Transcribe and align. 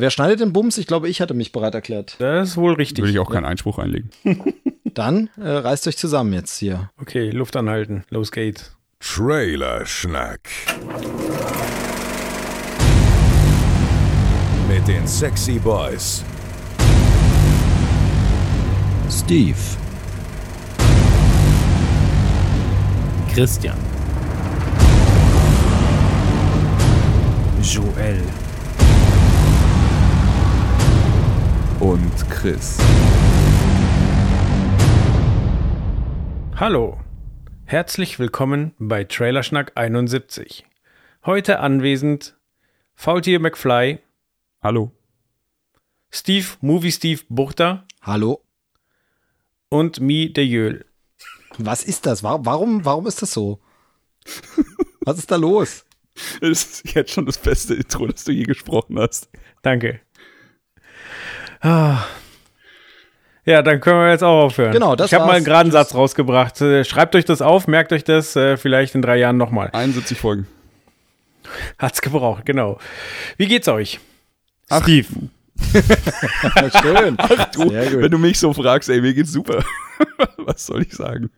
Wer 0.00 0.10
schneidet 0.10 0.38
den 0.38 0.52
Bums? 0.52 0.78
Ich 0.78 0.86
glaube, 0.86 1.08
ich 1.08 1.20
hatte 1.20 1.34
mich 1.34 1.50
bereit 1.50 1.74
erklärt. 1.74 2.14
Das 2.20 2.50
ist 2.50 2.56
wohl 2.56 2.74
richtig. 2.74 3.02
Würde 3.02 3.10
ich 3.10 3.18
auch 3.18 3.30
keinen 3.30 3.44
Einspruch 3.44 3.80
einlegen. 3.80 4.10
Dann 4.84 5.28
äh, 5.36 5.48
reißt 5.48 5.88
euch 5.88 5.96
zusammen 5.96 6.32
jetzt 6.32 6.56
hier. 6.56 6.90
Okay, 7.00 7.30
Luft 7.30 7.56
anhalten. 7.56 8.04
Los 8.08 8.30
geht's. 8.30 8.76
Trailer-Schnack. 9.00 10.48
Mit 14.68 14.86
den 14.86 15.04
Sexy 15.08 15.58
Boys. 15.58 16.22
Steve, 19.10 19.56
Christian. 23.34 23.76
Joel. 27.62 28.22
Und 31.80 32.12
Chris. 32.30 32.78
Hallo. 36.56 36.98
Herzlich 37.64 38.18
willkommen 38.18 38.74
bei 38.78 39.04
Trailerschnack 39.04 39.72
71. 39.76 40.64
Heute 41.24 41.60
anwesend 41.60 42.36
Faultier 42.94 43.38
McFly, 43.40 44.00
Hallo. 44.60 44.90
Steve 46.10 46.46
Movie 46.60 46.90
Steve 46.92 47.20
Buchter 47.28 47.86
Hallo. 48.02 48.42
und 49.68 50.00
Mi 50.00 50.32
de 50.32 50.44
Jöl. 50.44 50.84
Was 51.58 51.84
ist 51.84 52.06
das? 52.06 52.22
Wa- 52.22 52.40
Warum, 52.42 52.84
warum 52.84 53.06
ist 53.06 53.22
das 53.22 53.32
so? 53.32 53.60
Was 55.02 55.18
ist 55.18 55.30
da 55.30 55.36
los? 55.36 55.84
Das 56.40 56.48
ist 56.82 56.94
jetzt 56.94 57.12
schon 57.12 57.26
das 57.26 57.38
beste 57.38 57.74
Intro, 57.74 58.06
das 58.08 58.24
du 58.24 58.32
je 58.32 58.42
gesprochen 58.42 58.98
hast. 58.98 59.28
Danke. 59.62 60.00
Ah. 61.60 62.04
Ja, 63.44 63.62
dann 63.62 63.80
können 63.80 64.00
wir 64.00 64.10
jetzt 64.10 64.22
auch 64.22 64.44
aufhören. 64.44 64.72
Genau, 64.72 64.94
das 64.94 65.10
Ich 65.10 65.14
habe 65.14 65.26
mal 65.26 65.36
einen 65.36 65.44
geraden 65.44 65.72
Satz 65.72 65.94
rausgebracht. 65.94 66.60
Äh, 66.60 66.84
Schreibt 66.84 67.14
euch 67.14 67.24
das 67.24 67.40
auf, 67.40 67.66
merkt 67.66 67.92
euch 67.92 68.04
das 68.04 68.36
äh, 68.36 68.56
vielleicht 68.58 68.94
in 68.94 69.00
drei 69.02 69.16
Jahren 69.16 69.38
nochmal. 69.38 69.70
71 69.72 70.18
Folgen. 70.18 70.46
Hat's 71.78 72.02
gebraucht, 72.02 72.44
genau. 72.44 72.78
Wie 73.38 73.46
geht's 73.46 73.68
euch? 73.68 74.00
Steve. 74.70 75.06
Schön. 76.82 77.16
Du, 77.52 77.70
Sehr 77.70 77.90
gut. 77.90 78.02
wenn 78.02 78.10
du 78.10 78.18
mich 78.18 78.38
so 78.38 78.52
fragst, 78.52 78.88
ey, 78.90 79.00
mir 79.00 79.14
geht's 79.14 79.32
super. 79.32 79.64
Was 80.36 80.66
soll 80.66 80.82
ich 80.82 80.92
sagen? 80.92 81.30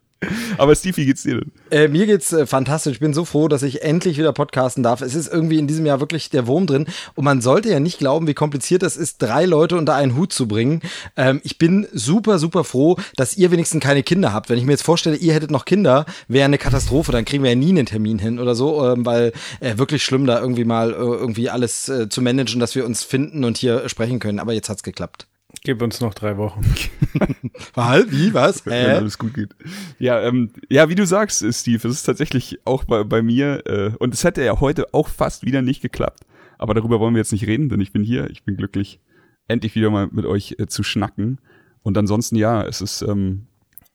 Aber 0.59 0.75
Steve, 0.75 0.97
wie 0.99 1.07
geht's 1.07 1.23
dir 1.23 1.41
denn? 1.41 1.53
Äh, 1.71 1.89
mir 1.89 2.07
geht's 2.07 2.33
äh, 2.33 2.47
fantastisch. 2.47 2.95
Ich 2.95 3.01
bin 3.01 3.15
so 3.15 3.25
froh, 3.25 3.49
dass 3.49 3.63
ich 3.63 3.83
endlich 3.83 4.19
wieder 4.19 4.33
podcasten 4.33 4.83
darf. 4.83 5.01
Es 5.01 5.15
ist 5.15 5.33
irgendwie 5.33 5.59
in 5.59 5.67
diesem 5.67 5.87
Jahr 5.87 6.01
wirklich 6.01 6.31
der 6.31 6.47
Wurm 6.47 6.67
drin. 6.67 6.87
Und 7.15 7.25
man 7.25 7.41
sollte 7.41 7.71
ja 7.71 7.81
nicht 7.81 7.99
glauben, 7.99 8.27
wie 8.27 8.35
kompliziert 8.35 8.83
das 8.83 8.97
ist, 8.97 9.23
drei 9.23 9.47
Leute 9.47 9.77
unter 9.77 9.95
einen 9.95 10.17
Hut 10.17 10.33
zu 10.33 10.47
bringen. 10.47 10.83
Ähm, 11.17 11.41
ich 11.45 11.59
bin 11.59 11.87
super, 11.93 12.39
super 12.39 12.65
froh, 12.65 12.97
dass 13.17 13.37
ihr 13.37 13.51
wenigstens 13.51 13.83
keine 13.83 14.03
Kinder 14.03 14.33
habt. 14.33 14.51
Wenn 14.51 14.59
ich 14.59 14.65
mir 14.65 14.73
jetzt 14.73 14.85
vorstelle, 14.85 15.17
ihr 15.17 15.33
hättet 15.33 15.51
noch 15.51 15.65
Kinder, 15.65 16.05
wäre 16.29 16.45
eine 16.45 16.59
Katastrophe. 16.59 17.13
Dann 17.13 17.25
kriegen 17.25 17.43
wir 17.43 17.51
ja 17.51 17.57
nie 17.57 17.71
einen 17.71 17.87
Termin 17.87 18.19
hin 18.19 18.39
oder 18.39 18.55
so, 18.55 18.87
ähm, 18.87 19.07
weil 19.07 19.33
äh, 19.61 19.79
wirklich 19.79 20.05
schlimm, 20.05 20.27
da 20.27 20.41
irgendwie 20.41 20.65
mal 20.65 20.91
äh, 20.91 20.97
irgendwie 20.97 21.49
alles 21.49 21.89
äh, 21.89 22.09
zu 22.09 22.21
managen, 22.21 22.61
dass 22.61 22.75
wir 22.75 22.85
uns 22.85 23.05
finden 23.05 23.45
und 23.45 23.57
hier 23.57 23.89
sprechen 23.89 24.19
können. 24.19 24.39
Aber 24.39 24.53
jetzt 24.53 24.69
hat's 24.69 24.83
geklappt. 24.83 25.30
Gib 25.63 25.83
uns 25.83 26.01
noch 26.01 26.15
drei 26.15 26.39
Wochen. 26.39 26.63
Was? 27.75 28.11
Wie? 28.11 28.33
Was? 28.33 28.65
wenn 28.65 28.73
Hä? 28.73 28.93
alles 28.93 29.19
gut 29.19 29.35
geht. 29.35 29.55
Ja, 29.99 30.21
ähm, 30.23 30.51
ja, 30.71 30.89
wie 30.89 30.95
du 30.95 31.05
sagst, 31.05 31.43
äh, 31.43 31.53
Steve, 31.53 31.87
es 31.87 31.97
ist 31.97 32.05
tatsächlich 32.05 32.61
auch 32.65 32.85
bei, 32.85 33.05
bei 33.05 33.21
mir, 33.21 33.67
äh, 33.67 33.93
und 33.99 34.15
es 34.15 34.25
hätte 34.25 34.43
ja 34.43 34.61
heute 34.61 34.95
auch 34.95 35.09
fast 35.09 35.45
wieder 35.45 35.61
nicht 35.61 35.83
geklappt. 35.83 36.25
Aber 36.57 36.75
darüber 36.75 36.99
wollen 36.99 37.15
wir 37.15 37.21
jetzt 37.21 37.33
nicht 37.33 37.47
reden, 37.47 37.69
denn 37.69 37.81
ich 37.81 37.93
bin 37.93 38.03
hier, 38.03 38.31
ich 38.31 38.45
bin 38.45 38.57
glücklich, 38.57 39.01
endlich 39.49 39.75
wieder 39.75 39.91
mal 39.91 40.09
mit 40.11 40.25
euch 40.25 40.57
äh, 40.59 40.67
zu 40.67 40.83
schnacken. 40.83 41.39
Und 41.83 41.97
ansonsten, 41.99 42.37
ja, 42.37 42.63
es 42.63 42.81
ist 42.81 43.03
ähm, 43.03 43.47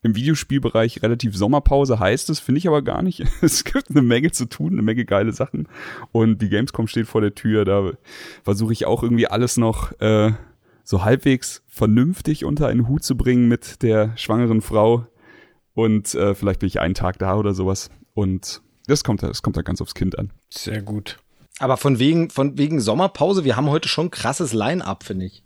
im 0.04 0.16
Videospielbereich 0.16 1.02
relativ 1.02 1.36
Sommerpause, 1.36 2.00
heißt 2.00 2.30
es, 2.30 2.40
finde 2.40 2.60
ich 2.60 2.68
aber 2.68 2.84
gar 2.84 3.02
nicht. 3.02 3.24
Es 3.42 3.64
gibt 3.64 3.90
eine 3.90 4.04
Menge 4.04 4.32
zu 4.32 4.46
tun, 4.46 4.74
eine 4.74 4.84
Menge 4.84 5.04
geile 5.04 5.34
Sachen. 5.34 5.68
Und 6.12 6.44
die 6.44 6.50
Gamescom 6.50 6.88
steht 6.88 7.08
vor 7.08 7.22
der 7.22 7.34
Tür, 7.34 7.66
da 7.66 7.92
versuche 8.44 8.74
ich 8.74 8.86
auch 8.86 9.02
irgendwie 9.02 9.28
alles 9.28 9.58
noch 9.58 10.00
äh, 10.00 10.34
so 10.86 11.04
halbwegs 11.04 11.64
vernünftig 11.68 12.46
unter 12.46 12.68
einen 12.68 12.88
Hut 12.88 13.04
zu 13.04 13.18
bringen 13.18 13.50
mit 13.50 13.82
der 13.82 14.16
schwangeren 14.16 14.62
Frau. 14.62 15.08
Und 15.74 16.16
äh, 16.16 16.36
vielleicht 16.36 16.62
bin 16.62 16.68
ich 16.68 16.80
einen 16.80 16.94
Tag 16.94 17.20
da 17.20 17.36
oder 17.36 17.54
sowas. 17.54 17.90
Und 18.14 18.62
das 18.88 19.04
kommt, 19.04 19.24
das 19.24 19.42
kommt 19.42 19.58
da 19.58 19.62
ganz 19.62 19.82
aufs 19.82 19.96
Kind 19.96 20.18
an. 20.18 20.32
Sehr 20.50 20.82
gut. 20.82 21.18
Aber 21.60 21.76
von 21.76 22.00
wegen, 22.00 22.30
von 22.30 22.58
wegen 22.58 22.80
Sommerpause, 22.80 23.44
wir 23.44 23.56
haben 23.56 23.70
heute 23.70 23.90
schon 23.90 24.12
krasses 24.12 24.54
Line-Up, 24.54 25.04
finde 25.04 25.26
ich. 25.26 25.44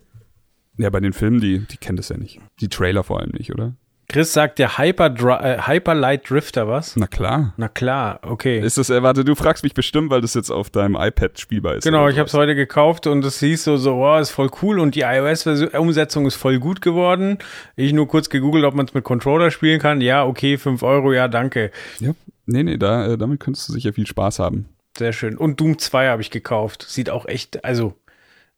Ja, 0.77 0.89
bei 0.89 0.99
den 0.99 1.13
Filmen, 1.13 1.39
die, 1.39 1.59
die 1.59 1.77
kennt 1.77 1.99
es 1.99 2.09
ja 2.09 2.17
nicht. 2.17 2.39
Die 2.59 2.69
Trailer 2.69 3.03
vor 3.03 3.19
allem 3.19 3.31
nicht, 3.31 3.53
oder? 3.53 3.75
Chris 4.09 4.33
sagt 4.33 4.57
der 4.57 4.79
Hyper, 4.79 5.13
äh, 5.43 5.61
Hyper 5.67 5.93
Light 5.93 6.27
Drifter 6.31 6.67
was? 6.67 6.95
Na 6.95 7.05
klar. 7.05 7.53
Na 7.57 7.67
klar, 7.67 8.19
okay. 8.23 8.59
Ist 8.59 8.79
das, 8.79 8.89
äh, 8.89 9.03
warte, 9.03 9.23
du 9.23 9.35
fragst 9.35 9.63
mich 9.63 9.75
bestimmt, 9.75 10.09
weil 10.09 10.19
das 10.19 10.33
jetzt 10.33 10.49
auf 10.49 10.71
deinem 10.71 10.95
iPad 10.95 11.39
spielbar 11.39 11.75
ist. 11.75 11.83
Genau, 11.83 12.09
ich 12.09 12.17
habe 12.17 12.25
es 12.25 12.33
heute 12.33 12.55
gekauft 12.55 13.05
und 13.05 13.23
es 13.23 13.39
hieß 13.39 13.63
so, 13.65 13.77
so, 13.77 13.97
oh, 13.97 14.17
ist 14.17 14.31
voll 14.31 14.49
cool 14.63 14.79
und 14.79 14.95
die 14.95 15.01
iOS-Umsetzung 15.01 16.25
ist 16.25 16.35
voll 16.37 16.57
gut 16.57 16.81
geworden. 16.81 17.37
Ich 17.75 17.93
nur 17.93 18.07
kurz 18.07 18.31
gegoogelt, 18.31 18.65
ob 18.65 18.73
man 18.73 18.87
es 18.87 18.95
mit 18.95 19.03
Controller 19.03 19.51
spielen 19.51 19.79
kann. 19.79 20.01
Ja, 20.01 20.25
okay, 20.25 20.57
5 20.57 20.81
Euro, 20.81 21.13
ja, 21.13 21.27
danke. 21.27 21.69
Ja. 21.99 22.13
Nee, 22.47 22.63
nee, 22.63 22.77
da, 22.77 23.13
äh, 23.13 23.17
damit 23.17 23.39
könntest 23.39 23.69
du 23.69 23.73
sicher 23.73 23.93
viel 23.93 24.07
Spaß 24.07 24.39
haben. 24.39 24.69
Sehr 24.97 25.13
schön. 25.13 25.37
Und 25.37 25.59
Doom 25.59 25.77
2 25.77 26.07
habe 26.07 26.23
ich 26.23 26.31
gekauft. 26.31 26.83
Sieht 26.89 27.11
auch 27.11 27.27
echt, 27.27 27.63
also, 27.63 27.93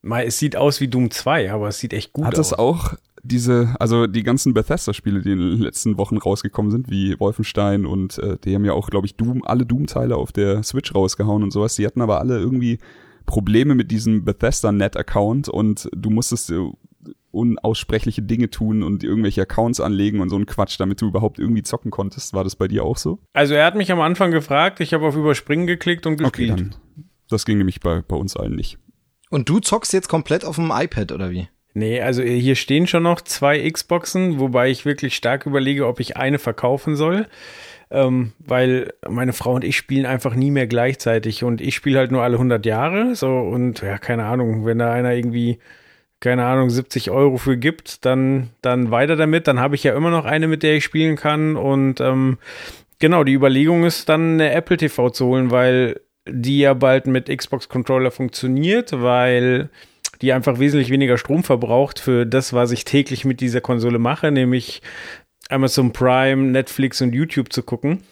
mal, 0.01 0.23
es 0.23 0.39
sieht 0.39 0.55
aus 0.55 0.79
wie 0.79 0.87
Doom 0.87 1.11
2, 1.11 1.51
aber 1.51 1.67
es 1.67 1.79
sieht 1.79 1.91
echt 1.91 2.13
gut 2.13 2.23
Hat 2.23 2.39
aus. 2.39 2.49
das 2.51 2.57
auch 2.57 2.93
diese, 3.23 3.75
also 3.79 4.07
die 4.07 4.23
ganzen 4.23 4.53
Bethesda-Spiele, 4.53 5.21
die 5.21 5.31
in 5.31 5.39
den 5.39 5.59
letzten 5.59 5.97
Wochen 5.97 6.17
rausgekommen 6.17 6.71
sind, 6.71 6.89
wie 6.89 7.19
Wolfenstein 7.19 7.85
und 7.85 8.17
äh, 8.19 8.37
die 8.43 8.55
haben 8.55 8.65
ja 8.65 8.73
auch, 8.73 8.89
glaube 8.89 9.05
ich, 9.07 9.15
Doom, 9.15 9.43
alle 9.43 9.65
Doom-Teile 9.65 10.15
auf 10.15 10.31
der 10.31 10.63
Switch 10.63 10.93
rausgehauen 10.95 11.43
und 11.43 11.51
sowas. 11.51 11.75
Die 11.75 11.85
hatten 11.85 12.01
aber 12.01 12.19
alle 12.19 12.39
irgendwie 12.39 12.79
Probleme 13.25 13.75
mit 13.75 13.91
diesem 13.91 14.25
Bethesda-Net-Account 14.25 15.49
und 15.49 15.89
du 15.95 16.09
musstest 16.09 16.47
so 16.47 16.77
unaussprechliche 17.31 18.21
Dinge 18.21 18.49
tun 18.49 18.83
und 18.83 19.03
irgendwelche 19.03 19.43
Accounts 19.43 19.79
anlegen 19.79 20.19
und 20.19 20.29
so 20.29 20.35
ein 20.35 20.45
Quatsch, 20.45 20.79
damit 20.79 21.01
du 21.01 21.07
überhaupt 21.07 21.39
irgendwie 21.39 21.63
zocken 21.63 21.89
konntest. 21.91 22.33
War 22.33 22.43
das 22.43 22.55
bei 22.55 22.67
dir 22.67 22.83
auch 22.83 22.97
so? 22.97 23.19
Also 23.33 23.53
er 23.53 23.65
hat 23.65 23.75
mich 23.75 23.91
am 23.91 24.01
Anfang 24.01 24.31
gefragt, 24.31 24.79
ich 24.81 24.93
habe 24.93 25.05
auf 25.05 25.15
Überspringen 25.15 25.65
geklickt 25.67 26.05
und 26.05 26.21
Okay, 26.21 26.47
gespielt. 26.47 26.59
dann. 26.59 27.05
Das 27.29 27.45
ging 27.45 27.57
nämlich 27.57 27.79
bei, 27.79 28.01
bei 28.01 28.17
uns 28.17 28.35
allen 28.35 28.55
nicht. 28.55 28.77
Und 29.29 29.47
du 29.47 29.59
zockst 29.59 29.93
jetzt 29.93 30.09
komplett 30.09 30.43
auf 30.43 30.57
dem 30.57 30.71
iPad, 30.75 31.13
oder 31.13 31.31
wie? 31.31 31.47
Nee, 31.73 32.01
also 32.01 32.21
hier 32.21 32.55
stehen 32.55 32.85
schon 32.87 33.03
noch 33.03 33.21
zwei 33.21 33.69
Xboxen, 33.69 34.39
wobei 34.39 34.69
ich 34.69 34.85
wirklich 34.85 35.15
stark 35.15 35.45
überlege, 35.45 35.87
ob 35.87 35.99
ich 35.99 36.17
eine 36.17 36.37
verkaufen 36.37 36.95
soll. 36.95 37.27
Ähm, 37.89 38.31
weil 38.39 38.93
meine 39.07 39.33
Frau 39.33 39.53
und 39.53 39.63
ich 39.63 39.75
spielen 39.75 40.05
einfach 40.05 40.33
nie 40.35 40.51
mehr 40.51 40.67
gleichzeitig 40.67 41.43
und 41.43 41.59
ich 41.59 41.75
spiele 41.75 41.99
halt 41.99 42.11
nur 42.11 42.23
alle 42.23 42.35
100 42.35 42.65
Jahre. 42.65 43.15
So 43.15 43.39
und 43.39 43.81
ja, 43.81 43.97
keine 43.97 44.25
Ahnung, 44.25 44.65
wenn 44.65 44.79
da 44.79 44.91
einer 44.91 45.13
irgendwie, 45.13 45.59
keine 46.19 46.45
Ahnung, 46.45 46.69
70 46.69 47.09
Euro 47.11 47.37
für 47.37 47.57
gibt, 47.57 48.05
dann, 48.05 48.49
dann 48.61 48.91
weiter 48.91 49.15
damit. 49.15 49.47
Dann 49.47 49.59
habe 49.59 49.75
ich 49.75 49.83
ja 49.83 49.95
immer 49.95 50.09
noch 50.09 50.25
eine, 50.25 50.47
mit 50.47 50.63
der 50.63 50.75
ich 50.75 50.83
spielen 50.85 51.15
kann. 51.17 51.57
Und 51.57 51.99
ähm, 52.01 52.37
genau, 52.99 53.23
die 53.23 53.33
Überlegung 53.33 53.83
ist 53.85 54.07
dann 54.09 54.33
eine 54.33 54.51
Apple 54.51 54.77
TV 54.77 55.09
zu 55.09 55.25
holen, 55.25 55.51
weil 55.51 55.99
die 56.29 56.59
ja 56.59 56.73
bald 56.73 57.07
mit 57.07 57.27
Xbox 57.35 57.67
Controller 57.67 58.11
funktioniert, 58.11 59.01
weil 59.01 59.69
die 60.21 60.33
einfach 60.33 60.59
wesentlich 60.59 60.89
weniger 60.89 61.17
Strom 61.17 61.43
verbraucht 61.43 61.99
für 61.99 62.25
das, 62.25 62.53
was 62.53 62.71
ich 62.71 62.85
täglich 62.85 63.25
mit 63.25 63.41
dieser 63.41 63.61
Konsole 63.61 63.99
mache, 63.99 64.31
nämlich 64.31 64.81
Amazon 65.49 65.91
Prime, 65.91 66.51
Netflix 66.51 67.01
und 67.01 67.13
YouTube 67.13 67.51
zu 67.51 67.63
gucken. 67.63 68.03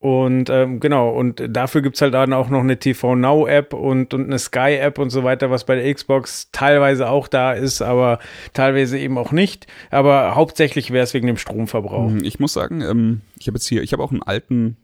Und 0.00 0.48
ähm, 0.48 0.78
genau, 0.78 1.10
und 1.10 1.42
dafür 1.48 1.82
gibt's 1.82 2.00
halt 2.00 2.14
dann 2.14 2.32
auch 2.32 2.50
noch 2.50 2.60
eine 2.60 2.78
TV 2.78 3.16
Now 3.16 3.48
App 3.48 3.74
und, 3.74 4.14
und 4.14 4.26
eine 4.26 4.38
Sky 4.38 4.76
App 4.76 4.98
und 4.98 5.10
so 5.10 5.24
weiter, 5.24 5.50
was 5.50 5.64
bei 5.64 5.74
der 5.74 5.92
Xbox 5.92 6.50
teilweise 6.52 7.08
auch 7.08 7.26
da 7.26 7.52
ist, 7.52 7.82
aber 7.82 8.20
teilweise 8.52 8.96
eben 8.96 9.18
auch 9.18 9.32
nicht. 9.32 9.66
Aber 9.90 10.36
hauptsächlich 10.36 10.92
wäre 10.92 11.02
es 11.02 11.14
wegen 11.14 11.26
dem 11.26 11.36
Stromverbrauch. 11.36 12.10
Hm, 12.10 12.22
Ich 12.22 12.38
muss 12.38 12.52
sagen, 12.52 12.80
ähm, 12.80 13.22
ich 13.40 13.48
habe 13.48 13.56
jetzt 13.56 13.66
hier, 13.66 13.82
ich 13.82 13.92
habe 13.92 14.04
auch 14.04 14.12
einen 14.12 14.22
alten, 14.22 14.76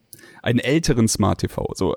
einen 0.43 0.58
älteren 0.58 1.06
Smart 1.06 1.38
TV. 1.38 1.64
So 1.76 1.94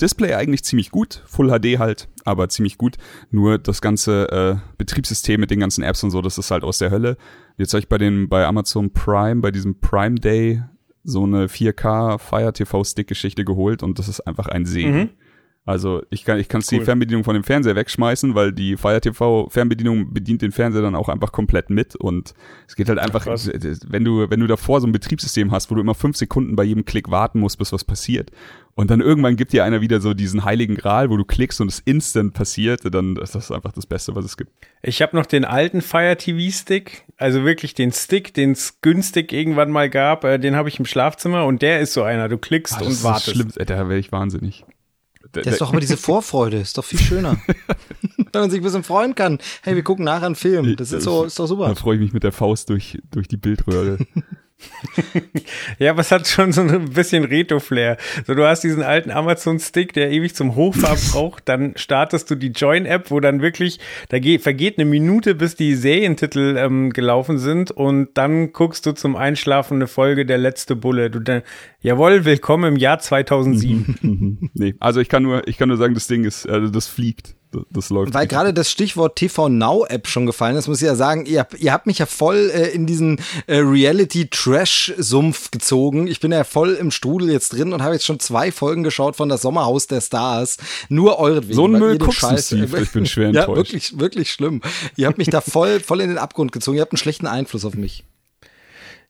Display 0.00 0.32
eigentlich 0.32 0.64
ziemlich 0.64 0.90
gut, 0.90 1.22
Full 1.26 1.50
HD 1.50 1.78
halt, 1.78 2.08
aber 2.24 2.48
ziemlich 2.48 2.78
gut. 2.78 2.96
Nur 3.30 3.58
das 3.58 3.80
ganze 3.80 4.30
äh, 4.30 4.56
Betriebssystem 4.78 5.40
mit 5.40 5.50
den 5.50 5.60
ganzen 5.60 5.84
Apps 5.84 6.02
und 6.02 6.10
so, 6.10 6.22
das 6.22 6.38
ist 6.38 6.50
halt 6.50 6.64
aus 6.64 6.78
der 6.78 6.90
Hölle. 6.90 7.16
Jetzt 7.56 7.72
habe 7.72 7.80
ich 7.80 7.88
bei 7.88 7.98
den 7.98 8.28
bei 8.28 8.46
Amazon 8.46 8.92
Prime, 8.92 9.40
bei 9.40 9.50
diesem 9.50 9.80
Prime 9.80 10.16
Day 10.16 10.62
so 11.04 11.24
eine 11.24 11.46
4K 11.46 12.18
Fire 12.18 12.52
TV 12.52 12.82
Stick 12.82 13.06
Geschichte 13.06 13.44
geholt 13.44 13.82
und 13.82 13.98
das 13.98 14.08
ist 14.08 14.20
einfach 14.20 14.46
ein 14.46 14.64
Segen. 14.64 15.10
Also 15.66 16.02
ich 16.10 16.24
kann, 16.24 16.38
ich 16.38 16.48
kann's 16.48 16.66
die 16.66 16.76
Cool. 16.76 16.84
Fernbedienung 16.84 17.24
von 17.24 17.32
dem 17.32 17.42
Fernseher 17.42 17.74
wegschmeißen, 17.74 18.34
weil 18.34 18.52
die 18.52 18.76
Fire 18.76 19.00
TV 19.00 19.48
Fernbedienung 19.48 20.12
bedient 20.12 20.42
den 20.42 20.52
Fernseher 20.52 20.82
dann 20.82 20.94
auch 20.94 21.08
einfach 21.08 21.32
komplett 21.32 21.70
mit 21.70 21.96
und 21.96 22.34
es 22.68 22.76
geht 22.76 22.90
halt 22.90 22.98
einfach, 22.98 23.24
krass. 23.24 23.50
wenn 23.88 24.04
du, 24.04 24.28
wenn 24.28 24.40
du 24.40 24.46
davor 24.46 24.82
so 24.82 24.86
ein 24.86 24.92
Betriebssystem 24.92 25.52
hast, 25.52 25.70
wo 25.70 25.74
du 25.74 25.80
immer 25.80 25.94
fünf 25.94 26.18
Sekunden 26.18 26.54
bei 26.54 26.64
jedem 26.64 26.84
Klick 26.84 27.10
warten 27.10 27.40
musst, 27.40 27.58
bis 27.58 27.72
was 27.72 27.82
passiert 27.82 28.30
und 28.76 28.90
dann 28.90 29.00
irgendwann 29.00 29.36
gibt 29.36 29.52
dir 29.52 29.64
einer 29.64 29.80
wieder 29.80 30.00
so 30.00 30.14
diesen 30.14 30.44
heiligen 30.44 30.74
Gral, 30.74 31.10
wo 31.10 31.16
du 31.16 31.24
klickst 31.24 31.60
und 31.60 31.68
es 31.68 31.78
instant 31.80 32.34
passiert, 32.34 32.80
dann 32.92 33.16
ist 33.16 33.34
das 33.34 33.50
einfach 33.52 33.72
das 33.72 33.86
Beste, 33.86 34.14
was 34.16 34.24
es 34.24 34.36
gibt. 34.36 34.50
Ich 34.82 35.00
habe 35.02 35.16
noch 35.16 35.26
den 35.26 35.44
alten 35.44 35.80
Fire 35.80 36.16
TV 36.16 36.50
Stick, 36.56 37.04
also 37.16 37.44
wirklich 37.44 37.74
den 37.74 37.92
Stick, 37.92 38.34
den 38.34 38.52
es 38.52 38.80
günstig 38.80 39.32
irgendwann 39.32 39.70
mal 39.70 39.88
gab, 39.90 40.24
äh, 40.24 40.38
den 40.38 40.56
habe 40.56 40.68
ich 40.68 40.78
im 40.78 40.86
Schlafzimmer 40.86 41.44
und 41.46 41.62
der 41.62 41.80
ist 41.80 41.92
so 41.92 42.02
einer. 42.02 42.28
Du 42.28 42.38
klickst 42.38 42.74
das 42.74 42.82
und 42.82 42.88
ist 42.88 43.04
das 43.04 43.10
wartest. 43.10 43.30
Schlimmste, 43.36 43.60
Ey, 43.60 43.66
da 43.66 43.88
wäre 43.88 43.98
ich 43.98 44.10
wahnsinnig. 44.12 44.64
Da- 45.32 45.40
Das 45.42 45.54
ist 45.54 45.60
da- 45.60 45.64
doch 45.64 45.72
aber 45.72 45.80
diese 45.80 45.96
Vorfreude, 45.96 46.58
ist 46.58 46.76
doch 46.78 46.84
viel 46.84 46.98
schöner. 47.00 47.38
Wenn 48.32 48.42
man 48.42 48.50
sich 48.50 48.60
ein 48.60 48.64
bisschen 48.64 48.82
freuen 48.84 49.14
kann. 49.14 49.38
Hey, 49.62 49.76
wir 49.76 49.82
gucken 49.84 50.04
nachher 50.04 50.26
einen 50.26 50.34
Film. 50.34 50.74
Das 50.76 50.90
ist 50.92 51.04
so, 51.04 51.24
ist 51.24 51.38
doch 51.38 51.44
Da 51.44 51.48
super. 51.48 51.76
freue 51.76 51.94
ich 51.96 52.00
mich 52.00 52.12
mit 52.12 52.24
der 52.24 52.32
Faust 52.32 52.68
durch, 52.70 52.98
durch 53.12 53.28
die 53.28 53.36
Bildröhre. 53.36 53.98
Ja, 55.78 55.90
aber 55.90 56.00
es 56.00 56.10
hat 56.10 56.26
schon 56.26 56.52
so 56.52 56.62
ein 56.62 56.90
bisschen 56.90 57.24
Retro-Flair. 57.24 57.96
So, 58.26 58.34
du 58.34 58.46
hast 58.46 58.62
diesen 58.62 58.82
alten 58.82 59.10
Amazon-Stick, 59.10 59.92
der 59.92 60.10
ewig 60.10 60.34
zum 60.34 60.54
Hochfahren 60.54 60.98
braucht, 61.10 61.48
dann 61.48 61.72
startest 61.76 62.30
du 62.30 62.34
die 62.34 62.48
Join-App, 62.48 63.10
wo 63.10 63.20
dann 63.20 63.40
wirklich, 63.40 63.80
da 64.08 64.18
geht, 64.18 64.42
vergeht 64.42 64.78
eine 64.78 64.84
Minute, 64.84 65.34
bis 65.34 65.56
die 65.56 65.74
Serientitel 65.74 66.56
ähm, 66.56 66.90
gelaufen 66.90 67.38
sind 67.38 67.70
und 67.70 68.10
dann 68.14 68.52
guckst 68.52 68.86
du 68.86 68.92
zum 68.92 69.16
Einschlafen 69.16 69.76
eine 69.76 69.86
Folge 69.86 70.26
Der 70.26 70.38
letzte 70.38 70.76
Bulle. 70.76 71.10
Du 71.10 71.20
dann, 71.20 71.42
jawohl, 71.80 72.24
willkommen 72.24 72.74
im 72.74 72.76
Jahr 72.76 72.98
2007. 72.98 74.50
nee, 74.54 74.74
also 74.80 75.00
ich 75.00 75.08
kann 75.08 75.22
nur, 75.22 75.46
ich 75.48 75.58
kann 75.58 75.68
nur 75.68 75.78
sagen, 75.78 75.94
das 75.94 76.06
Ding 76.06 76.24
ist, 76.24 76.48
also 76.48 76.70
das 76.70 76.86
fliegt. 76.86 77.34
Das, 77.70 77.90
läuft. 77.90 78.14
Weil 78.14 78.26
gerade 78.26 78.52
das 78.54 78.70
Stichwort 78.70 79.16
TV 79.16 79.48
Now 79.48 79.84
App 79.86 80.06
schon 80.08 80.26
gefallen 80.26 80.56
ist, 80.56 80.68
muss 80.68 80.80
ich 80.82 80.86
ja 80.86 80.94
sagen, 80.94 81.26
ihr, 81.26 81.40
habt- 81.40 81.58
ihr 81.60 81.72
habt 81.72 81.86
mich 81.86 81.98
ja 81.98 82.06
voll 82.06 82.50
äh, 82.54 82.68
in 82.70 82.86
diesen 82.86 83.18
äh, 83.46 83.58
Reality-Trash-Sumpf 84.44 85.50
gezogen. 85.50 86.06
Ich 86.06 86.20
bin 86.20 86.32
ja 86.32 86.44
voll 86.44 86.74
im 86.74 86.90
Strudel 86.90 87.30
jetzt 87.30 87.52
drin 87.52 87.72
und 87.72 87.82
habe 87.82 87.94
jetzt 87.94 88.04
schon 88.04 88.20
zwei 88.20 88.52
Folgen 88.52 88.82
geschaut 88.82 89.16
von 89.16 89.28
das 89.28 89.42
Sommerhaus 89.42 89.86
der 89.86 90.00
Stars. 90.00 90.56
Nur 90.88 91.18
euretwegen. 91.18 91.54
So 91.54 91.64
weil 91.72 91.80
Müll 91.80 91.98
guckst 91.98 92.22
du, 92.22 92.26
Scheiß- 92.26 92.46
Steve. 92.46 92.80
Ich 92.82 92.92
bin 92.92 93.06
schwer 93.06 93.30
Ja, 93.32 93.40
enttäuscht. 93.42 93.56
wirklich, 93.72 93.98
wirklich 93.98 94.32
schlimm. 94.32 94.60
Ihr 94.96 95.06
habt 95.06 95.18
mich 95.18 95.28
da 95.30 95.40
voll, 95.40 95.80
voll 95.80 96.00
in 96.00 96.08
den 96.08 96.18
Abgrund 96.18 96.52
gezogen. 96.52 96.76
Ihr 96.76 96.82
habt 96.82 96.92
einen 96.92 96.98
schlechten 96.98 97.26
Einfluss 97.26 97.64
auf 97.64 97.74
mich. 97.74 98.04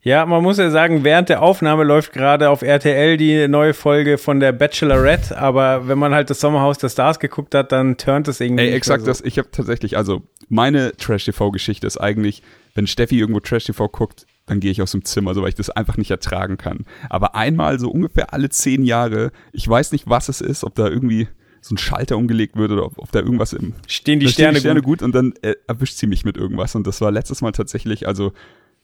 Ja, 0.05 0.27
man 0.27 0.43
muss 0.43 0.59
ja 0.59 0.71
sagen, 0.71 1.03
während 1.03 1.31
der 1.31 1.41
Aufnahme 1.41 1.83
läuft 1.83 2.13
gerade 2.13 2.51
auf 2.51 2.61
RTL 2.61 3.17
die 3.17 3.49
neue 3.49 3.73
Folge 3.73 4.19
von 4.19 4.39
der 4.39 4.53
Bachelorette, 4.53 5.39
aber 5.39 5.89
wenn 5.89 5.99
man 5.99 6.15
halt 6.15 6.29
das 6.29 6.41
Sommerhaus 6.41 6.77
der 6.77 6.91
Stars 6.91 7.19
geguckt 7.19 7.55
hat, 7.55 7.73
dann 7.73 7.97
turnt 7.97 8.29
es 8.29 8.39
irgendwie. 8.39 8.65
Ey, 8.65 8.75
exakt 8.75 9.01
so. 9.01 9.07
das. 9.07 9.23
Ich 9.23 9.39
habe 9.39 9.51
tatsächlich, 9.51 9.97
also 9.97 10.23
meine 10.51 10.95
Trash-TV-Geschichte 10.95 11.87
ist 11.87 11.97
eigentlich, 11.97 12.43
wenn 12.75 12.87
Steffi 12.87 13.19
irgendwo 13.19 13.41
Trash-TV 13.41 13.89
guckt, 13.89 14.27
dann 14.45 14.61
gehe 14.61 14.71
ich 14.71 14.83
aus 14.83 14.93
dem 14.93 15.07
Zimmer, 15.07 15.33
so 15.33 15.41
weil 15.41 15.49
ich 15.49 15.55
das 15.55 15.71
einfach 15.71 15.97
nicht 15.97 16.11
ertragen 16.11 16.59
kann. 16.59 16.85
Aber 17.09 17.35
einmal 17.35 17.81
so 17.81 17.91
ungefähr 17.91 18.35
alle 18.35 18.51
zehn 18.51 18.85
Jahre, 18.85 19.33
ich 19.53 19.67
weiß 19.67 19.93
nicht, 19.93 20.05
was 20.07 20.29
es 20.29 20.43
ist, 20.43 20.65
ob 20.65 20.75
da 20.75 20.87
irgendwie 20.87 21.29
so 21.63 21.75
ein 21.75 21.79
Schalter 21.79 22.19
umgelegt 22.19 22.57
wird 22.57 22.73
oder 22.73 22.85
ob, 22.85 22.99
ob 22.99 23.11
da 23.11 23.21
irgendwas 23.21 23.55
im 23.55 23.73
Stehen 23.87 24.21
die 24.21 24.27
da 24.27 24.33
stehen 24.33 24.57
Sterne, 24.57 24.83
gut. 24.83 24.99
gut 24.99 25.03
und 25.03 25.15
dann 25.15 25.33
äh, 25.41 25.55
erwischt 25.67 25.97
sie 25.97 26.07
mich 26.07 26.27
mit 26.27 26.37
irgendwas. 26.37 26.75
Und 26.75 26.87
das 26.87 27.01
war 27.01 27.11
letztes 27.11 27.41
Mal 27.41 27.53
tatsächlich, 27.53 28.07
also 28.07 28.35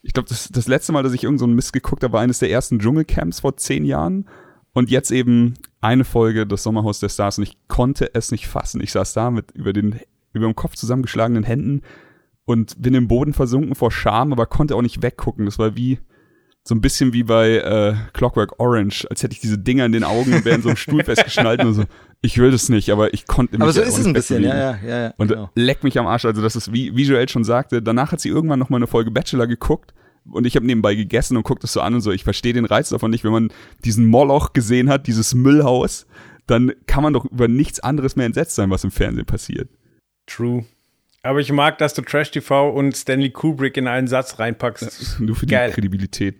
ich 0.02 0.12
glaube, 0.12 0.29
das, 0.29 0.49
das 0.49 0.67
letzte 0.67 0.93
Mal, 0.93 1.02
dass 1.02 1.12
ich 1.12 1.25
irgend 1.25 1.41
so 1.41 1.44
einen 1.44 1.55
Mist 1.55 1.73
geguckt 1.73 2.02
habe, 2.02 2.14
war 2.14 2.20
eines 2.20 2.38
der 2.38 2.50
ersten 2.50 2.79
Dschungelcamps 2.79 3.41
vor 3.41 3.56
zehn 3.56 3.85
Jahren. 3.85 4.29
Und 4.73 4.91
jetzt 4.91 5.11
eben 5.11 5.55
eine 5.81 6.05
Folge 6.05 6.47
des 6.47 6.62
Sommerhaus 6.62 7.00
der 7.00 7.08
Stars 7.08 7.38
und 7.38 7.44
ich 7.44 7.58
konnte 7.67 8.14
es 8.14 8.31
nicht 8.31 8.47
fassen. 8.47 8.81
Ich 8.81 8.93
saß 8.93 9.12
da 9.14 9.31
mit 9.31 9.50
über 9.52 9.73
den 9.73 9.99
über 10.32 10.47
dem 10.47 10.55
Kopf 10.55 10.76
zusammengeschlagenen 10.76 11.43
Händen 11.43 11.82
und 12.44 12.81
bin 12.81 12.94
im 12.94 13.08
Boden 13.08 13.32
versunken 13.32 13.75
vor 13.75 13.91
Scham, 13.91 14.32
aber 14.32 14.47
konnte 14.47 14.76
auch 14.76 14.82
nicht 14.82 15.02
weggucken. 15.02 15.47
Das 15.47 15.58
war 15.58 15.76
wie 15.76 15.99
so 16.62 16.75
ein 16.75 16.81
bisschen 16.81 17.12
wie 17.12 17.23
bei 17.23 17.56
äh, 17.56 17.94
Clockwork 18.12 18.61
Orange, 18.61 19.06
als 19.11 19.23
hätte 19.23 19.35
ich 19.35 19.41
diese 19.41 19.58
Dinger 19.58 19.87
in 19.87 19.93
den 19.93 20.05
Augen 20.05 20.32
und 20.32 20.44
wäre 20.44 20.56
in 20.56 20.62
so 20.62 20.69
einem 20.69 20.76
Stuhl 20.76 21.02
festgeschnallt 21.05 21.64
und 21.64 21.75
so. 21.75 21.85
Ich 22.22 22.37
will 22.38 22.50
das 22.50 22.69
nicht, 22.69 22.90
aber 22.90 23.14
ich 23.14 23.26
konnte 23.26 23.55
mich 23.55 23.62
Aber 23.62 23.72
so 23.72 23.81
ist 23.81 23.96
es 23.96 24.05
ein 24.05 24.12
bisschen, 24.12 24.43
ja, 24.43 24.56
ja, 24.56 24.78
ja. 24.84 25.02
ja 25.05 25.14
Und 25.17 25.28
genau. 25.28 25.50
leck 25.55 25.82
mich 25.84 25.99
am 25.99 26.06
Arsch. 26.06 26.26
Also 26.26 26.43
das 26.43 26.55
ist, 26.55 26.72
wie, 26.72 26.94
wie 26.94 27.05
Joel 27.05 27.28
schon 27.28 27.44
sagte, 27.44 27.81
danach 27.81 28.12
hat 28.12 28.20
sie 28.20 28.28
irgendwann 28.28 28.58
noch 28.58 28.69
mal 28.69 28.76
eine 28.76 28.87
Folge 28.87 29.11
Bachelor 29.11 29.46
geguckt 29.46 29.94
und 30.31 30.46
ich 30.46 30.55
habe 30.55 30.67
nebenbei 30.67 30.94
gegessen 30.94 31.37
und 31.38 31.44
guckt 31.44 31.62
das 31.62 31.72
so 31.72 31.81
an 31.81 31.94
und 31.94 32.02
so. 32.02 32.12
Ich 32.12 32.25
verstehe 32.25 32.52
den 32.52 32.67
Reiz 32.67 32.90
davon 32.90 33.11
nicht, 33.11 33.25
wenn 33.25 33.32
man 33.32 33.52
diesen 33.84 34.06
Moloch 34.06 34.52
gesehen 34.52 34.90
hat, 34.90 35.06
dieses 35.06 35.34
Müllhaus, 35.34 36.06
dann 36.46 36.72
kann 36.87 37.02
man 37.02 37.14
doch 37.14 37.25
über 37.25 37.49
nichts 37.49 37.81
anderes 37.81 38.17
mehr 38.17 38.26
entsetzt 38.26 38.55
sein, 38.55 38.70
was 38.70 38.84
im 38.84 38.90
Fernsehen 38.90 39.26
passiert. 39.26 39.70
True. 40.26 40.66
Aber 41.23 41.40
ich 41.40 41.52
mag, 41.52 41.78
dass 41.78 41.94
du 41.94 42.02
Trash 42.02 42.31
TV 42.31 42.70
und 42.70 42.96
Stanley 42.96 43.31
Kubrick 43.31 43.76
in 43.76 43.87
einen 43.87 44.08
Satz 44.08 44.38
reinpackst. 44.38 45.20
Nur 45.20 45.37
für 45.37 45.46
die 45.46 45.52
Geil. 45.55 45.70
Kredibilität. 45.70 46.37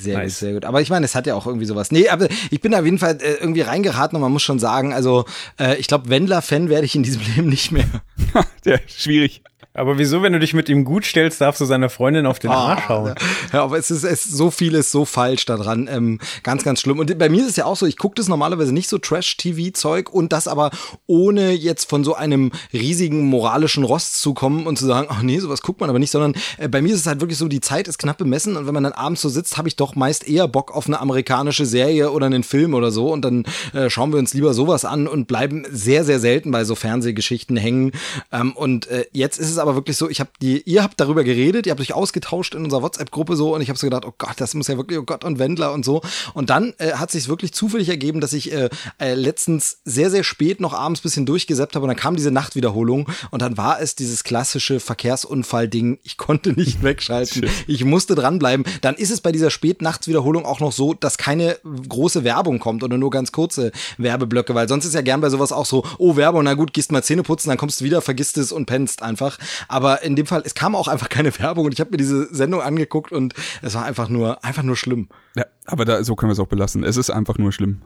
Sehr 0.00 0.14
gut, 0.14 0.22
Nice. 0.24 0.38
sehr 0.38 0.52
gut. 0.52 0.64
Aber 0.64 0.80
ich 0.80 0.90
meine, 0.90 1.04
es 1.04 1.14
hat 1.14 1.26
ja 1.26 1.34
auch 1.34 1.46
irgendwie 1.46 1.66
sowas. 1.66 1.90
Nee, 1.90 2.08
aber 2.08 2.28
ich 2.50 2.60
bin 2.60 2.74
auf 2.74 2.84
jeden 2.84 2.98
Fall 2.98 3.18
äh, 3.20 3.34
irgendwie 3.40 3.62
reingeraten 3.62 4.16
und 4.16 4.22
man 4.22 4.32
muss 4.32 4.42
schon 4.42 4.58
sagen, 4.58 4.92
also 4.92 5.24
äh, 5.58 5.76
ich 5.76 5.88
glaube, 5.88 6.08
Wendler-Fan 6.08 6.68
werde 6.68 6.84
ich 6.84 6.94
in 6.94 7.02
diesem 7.02 7.22
Leben 7.36 7.48
nicht 7.48 7.72
mehr. 7.72 7.86
ja, 8.64 8.76
schwierig. 8.86 9.42
Aber 9.74 9.98
wieso, 9.98 10.22
wenn 10.22 10.32
du 10.32 10.40
dich 10.40 10.54
mit 10.54 10.68
ihm 10.68 10.84
gut 10.84 11.04
stellst, 11.04 11.40
darfst 11.40 11.60
du 11.60 11.64
seiner 11.64 11.88
Freundin 11.88 12.26
auf 12.26 12.38
den 12.38 12.50
Arsch 12.50 12.88
hauen? 12.88 13.14
Ja, 13.52 13.62
aber 13.62 13.78
es 13.78 13.90
ist, 13.90 14.04
es 14.04 14.24
so 14.24 14.50
vieles 14.50 14.90
so 14.90 15.04
falsch 15.04 15.44
daran. 15.44 15.88
Ähm, 15.90 16.18
ganz, 16.42 16.64
ganz 16.64 16.80
schlimm. 16.80 16.98
Und 16.98 17.16
bei 17.18 17.28
mir 17.28 17.42
ist 17.42 17.50
es 17.50 17.56
ja 17.56 17.64
auch 17.64 17.76
so, 17.76 17.86
ich 17.86 17.96
gucke 17.96 18.16
das 18.16 18.28
normalerweise 18.28 18.72
nicht 18.72 18.88
so 18.88 18.98
Trash-TV-Zeug 18.98 20.10
und 20.10 20.32
das 20.32 20.48
aber 20.48 20.70
ohne 21.06 21.52
jetzt 21.52 21.88
von 21.88 22.04
so 22.04 22.14
einem 22.14 22.50
riesigen 22.72 23.26
moralischen 23.26 23.84
Rost 23.84 24.20
zu 24.20 24.34
kommen 24.34 24.66
und 24.66 24.78
zu 24.78 24.86
sagen, 24.86 25.08
ach 25.10 25.22
nee, 25.22 25.38
sowas 25.38 25.62
guckt 25.62 25.80
man 25.80 25.90
aber 25.90 25.98
nicht, 25.98 26.10
sondern 26.10 26.34
äh, 26.58 26.68
bei 26.68 26.82
mir 26.82 26.92
ist 26.92 27.00
es 27.00 27.06
halt 27.06 27.20
wirklich 27.20 27.38
so, 27.38 27.48
die 27.48 27.60
Zeit 27.60 27.88
ist 27.88 27.98
knapp 27.98 28.18
bemessen 28.18 28.56
und 28.56 28.66
wenn 28.66 28.74
man 28.74 28.84
dann 28.84 28.92
abends 28.92 29.22
so 29.22 29.28
sitzt, 29.28 29.58
habe 29.58 29.68
ich 29.68 29.76
doch 29.76 29.94
meist 29.94 30.26
eher 30.26 30.48
Bock 30.48 30.74
auf 30.74 30.86
eine 30.86 31.00
amerikanische 31.00 31.66
Serie 31.66 32.10
oder 32.10 32.26
einen 32.26 32.42
Film 32.42 32.74
oder 32.74 32.90
so 32.90 33.12
und 33.12 33.24
dann 33.24 33.44
äh, 33.72 33.88
schauen 33.90 34.12
wir 34.12 34.18
uns 34.18 34.34
lieber 34.34 34.54
sowas 34.54 34.84
an 34.84 35.06
und 35.06 35.26
bleiben 35.26 35.64
sehr, 35.70 36.04
sehr 36.04 36.20
selten 36.20 36.50
bei 36.50 36.64
so 36.64 36.74
Fernsehgeschichten 36.74 37.56
hängen. 37.56 37.92
Ähm, 38.32 38.52
und 38.52 38.88
äh, 38.88 39.06
jetzt 39.12 39.38
ist 39.38 39.50
es 39.50 39.57
aber 39.58 39.74
wirklich 39.74 39.96
so, 39.96 40.08
ich 40.08 40.20
habe 40.20 40.30
die, 40.40 40.62
ihr 40.62 40.82
habt 40.82 41.00
darüber 41.00 41.24
geredet, 41.24 41.66
ihr 41.66 41.70
habt 41.70 41.80
euch 41.80 41.92
ausgetauscht 41.92 42.54
in 42.54 42.64
unserer 42.64 42.82
WhatsApp-Gruppe 42.82 43.36
so 43.36 43.54
und 43.54 43.60
ich 43.60 43.68
habe 43.68 43.78
so 43.78 43.86
gedacht, 43.86 44.04
oh 44.06 44.14
Gott, 44.16 44.34
das 44.38 44.54
muss 44.54 44.68
ja 44.68 44.76
wirklich, 44.76 44.98
oh 44.98 45.02
Gott 45.02 45.24
und 45.24 45.38
Wendler 45.38 45.72
und 45.72 45.84
so. 45.84 46.02
Und 46.34 46.50
dann 46.50 46.74
äh, 46.78 46.92
hat 46.92 47.10
sich 47.10 47.28
wirklich 47.28 47.52
zufällig 47.52 47.88
ergeben, 47.88 48.20
dass 48.20 48.32
ich 48.32 48.52
äh, 48.52 48.68
äh, 48.98 49.14
letztens 49.14 49.78
sehr, 49.84 50.10
sehr 50.10 50.24
spät 50.24 50.60
noch 50.60 50.74
abends 50.74 51.00
bisschen 51.00 51.26
durchgesäppt 51.26 51.74
habe 51.74 51.84
und 51.84 51.88
dann 51.88 51.96
kam 51.96 52.16
diese 52.16 52.30
Nachtwiederholung 52.30 53.08
und 53.30 53.42
dann 53.42 53.56
war 53.56 53.80
es 53.80 53.94
dieses 53.94 54.24
klassische 54.24 54.80
Verkehrsunfall-Ding. 54.80 55.98
Ich 56.02 56.16
konnte 56.16 56.52
nicht 56.52 56.82
wegschalten. 56.82 57.48
Ich 57.66 57.84
musste 57.84 58.14
dranbleiben. 58.14 58.64
Dann 58.80 58.94
ist 58.94 59.10
es 59.10 59.20
bei 59.20 59.32
dieser 59.32 59.50
Spätnachtswiederholung 59.50 60.46
auch 60.46 60.60
noch 60.60 60.72
so, 60.72 60.94
dass 60.94 61.18
keine 61.18 61.58
große 61.88 62.24
Werbung 62.24 62.58
kommt 62.58 62.82
oder 62.82 62.96
nur 62.96 63.10
ganz 63.10 63.32
kurze 63.32 63.72
Werbeblöcke, 63.98 64.54
weil 64.54 64.68
sonst 64.68 64.84
ist 64.84 64.94
ja 64.94 65.02
gern 65.02 65.20
bei 65.20 65.28
sowas 65.28 65.52
auch 65.52 65.66
so, 65.66 65.84
oh 65.98 66.16
Werbung, 66.16 66.44
na 66.44 66.54
gut, 66.54 66.72
gehst 66.72 66.92
mal 66.92 67.02
Zähne 67.02 67.22
putzen, 67.22 67.48
dann 67.48 67.58
kommst 67.58 67.80
du 67.80 67.84
wieder, 67.84 68.00
vergisst 68.00 68.38
es 68.38 68.52
und 68.52 68.66
pennst 68.66 69.02
einfach. 69.02 69.38
Aber 69.68 70.02
in 70.02 70.16
dem 70.16 70.26
Fall, 70.26 70.42
es 70.44 70.54
kam 70.54 70.74
auch 70.74 70.88
einfach 70.88 71.08
keine 71.08 71.36
Werbung 71.38 71.66
und 71.66 71.72
ich 71.72 71.80
habe 71.80 71.90
mir 71.90 71.96
diese 71.96 72.32
Sendung 72.34 72.60
angeguckt 72.60 73.12
und 73.12 73.34
es 73.62 73.74
war 73.74 73.84
einfach 73.84 74.08
nur, 74.08 74.44
einfach 74.44 74.62
nur 74.62 74.76
schlimm. 74.76 75.08
Ja, 75.36 75.46
aber 75.66 75.84
da, 75.84 76.02
so 76.04 76.16
können 76.16 76.30
wir 76.30 76.34
es 76.34 76.40
auch 76.40 76.46
belassen. 76.46 76.84
Es 76.84 76.96
ist 76.96 77.10
einfach 77.10 77.38
nur 77.38 77.52
schlimm. 77.52 77.82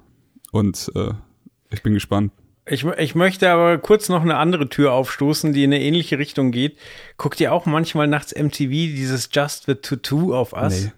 Und 0.51 0.91
äh, 0.95 1.11
ich 1.71 1.83
bin 1.83 1.95
gespannt. 1.95 2.33
Ich, 2.65 2.85
ich 2.85 3.15
möchte 3.15 3.51
aber 3.51 3.79
kurz 3.79 4.09
noch 4.09 4.23
eine 4.23 4.37
andere 4.37 4.69
Tür 4.69 4.93
aufstoßen, 4.93 5.53
die 5.53 5.65
in 5.65 5.73
eine 5.73 5.83
ähnliche 5.83 6.19
Richtung 6.19 6.53
geht. 6.53 6.79
Guckt 7.17 7.41
ihr 7.41 7.53
auch 7.53 7.67
manchmal 7.67 8.07
nachts 8.07 8.33
MTV 8.35 8.69
dieses 8.69 9.29
Just 9.33 9.67
the 9.67 9.75
Tattoo 9.75 10.35
auf 10.35 10.53
Us? 10.53 10.91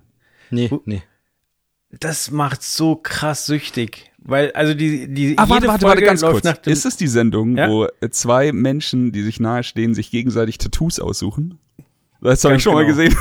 Nee. 0.50 0.68
Nee, 0.70 0.80
nee. 0.84 1.02
Das 1.90 2.30
macht 2.30 2.62
so 2.62 2.96
krass 2.96 3.46
süchtig. 3.46 4.12
Weil, 4.26 4.52
also 4.52 4.72
die, 4.72 5.06
die 5.12 5.36
Ah, 5.36 5.42
jede 5.44 5.50
warte, 5.50 5.66
warte, 5.68 5.86
warte, 5.86 6.02
ganz 6.02 6.22
kurz. 6.22 6.44
nach 6.44 6.56
dem, 6.56 6.72
Ist 6.72 6.86
es 6.86 6.96
die 6.96 7.08
Sendung, 7.08 7.56
Ja? 7.58 7.68
wo 7.68 7.84
äh, 8.00 8.08
zwei 8.10 8.52
Menschen, 8.52 9.12
die 9.12 9.22
sich 9.22 9.38
nahestehen, 9.38 9.94
sich 9.94 10.10
gegenseitig 10.10 10.56
Tattoos 10.58 10.98
aussuchen? 10.98 11.58
Das 12.22 12.42
habe 12.44 12.56
ich 12.56 12.62
schon 12.62 12.72
mal 12.72 12.86
genau. 12.86 12.96
gesehen. 12.96 13.16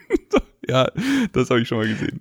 ja, 0.68 0.88
das 1.32 1.50
habe 1.50 1.60
ich 1.60 1.68
schon 1.68 1.78
mal 1.78 1.88
gesehen. 1.88 2.20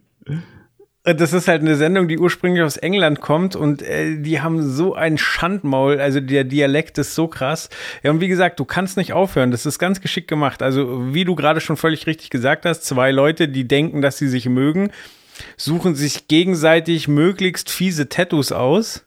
Das 1.04 1.34
ist 1.34 1.48
halt 1.48 1.62
eine 1.62 1.76
Sendung, 1.76 2.08
die 2.08 2.18
ursprünglich 2.20 2.62
aus 2.64 2.78
England 2.78 3.22
kommt 3.22 3.56
und 3.56 3.82
äh, 3.82 4.18
die 4.20 4.42
haben 4.42 4.62
so 4.68 4.96
ein 4.96 5.18
Schandmaul, 5.18 6.00
also 6.00 6.20
der 6.20 6.44
Dialekt 6.44 6.98
ist 6.98 7.16
so 7.16 7.28
krass. 7.28 7.70
Ja, 8.04 8.12
und 8.12 8.22
wie 8.22 8.28
gesagt, 8.28 8.60
du 8.60 8.66
kannst 8.66 8.98
nicht 8.98 9.14
aufhören, 9.14 9.50
das 9.52 9.66
ist 9.66 9.80
ganz 9.80 10.02
geschickt 10.02 10.28
gemacht. 10.28 10.62
Also, 10.62 11.14
wie 11.14 11.26
du 11.26 11.36
gerade 11.36 11.62
schon 11.62 11.78
völlig 11.78 12.06
richtig 12.06 12.30
gesagt 12.32 12.66
hast, 12.66 12.84
zwei 12.84 13.12
Leute, 13.12 13.48
die 13.48 13.68
denken, 13.68 14.02
dass 14.02 14.18
sie 14.18 14.28
sich 14.28 14.48
mögen, 14.50 14.92
suchen 15.58 15.96
sich 15.96 16.28
gegenseitig 16.28 17.08
möglichst 17.08 17.70
fiese 17.70 18.10
Tattoos 18.10 18.52
aus. 18.52 19.06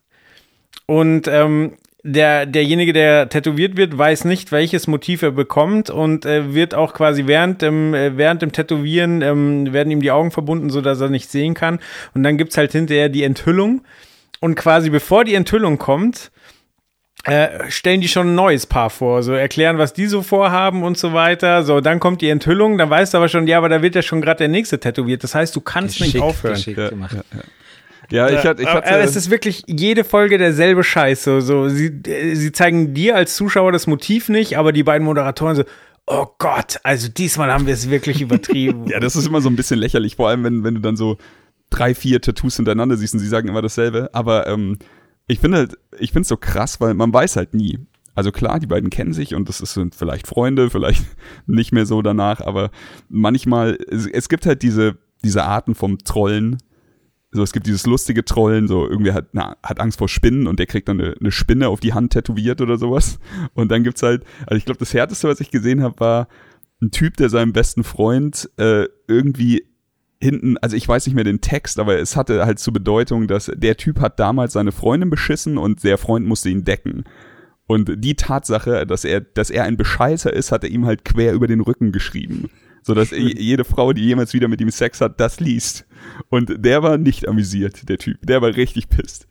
Und 0.86 1.28
ähm, 1.28 1.78
der, 2.04 2.46
derjenige, 2.46 2.92
der 2.92 3.28
tätowiert 3.28 3.76
wird, 3.76 3.96
weiß 3.96 4.24
nicht, 4.24 4.50
welches 4.50 4.88
Motiv 4.88 5.22
er 5.22 5.30
bekommt 5.30 5.88
und 5.88 6.26
äh, 6.26 6.52
wird 6.52 6.74
auch 6.74 6.94
quasi 6.94 7.26
während 7.26 7.62
dem, 7.62 7.94
äh, 7.94 8.16
während 8.16 8.42
dem 8.42 8.50
Tätowieren 8.52 9.22
ähm, 9.22 9.72
werden 9.72 9.90
ihm 9.92 10.00
die 10.00 10.10
Augen 10.10 10.32
verbunden, 10.32 10.70
so 10.70 10.80
dass 10.80 11.00
er 11.00 11.08
nicht 11.10 11.30
sehen 11.30 11.54
kann. 11.54 11.78
Und 12.14 12.24
dann 12.24 12.38
gibt's 12.38 12.56
halt 12.56 12.72
hinterher 12.72 13.08
die 13.08 13.22
Enthüllung. 13.22 13.82
und 14.40 14.56
quasi 14.56 14.90
bevor 14.90 15.24
die 15.24 15.34
Enthüllung 15.34 15.78
kommt, 15.78 16.32
äh, 17.24 17.70
stellen 17.70 18.00
die 18.00 18.08
schon 18.08 18.28
ein 18.28 18.34
neues 18.34 18.66
Paar 18.66 18.90
vor, 18.90 19.22
so 19.22 19.32
erklären, 19.32 19.78
was 19.78 19.92
die 19.92 20.06
so 20.06 20.22
vorhaben 20.22 20.82
und 20.82 20.98
so 20.98 21.12
weiter. 21.12 21.62
So, 21.62 21.80
dann 21.80 22.00
kommt 22.00 22.20
die 22.20 22.28
Enthüllung, 22.28 22.78
dann 22.78 22.90
weißt 22.90 23.14
du 23.14 23.18
aber 23.18 23.28
schon, 23.28 23.46
ja, 23.46 23.58
aber 23.58 23.68
da 23.68 23.80
wird 23.80 23.94
ja 23.94 24.02
schon 24.02 24.20
gerade 24.20 24.38
der 24.38 24.48
nächste 24.48 24.80
tätowiert. 24.80 25.22
Das 25.22 25.34
heißt, 25.34 25.54
du 25.54 25.60
kannst 25.60 26.00
nicht 26.00 26.12
Geschickt, 26.14 26.24
aufhören. 26.24 26.54
geschickt 26.54 26.78
Ja, 26.78 26.88
gemacht. 26.88 27.14
ja, 27.14 27.22
ja. 27.38 27.44
Ja, 28.10 28.28
ich 28.28 28.44
hatte, 28.44 28.60
ich 28.62 28.68
Aber, 28.68 28.78
hatte 28.78 28.88
aber 28.94 29.04
es 29.04 29.16
ist 29.16 29.30
wirklich 29.30 29.62
jede 29.66 30.04
Folge 30.04 30.36
derselbe 30.36 30.84
Scheiß. 30.84 31.24
So, 31.24 31.40
so 31.40 31.68
sie, 31.68 31.86
äh, 32.06 32.34
sie 32.34 32.52
zeigen 32.52 32.92
dir 32.92 33.16
als 33.16 33.36
Zuschauer 33.36 33.72
das 33.72 33.86
Motiv 33.86 34.28
nicht, 34.28 34.58
aber 34.58 34.72
die 34.72 34.82
beiden 34.82 35.06
Moderatoren 35.06 35.56
so, 35.56 35.64
oh 36.06 36.26
Gott, 36.38 36.78
also 36.82 37.08
diesmal 37.08 37.50
haben 37.52 37.66
wir 37.66 37.72
es 37.72 37.88
wirklich 37.88 38.20
übertrieben. 38.20 38.86
Ja, 38.88 39.00
das 39.00 39.16
ist 39.16 39.26
immer 39.26 39.40
so 39.40 39.48
ein 39.48 39.56
bisschen 39.56 39.78
lächerlich, 39.78 40.16
vor 40.16 40.28
allem 40.28 40.44
wenn, 40.44 40.64
wenn 40.64 40.74
du 40.74 40.80
dann 40.80 40.96
so 40.96 41.16
drei, 41.70 41.94
vier 41.94 42.20
Tattoos 42.20 42.56
hintereinander 42.56 42.96
siehst 42.96 43.14
und 43.14 43.20
sie 43.20 43.28
sagen 43.28 43.48
immer 43.48 43.62
dasselbe. 43.62 44.10
Aber 44.12 44.46
ähm, 44.46 44.78
ich 45.26 45.38
finde 45.40 45.58
halt, 45.58 45.78
ich 45.98 46.12
finde 46.12 46.22
es 46.22 46.28
so 46.28 46.36
krass, 46.36 46.80
weil 46.80 46.94
man 46.94 47.12
weiß 47.12 47.36
halt 47.36 47.54
nie. 47.54 47.78
Also 48.14 48.30
klar, 48.30 48.60
die 48.60 48.66
beiden 48.66 48.90
kennen 48.90 49.14
sich 49.14 49.34
und 49.34 49.48
das 49.48 49.58
sind 49.58 49.94
vielleicht 49.94 50.26
Freunde, 50.26 50.70
vielleicht 50.70 51.04
nicht 51.46 51.72
mehr 51.72 51.86
so 51.86 52.02
danach, 52.02 52.40
aber 52.40 52.70
manchmal, 53.08 53.78
es, 53.90 54.06
es 54.06 54.28
gibt 54.28 54.46
halt 54.46 54.62
diese, 54.62 54.98
diese 55.24 55.44
Arten 55.44 55.74
vom 55.74 55.98
Trollen. 55.98 56.58
So, 57.34 57.42
es 57.42 57.52
gibt 57.52 57.66
dieses 57.66 57.86
lustige 57.86 58.26
Trollen, 58.26 58.68
so 58.68 58.86
irgendwer 58.86 59.14
hat, 59.14 59.28
na, 59.32 59.56
hat 59.62 59.80
Angst 59.80 59.98
vor 59.98 60.08
Spinnen 60.08 60.46
und 60.46 60.58
der 60.58 60.66
kriegt 60.66 60.88
dann 60.88 61.00
eine, 61.00 61.14
eine 61.18 61.32
Spinne 61.32 61.68
auf 61.68 61.80
die 61.80 61.94
Hand 61.94 62.12
tätowiert 62.12 62.60
oder 62.60 62.76
sowas. 62.76 63.18
Und 63.54 63.70
dann 63.70 63.84
gibt's 63.84 64.02
halt, 64.02 64.24
also 64.46 64.56
ich 64.56 64.66
glaube, 64.66 64.78
das 64.78 64.92
härteste, 64.92 65.28
was 65.28 65.40
ich 65.40 65.50
gesehen 65.50 65.82
habe, 65.82 65.98
war 65.98 66.28
ein 66.82 66.90
Typ, 66.90 67.16
der 67.16 67.30
seinem 67.30 67.54
besten 67.54 67.84
Freund 67.84 68.50
äh, 68.58 68.86
irgendwie 69.08 69.64
hinten, 70.22 70.56
also 70.58 70.76
ich 70.76 70.86
weiß 70.88 71.06
nicht 71.06 71.14
mehr 71.14 71.24
den 71.24 71.40
Text, 71.40 71.78
aber 71.78 71.98
es 71.98 72.16
hatte 72.16 72.46
halt 72.46 72.58
zur 72.60 72.72
Bedeutung, 72.72 73.26
dass 73.26 73.50
der 73.54 73.76
Typ 73.76 74.00
hat 74.00 74.20
damals 74.20 74.52
seine 74.52 74.72
Freundin 74.72 75.10
beschissen 75.10 75.58
und 75.58 75.82
der 75.84 75.98
Freund 75.98 76.26
musste 76.26 76.48
ihn 76.48 76.64
decken. 76.64 77.04
Und 77.66 77.92
die 78.04 78.14
Tatsache, 78.14 78.86
dass 78.86 79.04
er, 79.04 79.20
dass 79.20 79.50
er 79.50 79.64
ein 79.64 79.76
Bescheißer 79.76 80.32
ist, 80.32 80.52
hat 80.52 80.64
er 80.64 80.70
ihm 80.70 80.86
halt 80.86 81.04
quer 81.04 81.32
über 81.32 81.46
den 81.46 81.60
Rücken 81.60 81.90
geschrieben. 81.92 82.50
So 82.82 82.94
dass 82.94 83.10
je- 83.10 83.36
jede 83.38 83.64
Frau, 83.64 83.92
die 83.92 84.02
jemals 84.04 84.32
wieder 84.34 84.48
mit 84.48 84.60
ihm 84.60 84.70
Sex 84.70 85.00
hat, 85.00 85.20
das 85.20 85.40
liest. 85.40 85.86
Und 86.28 86.64
der 86.64 86.82
war 86.82 86.98
nicht 86.98 87.28
amüsiert, 87.28 87.88
der 87.88 87.98
Typ. 87.98 88.18
Der 88.22 88.42
war 88.42 88.54
richtig 88.56 88.88
pisst. 88.88 89.26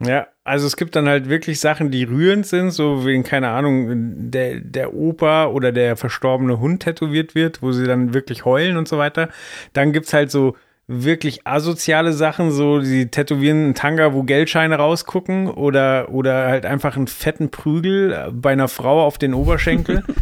Ja, 0.00 0.26
also 0.44 0.66
es 0.66 0.76
gibt 0.76 0.94
dann 0.94 1.08
halt 1.08 1.28
wirklich 1.30 1.58
Sachen, 1.58 1.90
die 1.90 2.04
rührend 2.04 2.46
sind, 2.46 2.70
so 2.70 3.06
wegen, 3.06 3.24
keine 3.24 3.48
Ahnung, 3.48 4.30
der, 4.30 4.60
der 4.60 4.94
Opa 4.94 5.46
oder 5.46 5.72
der 5.72 5.96
verstorbene 5.96 6.60
Hund 6.60 6.82
tätowiert 6.82 7.34
wird, 7.34 7.62
wo 7.62 7.72
sie 7.72 7.86
dann 7.86 8.12
wirklich 8.12 8.44
heulen 8.44 8.76
und 8.76 8.86
so 8.86 8.98
weiter. 8.98 9.30
Dann 9.72 9.92
gibt's 9.92 10.12
halt 10.12 10.30
so 10.30 10.54
wirklich 10.86 11.46
asoziale 11.46 12.12
Sachen, 12.12 12.50
so 12.50 12.80
sie 12.80 13.06
tätowieren 13.06 13.64
einen 13.64 13.74
Tanga, 13.74 14.12
wo 14.12 14.22
Geldscheine 14.22 14.76
rausgucken 14.76 15.48
oder, 15.48 16.10
oder 16.10 16.46
halt 16.46 16.66
einfach 16.66 16.96
einen 16.96 17.06
fetten 17.06 17.50
Prügel 17.50 18.30
bei 18.32 18.52
einer 18.52 18.68
Frau 18.68 19.04
auf 19.04 19.18
den 19.18 19.34
Oberschenkel. 19.34 20.02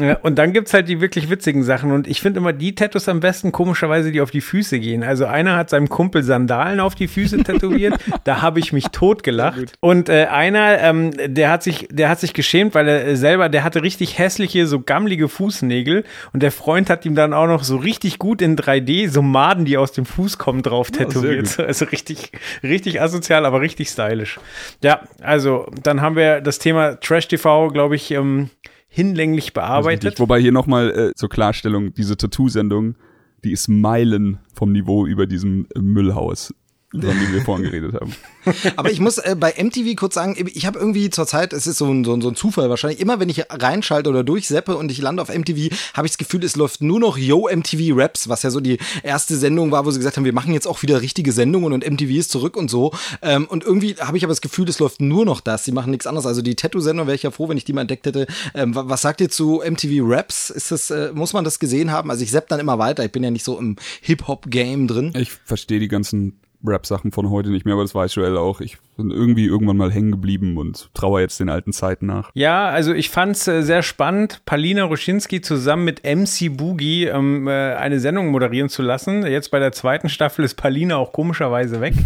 Ja, 0.00 0.14
und 0.22 0.38
dann 0.38 0.52
gibt's 0.52 0.72
halt 0.72 0.88
die 0.88 1.00
wirklich 1.00 1.28
witzigen 1.28 1.62
Sachen. 1.62 1.92
Und 1.92 2.08
ich 2.08 2.20
finde 2.22 2.38
immer 2.38 2.52
die 2.52 2.74
Tattoos 2.74 3.08
am 3.08 3.20
besten, 3.20 3.52
komischerweise, 3.52 4.10
die 4.12 4.20
auf 4.20 4.30
die 4.30 4.40
Füße 4.40 4.80
gehen. 4.80 5.02
Also 5.02 5.26
einer 5.26 5.56
hat 5.56 5.68
seinem 5.68 5.88
Kumpel 5.88 6.22
Sandalen 6.22 6.80
auf 6.80 6.94
die 6.94 7.06
Füße 7.06 7.42
tätowiert. 7.42 7.98
da 8.24 8.40
habe 8.40 8.60
ich 8.60 8.72
mich 8.72 8.84
totgelacht. 8.92 9.74
Und 9.80 10.08
äh, 10.08 10.26
einer, 10.30 10.80
ähm, 10.80 11.10
der 11.26 11.50
hat 11.50 11.62
sich, 11.62 11.88
der 11.90 12.08
hat 12.08 12.18
sich 12.18 12.32
geschämt, 12.32 12.74
weil 12.74 12.88
er 12.88 13.06
äh, 13.06 13.16
selber, 13.16 13.48
der 13.50 13.62
hatte 13.62 13.82
richtig 13.82 14.18
hässliche, 14.18 14.66
so 14.66 14.80
gammlige 14.80 15.28
Fußnägel. 15.28 16.04
Und 16.32 16.42
der 16.42 16.52
Freund 16.52 16.88
hat 16.88 17.04
ihm 17.04 17.14
dann 17.14 17.34
auch 17.34 17.46
noch 17.46 17.62
so 17.62 17.76
richtig 17.76 18.18
gut 18.18 18.40
in 18.40 18.56
3D 18.56 19.10
so 19.10 19.20
Maden, 19.20 19.66
die 19.66 19.76
aus 19.76 19.92
dem 19.92 19.99
Fuß 20.04 20.38
kommen, 20.38 20.62
drauf 20.62 20.90
tätowiert. 20.90 21.56
gut. 21.56 21.66
also 21.66 21.84
richtig, 21.86 22.32
richtig 22.62 23.00
asozial, 23.00 23.46
aber 23.46 23.60
richtig 23.60 23.88
stylisch. 23.88 24.38
Ja, 24.82 25.02
also 25.20 25.66
dann 25.82 26.00
haben 26.00 26.16
wir 26.16 26.40
das 26.40 26.58
Thema 26.58 26.98
Trash 27.00 27.28
TV, 27.28 27.68
glaube 27.68 27.96
ich, 27.96 28.10
ähm, 28.10 28.50
hinlänglich 28.88 29.52
bearbeitet. 29.52 30.04
Richtig. 30.04 30.20
Wobei 30.20 30.40
hier 30.40 30.52
nochmal 30.52 30.90
äh, 30.90 31.14
zur 31.14 31.28
Klarstellung, 31.28 31.94
diese 31.94 32.16
Tattoo-Sendung, 32.16 32.96
die 33.44 33.52
ist 33.52 33.68
Meilen 33.68 34.38
vom 34.54 34.72
Niveau 34.72 35.06
über 35.06 35.26
diesem 35.26 35.66
Müllhaus, 35.78 36.54
von 36.90 37.00
dem 37.02 37.32
wir 37.32 37.42
vorhin 37.42 37.64
geredet 37.66 37.94
haben. 37.94 38.12
Aber 38.76 38.90
ich 38.90 38.98
muss 39.00 39.18
äh, 39.18 39.36
bei 39.38 39.54
MTV 39.56 39.94
kurz 39.96 40.14
sagen, 40.14 40.34
ich 40.52 40.66
habe 40.66 40.78
irgendwie 40.78 41.08
zur 41.10 41.26
Zeit, 41.26 41.52
es 41.52 41.66
ist 41.66 41.78
so 41.78 41.86
ein, 41.86 42.04
so, 42.04 42.14
ein, 42.14 42.20
so 42.20 42.28
ein 42.28 42.34
Zufall 42.36 42.68
wahrscheinlich, 42.68 43.00
immer 43.00 43.20
wenn 43.20 43.28
ich 43.28 43.44
reinschalte 43.48 44.10
oder 44.10 44.24
durchseppe 44.24 44.76
und 44.76 44.90
ich 44.90 45.00
lande 45.00 45.22
auf 45.22 45.28
MTV, 45.28 45.70
habe 45.94 46.06
ich 46.06 46.12
das 46.12 46.18
Gefühl, 46.18 46.42
es 46.44 46.56
läuft 46.56 46.80
nur 46.82 46.98
noch 46.98 47.16
Yo 47.16 47.48
MTV 47.48 47.94
Raps, 47.96 48.28
was 48.28 48.42
ja 48.42 48.50
so 48.50 48.60
die 48.60 48.78
erste 49.02 49.36
Sendung 49.36 49.70
war, 49.70 49.86
wo 49.86 49.90
sie 49.90 49.98
gesagt 49.98 50.16
haben, 50.16 50.24
wir 50.24 50.32
machen 50.32 50.52
jetzt 50.52 50.66
auch 50.66 50.82
wieder 50.82 51.00
richtige 51.00 51.32
Sendungen 51.32 51.72
und 51.72 51.88
MTV 51.88 52.10
ist 52.10 52.30
zurück 52.32 52.56
und 52.56 52.70
so. 52.70 52.92
Ähm, 53.22 53.46
und 53.46 53.62
irgendwie 53.64 53.94
habe 53.96 54.16
ich 54.16 54.24
aber 54.24 54.32
das 54.32 54.40
Gefühl, 54.40 54.68
es 54.68 54.78
läuft 54.80 55.00
nur 55.00 55.24
noch 55.24 55.40
das. 55.40 55.64
Sie 55.64 55.72
machen 55.72 55.90
nichts 55.90 56.06
anderes. 56.06 56.26
Also 56.26 56.42
die 56.42 56.56
Tattoo-Sendung 56.56 57.06
wäre 57.06 57.14
ich 57.14 57.22
ja 57.22 57.30
froh, 57.30 57.48
wenn 57.48 57.56
ich 57.56 57.64
die 57.64 57.72
mal 57.72 57.82
entdeckt 57.82 58.06
hätte. 58.06 58.26
Ähm, 58.54 58.74
wa- 58.74 58.84
was 58.88 59.02
sagt 59.02 59.20
ihr 59.20 59.28
zu 59.28 59.62
MTV 59.64 60.02
Raps? 60.02 60.50
Ist 60.50 60.70
das, 60.72 60.90
äh, 60.90 61.12
muss 61.14 61.32
man 61.34 61.44
das 61.44 61.58
gesehen 61.60 61.92
haben? 61.92 62.10
Also 62.10 62.24
ich 62.24 62.30
sepp 62.30 62.48
dann 62.48 62.58
immer 62.58 62.78
weiter. 62.78 63.04
Ich 63.04 63.12
bin 63.12 63.22
ja 63.22 63.30
nicht 63.30 63.44
so 63.44 63.58
im 63.58 63.76
Hip-Hop-Game 64.00 64.88
drin. 64.88 65.12
Ich 65.16 65.30
verstehe 65.44 65.78
die 65.78 65.88
ganzen 65.88 66.40
Rap-Sachen 66.64 67.12
von 67.12 67.30
heute 67.30 67.50
nicht 67.50 67.64
mehr, 67.64 67.74
aber 67.74 67.82
das 67.84 67.94
weiß 67.94 68.14
Joel 68.16 68.36
auch. 68.36 68.60
Ich 68.60 68.78
bin 68.96 69.10
irgendwie 69.10 69.46
irgendwann 69.46 69.76
mal 69.76 69.90
hängen 69.90 70.10
geblieben 70.10 70.58
und 70.58 70.90
trauere 70.94 71.20
jetzt 71.20 71.40
den 71.40 71.48
alten 71.48 71.72
Zeiten 71.72 72.06
nach. 72.06 72.30
Ja, 72.34 72.68
also 72.68 72.92
ich 72.92 73.08
fand's 73.10 73.46
äh, 73.48 73.62
sehr 73.62 73.82
spannend, 73.82 74.42
Palina 74.44 74.84
Roschinski 74.84 75.40
zusammen 75.40 75.84
mit 75.84 76.02
MC 76.04 76.56
Boogie 76.56 77.06
ähm, 77.06 77.48
äh, 77.48 77.74
eine 77.74 77.98
Sendung 78.00 78.28
moderieren 78.28 78.68
zu 78.68 78.82
lassen. 78.82 79.26
Jetzt 79.26 79.50
bei 79.50 79.58
der 79.58 79.72
zweiten 79.72 80.08
Staffel 80.08 80.44
ist 80.44 80.54
Palina 80.54 80.96
auch 80.96 81.12
komischerweise 81.12 81.80
weg. 81.80 81.94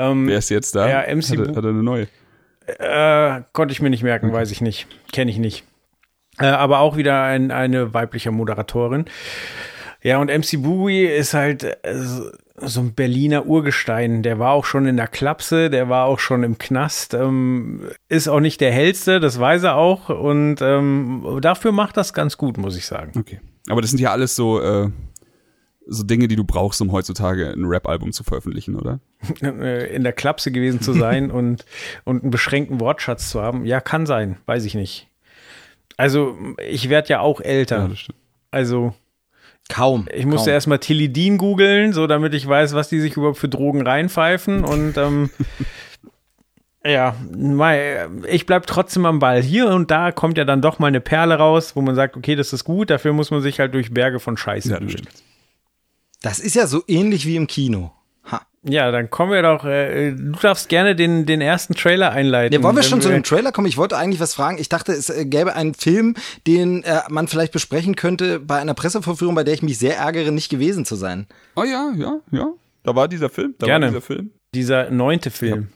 Ähm, 0.00 0.28
Wer 0.28 0.38
ist 0.38 0.48
jetzt 0.48 0.76
da? 0.76 0.88
Ja, 0.88 1.12
MC 1.12 1.30
hat, 1.30 1.38
er, 1.38 1.44
Bu- 1.46 1.56
hat 1.56 1.64
er 1.64 1.70
eine 1.70 1.82
neue. 1.82 2.06
äh, 2.66 3.42
konnte 3.52 3.72
ich 3.72 3.82
mir 3.82 3.90
nicht 3.90 4.04
merken, 4.04 4.32
weiß 4.32 4.52
ich 4.52 4.60
nicht. 4.60 4.86
Kenne 5.12 5.28
ich 5.32 5.38
nicht. 5.38 5.64
Äh, 6.38 6.46
aber 6.46 6.78
auch 6.78 6.96
wieder 6.96 7.22
ein, 7.24 7.50
eine 7.50 7.94
weibliche 7.94 8.30
Moderatorin. 8.30 9.06
Ja, 10.02 10.18
und 10.18 10.28
MC 10.28 10.62
Boogie 10.62 11.04
ist 11.04 11.34
halt 11.34 11.64
äh, 11.64 11.74
so- 12.62 12.80
ein 12.80 12.94
Berliner 12.94 13.46
Urgestein. 13.46 14.22
Der 14.22 14.38
war 14.38 14.52
auch 14.52 14.64
schon 14.64 14.86
in 14.86 14.96
der 14.96 15.06
Klapse, 15.08 15.70
der 15.70 15.88
war 15.88 16.06
auch 16.06 16.18
schon 16.18 16.42
im 16.42 16.58
Knast. 16.58 17.14
Ähm, 17.14 17.82
ist 18.08 18.28
auch 18.28 18.40
nicht 18.40 18.60
der 18.60 18.72
hellste, 18.72 19.20
das 19.20 19.38
weiß 19.38 19.62
er 19.64 19.76
auch. 19.76 20.08
Und 20.08 20.56
ähm, 20.60 21.38
dafür 21.40 21.72
macht 21.72 21.96
das 21.96 22.12
ganz 22.12 22.36
gut, 22.36 22.56
muss 22.58 22.76
ich 22.76 22.86
sagen. 22.86 23.12
Okay. 23.18 23.40
Aber 23.68 23.80
das 23.80 23.90
sind 23.90 24.00
ja 24.00 24.12
alles 24.12 24.34
so, 24.36 24.60
äh, 24.60 24.90
so 25.86 26.02
Dinge, 26.02 26.28
die 26.28 26.36
du 26.36 26.44
brauchst, 26.44 26.80
um 26.82 26.92
heutzutage 26.92 27.50
ein 27.50 27.64
Rap-Album 27.64 28.12
zu 28.12 28.22
veröffentlichen, 28.24 28.76
oder? 28.76 29.00
Äh, 29.42 29.94
in 29.94 30.04
der 30.04 30.12
Klapse 30.12 30.52
gewesen 30.52 30.80
zu 30.80 30.92
sein 30.92 31.30
und, 31.30 31.64
und 32.04 32.22
einen 32.22 32.30
beschränkten 32.30 32.80
Wortschatz 32.80 33.30
zu 33.30 33.40
haben. 33.40 33.64
Ja, 33.64 33.80
kann 33.80 34.04
sein, 34.06 34.36
weiß 34.46 34.64
ich 34.64 34.74
nicht. 34.74 35.08
Also, 35.96 36.36
ich 36.68 36.88
werde 36.90 37.08
ja 37.08 37.20
auch 37.20 37.40
älter. 37.40 37.88
das 37.88 37.98
stimmt. 37.98 38.18
Also, 38.50 38.94
Kaum. 39.68 40.08
ich 40.12 40.24
musste 40.24 40.46
kaum. 40.46 40.54
erstmal 40.54 40.78
Tilidin 40.78 41.38
googeln, 41.38 41.92
so 41.92 42.06
damit 42.06 42.34
ich 42.34 42.46
weiß, 42.48 42.74
was 42.74 42.88
die 42.88 43.00
sich 43.00 43.16
überhaupt 43.16 43.38
für 43.38 43.48
Drogen 43.48 43.86
reinpfeifen. 43.86 44.64
Und 44.64 44.96
ähm, 44.96 45.30
ja, 46.84 47.14
ich 48.28 48.46
bleib 48.46 48.66
trotzdem 48.66 49.04
am 49.04 49.18
Ball. 49.18 49.42
Hier 49.42 49.68
und 49.68 49.90
da 49.90 50.10
kommt 50.10 50.38
ja 50.38 50.44
dann 50.44 50.62
doch 50.62 50.78
mal 50.78 50.86
eine 50.86 51.00
Perle 51.00 51.34
raus, 51.34 51.76
wo 51.76 51.82
man 51.82 51.94
sagt, 51.94 52.16
okay, 52.16 52.34
das 52.34 52.52
ist 52.52 52.64
gut, 52.64 52.90
dafür 52.90 53.12
muss 53.12 53.30
man 53.30 53.42
sich 53.42 53.60
halt 53.60 53.74
durch 53.74 53.92
Berge 53.92 54.20
von 54.20 54.36
Scheiße 54.36 54.70
Ja, 54.70 54.80
das. 54.80 54.94
Das 56.20 56.38
ist 56.40 56.56
ja 56.56 56.66
so 56.66 56.82
ähnlich 56.88 57.26
wie 57.26 57.36
im 57.36 57.46
Kino. 57.46 57.92
Ja, 58.64 58.90
dann 58.90 59.08
kommen 59.08 59.32
wir 59.32 59.42
doch, 59.42 59.64
äh, 59.64 60.12
du 60.12 60.32
darfst 60.32 60.68
gerne 60.68 60.96
den, 60.96 61.26
den 61.26 61.40
ersten 61.40 61.74
Trailer 61.74 62.10
einleiten. 62.10 62.54
Ja, 62.54 62.62
wollen 62.62 62.76
wir 62.76 62.82
schon 62.82 63.00
zu 63.00 63.08
dem 63.08 63.22
Trailer 63.22 63.52
kommen? 63.52 63.68
Ich 63.68 63.76
wollte 63.76 63.96
eigentlich 63.96 64.20
was 64.20 64.34
fragen. 64.34 64.58
Ich 64.58 64.68
dachte, 64.68 64.92
es 64.92 65.10
äh, 65.10 65.24
gäbe 65.24 65.54
einen 65.54 65.74
Film, 65.74 66.14
den 66.46 66.82
äh, 66.82 67.00
man 67.08 67.28
vielleicht 67.28 67.52
besprechen 67.52 67.94
könnte 67.94 68.40
bei 68.40 68.58
einer 68.58 68.74
Presseverführung, 68.74 69.34
bei 69.34 69.44
der 69.44 69.54
ich 69.54 69.62
mich 69.62 69.78
sehr 69.78 69.96
ärgere, 69.96 70.32
nicht 70.32 70.48
gewesen 70.48 70.84
zu 70.84 70.96
sein. 70.96 71.26
Oh 71.54 71.62
ja, 71.62 71.92
ja, 71.96 72.20
ja. 72.32 72.48
Da 72.82 72.96
war 72.96 73.06
dieser 73.06 73.28
Film. 73.28 73.54
Da 73.58 73.66
Gerne. 73.66 73.86
war 73.86 73.90
dieser 73.92 74.02
Film. 74.02 74.30
Dieser 74.54 74.90
neunte 74.90 75.30
Film. 75.30 75.68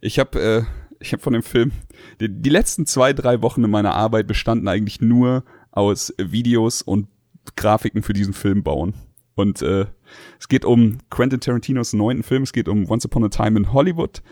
Ich 0.00 0.18
habe 0.18 0.40
äh, 0.40 0.62
ich 0.98 1.12
hab 1.12 1.22
von 1.22 1.34
dem 1.34 1.42
Film 1.42 1.72
die, 2.20 2.28
die 2.28 2.50
letzten 2.50 2.86
zwei, 2.86 3.12
drei 3.12 3.42
Wochen 3.42 3.62
in 3.62 3.70
meiner 3.70 3.94
Arbeit 3.94 4.26
bestanden 4.26 4.68
eigentlich 4.68 5.00
nur 5.00 5.44
aus 5.70 6.12
Videos 6.18 6.82
und 6.82 7.08
Grafiken 7.56 8.02
für 8.02 8.12
diesen 8.12 8.34
Film 8.34 8.62
bauen. 8.62 8.94
Und 9.34 9.62
äh, 9.62 9.86
es 10.38 10.48
geht 10.48 10.64
um 10.64 10.98
Quentin 11.10 11.40
Tarantinos 11.40 11.92
neunten 11.92 12.22
Film, 12.22 12.42
es 12.42 12.52
geht 12.52 12.68
um 12.68 12.88
Once 12.90 13.04
Upon 13.04 13.24
a 13.24 13.28
Time 13.28 13.58
in 13.58 13.72
Hollywood. 13.72 14.22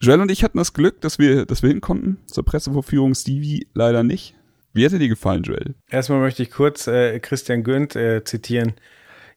Joel 0.00 0.20
und 0.20 0.30
ich 0.30 0.42
hatten 0.42 0.58
das 0.58 0.72
Glück, 0.72 1.00
dass 1.00 1.18
wir, 1.18 1.44
dass 1.44 1.62
wir 1.62 1.68
hin 1.68 1.80
konnten 1.80 2.18
zur 2.26 2.44
Pressevorführung, 2.44 3.14
Stevie 3.14 3.66
leider 3.74 4.02
nicht. 4.02 4.34
Wie 4.72 4.84
hätte 4.84 4.98
dir 4.98 5.08
gefallen, 5.08 5.42
Joel? 5.42 5.74
Erstmal 5.90 6.20
möchte 6.20 6.42
ich 6.42 6.50
kurz 6.50 6.86
äh, 6.86 7.18
Christian 7.20 7.64
Gönnt 7.64 7.96
äh, 7.96 8.24
zitieren. 8.24 8.74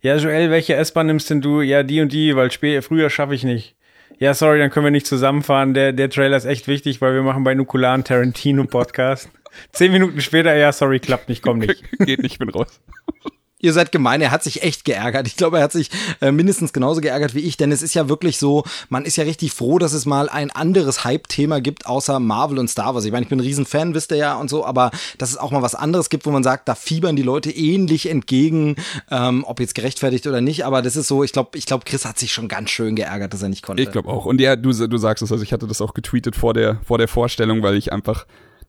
Ja, 0.02 0.16
Joel, 0.18 0.52
welche 0.52 0.76
S-Bahn 0.76 1.08
nimmst 1.08 1.30
denn 1.30 1.42
du? 1.42 1.62
Ja, 1.62 1.84
die 1.84 2.02
und 2.02 2.14
die, 2.14 2.36
weil 2.36 2.50
früher 2.50 3.10
schaffe 3.10 3.36
ich 3.36 3.44
nicht. 3.44 3.76
Ja, 4.20 4.34
sorry, 4.34 4.60
dann 4.60 4.70
können 4.70 4.86
wir 4.86 4.92
nicht 4.92 5.08
zusammenfahren. 5.08 5.74
Der, 5.74 5.92
der 5.92 6.10
Trailer 6.10 6.38
ist 6.38 6.46
echt 6.46 6.68
wichtig, 6.68 7.02
weil 7.02 7.14
wir 7.14 7.24
machen 7.24 7.44
bei 7.44 7.56
Nukular 7.56 7.94
einen 7.94 8.04
Tarantino-Podcast. 8.04 9.30
Zehn 9.72 9.92
Minuten 9.92 10.22
später, 10.22 10.56
ja, 10.56 10.72
sorry, 10.72 11.00
klappt 11.00 11.30
nicht, 11.30 11.42
komm 11.42 11.60
nicht. 11.60 11.84
Geht 12.00 12.22
nicht, 12.22 12.34
ich 12.34 12.40
bin 12.40 12.50
raus. 12.50 12.82
Ihr 13.64 13.72
seid 13.72 13.94
gemein, 13.94 14.20
er 14.20 14.32
hat 14.32 14.44
sich 14.44 14.62
echt 14.62 14.84
geärgert. 14.84 15.26
Ich 15.26 15.38
glaube, 15.38 15.60
er 15.60 15.64
hat 15.64 15.72
sich 15.72 15.90
äh, 16.20 16.34
mindestens 16.34 16.74
genauso 16.74 17.00
geärgert 17.00 17.34
wie 17.34 17.40
ich, 17.40 17.56
denn 17.56 17.72
es 17.72 17.82
ist 17.82 17.94
ja 17.94 18.10
wirklich 18.10 18.38
so, 18.38 18.66
man 18.90 19.06
ist 19.06 19.16
ja 19.16 19.24
richtig 19.24 19.54
froh, 19.54 19.80
dass 19.80 19.94
es 19.94 20.06
mal 20.06 20.28
ein 20.28 20.52
anderes 20.52 21.06
Hype-Thema 21.06 21.62
gibt, 21.62 21.86
außer 21.86 22.20
Marvel 22.20 22.60
und 22.60 22.70
Star 22.70 22.94
Wars. 22.94 23.06
Ich 23.06 23.14
meine, 23.14 23.24
ich 23.24 23.30
bin 23.30 23.40
ein 23.40 23.46
Riesenfan, 23.46 23.94
wisst 23.94 24.12
ihr 24.12 24.18
ja 24.18 24.36
und 24.36 24.50
so, 24.50 24.66
aber 24.66 24.92
dass 25.18 25.30
es 25.30 25.38
auch 25.38 25.52
mal 25.52 25.62
was 25.62 25.76
anderes 25.76 26.10
gibt, 26.10 26.26
wo 26.26 26.32
man 26.32 26.44
sagt, 26.44 26.68
da 26.68 26.76
fiebern 26.76 27.16
die 27.16 27.22
Leute 27.22 27.52
ähnlich 27.52 28.10
entgegen, 28.10 28.76
ähm, 29.10 29.46
ob 29.48 29.62
jetzt 29.62 29.76
gerechtfertigt 29.76 30.28
oder 30.28 30.42
nicht, 30.42 30.66
aber 30.66 30.82
das 30.82 30.98
ist 30.98 31.08
so, 31.08 31.24
ich 31.24 31.32
glaube, 31.32 31.58
ich 31.58 31.66
glaube, 31.66 31.86
Chris 31.86 32.04
hat 32.04 32.20
sich 32.20 32.34
schon 32.34 32.50
ganz 32.50 32.70
schön 32.70 32.98
geärgert, 32.98 33.34
dass 33.34 33.44
er 33.44 33.48
nicht 33.48 33.64
konnte. 33.64 33.82
Ich 33.82 33.92
glaube 33.92 34.10
auch. 34.10 34.26
Und 34.26 34.42
ja, 34.42 34.58
du, 34.58 34.74
du 34.74 34.98
sagst 34.98 35.24
es, 35.24 35.32
also 35.32 35.42
ich 35.42 35.54
hatte 35.54 35.68
das 35.68 35.80
auch 35.80 35.94
getweetet 35.94 36.36
vor 36.36 36.54
der, 36.54 36.82
vor 36.84 36.98
der 36.98 37.08
Vorstellung, 37.08 37.64
weil 37.64 37.78
ich 37.78 37.94
einfach, 37.94 38.26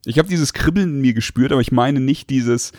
ich 0.06 0.20
habe 0.20 0.28
dieses 0.28 0.52
Kribbeln 0.52 0.90
in 0.90 1.00
mir 1.00 1.14
gespürt, 1.14 1.50
aber 1.50 1.62
ich 1.62 1.72
meine 1.72 1.98
nicht 1.98 2.30
dieses, 2.30 2.70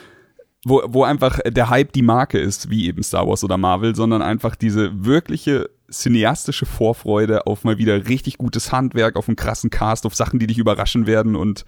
wo, 0.66 0.82
wo 0.88 1.04
einfach 1.04 1.40
der 1.48 1.70
Hype 1.70 1.94
die 1.94 2.02
Marke 2.02 2.40
ist, 2.40 2.70
wie 2.70 2.88
eben 2.88 3.04
Star 3.04 3.28
Wars 3.28 3.44
oder 3.44 3.56
Marvel, 3.56 3.96
sondern 3.96 4.22
einfach 4.24 4.56
diese 4.56 5.06
wirkliche 5.06 5.70
cineastische 5.90 6.66
Vorfreude 6.66 7.46
auf 7.46 7.64
mal 7.64 7.78
wieder 7.78 8.08
richtig 8.08 8.40
gutes 8.40 8.72
Handwerk, 8.72 9.16
auf 9.16 9.30
einen 9.30 9.36
krassen 9.36 9.70
Cast, 9.70 10.08
auf 10.08 10.16
Sachen, 10.16 10.40
die 10.40 10.48
dich 10.48 10.58
überraschen 10.58 11.06
werden 11.06 11.36
und 11.36 11.66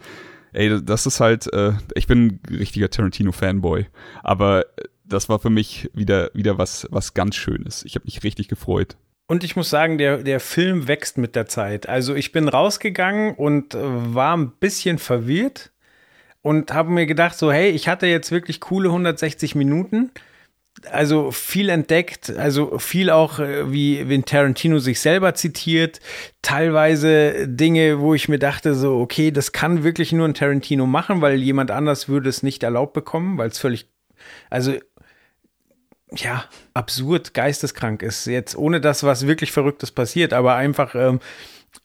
ey, 0.51 0.83
das 0.83 1.05
ist 1.05 1.19
halt, 1.19 1.53
äh, 1.53 1.73
ich 1.93 2.07
bin 2.07 2.25
ein 2.25 2.57
richtiger 2.57 2.89
Tarantino-Fanboy, 2.89 3.85
aber 4.23 4.65
das 5.05 5.29
war 5.29 5.37
für 5.37 5.51
mich 5.51 5.91
wieder, 5.93 6.31
wieder 6.33 6.57
was, 6.57 6.87
was 6.89 7.13
ganz 7.13 7.35
Schönes. 7.35 7.85
Ich 7.85 7.93
habe 7.95 8.05
mich 8.05 8.23
richtig 8.23 8.47
gefreut. 8.47 8.97
Und 9.27 9.43
ich 9.43 9.55
muss 9.55 9.69
sagen, 9.69 9.99
der, 9.99 10.23
der 10.23 10.39
Film 10.39 10.87
wächst 10.87 11.19
mit 11.19 11.35
der 11.35 11.45
Zeit. 11.45 11.87
Also 11.87 12.15
ich 12.15 12.31
bin 12.31 12.47
rausgegangen 12.47 13.35
und 13.35 13.75
äh, 13.75 13.79
war 13.81 14.35
ein 14.35 14.51
bisschen 14.51 14.97
verwirrt, 14.97 15.71
und 16.47 16.73
habe 16.73 16.91
mir 16.91 17.05
gedacht, 17.05 17.37
so, 17.37 17.51
hey, 17.51 17.71
ich 17.71 17.89
hatte 17.89 18.07
jetzt 18.07 18.31
wirklich 18.31 18.61
coole 18.61 18.87
160 18.87 19.53
Minuten. 19.55 20.11
Also 20.89 21.31
viel 21.31 21.67
entdeckt, 21.67 22.29
also 22.29 22.77
viel 22.79 23.09
auch, 23.09 23.39
äh, 23.39 23.69
wie 23.69 24.07
wenn 24.07 24.23
Tarantino 24.23 24.79
sich 24.79 25.01
selber 25.01 25.33
zitiert, 25.33 25.99
teilweise 26.41 27.49
Dinge, 27.49 27.99
wo 27.99 28.13
ich 28.13 28.29
mir 28.29 28.39
dachte, 28.39 28.75
so, 28.75 28.97
okay, 28.97 29.31
das 29.31 29.51
kann 29.51 29.83
wirklich 29.83 30.13
nur 30.13 30.25
ein 30.25 30.35
Tarantino 30.35 30.85
machen, 30.85 31.19
weil 31.19 31.41
jemand 31.41 31.69
anders 31.69 32.07
würde 32.07 32.29
es 32.29 32.43
nicht 32.43 32.63
erlaubt 32.63 32.93
bekommen, 32.93 33.37
weil 33.37 33.49
es 33.49 33.57
völlig, 33.57 33.89
also 34.49 34.75
ja, 36.15 36.45
absurd, 36.73 37.33
geisteskrank 37.33 38.03
ist. 38.03 38.25
Jetzt 38.25 38.55
ohne 38.55 38.79
das, 38.79 39.03
was 39.03 39.27
wirklich 39.27 39.51
Verrücktes 39.51 39.91
passiert, 39.91 40.31
aber 40.31 40.55
einfach 40.55 40.95
ähm, 40.95 41.15
äh, 41.15 41.19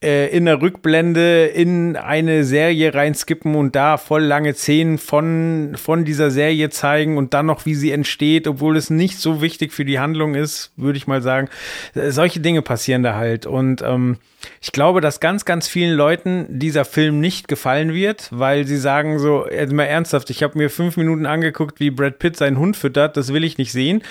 in 0.00 0.46
der 0.46 0.61
Rückblende 0.61 1.46
in 1.46 1.96
eine 1.96 2.44
Serie 2.44 2.94
reinskippen 2.94 3.54
und 3.54 3.76
da 3.76 3.96
voll 3.96 4.22
lange 4.22 4.54
Szenen 4.54 4.99
von, 4.99 5.75
von 5.76 6.04
dieser 6.04 6.30
Serie 6.30 6.70
zeigen 6.70 7.16
und 7.16 7.34
dann 7.34 7.46
noch, 7.46 7.66
wie 7.66 7.75
sie 7.75 7.92
entsteht, 7.92 8.49
obwohl 8.49 8.76
es 8.76 8.90
nicht 8.90 9.18
so 9.18 9.40
wichtig 9.42 9.72
für 9.72 9.84
die 9.84 10.00
Handlung 10.00 10.34
ist, 10.34 10.72
würde 10.76 10.96
ich 10.96 11.06
mal 11.06 11.22
sagen. 11.22 11.49
Äh, 11.94 12.11
solche 12.11 12.40
Dinge 12.40 12.62
passieren 12.62 13.02
da 13.02 13.14
halt. 13.14 13.46
Und 13.46 13.82
ähm, 13.82 14.18
ich 14.61 14.72
glaube, 14.72 15.00
dass 15.00 15.20
ganz, 15.20 15.44
ganz 15.44 15.68
vielen 15.68 15.96
Leuten 15.96 16.46
dieser 16.49 16.84
Film 16.84 17.20
nicht 17.20 17.49
gefallen 17.49 17.94
wird, 17.94 18.28
weil 18.32 18.66
sie 18.66 18.78
sagen 18.78 19.18
so, 19.18 19.46
jetzt 19.49 19.72
mal 19.72 19.84
ernsthaft, 19.84 20.30
ich 20.30 20.42
habe 20.42 20.58
mir 20.58 20.70
fünf 20.70 20.96
Minuten 20.96 21.26
angeguckt, 21.26 21.80
wie 21.80 21.90
Brad 21.90 22.18
Pitt 22.18 22.37
seinen 22.37 22.58
Hund 22.58 22.76
füttert, 22.76 23.16
das 23.16 23.32
will 23.32 23.44
ich 23.44 23.58
nicht 23.58 23.72
sehen. 23.72 24.02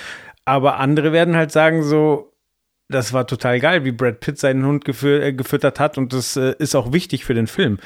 Aber 0.45 0.79
andere 0.79 1.11
werden 1.11 1.35
halt 1.35 1.51
sagen 1.51 1.83
so, 1.83 2.30
das 2.91 3.13
war 3.13 3.25
total 3.25 3.59
geil, 3.59 3.83
wie 3.85 3.91
Brad 3.91 4.19
Pitt 4.19 4.37
seinen 4.37 4.65
Hund 4.65 4.85
gefü 4.85 5.21
äh, 5.21 5.33
gefüttert 5.33 5.79
hat 5.79 5.97
und 5.97 6.13
das 6.13 6.35
äh, 6.35 6.55
ist 6.59 6.75
auch 6.75 6.93
wichtig 6.93 7.25
für 7.25 7.33
den 7.33 7.47
Film. 7.47 7.79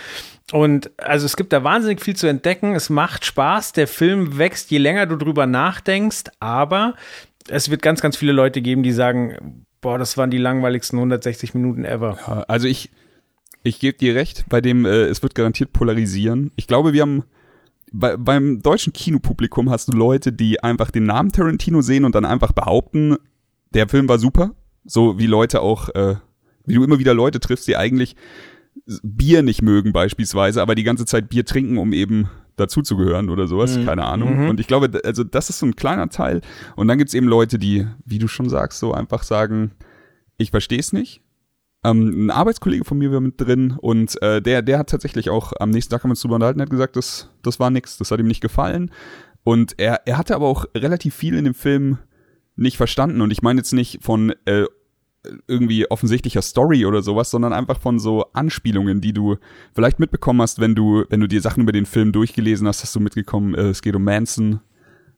Und 0.52 0.92
also 0.98 1.26
es 1.26 1.38
gibt 1.38 1.54
da 1.54 1.64
wahnsinnig 1.64 2.02
viel 2.02 2.16
zu 2.16 2.28
entdecken. 2.28 2.76
Es 2.76 2.90
macht 2.90 3.26
Spaß. 3.26 3.74
Der 3.74 3.88
Film 3.88 4.38
wächst, 4.38 4.70
je 4.72 4.78
länger 4.78 5.08
du 5.08 5.16
drüber 5.16 5.48
nachdenkst. 5.48 6.26
Aber 6.40 6.96
es 7.48 7.70
wird 7.72 7.82
ganz, 7.82 8.02
ganz 8.02 8.16
viele 8.16 8.32
Leute 8.32 8.62
geben, 8.62 8.84
die 8.84 8.92
sagen, 8.92 9.66
boah, 9.82 9.98
das 9.98 10.18
waren 10.18 10.30
die 10.30 10.38
langweiligsten 10.38 11.00
160 11.00 11.54
Minuten 11.56 11.84
ever. 11.84 12.18
Ja, 12.28 12.46
also 12.48 12.68
ich, 12.68 12.92
ich 13.64 13.80
gebe 13.80 13.98
dir 13.98 14.16
recht, 14.16 14.46
bei 14.50 14.62
dem, 14.62 14.86
äh, 14.86 15.06
es 15.06 15.24
wird 15.24 15.34
garantiert 15.34 15.74
polarisieren. 15.74 16.52
Ich 16.56 16.68
glaube, 16.68 16.94
wir 16.94 17.02
haben 17.02 17.24
bei, 17.92 18.18
beim 18.18 18.62
deutschen 18.62 18.94
Kinopublikum 18.94 19.70
hast 19.70 19.88
du 19.92 19.98
Leute, 19.98 20.32
die 20.32 20.62
einfach 20.62 20.92
den 20.92 21.06
Namen 21.06 21.32
Tarantino 21.32 21.82
sehen 21.82 22.06
und 22.06 22.14
dann 22.14 22.26
einfach 22.26 22.52
behaupten, 22.52 23.16
der 23.74 23.88
Film 23.88 24.08
war 24.08 24.20
super 24.20 24.54
so 24.86 25.18
wie 25.20 25.28
Leute 25.28 25.62
auch, 25.62 25.90
äh, 25.90 26.16
wie 26.66 26.76
du 26.76 26.84
immer 26.84 27.00
wieder 27.00 27.14
Leute 27.14 27.40
triffst, 27.40 27.68
die 27.68 27.78
eigentlich 27.78 28.16
Bier 29.04 29.42
nicht 29.42 29.62
mögen 29.62 29.94
beispielsweise, 29.94 30.62
aber 30.62 30.76
die 30.76 30.84
ganze 30.84 31.06
Zeit 31.06 31.30
Bier 31.30 31.46
trinken, 31.46 31.78
um 31.78 31.94
eben 31.94 32.30
dazuzugehören 32.56 33.30
oder 33.30 33.48
sowas, 33.48 33.78
mhm. 33.78 33.86
keine 33.86 34.06
Ahnung. 34.06 34.44
Mhm. 34.44 34.50
Und 34.50 34.60
ich 34.60 34.68
glaube, 34.68 35.02
also 35.04 35.24
das 35.24 35.50
ist 35.50 35.60
so 35.60 35.66
ein 35.66 35.76
kleiner 35.76 36.10
Teil. 36.10 36.42
Und 36.76 36.88
dann 36.88 36.98
gibt's 36.98 37.14
eben 37.14 37.28
Leute, 37.28 37.60
die, 37.60 37.86
wie 38.06 38.20
du 38.20 38.28
schon 38.28 38.50
sagst, 38.50 38.80
so 38.80 38.94
einfach 38.94 39.24
sagen, 39.24 39.72
ich 40.38 40.52
verstehe 40.52 40.80
es 40.80 40.94
nicht. 40.94 41.22
Ähm, 41.84 42.28
ein 42.28 42.32
Arbeitskollege 42.32 42.86
von 42.86 42.98
mir 42.98 43.12
war 43.12 43.22
mit 43.22 43.40
drin 43.40 43.76
und 43.80 44.22
äh, 44.22 44.42
der, 44.42 44.62
der 44.62 44.80
hat 44.80 44.90
tatsächlich 44.90 45.30
auch 45.30 45.54
am 45.60 45.70
nächsten 45.70 45.92
Tag 45.92 46.04
haben 46.04 46.10
wir 46.10 46.14
uns 46.14 46.22
drüber 46.22 46.36
unterhalten, 46.36 46.62
hat 46.62 46.70
gesagt, 46.70 46.96
das, 46.96 47.30
das 47.44 47.60
war 47.60 47.70
nix, 47.70 47.98
das 47.98 48.10
hat 48.12 48.20
ihm 48.20 48.28
nicht 48.28 48.42
gefallen. 48.42 48.92
Und 49.44 49.76
er, 49.78 50.02
er 50.08 50.18
hatte 50.18 50.36
aber 50.36 50.48
auch 50.48 50.66
relativ 50.76 51.14
viel 51.14 51.36
in 51.36 51.46
dem 51.46 51.54
Film 51.54 52.00
nicht 52.56 52.78
verstanden. 52.78 53.22
Und 53.22 53.32
ich 53.32 53.44
meine 53.44 53.60
jetzt 53.60 53.74
nicht 53.74 54.00
von 54.02 54.34
äh, 54.46 54.66
irgendwie 55.48 55.90
offensichtlicher 55.90 56.42
Story 56.42 56.86
oder 56.86 57.02
sowas, 57.02 57.32
sondern 57.32 57.54
einfach 57.54 57.80
von 57.80 58.00
so 58.00 58.26
Anspielungen, 58.34 59.02
die 59.02 59.14
du 59.14 59.38
vielleicht 59.74 60.00
mitbekommen 60.00 60.42
hast, 60.42 60.60
wenn 60.60 60.76
du, 60.76 61.06
wenn 61.10 61.20
du 61.20 61.28
dir 61.28 61.42
Sachen 61.42 61.64
über 61.64 61.72
den 61.72 61.86
Film 61.86 62.12
durchgelesen 62.12 62.68
hast, 62.68 62.84
hast 62.84 62.96
du 62.96 63.00
mitgekommen, 63.00 63.56
äh, 63.56 63.70
es 63.70 63.82
geht 63.82 63.96
um 63.96 64.04
Manson 64.04 64.60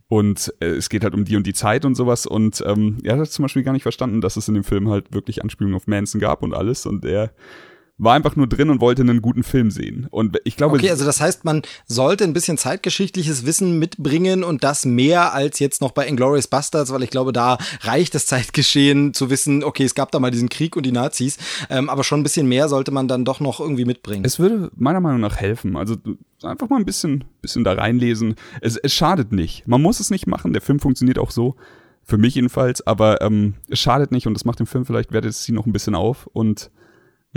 und 0.09 0.53
äh, 0.61 0.67
es 0.67 0.89
geht 0.89 1.03
halt 1.03 1.13
um 1.13 1.25
die 1.25 1.35
und 1.35 1.45
die 1.45 1.53
Zeit 1.53 1.83
und 1.85 1.95
sowas. 1.95 2.25
Und 2.25 2.63
ähm, 2.65 2.97
er 3.03 3.17
hat 3.17 3.29
zum 3.29 3.43
Beispiel 3.43 3.63
gar 3.63 3.73
nicht 3.73 3.83
verstanden, 3.83 4.21
dass 4.21 4.37
es 4.37 4.47
in 4.47 4.53
dem 4.53 4.63
Film 4.63 4.89
halt 4.89 5.13
wirklich 5.13 5.43
Anspielungen 5.43 5.75
auf 5.75 5.87
Manson 5.87 6.21
gab 6.21 6.43
und 6.43 6.53
alles. 6.53 6.85
Und 6.85 7.03
er 7.05 7.31
war 7.97 8.13
einfach 8.13 8.35
nur 8.35 8.47
drin 8.47 8.69
und 8.69 8.79
wollte 8.79 9.01
einen 9.01 9.21
guten 9.21 9.43
Film 9.43 9.71
sehen. 9.71 10.07
Und 10.11 10.39
ich 10.43 10.55
glaube. 10.55 10.75
Okay, 10.75 10.89
also 10.89 11.05
das 11.05 11.19
heißt, 11.19 11.45
man 11.45 11.63
sollte 11.87 12.23
ein 12.23 12.33
bisschen 12.33 12.57
zeitgeschichtliches 12.57 13.45
Wissen 13.45 13.79
mitbringen 13.79 14.43
und 14.43 14.63
das 14.63 14.85
mehr 14.85 15.33
als 15.33 15.59
jetzt 15.59 15.81
noch 15.81 15.91
bei 15.91 16.07
Inglourious 16.07 16.47
Bastards, 16.47 16.91
weil 16.91 17.03
ich 17.03 17.09
glaube, 17.09 17.33
da 17.33 17.57
reicht 17.81 18.13
das 18.13 18.25
Zeitgeschehen 18.27 19.13
zu 19.13 19.29
wissen, 19.29 19.63
okay, 19.63 19.83
es 19.83 19.95
gab 19.95 20.11
da 20.11 20.19
mal 20.19 20.31
diesen 20.31 20.49
Krieg 20.49 20.75
und 20.75 20.85
die 20.85 20.91
Nazis, 20.91 21.37
ähm, 21.69 21.89
aber 21.89 22.03
schon 22.03 22.19
ein 22.19 22.23
bisschen 22.23 22.47
mehr 22.47 22.69
sollte 22.69 22.91
man 22.91 23.07
dann 23.07 23.25
doch 23.25 23.39
noch 23.39 23.59
irgendwie 23.59 23.85
mitbringen. 23.85 24.23
Es 24.25 24.39
würde 24.39 24.71
meiner 24.75 24.99
Meinung 24.99 25.21
nach 25.21 25.37
helfen. 25.37 25.75
Also 25.75 25.95
einfach 26.43 26.69
mal 26.69 26.77
ein 26.77 26.85
bisschen, 26.85 27.23
bisschen 27.41 27.63
da 27.63 27.73
reinlesen. 27.73 28.35
Es, 28.61 28.77
es 28.77 28.93
schadet 28.93 29.31
nicht. 29.31 29.67
Man 29.67 29.81
muss 29.81 29.99
es 29.99 30.11
nicht 30.11 30.27
machen. 30.27 30.53
Der 30.53 30.61
Film 30.61 30.79
funktioniert 30.79 31.17
auch 31.17 31.31
so. 31.31 31.55
Für 32.03 32.17
mich 32.17 32.35
jedenfalls, 32.35 32.85
aber 32.87 33.21
ähm, 33.21 33.55
es 33.67 33.79
schadet 33.79 34.11
nicht 34.13 34.27
und 34.27 34.33
das 34.33 34.45
macht 34.45 34.59
dem 34.59 34.67
Film 34.67 34.85
vielleicht, 34.85 35.11
wertet 35.11 35.31
es 35.31 35.43
sie 35.43 35.51
noch 35.51 35.65
ein 35.65 35.73
bisschen 35.73 35.93
auf 35.93 36.27
und 36.31 36.71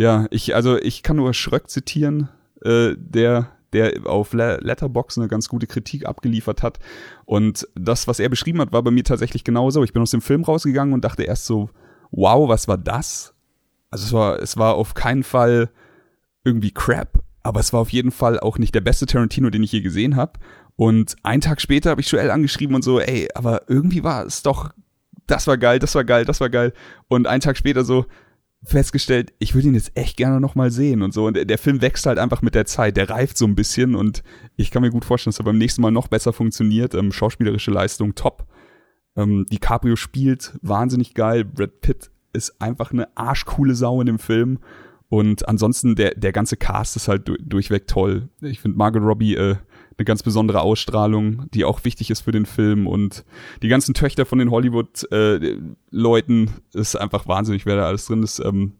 ja, 0.00 0.26
ich, 0.30 0.54
also 0.54 0.78
ich 0.78 1.02
kann 1.02 1.16
nur 1.16 1.34
Schröck 1.34 1.68
zitieren, 1.68 2.30
äh, 2.62 2.94
der 2.96 3.50
der 3.74 4.04
auf 4.06 4.32
Letterbox 4.32 5.16
eine 5.16 5.28
ganz 5.28 5.48
gute 5.48 5.68
Kritik 5.68 6.04
abgeliefert 6.04 6.62
hat. 6.64 6.80
Und 7.24 7.68
das, 7.76 8.08
was 8.08 8.18
er 8.18 8.28
beschrieben 8.28 8.60
hat, 8.60 8.72
war 8.72 8.82
bei 8.82 8.90
mir 8.90 9.04
tatsächlich 9.04 9.44
genauso. 9.44 9.84
Ich 9.84 9.92
bin 9.92 10.02
aus 10.02 10.10
dem 10.10 10.22
Film 10.22 10.42
rausgegangen 10.42 10.92
und 10.92 11.04
dachte 11.04 11.22
erst 11.22 11.46
so, 11.46 11.70
wow, 12.10 12.48
was 12.48 12.66
war 12.66 12.78
das? 12.78 13.32
Also 13.90 14.06
es 14.06 14.12
war, 14.12 14.42
es 14.42 14.56
war 14.56 14.74
auf 14.74 14.94
keinen 14.94 15.22
Fall 15.22 15.70
irgendwie 16.42 16.72
Crap, 16.72 17.22
aber 17.44 17.60
es 17.60 17.72
war 17.72 17.80
auf 17.80 17.90
jeden 17.90 18.10
Fall 18.10 18.40
auch 18.40 18.58
nicht 18.58 18.74
der 18.74 18.80
beste 18.80 19.06
Tarantino, 19.06 19.50
den 19.50 19.62
ich 19.62 19.70
je 19.70 19.82
gesehen 19.82 20.16
habe. 20.16 20.40
Und 20.74 21.14
einen 21.22 21.42
Tag 21.42 21.60
später 21.60 21.90
habe 21.90 22.00
ich 22.00 22.10
Joel 22.10 22.32
angeschrieben 22.32 22.74
und 22.74 22.82
so, 22.82 22.98
ey, 22.98 23.28
aber 23.36 23.68
irgendwie 23.68 24.02
war 24.02 24.26
es 24.26 24.42
doch, 24.42 24.70
das 25.28 25.46
war 25.46 25.58
geil, 25.58 25.78
das 25.78 25.94
war 25.94 26.02
geil, 26.02 26.24
das 26.24 26.40
war 26.40 26.50
geil. 26.50 26.72
Und 27.06 27.28
einen 27.28 27.40
Tag 27.40 27.56
später 27.56 27.84
so, 27.84 28.06
festgestellt, 28.62 29.32
ich 29.38 29.54
würde 29.54 29.68
ihn 29.68 29.74
jetzt 29.74 29.92
echt 29.94 30.16
gerne 30.16 30.40
noch 30.40 30.54
mal 30.54 30.70
sehen 30.70 31.02
und 31.02 31.14
so. 31.14 31.26
Und 31.26 31.48
der 31.48 31.58
Film 31.58 31.80
wächst 31.80 32.06
halt 32.06 32.18
einfach 32.18 32.42
mit 32.42 32.54
der 32.54 32.66
Zeit, 32.66 32.96
der 32.96 33.08
reift 33.08 33.38
so 33.38 33.46
ein 33.46 33.54
bisschen 33.54 33.94
und 33.94 34.22
ich 34.56 34.70
kann 34.70 34.82
mir 34.82 34.90
gut 34.90 35.04
vorstellen, 35.04 35.32
dass 35.32 35.40
er 35.40 35.44
beim 35.44 35.58
nächsten 35.58 35.82
Mal 35.82 35.90
noch 35.90 36.08
besser 36.08 36.32
funktioniert. 36.32 36.94
Ähm, 36.94 37.12
schauspielerische 37.12 37.70
Leistung 37.70 38.14
top. 38.14 38.46
Ähm, 39.16 39.46
DiCaprio 39.50 39.96
spielt 39.96 40.58
wahnsinnig 40.62 41.14
geil. 41.14 41.44
Brad 41.44 41.80
Pitt 41.80 42.10
ist 42.32 42.60
einfach 42.60 42.92
eine 42.92 43.08
arschcoole 43.16 43.74
Sau 43.74 44.00
in 44.00 44.06
dem 44.06 44.18
Film. 44.18 44.58
Und 45.08 45.48
ansonsten, 45.48 45.96
der, 45.96 46.14
der 46.14 46.30
ganze 46.30 46.56
Cast 46.56 46.94
ist 46.96 47.08
halt 47.08 47.28
durchweg 47.40 47.88
toll. 47.88 48.28
Ich 48.40 48.60
finde 48.60 48.78
Margot 48.78 49.02
Robbie 49.02 49.34
äh, 49.34 49.56
eine 49.98 50.05
ganz 50.05 50.22
besondere 50.22 50.61
Ausstrahlung, 50.62 51.46
die 51.53 51.64
auch 51.64 51.85
wichtig 51.85 52.11
ist 52.11 52.22
für 52.22 52.33
den 52.33 52.46
Film. 52.46 52.87
Und 52.87 53.24
die 53.62 53.68
ganzen 53.68 53.94
Töchter 53.94 54.26
von 54.26 54.38
den 54.38 54.50
Hollywood-Leuten 54.50 56.46
äh, 56.74 56.79
ist 56.79 56.96
einfach 56.96 57.26
wahnsinnig, 57.29 57.66
wer 57.66 57.76
da 57.76 57.87
alles 57.87 58.07
drin 58.07 58.22
ist. 58.22 58.38
Ähm, 58.40 58.72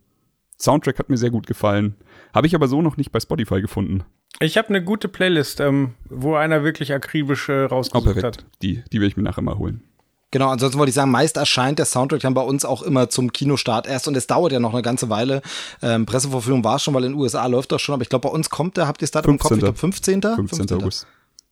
Soundtrack 0.59 0.99
hat 0.99 1.09
mir 1.09 1.17
sehr 1.17 1.31
gut 1.31 1.47
gefallen. 1.47 1.97
Habe 2.35 2.47
ich 2.47 2.55
aber 2.55 2.69
so 2.69 2.83
noch 2.83 2.97
nicht 2.97 3.13
bei 3.13 3.21
Spotify 3.21 3.61
gefunden. 3.61 4.05
Ich 4.39 4.57
habe 4.57 4.69
eine 4.69 4.85
gute 4.85 5.09
Playlist, 5.09 5.61
ähm, 5.61 5.95
wo 6.09 6.35
einer 6.35 6.63
wirklich 6.63 6.93
akribisch 6.93 7.49
äh, 7.49 7.65
rausgesucht 7.65 8.19
oh, 8.19 8.23
hat. 8.23 8.47
Die, 8.63 8.83
die 8.93 9.01
will 9.01 9.09
ich 9.09 9.17
mir 9.17 9.23
nachher 9.23 9.43
mal 9.43 9.59
holen. 9.59 9.83
Genau, 10.33 10.49
ansonsten 10.49 10.79
wollte 10.79 10.91
ich 10.91 10.95
sagen, 10.95 11.11
meist 11.11 11.37
erscheint 11.37 11.79
der 11.79 11.87
Soundtrack 11.87 12.21
dann 12.21 12.35
bei 12.35 12.43
uns 12.43 12.65
auch 12.65 12.83
immer 12.83 13.09
zum 13.09 13.33
Kinostart 13.33 13.89
erst 13.89 14.07
und 14.07 14.17
es 14.17 14.27
dauert 14.29 14.53
ja 14.53 14.61
noch 14.61 14.73
eine 14.73 14.83
ganze 14.83 15.11
Weile. 15.11 15.43
Ähm, 15.83 16.07
Pressevorführung 16.07 16.63
war 16.63 16.79
schon, 16.79 16.95
weil 16.95 17.05
in 17.05 17.13
den 17.13 17.21
USA 17.21 17.47
läuft 17.47 17.73
das 17.73 17.83
schon, 17.83 17.95
aber 17.95 18.03
ich 18.03 18.09
glaube, 18.09 18.29
bei 18.29 18.35
uns 18.35 18.49
kommt 18.49 18.77
der, 18.77 18.87
habt 18.87 19.03
ihr 19.03 19.07
das 19.07 19.11
Datum 19.11 19.35
im 19.35 19.39
Kopf? 19.39 19.53
Ich 19.53 19.59
glaube 19.59 19.77
15. 19.79 20.23
15. 20.23 20.49
15. 20.49 20.79
August. 20.79 21.07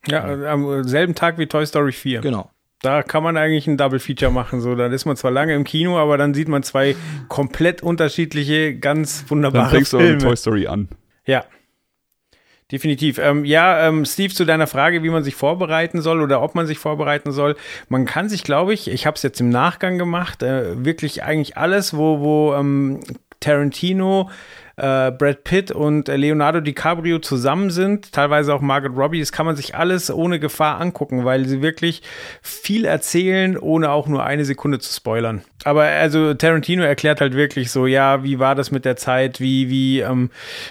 Ja, 0.07 0.25
am 0.53 0.85
selben 0.85 1.15
Tag 1.15 1.39
wie 1.39 1.47
Toy 1.47 1.67
Story 1.67 1.93
4. 1.93 2.21
Genau. 2.21 2.51
Da 2.81 3.03
kann 3.03 3.25
man 3.25 3.37
eigentlich 3.37 3.67
ein 3.67 3.77
Double 3.77 3.99
Feature 3.99 4.31
machen. 4.31 4.61
So, 4.61 4.77
dann 4.77 4.93
ist 4.93 5.05
man 5.05 5.17
zwar 5.17 5.33
lange 5.33 5.55
im 5.55 5.65
Kino, 5.65 5.99
aber 5.99 6.17
dann 6.17 6.33
sieht 6.33 6.47
man 6.47 6.63
zwei 6.63 6.95
komplett 7.27 7.83
unterschiedliche, 7.83 8.77
ganz 8.77 9.25
wunderbare 9.27 9.65
Dann 9.65 9.71
fängst 9.73 9.93
du 9.93 9.99
Filme. 9.99 10.15
mit 10.15 10.23
Toy 10.23 10.37
Story 10.37 10.67
an. 10.69 10.89
Ja. 11.27 11.45
Definitiv. 12.71 13.17
Ähm, 13.19 13.47
ja, 13.47 13.89
ähm, 13.89 14.05
Steve, 14.05 14.35
zu 14.35 14.45
deiner 14.45 14.67
Frage, 14.67 15.03
wie 15.03 15.09
man 15.09 15.25
sich 15.25 15.35
vorbereiten 15.35 16.03
soll 16.03 16.21
oder 16.21 16.43
ob 16.43 16.55
man 16.55 16.67
sich 16.67 16.79
vorbereiten 16.79 17.33
soll. 17.33 17.57
Man 17.89 18.05
kann 18.05 18.29
sich, 18.29 18.45
glaube 18.45 18.75
ich, 18.75 18.89
ich 18.89 19.07
habe 19.07 19.15
es 19.15 19.23
jetzt 19.23 19.41
im 19.41 19.49
Nachgang 19.49 19.97
gemacht, 19.97 20.43
äh, 20.43 20.85
wirklich 20.85 21.23
eigentlich 21.23 21.57
alles, 21.57 21.97
wo, 21.97 22.21
wo 22.21 22.55
ähm, 22.55 23.01
Tarantino, 23.41 24.31
äh, 24.79 25.11
Brad 25.11 25.45
Pitt 25.45 25.71
und 25.73 26.09
Leonardo 26.09 26.61
DiCaprio 26.61 27.19
zusammen 27.19 27.71
sind, 27.71 28.13
teilweise 28.13 28.55
auch 28.55 28.61
Margaret 28.61 28.97
Robbie, 28.97 29.21
das 29.21 29.33
kann 29.33 29.45
man 29.45 29.57
sich 29.57 29.75
alles 29.75 30.11
ohne 30.11 30.39
Gefahr 30.39 30.81
angucken, 30.81 31.25
weil 31.25 31.47
sie 31.47 31.63
wirklich 31.63 32.03
viel 32.43 32.85
erzählen, 32.85 33.59
ohne 33.59 33.91
auch 33.91 34.07
nur 34.07 34.25
eine 34.25 34.45
Sekunde 34.45 34.79
zu 34.79 34.93
spoilern. 34.95 35.43
Aber 35.65 35.83
also 35.83 36.35
Tarantino 36.35 36.85
erklärt 36.85 37.21
halt 37.21 37.35
wirklich 37.35 37.73
so, 37.73 37.87
ja, 37.87 38.23
wie 38.23 38.39
war 38.39 38.55
das 38.55 38.71
mit 38.71 38.85
der 38.85 38.97
Zeit, 38.97 39.41
wie, 39.41 39.69
wie, 39.69 40.01
ähm, 40.01 40.31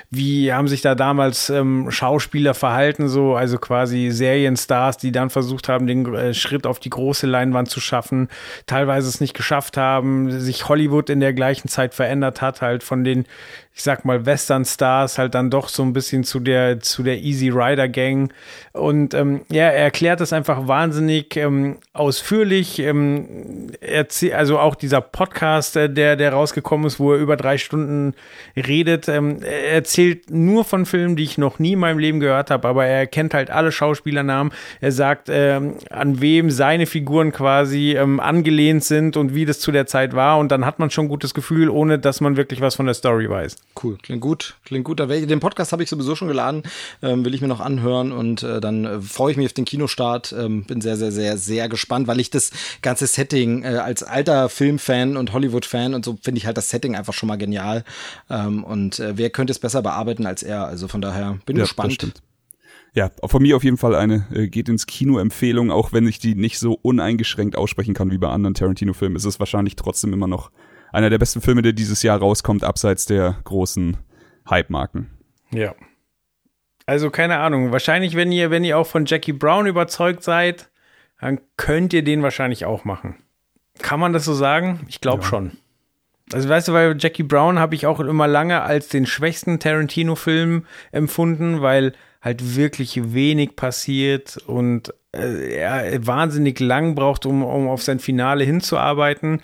wie 0.09 0.53
haben 0.53 0.69
sich 0.69 0.81
da 0.81 0.95
damals 0.95 1.49
ähm, 1.49 1.91
Schauspieler 1.91 2.53
verhalten, 2.53 3.09
so, 3.09 3.35
also 3.35 3.57
quasi 3.57 4.09
Serienstars, 4.11 4.97
die 4.97 5.11
dann 5.11 5.29
versucht 5.29 5.67
haben, 5.67 5.87
den 5.87 6.13
äh, 6.15 6.33
Schritt 6.33 6.65
auf 6.65 6.79
die 6.79 6.89
große 6.89 7.27
Leinwand 7.27 7.69
zu 7.69 7.81
schaffen, 7.81 8.29
teilweise 8.65 9.09
es 9.09 9.19
nicht 9.19 9.33
geschafft 9.33 9.75
haben, 9.75 10.39
sich 10.39 10.69
Hollywood 10.69 11.09
in 11.09 11.19
der 11.19 11.33
gleichen 11.33 11.67
Zeit 11.67 11.93
verändert 11.93 12.41
hat, 12.41 12.61
halt 12.61 12.83
von 12.83 13.03
den 13.03 13.25
ich 13.77 13.83
sag 13.83 14.05
mal, 14.05 14.25
Western-Stars 14.25 15.19
halt 15.19 15.35
dann 15.35 15.51
doch 15.51 15.69
so 15.69 15.83
ein 15.83 15.93
bisschen 15.93 16.23
zu 16.23 16.39
der, 16.39 16.79
zu 16.79 17.03
der 17.03 17.19
Easy 17.19 17.49
Rider 17.49 17.87
Gang. 17.87 18.33
Und 18.73 19.13
ähm, 19.13 19.41
ja, 19.51 19.65
er 19.65 19.83
erklärt 19.83 20.19
das 20.19 20.33
einfach 20.33 20.67
wahnsinnig 20.67 21.37
ähm, 21.37 21.77
ausführlich. 21.93 22.79
Ähm, 22.79 23.69
also 24.33 24.57
auch 24.57 24.73
dieser 24.73 25.01
Podcast, 25.01 25.75
äh, 25.75 25.91
der, 25.91 26.15
der 26.15 26.33
rausgekommen 26.33 26.87
ist, 26.87 26.99
wo 26.99 27.13
er 27.13 27.19
über 27.19 27.37
drei 27.37 27.59
Stunden 27.59 28.15
redet, 28.55 29.07
ähm, 29.09 29.43
er 29.43 29.73
erzählt 29.73 30.31
nur 30.31 30.65
von 30.65 30.87
Filmen, 30.87 31.15
die 31.15 31.23
ich 31.23 31.37
noch 31.37 31.59
nie 31.59 31.73
in 31.73 31.79
meinem 31.79 31.99
Leben 31.99 32.19
gehört 32.19 32.49
habe, 32.49 32.67
aber 32.67 32.87
er 32.87 33.05
kennt 33.05 33.35
halt 33.35 33.51
alle 33.51 33.71
Schauspielernamen. 33.71 34.51
Er 34.81 34.91
sagt, 34.91 35.27
ähm, 35.29 35.75
an 35.91 36.19
wem 36.19 36.49
seine 36.49 36.87
Figuren 36.87 37.31
quasi 37.31 37.91
ähm, 37.95 38.19
angelehnt 38.19 38.83
sind 38.83 39.17
und 39.17 39.35
wie 39.35 39.45
das 39.45 39.59
zu 39.59 39.71
der 39.71 39.85
Zeit 39.85 40.15
war. 40.15 40.39
Und 40.39 40.51
dann 40.51 40.65
hat 40.65 40.79
man 40.79 40.89
schon 40.89 41.05
ein 41.05 41.09
gutes 41.09 41.35
Gefühl, 41.35 41.69
ohne 41.69 41.99
dass 41.99 42.21
man 42.21 42.37
wirklich 42.37 42.59
was 42.59 42.73
von 42.73 42.87
der 42.87 42.95
Story 42.95 43.29
weiß. 43.29 43.66
Cool, 43.81 43.97
klingt 44.01 44.21
gut, 44.21 44.55
klingt 44.65 44.85
gut. 44.85 44.99
Den 44.99 45.39
Podcast 45.39 45.71
habe 45.71 45.83
ich 45.83 45.89
sowieso 45.89 46.15
schon 46.15 46.27
geladen, 46.27 46.63
ähm, 47.03 47.23
will 47.23 47.35
ich 47.35 47.41
mir 47.41 47.47
noch 47.47 47.59
anhören 47.59 48.11
und 48.11 48.41
äh, 48.41 48.59
dann 48.59 48.85
äh, 48.85 49.01
freue 49.01 49.31
ich 49.31 49.37
mich 49.37 49.45
auf 49.45 49.53
den 49.53 49.65
Kinostart. 49.65 50.33
Ähm, 50.37 50.63
bin 50.63 50.81
sehr, 50.81 50.97
sehr, 50.97 51.11
sehr, 51.11 51.37
sehr 51.37 51.69
gespannt, 51.69 52.07
weil 52.07 52.19
ich 52.19 52.31
das 52.31 52.51
ganze 52.81 53.05
Setting 53.05 53.63
äh, 53.63 53.77
als 53.77 54.01
alter 54.01 54.49
Filmfan 54.49 55.15
und 55.15 55.31
Hollywood-Fan 55.31 55.93
und 55.93 56.05
so 56.05 56.17
finde 56.21 56.39
ich 56.39 56.47
halt 56.47 56.57
das 56.57 56.69
Setting 56.69 56.95
einfach 56.95 57.13
schon 57.13 57.27
mal 57.27 57.37
genial. 57.37 57.83
Ähm, 58.29 58.63
und 58.63 58.99
äh, 58.99 59.17
wer 59.17 59.29
könnte 59.29 59.51
es 59.51 59.59
besser 59.59 59.83
bearbeiten 59.83 60.25
als 60.25 60.41
er? 60.41 60.65
Also 60.65 60.87
von 60.87 61.01
daher 61.01 61.37
bin 61.45 61.57
Ja, 61.57 61.63
gespannt. 61.63 62.21
Ja, 62.93 63.11
von 63.25 63.43
mir 63.43 63.55
auf 63.55 63.63
jeden 63.63 63.77
Fall 63.77 63.93
eine 63.93 64.25
äh, 64.33 64.47
geht 64.47 64.69
ins 64.69 64.87
Kino-Empfehlung, 64.87 65.69
auch 65.69 65.93
wenn 65.93 66.07
ich 66.07 66.17
die 66.17 66.33
nicht 66.33 66.57
so 66.57 66.73
uneingeschränkt 66.73 67.55
aussprechen 67.55 67.93
kann 67.93 68.09
wie 68.09 68.17
bei 68.17 68.29
anderen 68.29 68.55
Tarantino-Filmen, 68.55 69.15
ist 69.15 69.25
es 69.25 69.39
wahrscheinlich 69.39 69.75
trotzdem 69.75 70.13
immer 70.13 70.25
noch 70.25 70.49
einer 70.91 71.09
der 71.09 71.17
besten 71.17 71.41
Filme, 71.41 71.61
der 71.61 71.73
dieses 71.73 72.03
Jahr 72.03 72.19
rauskommt, 72.19 72.63
abseits 72.63 73.05
der 73.05 73.37
großen 73.43 73.97
Hype-Marken. 74.49 75.09
Ja. 75.51 75.75
Also 76.85 77.09
keine 77.09 77.39
Ahnung. 77.39 77.71
Wahrscheinlich, 77.71 78.15
wenn 78.15 78.31
ihr, 78.31 78.49
wenn 78.49 78.63
ihr 78.63 78.77
auch 78.77 78.87
von 78.87 79.05
Jackie 79.05 79.33
Brown 79.33 79.67
überzeugt 79.67 80.23
seid, 80.23 80.69
dann 81.19 81.41
könnt 81.57 81.93
ihr 81.93 82.03
den 82.03 82.23
wahrscheinlich 82.23 82.65
auch 82.65 82.85
machen. 82.85 83.15
Kann 83.79 83.99
man 83.99 84.13
das 84.13 84.25
so 84.25 84.33
sagen? 84.33 84.85
Ich 84.87 85.01
glaube 85.01 85.23
schon. 85.23 85.51
Also 86.33 86.49
weißt 86.49 86.67
du, 86.67 86.73
weil 86.73 86.97
Jackie 86.99 87.23
Brown 87.23 87.59
habe 87.59 87.75
ich 87.75 87.85
auch 87.85 87.99
immer 87.99 88.27
lange 88.27 88.61
als 88.61 88.89
den 88.89 89.05
schwächsten 89.05 89.59
Tarantino-Film 89.59 90.65
empfunden, 90.91 91.61
weil 91.61 91.93
halt 92.21 92.55
wirklich 92.55 93.13
wenig 93.13 93.55
passiert 93.55 94.37
und 94.45 94.93
äh, 95.13 95.55
er 95.55 96.05
wahnsinnig 96.05 96.59
lang 96.59 96.95
braucht, 96.95 97.25
um, 97.25 97.43
um 97.43 97.69
auf 97.69 97.81
sein 97.81 97.99
Finale 97.99 98.43
hinzuarbeiten. 98.43 99.41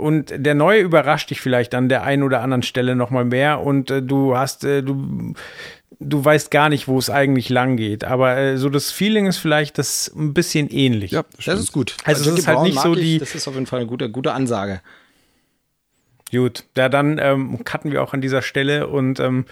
Und 0.00 0.32
der 0.36 0.54
neue 0.54 0.80
überrascht 0.80 1.30
dich 1.30 1.40
vielleicht 1.40 1.74
an 1.74 1.88
der 1.88 2.02
einen 2.02 2.22
oder 2.22 2.40
anderen 2.42 2.62
Stelle 2.62 2.96
noch 2.96 3.10
mal 3.10 3.24
mehr 3.24 3.60
und 3.60 3.90
äh, 3.90 4.02
du 4.02 4.36
hast 4.36 4.64
äh, 4.64 4.82
du 4.82 5.34
du 6.02 6.24
weißt 6.24 6.50
gar 6.50 6.70
nicht, 6.70 6.88
wo 6.88 6.98
es 6.98 7.10
eigentlich 7.10 7.50
lang 7.50 7.76
geht, 7.76 8.04
aber 8.04 8.34
äh, 8.38 8.56
so 8.56 8.70
das 8.70 8.90
Feeling 8.90 9.26
ist 9.26 9.36
vielleicht 9.36 9.76
das 9.76 10.10
ein 10.16 10.32
bisschen 10.32 10.70
ähnlich. 10.70 11.10
Das 11.44 11.60
ist 11.60 11.72
gut. 11.72 11.96
Also 12.04 12.22
es 12.22 12.26
Jackie 12.28 12.38
ist 12.40 12.46
halt 12.46 12.62
nicht 12.62 12.80
so 12.80 12.94
ich, 12.94 13.00
die- 13.00 13.18
Das 13.18 13.34
ist 13.34 13.46
auf 13.46 13.54
jeden 13.54 13.66
Fall 13.66 13.80
eine 13.80 13.88
gute, 13.88 14.10
gute 14.10 14.32
Ansage. 14.32 14.80
Gut, 16.30 16.64
ja, 16.76 16.88
dann 16.88 17.18
ähm, 17.18 17.64
cutten 17.64 17.92
wir 17.92 18.02
auch 18.02 18.14
an 18.14 18.20
dieser 18.22 18.40
Stelle 18.40 18.86
und 18.86 19.20
ähm, 19.20 19.44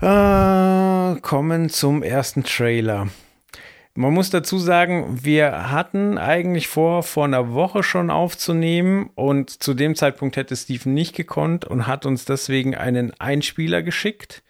äh, 0.00 1.20
kommen 1.20 1.70
zum 1.70 2.02
ersten 2.02 2.44
Trailer. 2.44 3.08
Man 3.94 4.14
muss 4.14 4.30
dazu 4.30 4.56
sagen, 4.58 5.18
wir 5.22 5.70
hatten 5.70 6.16
eigentlich 6.16 6.66
vor, 6.66 7.02
vor 7.02 7.26
einer 7.26 7.52
Woche 7.52 7.82
schon 7.82 8.08
aufzunehmen 8.08 9.10
und 9.14 9.50
zu 9.62 9.74
dem 9.74 9.94
Zeitpunkt 9.96 10.36
hätte 10.36 10.56
Steven 10.56 10.94
nicht 10.94 11.14
gekonnt 11.14 11.66
und 11.66 11.86
hat 11.86 12.06
uns 12.06 12.24
deswegen 12.24 12.74
einen 12.74 13.12
Einspieler 13.20 13.82
geschickt. 13.82 14.42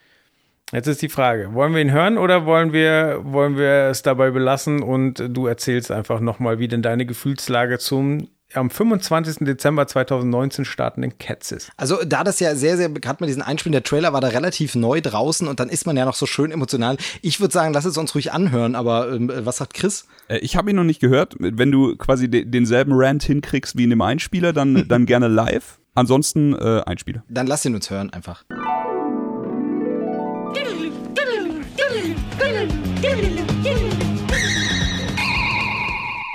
Jetzt 0.71 0.87
ist 0.87 1.03
die 1.03 1.09
Frage, 1.09 1.55
wollen 1.55 1.75
wir 1.75 1.83
ihn 1.83 1.91
hören 1.91 2.19
oder 2.19 2.47
wollen 2.47 2.73
wir, 2.73 3.21
wollen 3.25 3.59
wir 3.59 3.89
es 3.91 4.03
dabei 4.03 4.31
belassen 4.31 4.81
und 4.81 5.23
du 5.29 5.47
erzählst 5.47 5.91
einfach 5.91 6.21
nochmal, 6.21 6.61
wie 6.61 6.69
denn 6.69 6.81
deine 6.81 7.05
Gefühlslage 7.05 7.79
zum 7.81 8.29
am 8.55 8.71
25. 8.71 9.47
Dezember 9.47 9.87
2019 9.87 10.65
startenden 10.65 11.19
Cats 11.19 11.53
ist. 11.53 11.71
Also 11.77 11.99
da 12.05 12.25
das 12.25 12.41
ja 12.41 12.55
sehr, 12.55 12.77
sehr 12.77 12.89
bekannt 12.89 13.21
mit 13.21 13.29
diesen 13.29 13.43
Einspielen, 13.43 13.73
der 13.73 13.83
Trailer 13.83 14.13
war 14.13 14.21
da 14.21 14.29
relativ 14.29 14.75
neu 14.75 15.01
draußen 15.01 15.49
und 15.49 15.61
dann 15.61 15.69
ist 15.69 15.87
man 15.87 15.97
ja 15.97 16.05
noch 16.05 16.15
so 16.15 16.27
schön 16.27 16.51
emotional. 16.51 16.97
Ich 17.23 17.41
würde 17.41 17.53
sagen, 17.53 17.73
lass 17.73 17.85
es 17.85 17.97
uns 17.97 18.15
ruhig 18.15 18.33
anhören, 18.33 18.75
aber 18.75 19.13
ähm, 19.13 19.31
was 19.35 19.59
sagt 19.59 19.75
Chris? 19.75 20.07
Äh, 20.29 20.39
ich 20.39 20.57
habe 20.57 20.71
ihn 20.71 20.77
noch 20.77 20.85
nicht 20.85 21.01
gehört. 21.01 21.37
Wenn 21.39 21.71
du 21.71 21.97
quasi 21.97 22.29
de 22.29 22.45
denselben 22.45 22.93
Rant 22.95 23.23
hinkriegst 23.23 23.77
wie 23.77 23.85
in 23.85 23.91
dem 23.91 24.03
Einspieler, 24.03 24.53
dann, 24.53 24.87
dann 24.89 25.07
gerne 25.07 25.29
live. 25.29 25.79
Ansonsten 25.95 26.55
äh, 26.55 26.83
Einspieler. 26.87 27.23
Dann 27.29 27.47
lass 27.47 27.65
ihn 27.65 27.75
uns 27.75 27.91
hören 27.91 28.11
einfach. 28.13 28.45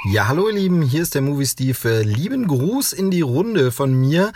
Ja, 0.09 0.29
hallo 0.29 0.47
ihr 0.47 0.55
Lieben, 0.55 0.81
hier 0.83 1.01
ist 1.01 1.15
der 1.15 1.21
Movie 1.21 1.45
Steve. 1.45 2.01
Lieben 2.01 2.47
Gruß 2.47 2.93
in 2.93 3.11
die 3.11 3.19
Runde 3.19 3.73
von 3.73 3.93
mir. 3.93 4.31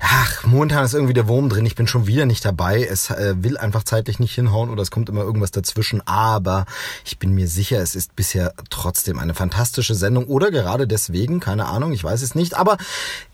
Ach, 0.00 0.44
momentan 0.44 0.84
ist 0.84 0.94
irgendwie 0.94 1.14
der 1.14 1.28
Wurm 1.28 1.48
drin. 1.48 1.64
Ich 1.64 1.76
bin 1.76 1.86
schon 1.86 2.08
wieder 2.08 2.26
nicht 2.26 2.44
dabei. 2.44 2.82
Es 2.82 3.10
äh, 3.10 3.36
will 3.38 3.56
einfach 3.56 3.84
zeitlich 3.84 4.18
nicht 4.18 4.34
hinhauen 4.34 4.68
oder 4.68 4.82
es 4.82 4.90
kommt 4.90 5.08
immer 5.08 5.20
irgendwas 5.20 5.52
dazwischen. 5.52 6.04
Aber 6.08 6.66
ich 7.04 7.20
bin 7.20 7.30
mir 7.30 7.46
sicher, 7.46 7.78
es 7.80 7.94
ist 7.94 8.16
bisher 8.16 8.52
trotzdem 8.68 9.20
eine 9.20 9.34
fantastische 9.34 9.94
Sendung 9.94 10.26
oder 10.26 10.50
gerade 10.50 10.88
deswegen, 10.88 11.38
keine 11.38 11.66
Ahnung, 11.66 11.92
ich 11.92 12.02
weiß 12.02 12.22
es 12.22 12.34
nicht. 12.34 12.54
Aber 12.54 12.76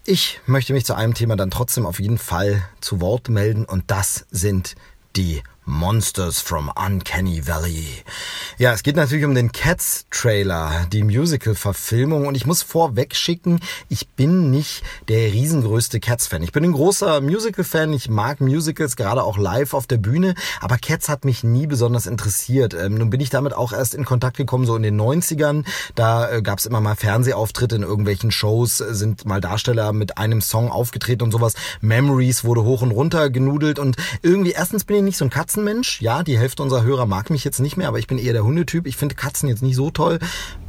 ich 0.05 0.41
möchte 0.45 0.75
mich 0.75 0.85
zu 0.85 0.93
einem 0.93 1.15
Thema 1.15 1.37
dann 1.37 1.51
trotzdem 1.51 1.87
auf 1.87 2.01
jeden 2.01 2.19
Fall 2.19 2.69
zu 2.83 3.01
Wort 3.01 3.31
melden 3.31 3.65
und 3.65 3.85
das 3.87 4.27
sind 4.31 4.75
die 5.17 5.43
Monsters 5.65 6.41
from 6.41 6.73
Uncanny 6.75 7.47
Valley. 7.47 7.87
Ja, 8.59 8.73
es 8.73 8.83
geht 8.83 8.97
natürlich 8.97 9.25
um 9.25 9.35
den 9.35 9.53
Cats-Trailer, 9.53 10.87
die 10.93 11.05
Musical-Verfilmung. 11.05 12.27
Und 12.27 12.35
ich 12.35 12.47
muss 12.47 12.63
vorweg 12.63 13.15
schicken, 13.15 13.61
ich 13.89 14.09
bin 14.09 14.51
nicht 14.51 14.83
der 15.09 15.33
riesengrößte 15.33 16.01
Cats-Fan. 16.01 16.43
Ich 16.43 16.51
bin 16.51 16.65
ein 16.65 16.73
großer 16.73 17.21
Musical-Fan. 17.21 17.93
Ich 17.93 18.09
mag 18.09 18.41
Musicals, 18.41 18.97
gerade 18.97 19.23
auch 19.23 19.39
live 19.39 19.75
auf 19.75 19.87
der 19.87 19.99
Bühne. 19.99 20.35
Aber 20.61 20.79
Cats 20.79 21.09
hat 21.09 21.25
mich 21.25 21.45
nie 21.45 21.69
besonders 21.69 22.07
interessiert. 22.07 22.75
Ähm, 22.75 22.99
nun 22.99 23.11
bin 23.11 23.21
ich 23.21 23.31
damit 23.31 23.55
auch 23.55 23.73
erst 23.73 23.95
in 23.95 24.05
Kontakt 24.05 24.37
gekommen, 24.37 24.67
so 24.67 24.75
in 24.75 24.83
den 24.83 25.01
90ern. 25.01 25.65
Da 25.95 26.29
äh, 26.29 26.43
gab 26.43 26.59
es 26.59 26.67
immer 26.67 26.81
mal 26.81 26.97
Fernsehauftritte 26.97 27.77
in 27.77 27.83
irgendwelchen 27.83 28.33
Shows, 28.33 28.81
äh, 28.81 28.95
sind 28.95 29.27
mal 29.27 29.41
Darsteller 29.41 29.93
mit 29.93 30.19
einem 30.19 30.41
Song 30.41 30.71
aufgetreten 30.71 31.23
und 31.23 31.31
sowas. 31.31 31.55
Memories 31.81 32.43
wurde 32.43 32.65
hoch 32.65 32.83
und 32.83 32.91
runter 32.91 33.31
genudelt. 33.31 33.79
Und 33.79 33.97
irgendwie, 34.23 34.53
erstens 34.53 34.85
bin 34.85 34.97
ich 34.97 35.03
nicht 35.03 35.19
so 35.19 35.25
ein 35.25 35.31
Katzenmensch. 35.53 36.01
Ja, 36.01 36.23
die 36.23 36.39
Hälfte 36.39 36.63
unserer 36.63 36.83
Hörer 36.83 37.05
mag 37.05 37.29
mich 37.29 37.45
jetzt 37.45 37.61
nicht 37.61 37.77
mehr, 37.77 37.89
aber 37.89 37.99
ich 37.99 38.07
bin 38.07 38.17
eher 38.17 38.33
der 38.33 38.43
Hundetyp. 38.43 38.87
Ich 38.87 38.97
finde 38.97 39.15
Katzen 39.15 39.51
jetzt 39.51 39.63
nicht 39.63 39.77
so 39.77 39.91
toll. 39.91 40.19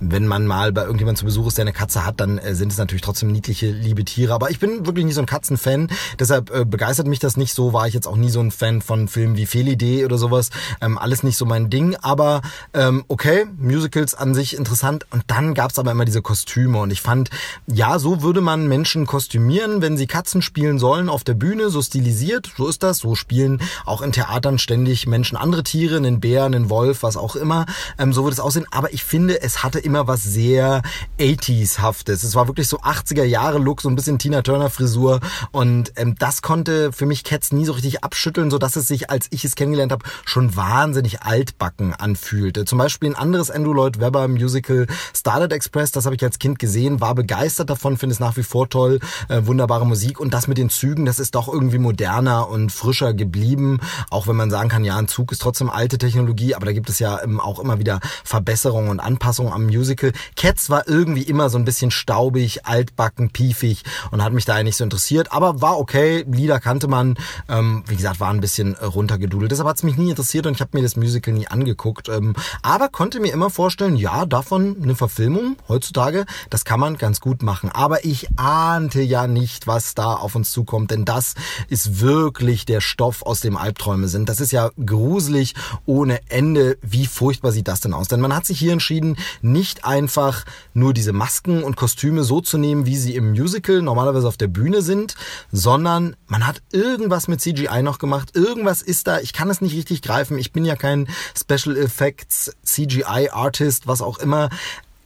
Wenn 0.01 0.27
man 0.27 0.45
mal 0.45 0.73
bei 0.73 0.81
irgendjemandem 0.81 1.19
zu 1.19 1.25
Besuch 1.25 1.47
ist, 1.47 1.57
der 1.57 1.63
eine 1.63 1.71
Katze 1.71 2.05
hat, 2.05 2.19
dann 2.19 2.37
äh, 2.37 2.53
sind 2.53 2.69
es 2.69 2.77
natürlich 2.77 3.01
trotzdem 3.01 3.31
niedliche, 3.31 3.71
liebe 3.71 4.03
Tiere. 4.03 4.33
Aber 4.33 4.51
ich 4.51 4.59
bin 4.59 4.85
wirklich 4.85 5.05
nicht 5.05 5.15
so 5.15 5.21
ein 5.21 5.25
Katzenfan. 5.25 5.89
Deshalb 6.19 6.53
äh, 6.53 6.65
begeistert 6.65 7.07
mich 7.07 7.19
das 7.19 7.37
nicht 7.37 7.53
so. 7.53 7.71
War 7.71 7.87
ich 7.87 7.93
jetzt 7.93 8.07
auch 8.07 8.17
nie 8.17 8.29
so 8.29 8.41
ein 8.41 8.51
Fan 8.51 8.81
von 8.81 9.07
Filmen 9.07 9.37
wie 9.37 9.45
Felidee 9.45 10.03
oder 10.03 10.17
sowas. 10.17 10.49
Ähm, 10.81 10.97
alles 10.97 11.23
nicht 11.23 11.37
so 11.37 11.45
mein 11.45 11.69
Ding. 11.69 11.95
Aber 12.01 12.41
ähm, 12.73 13.05
okay, 13.07 13.45
Musicals 13.57 14.15
an 14.15 14.33
sich 14.33 14.57
interessant. 14.57 15.05
Und 15.11 15.23
dann 15.27 15.53
gab's 15.53 15.79
aber 15.79 15.91
immer 15.91 16.03
diese 16.03 16.21
Kostüme. 16.21 16.81
Und 16.81 16.91
ich 16.91 16.99
fand, 16.99 17.29
ja, 17.67 17.99
so 17.99 18.21
würde 18.21 18.41
man 18.41 18.67
Menschen 18.67 19.05
kostümieren, 19.05 19.81
wenn 19.81 19.95
sie 19.95 20.07
Katzen 20.07 20.41
spielen 20.41 20.77
sollen 20.77 21.07
auf 21.07 21.23
der 21.23 21.35
Bühne, 21.35 21.69
so 21.69 21.81
stilisiert. 21.81 22.51
So 22.57 22.67
ist 22.67 22.83
das. 22.83 22.97
So 22.97 23.15
spielen 23.15 23.61
auch 23.85 24.01
in 24.01 24.11
Theatern 24.11 24.59
ständig 24.73 25.05
Menschen 25.05 25.37
andere 25.37 25.61
Tiere, 25.61 25.97
einen 25.97 26.19
Bär, 26.19 26.45
einen 26.45 26.67
Wolf, 26.67 27.03
was 27.03 27.15
auch 27.15 27.35
immer. 27.35 27.67
Ähm, 27.99 28.11
so 28.11 28.23
wird 28.23 28.33
es 28.33 28.39
aussehen. 28.39 28.65
Aber 28.71 28.91
ich 28.91 29.03
finde, 29.03 29.39
es 29.39 29.61
hatte 29.61 29.77
immer 29.77 30.07
was 30.07 30.23
sehr 30.23 30.81
80s-haftes. 31.19 32.23
Es 32.23 32.33
war 32.33 32.47
wirklich 32.47 32.67
so 32.67 32.79
80er 32.79 33.23
Jahre 33.23 33.59
Look, 33.59 33.81
so 33.81 33.89
ein 33.89 33.95
bisschen 33.95 34.17
Tina 34.17 34.41
Turner 34.41 34.71
Frisur. 34.71 35.19
Und 35.51 35.93
ähm, 35.95 36.15
das 36.17 36.41
konnte 36.41 36.91
für 36.91 37.05
mich 37.05 37.23
Cats 37.23 37.51
nie 37.51 37.65
so 37.65 37.73
richtig 37.73 38.03
abschütteln, 38.03 38.49
so 38.49 38.57
es 38.57 38.73
sich, 38.87 39.11
als 39.11 39.27
ich 39.29 39.45
es 39.45 39.53
kennengelernt 39.53 39.91
habe, 39.91 40.05
schon 40.25 40.55
wahnsinnig 40.55 41.21
altbacken 41.21 41.93
anfühlte. 41.93 42.65
Zum 42.65 42.79
Beispiel 42.79 43.11
ein 43.11 43.15
anderes 43.15 43.51
Andrew 43.51 43.73
Lloyd 43.73 43.99
Webber 43.99 44.27
Musical 44.27 44.87
Starlight 45.13 45.53
Express, 45.53 45.91
das 45.91 46.05
habe 46.05 46.15
ich 46.15 46.23
als 46.23 46.39
Kind 46.39 46.57
gesehen, 46.57 46.99
war 46.99 47.13
begeistert 47.13 47.69
davon, 47.69 47.97
finde 47.97 48.13
es 48.13 48.19
nach 48.19 48.37
wie 48.37 48.43
vor 48.43 48.69
toll, 48.69 48.99
äh, 49.29 49.45
wunderbare 49.45 49.85
Musik 49.85 50.19
und 50.19 50.33
das 50.33 50.47
mit 50.47 50.57
den 50.57 50.71
Zügen, 50.71 51.05
das 51.05 51.19
ist 51.19 51.35
doch 51.35 51.47
irgendwie 51.47 51.77
moderner 51.77 52.49
und 52.49 52.71
frischer 52.71 53.13
geblieben, 53.13 53.79
auch 54.09 54.25
wenn 54.25 54.35
man 54.35 54.49
sagen 54.63 54.69
kann, 54.69 54.85
ja, 54.85 54.95
ein 54.95 55.09
Zug 55.09 55.33
ist 55.33 55.41
trotzdem 55.41 55.69
alte 55.69 55.97
Technologie, 55.97 56.55
aber 56.55 56.65
da 56.65 56.71
gibt 56.71 56.89
es 56.89 56.99
ja 56.99 57.19
auch 57.39 57.59
immer 57.59 57.79
wieder 57.79 57.99
Verbesserungen 58.23 58.89
und 58.89 59.01
Anpassungen 59.01 59.51
am 59.51 59.65
Musical. 59.65 60.13
Cats 60.37 60.69
war 60.69 60.87
irgendwie 60.87 61.23
immer 61.23 61.49
so 61.49 61.57
ein 61.57 61.65
bisschen 61.65 61.91
staubig, 61.91 62.65
altbacken, 62.65 63.29
piefig 63.31 63.83
und 64.11 64.23
hat 64.23 64.31
mich 64.31 64.45
da 64.45 64.63
nicht 64.63 64.77
so 64.77 64.85
interessiert, 64.85 65.33
aber 65.33 65.61
war 65.61 65.77
okay, 65.77 66.23
Lieder 66.31 66.61
kannte 66.61 66.87
man, 66.87 67.17
ähm, 67.49 67.83
wie 67.87 67.97
gesagt, 67.97 68.21
war 68.21 68.29
ein 68.29 68.39
bisschen 68.39 68.75
runtergedudelt. 68.75 69.51
Deshalb 69.51 69.67
hat 69.67 69.75
es 69.75 69.83
mich 69.83 69.97
nie 69.97 70.09
interessiert 70.09 70.47
und 70.47 70.53
ich 70.53 70.61
habe 70.61 70.77
mir 70.77 70.81
das 70.81 70.95
Musical 70.95 71.33
nie 71.33 71.47
angeguckt, 71.47 72.07
ähm, 72.07 72.33
aber 72.61 72.87
konnte 72.87 73.19
mir 73.19 73.33
immer 73.33 73.49
vorstellen, 73.49 73.97
ja, 73.97 74.25
davon 74.25 74.77
eine 74.81 74.95
Verfilmung 74.95 75.57
heutzutage, 75.67 76.25
das 76.49 76.63
kann 76.63 76.79
man 76.79 76.97
ganz 76.97 77.19
gut 77.19 77.43
machen. 77.43 77.69
Aber 77.69 78.05
ich 78.05 78.29
ahnte 78.37 79.01
ja 79.01 79.27
nicht, 79.27 79.67
was 79.67 79.93
da 79.93 80.13
auf 80.13 80.35
uns 80.35 80.51
zukommt, 80.51 80.91
denn 80.91 81.03
das 81.03 81.33
ist 81.67 81.99
wirklich 81.99 82.65
der 82.65 82.79
Stoff, 82.79 83.23
aus 83.23 83.41
dem 83.41 83.57
Albträume 83.57 84.07
sind. 84.07 84.29
Das 84.29 84.39
ist 84.39 84.52
ja 84.53 84.71
gruselig 84.85 85.53
ohne 85.85 86.21
Ende. 86.29 86.77
Wie 86.81 87.05
furchtbar 87.05 87.51
sieht 87.51 87.67
das 87.67 87.81
denn 87.81 87.93
aus? 87.93 88.07
Denn 88.07 88.21
man 88.21 88.33
hat 88.33 88.45
sich 88.45 88.57
hier 88.57 88.71
entschieden, 88.71 89.17
nicht 89.41 89.83
einfach 89.83 90.45
nur 90.73 90.93
diese 90.93 91.11
Masken 91.11 91.63
und 91.63 91.75
Kostüme 91.75 92.23
so 92.23 92.39
zu 92.39 92.57
nehmen, 92.57 92.85
wie 92.85 92.95
sie 92.95 93.15
im 93.15 93.31
Musical 93.31 93.81
normalerweise 93.81 94.27
auf 94.27 94.37
der 94.37 94.47
Bühne 94.47 94.81
sind, 94.81 95.15
sondern 95.51 96.15
man 96.27 96.47
hat 96.47 96.61
irgendwas 96.71 97.27
mit 97.27 97.41
CGI 97.41 97.83
noch 97.83 97.99
gemacht. 97.99 98.35
Irgendwas 98.35 98.81
ist 98.81 99.07
da. 99.07 99.19
Ich 99.19 99.33
kann 99.33 99.49
es 99.49 99.59
nicht 99.59 99.75
richtig 99.75 100.01
greifen. 100.01 100.37
Ich 100.37 100.53
bin 100.53 100.63
ja 100.63 100.77
kein 100.77 101.07
Special 101.37 101.75
Effects 101.75 102.55
CGI 102.63 103.29
Artist, 103.31 103.87
was 103.87 104.01
auch 104.01 104.19
immer 104.19 104.49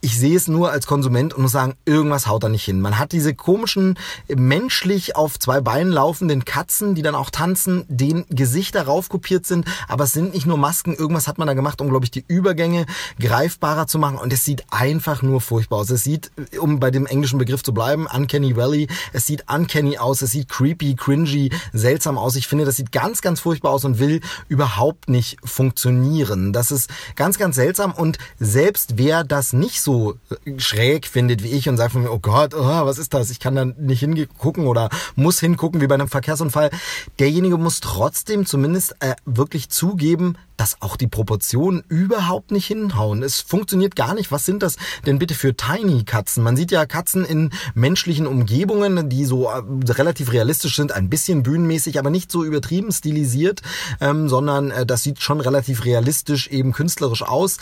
ich 0.02 0.20
sehe 0.20 0.38
es 0.38 0.48
nur 0.48 0.72
als 0.72 0.86
Konsument 0.86 1.34
und 1.34 1.42
muss 1.42 1.52
sagen, 1.52 1.74
irgendwas 1.86 2.28
haut 2.28 2.44
da 2.44 2.50
nicht 2.50 2.64
hin. 2.64 2.82
Man 2.82 3.00
hat 3.00 3.12
diese 3.12 3.34
komischen, 3.34 3.98
menschlich 4.34 5.16
auf 5.16 5.40
zwei 5.40 5.60
Beinen 5.60 5.92
laufenden 5.92 6.46
Katzen, 6.46 6.94
die 6.94 7.02
dann 7.02 7.16
auch 7.16 7.32
tanzen, 7.32 7.84
denen 7.88 8.26
Gesichter 8.30 8.84
raufkopiert 8.84 9.48
sind, 9.48 9.66
aber 9.88 10.04
es 10.04 10.14
sind 10.14 10.34
nicht 10.34 10.46
nur 10.46 10.58
Masken, 10.58 10.94
irgendwas 10.94 11.28
hat 11.28 11.40
man 11.40 11.48
da 11.48 11.56
gemacht, 11.56 11.82
um, 11.82 11.90
glaube 11.90 12.06
ich, 12.06 12.12
die 12.12 12.24
Übergänge 12.28 12.86
greifbarer 13.20 13.88
zu 13.88 13.98
machen 13.98 14.18
und 14.18 14.32
es 14.32 14.46
sieht 14.46 14.66
einfach 14.70 15.24
nur 15.24 15.42
furchtbar 15.42 15.80
aus. 15.80 15.90
Es 15.90 16.04
sieht, 16.04 16.32
um 16.60 16.80
bei 16.80 16.92
dem 16.92 17.08
englischen 17.08 17.40
Begriff 17.40 17.64
zu 17.64 17.74
bleiben, 17.74 18.06
Uncanny 18.06 18.56
Valley, 18.56 18.88
es 19.14 19.26
sieht 19.26 19.46
uncanny 19.52 19.98
aus, 19.98 20.22
es 20.22 20.32
sieht 20.32 20.48
creepy, 20.48 20.96
cringy, 20.96 21.50
seltsam 21.74 22.20
aus. 22.20 22.36
Ich 22.36 22.48
finde, 22.48 22.66
das 22.66 22.76
sieht 22.76 22.92
ganz, 22.92 23.22
ganz 23.22 23.40
furchtbar 23.40 23.72
aus 23.72 23.84
und 23.84 23.98
will 23.98 24.22
überhaupt 24.48 25.10
nicht 25.10 25.38
funktionieren. 25.44 26.54
Das 26.54 26.72
ist 26.72 26.90
ganz, 27.16 27.40
ganz 27.40 27.56
seltsam 27.56 27.94
und 27.94 28.20
selbst 28.40 28.98
wer 28.98 29.24
das 29.24 29.54
nicht 29.54 29.82
so 29.82 29.87
schräg 30.58 31.08
findet 31.08 31.44
wie 31.44 31.50
ich 31.50 31.70
und 31.70 31.78
sagt 31.78 31.94
von 31.94 32.04
mir, 32.04 32.12
oh 32.12 32.20
Gott, 32.20 32.54
oh, 32.54 32.86
was 32.86 32.98
ist 32.98 33.14
das? 33.14 33.30
Ich 33.30 33.40
kann 33.40 33.56
da 33.56 33.66
nicht 33.66 34.00
hingucken 34.00 34.68
oder 34.68 34.90
muss 35.16 35.40
hingucken 35.40 35.82
wie 35.82 35.88
bei 35.88 35.96
einem 35.96 36.08
Verkehrsunfall. 36.08 36.70
Derjenige 37.20 37.58
muss 37.58 37.80
trotzdem 37.80 38.46
zumindest 38.46 38.96
äh, 39.00 39.16
wirklich 39.26 39.70
zugeben, 39.70 40.38
dass 40.58 40.82
auch 40.82 40.98
die 40.98 41.08
Proportionen 41.08 41.84
überhaupt 41.88 42.52
nicht 42.52 42.66
hinhauen. 42.66 43.22
Es 43.22 43.42
funktioniert 43.42 43.96
gar 43.96 44.16
nicht. 44.16 44.32
Was 44.32 44.44
sind 44.44 44.64
das 44.64 44.76
denn 45.06 45.20
bitte 45.20 45.36
für 45.36 45.56
Tiny 45.56 46.04
Katzen? 46.04 46.44
Man 46.44 46.58
sieht 46.58 46.72
ja 46.72 46.86
Katzen 46.86 47.24
in 47.24 47.52
menschlichen 47.76 48.26
Umgebungen, 48.26 49.08
die 49.10 49.26
so 49.26 49.50
äh, 49.50 49.62
relativ 49.92 50.34
realistisch 50.34 50.76
sind, 50.76 50.92
ein 50.92 51.10
bisschen 51.10 51.44
bühnenmäßig, 51.44 52.00
aber 52.00 52.10
nicht 52.10 52.32
so 52.32 52.44
übertrieben 52.44 52.92
stilisiert, 52.92 53.62
ähm, 54.02 54.28
sondern 54.28 54.72
äh, 54.72 54.86
das 54.86 55.04
sieht 55.04 55.22
schon 55.22 55.40
relativ 55.40 55.86
realistisch, 55.86 56.48
eben 56.48 56.74
künstlerisch 56.74 57.22
aus. 57.22 57.58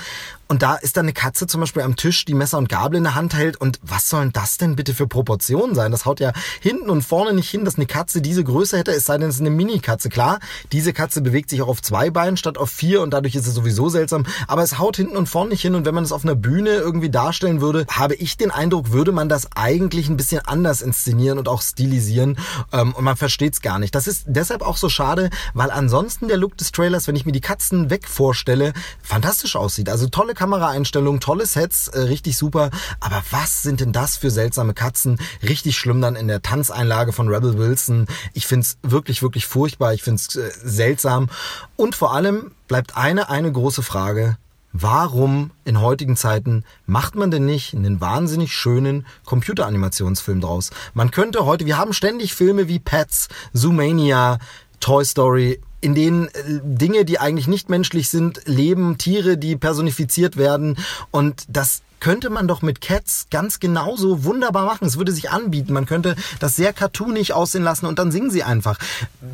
Und 0.47 0.61
da 0.61 0.75
ist 0.75 0.95
dann 0.95 1.05
eine 1.05 1.13
Katze 1.13 1.47
zum 1.47 1.61
Beispiel 1.61 1.81
am 1.81 1.95
Tisch, 1.95 2.14
die 2.23 2.33
Messer 2.33 2.57
und 2.57 2.69
Gabel 2.69 2.97
in 2.97 3.03
der 3.03 3.15
Hand 3.15 3.33
hält. 3.33 3.57
Und 3.57 3.79
was 3.81 4.09
sollen 4.09 4.31
das 4.31 4.57
denn 4.57 4.77
bitte 4.77 4.93
für 4.93 5.07
Proportionen 5.07 5.75
sein? 5.75 5.91
Das 5.91 6.05
haut 6.05 6.21
ja 6.21 6.31
hinten 6.61 6.89
und 6.89 7.01
vorne 7.01 7.33
nicht 7.33 7.49
hin, 7.49 7.65
dass 7.65 7.75
eine 7.75 7.85
Katze 7.85 8.21
diese 8.21 8.43
Größe 8.43 8.77
hätte, 8.77 8.91
es 8.91 9.05
sei 9.05 9.17
denn, 9.17 9.27
es 9.27 9.35
ist 9.35 9.41
eine 9.41 9.49
Mini-Katze. 9.49 10.07
Klar, 10.07 10.39
diese 10.71 10.93
Katze 10.93 11.21
bewegt 11.21 11.49
sich 11.49 11.61
auch 11.61 11.67
auf 11.67 11.81
zwei 11.81 12.09
Beinen 12.09 12.37
statt 12.37 12.57
auf 12.57 12.69
vier 12.69 13.01
und 13.01 13.11
dadurch 13.11 13.35
ist 13.35 13.47
es 13.47 13.53
sowieso 13.53 13.89
seltsam. 13.89 14.25
Aber 14.47 14.63
es 14.63 14.79
haut 14.79 14.95
hinten 14.95 15.17
und 15.17 15.27
vorne 15.27 15.49
nicht 15.49 15.61
hin. 15.61 15.75
Und 15.75 15.85
wenn 15.85 15.95
man 15.95 16.03
es 16.03 16.11
auf 16.11 16.23
einer 16.23 16.35
Bühne 16.35 16.69
irgendwie 16.69 17.09
darstellen 17.09 17.59
würde, 17.59 17.85
habe 17.89 18.15
ich 18.15 18.37
den 18.37 18.51
Eindruck, 18.51 18.91
würde 18.91 19.11
man 19.11 19.27
das 19.27 19.49
eigentlich 19.55 20.07
ein 20.07 20.17
bisschen 20.17 20.39
anders 20.45 20.81
inszenieren 20.81 21.39
und 21.39 21.49
auch 21.49 21.61
stilisieren. 21.61 22.37
Ähm, 22.71 22.93
und 22.93 23.03
man 23.03 23.17
versteht 23.17 23.53
es 23.53 23.61
gar 23.61 23.79
nicht. 23.79 23.95
Das 23.95 24.07
ist 24.07 24.23
deshalb 24.27 24.61
auch 24.61 24.77
so 24.77 24.89
schade, 24.89 25.29
weil 25.53 25.71
ansonsten 25.71 26.27
der 26.27 26.37
Look 26.37 26.57
des 26.57 26.71
Trailers, 26.71 27.07
wenn 27.07 27.15
ich 27.15 27.25
mir 27.25 27.31
die 27.31 27.41
Katzen 27.41 27.89
weg 27.89 28.07
vorstelle, 28.07 28.73
fantastisch 29.01 29.55
aussieht. 29.55 29.89
Also 29.89 30.07
tolle 30.07 30.33
Kameraeinstellungen, 30.33 31.19
tolle 31.19 31.45
Sets, 31.45 31.87
äh, 31.89 32.04
richtig 32.09 32.37
super. 32.37 32.69
Aber 32.99 33.23
was 33.31 33.61
sind 33.61 33.79
denn 33.79 33.91
das 33.91 34.17
für 34.17 34.31
seltsame 34.31 34.73
Katzen? 34.73 35.19
Richtig 35.43 35.77
schlimm 35.77 36.01
dann 36.01 36.15
in 36.15 36.27
der 36.27 36.41
Tanzeinlage 36.41 37.13
von 37.13 37.27
Rebel 37.29 37.57
Wilson. 37.57 38.07
Ich 38.33 38.47
find's 38.47 38.77
wirklich, 38.83 39.21
wirklich 39.21 39.45
furchtbar. 39.45 39.93
Ich 39.93 40.03
find's 40.03 40.35
äh, 40.35 40.49
seltsam. 40.63 41.29
Und 41.75 41.95
vor 41.95 42.13
allem 42.13 42.51
bleibt 42.67 42.97
eine, 42.97 43.29
eine 43.29 43.51
große 43.51 43.83
Frage. 43.83 44.37
Warum 44.77 45.51
in 45.63 45.79
heutigen 45.79 46.17
Zeiten 46.17 46.65
macht 46.85 47.15
man 47.15 47.31
denn 47.31 47.45
nicht 47.45 47.73
einen 47.73 48.01
wahnsinnig 48.01 48.51
schönen 48.51 49.05
Computeranimationsfilm 49.23 50.41
draus? 50.41 50.71
Man 50.93 51.11
könnte 51.11 51.45
heute, 51.45 51.65
wir 51.65 51.77
haben 51.77 51.93
ständig 51.93 52.33
Filme 52.33 52.67
wie 52.67 52.79
Pets, 52.79 53.29
Zoomania, 53.53 54.37
Toy 54.81 55.05
Story, 55.05 55.61
in 55.79 55.95
denen 55.95 56.27
äh, 56.27 56.59
Dinge, 56.61 57.05
die 57.05 57.19
eigentlich 57.19 57.47
nicht 57.47 57.69
menschlich 57.69 58.09
sind, 58.09 58.41
leben, 58.47 58.97
Tiere, 58.97 59.37
die 59.37 59.55
personifiziert 59.55 60.35
werden 60.35 60.77
und 61.09 61.45
das 61.47 61.83
könnte 62.05 62.29
man 62.29 62.47
doch 62.47 62.61
mit 62.61 62.81
Cats 62.81 63.25
ganz 63.31 63.59
genauso 63.59 64.25
wunderbar 64.25 64.63
machen. 64.63 64.85
Es 64.85 64.99
würde 64.99 65.11
sich 65.11 65.31
anbieten. 65.31 65.73
Man 65.73 65.87
könnte 65.87 66.15
das 66.39 66.55
sehr 66.55 66.71
cartoonig 66.71 67.33
aussehen 67.33 67.63
lassen 67.63 67.87
und 67.87 67.97
dann 67.97 68.11
singen 68.11 68.29
sie 68.29 68.43
einfach. 68.43 68.77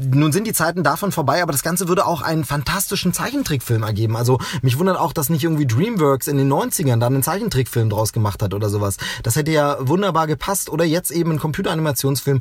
Nun 0.09 0.31
sind 0.31 0.47
die 0.47 0.53
Zeiten 0.53 0.81
davon 0.81 1.11
vorbei, 1.11 1.43
aber 1.43 1.51
das 1.51 1.63
Ganze 1.63 1.89
würde 1.89 2.05
auch 2.05 2.21
einen 2.21 2.45
fantastischen 2.45 3.11
Zeichentrickfilm 3.11 3.83
ergeben. 3.83 4.15
Also 4.15 4.39
mich 4.61 4.79
wundert 4.79 4.95
auch, 4.95 5.11
dass 5.11 5.29
nicht 5.29 5.43
irgendwie 5.43 5.67
DreamWorks 5.67 6.29
in 6.29 6.37
den 6.37 6.49
90ern 6.49 7.01
da 7.01 7.07
einen 7.07 7.23
Zeichentrickfilm 7.23 7.89
draus 7.89 8.13
gemacht 8.13 8.41
hat 8.41 8.53
oder 8.53 8.69
sowas. 8.69 8.95
Das 9.21 9.35
hätte 9.35 9.51
ja 9.51 9.75
wunderbar 9.81 10.27
gepasst. 10.27 10.69
Oder 10.69 10.85
jetzt 10.85 11.11
eben 11.11 11.31
ein 11.31 11.39
Computeranimationsfilm 11.39 12.39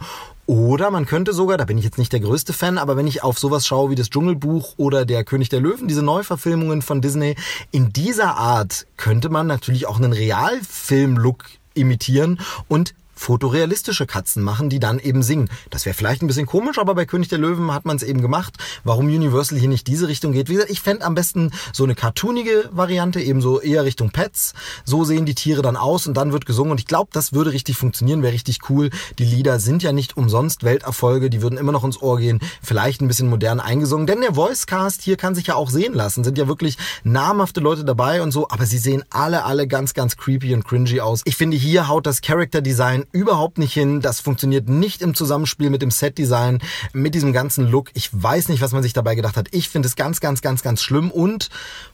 oder 0.50 0.90
man 0.90 1.06
könnte 1.06 1.32
sogar, 1.32 1.58
da 1.58 1.64
bin 1.64 1.78
ich 1.78 1.84
jetzt 1.84 1.96
nicht 1.96 2.12
der 2.12 2.18
größte 2.18 2.52
Fan, 2.52 2.76
aber 2.76 2.96
wenn 2.96 3.06
ich 3.06 3.22
auf 3.22 3.38
sowas 3.38 3.64
schaue 3.64 3.90
wie 3.90 3.94
das 3.94 4.10
Dschungelbuch 4.10 4.74
oder 4.78 5.04
der 5.04 5.22
König 5.22 5.48
der 5.48 5.60
Löwen, 5.60 5.86
diese 5.86 6.02
Neuverfilmungen 6.02 6.82
von 6.82 7.00
Disney, 7.00 7.36
in 7.70 7.92
dieser 7.92 8.36
Art 8.36 8.88
könnte 8.96 9.28
man 9.28 9.46
natürlich 9.46 9.86
auch 9.86 9.98
einen 9.98 10.12
Realfilm-Look 10.12 11.44
imitieren 11.74 12.40
und 12.66 12.94
fotorealistische 13.20 14.06
Katzen 14.06 14.42
machen, 14.42 14.70
die 14.70 14.80
dann 14.80 14.98
eben 14.98 15.22
singen. 15.22 15.50
Das 15.68 15.84
wäre 15.84 15.94
vielleicht 15.94 16.22
ein 16.22 16.26
bisschen 16.26 16.46
komisch, 16.46 16.78
aber 16.78 16.94
bei 16.94 17.04
König 17.04 17.28
der 17.28 17.38
Löwen 17.38 17.72
hat 17.72 17.84
man 17.84 17.96
es 17.96 18.02
eben 18.02 18.22
gemacht. 18.22 18.54
Warum 18.82 19.06
Universal 19.06 19.58
hier 19.58 19.68
nicht 19.68 19.86
diese 19.86 20.08
Richtung 20.08 20.32
geht? 20.32 20.48
Wie 20.48 20.54
gesagt, 20.54 20.70
ich 20.70 20.80
fände 20.80 21.04
am 21.04 21.14
besten 21.14 21.50
so 21.72 21.84
eine 21.84 21.94
cartoonige 21.94 22.70
Variante, 22.72 23.20
eben 23.20 23.42
so 23.42 23.60
eher 23.60 23.84
Richtung 23.84 24.10
Pets. 24.10 24.54
So 24.84 25.04
sehen 25.04 25.26
die 25.26 25.34
Tiere 25.34 25.60
dann 25.60 25.76
aus 25.76 26.06
und 26.06 26.14
dann 26.14 26.32
wird 26.32 26.46
gesungen 26.46 26.72
und 26.72 26.80
ich 26.80 26.86
glaube, 26.86 27.10
das 27.12 27.34
würde 27.34 27.52
richtig 27.52 27.76
funktionieren, 27.76 28.22
wäre 28.22 28.32
richtig 28.32 28.70
cool. 28.70 28.88
Die 29.18 29.24
Lieder 29.24 29.60
sind 29.60 29.82
ja 29.82 29.92
nicht 29.92 30.16
umsonst 30.16 30.64
Welterfolge, 30.64 31.28
die 31.28 31.42
würden 31.42 31.58
immer 31.58 31.72
noch 31.72 31.84
ins 31.84 32.00
Ohr 32.00 32.18
gehen, 32.18 32.40
vielleicht 32.62 33.02
ein 33.02 33.08
bisschen 33.08 33.28
modern 33.28 33.60
eingesungen, 33.60 34.06
denn 34.06 34.22
der 34.22 34.34
Voicecast 34.34 35.02
hier 35.02 35.16
kann 35.16 35.34
sich 35.34 35.48
ja 35.48 35.56
auch 35.56 35.68
sehen 35.68 35.92
lassen, 35.92 36.24
sind 36.24 36.38
ja 36.38 36.48
wirklich 36.48 36.78
namhafte 37.04 37.60
Leute 37.60 37.84
dabei 37.84 38.22
und 38.22 38.32
so, 38.32 38.48
aber 38.48 38.64
sie 38.64 38.78
sehen 38.78 39.04
alle, 39.10 39.44
alle 39.44 39.68
ganz, 39.68 39.92
ganz 39.92 40.16
creepy 40.16 40.54
und 40.54 40.64
cringy 40.64 41.00
aus. 41.00 41.20
Ich 41.26 41.36
finde, 41.36 41.58
hier 41.58 41.88
haut 41.88 42.06
das 42.06 42.22
Character 42.22 42.62
Design 42.62 43.04
überhaupt 43.12 43.58
nicht 43.58 43.72
hin. 43.72 44.00
Das 44.00 44.20
funktioniert 44.20 44.68
nicht 44.68 45.02
im 45.02 45.14
Zusammenspiel 45.14 45.70
mit 45.70 45.82
dem 45.82 45.90
Setdesign, 45.90 46.60
mit 46.92 47.14
diesem 47.14 47.32
ganzen 47.32 47.66
Look. 47.66 47.90
Ich 47.94 48.10
weiß 48.12 48.48
nicht, 48.48 48.62
was 48.62 48.72
man 48.72 48.82
sich 48.82 48.92
dabei 48.92 49.14
gedacht 49.14 49.36
hat. 49.36 49.48
Ich 49.52 49.68
finde 49.68 49.88
es 49.88 49.96
ganz, 49.96 50.20
ganz, 50.20 50.42
ganz, 50.42 50.62
ganz 50.62 50.82
schlimm 50.82 51.10
und 51.10 51.48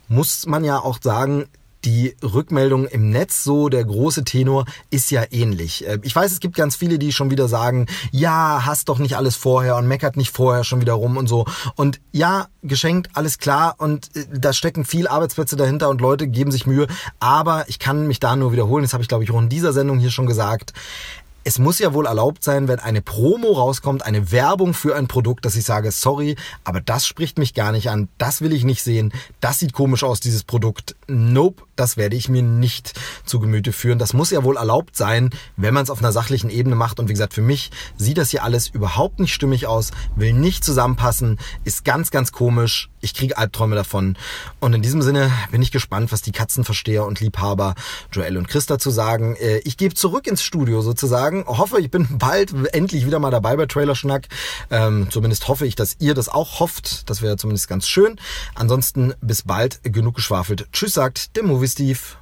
muss 0.08 0.46
man 0.46 0.64
ja 0.64 0.78
auch 0.78 0.98
sagen, 1.02 1.46
die 1.86 2.16
Rückmeldung 2.22 2.86
im 2.86 3.10
Netz, 3.10 3.44
so 3.44 3.68
der 3.68 3.84
große 3.84 4.24
Tenor, 4.24 4.66
ist 4.90 5.10
ja 5.10 5.24
ähnlich. 5.30 5.86
Äh, 5.86 5.98
ich 6.02 6.14
weiß, 6.14 6.32
es 6.32 6.40
gibt 6.40 6.56
ganz 6.56 6.76
viele, 6.76 6.98
die 6.98 7.12
schon 7.12 7.30
wieder 7.30 7.48
sagen, 7.48 7.86
ja, 8.10 8.66
hast 8.66 8.88
doch 8.88 8.98
nicht 8.98 9.16
alles 9.16 9.36
vorher 9.36 9.76
und 9.76 9.86
meckert 9.86 10.16
nicht 10.16 10.30
vorher 10.30 10.64
schon 10.64 10.80
wieder 10.80 10.94
rum 10.94 11.16
und 11.16 11.28
so. 11.28 11.46
Und 11.76 12.00
ja, 12.12 12.48
geschenkt, 12.62 13.10
alles 13.14 13.38
klar 13.38 13.76
und 13.78 14.14
äh, 14.16 14.26
da 14.32 14.52
stecken 14.52 14.84
viel 14.84 15.06
Arbeitsplätze 15.06 15.56
dahinter 15.56 15.88
und 15.88 16.00
Leute 16.00 16.26
geben 16.26 16.50
sich 16.50 16.66
Mühe. 16.66 16.88
Aber 17.20 17.64
ich 17.68 17.78
kann 17.78 18.08
mich 18.08 18.18
da 18.20 18.34
nur 18.34 18.52
wiederholen, 18.52 18.82
das 18.82 18.92
habe 18.92 19.02
ich 19.02 19.08
glaube 19.08 19.24
ich 19.24 19.30
auch 19.30 19.40
in 19.40 19.48
dieser 19.48 19.72
Sendung 19.72 19.98
hier 19.98 20.10
schon 20.10 20.26
gesagt 20.26 20.72
es 21.46 21.60
muss 21.60 21.78
ja 21.78 21.94
wohl 21.94 22.06
erlaubt 22.06 22.42
sein, 22.42 22.66
wenn 22.66 22.80
eine 22.80 23.02
Promo 23.02 23.52
rauskommt, 23.52 24.04
eine 24.04 24.32
Werbung 24.32 24.74
für 24.74 24.96
ein 24.96 25.06
Produkt, 25.06 25.44
dass 25.44 25.54
ich 25.54 25.64
sage, 25.64 25.92
sorry, 25.92 26.34
aber 26.64 26.80
das 26.80 27.06
spricht 27.06 27.38
mich 27.38 27.54
gar 27.54 27.70
nicht 27.70 27.88
an, 27.88 28.08
das 28.18 28.40
will 28.40 28.52
ich 28.52 28.64
nicht 28.64 28.82
sehen, 28.82 29.12
das 29.38 29.60
sieht 29.60 29.72
komisch 29.72 30.02
aus, 30.02 30.18
dieses 30.18 30.42
Produkt. 30.42 30.96
Nope, 31.06 31.62
das 31.76 31.96
werde 31.96 32.16
ich 32.16 32.28
mir 32.28 32.42
nicht 32.42 32.94
zu 33.24 33.40
Gemüte 33.40 33.72
führen. 33.72 33.98
Das 33.98 34.12
muss 34.12 34.30
ja 34.30 34.44
wohl 34.44 34.56
erlaubt 34.56 34.96
sein, 34.96 35.30
wenn 35.56 35.74
man 35.74 35.84
es 35.84 35.90
auf 35.90 36.00
einer 36.00 36.12
sachlichen 36.12 36.50
Ebene 36.50 36.76
macht. 36.76 36.98
Und 36.98 37.08
wie 37.08 37.12
gesagt, 37.12 37.34
für 37.34 37.42
mich 37.42 37.70
sieht 37.96 38.18
das 38.18 38.30
hier 38.30 38.42
alles 38.42 38.68
überhaupt 38.68 39.20
nicht 39.20 39.34
stimmig 39.34 39.66
aus, 39.66 39.90
will 40.14 40.32
nicht 40.32 40.64
zusammenpassen, 40.64 41.38
ist 41.64 41.84
ganz, 41.84 42.10
ganz 42.10 42.32
komisch. 42.32 42.90
Ich 43.00 43.14
kriege 43.14 43.38
Albträume 43.38 43.76
davon. 43.76 44.16
Und 44.58 44.74
in 44.74 44.82
diesem 44.82 45.02
Sinne 45.02 45.30
bin 45.52 45.62
ich 45.62 45.70
gespannt, 45.70 46.10
was 46.10 46.22
die 46.22 46.32
Katzenversteher 46.32 47.04
und 47.04 47.20
Liebhaber 47.20 47.74
Joel 48.10 48.36
und 48.36 48.48
Christa 48.48 48.78
zu 48.78 48.90
sagen. 48.90 49.36
Äh, 49.36 49.58
ich 49.58 49.76
gebe 49.76 49.94
zurück 49.94 50.26
ins 50.26 50.42
Studio 50.42 50.80
sozusagen. 50.80 51.44
Hoffe, 51.46 51.80
ich 51.80 51.90
bin 51.90 52.18
bald 52.18 52.52
endlich 52.72 53.06
wieder 53.06 53.18
mal 53.18 53.30
dabei 53.30 53.56
bei 53.56 53.66
Trailer 53.66 53.94
Schnack. 53.94 54.26
Ähm, 54.70 55.08
zumindest 55.10 55.46
hoffe 55.46 55.66
ich, 55.66 55.76
dass 55.76 55.96
ihr 56.00 56.14
das 56.14 56.28
auch 56.28 56.58
hofft. 56.58 57.08
Das 57.08 57.22
wäre 57.22 57.36
zumindest 57.36 57.68
ganz 57.68 57.86
schön. 57.86 58.18
Ansonsten 58.54 59.14
bis 59.20 59.42
bald. 59.42 59.80
Genug 59.84 60.16
geschwafelt. 60.16 60.66
Tschüss, 60.72 60.94
sagt 60.94 61.36
der 61.36 61.44
Movie 61.44 61.65
Steve. 61.66 62.16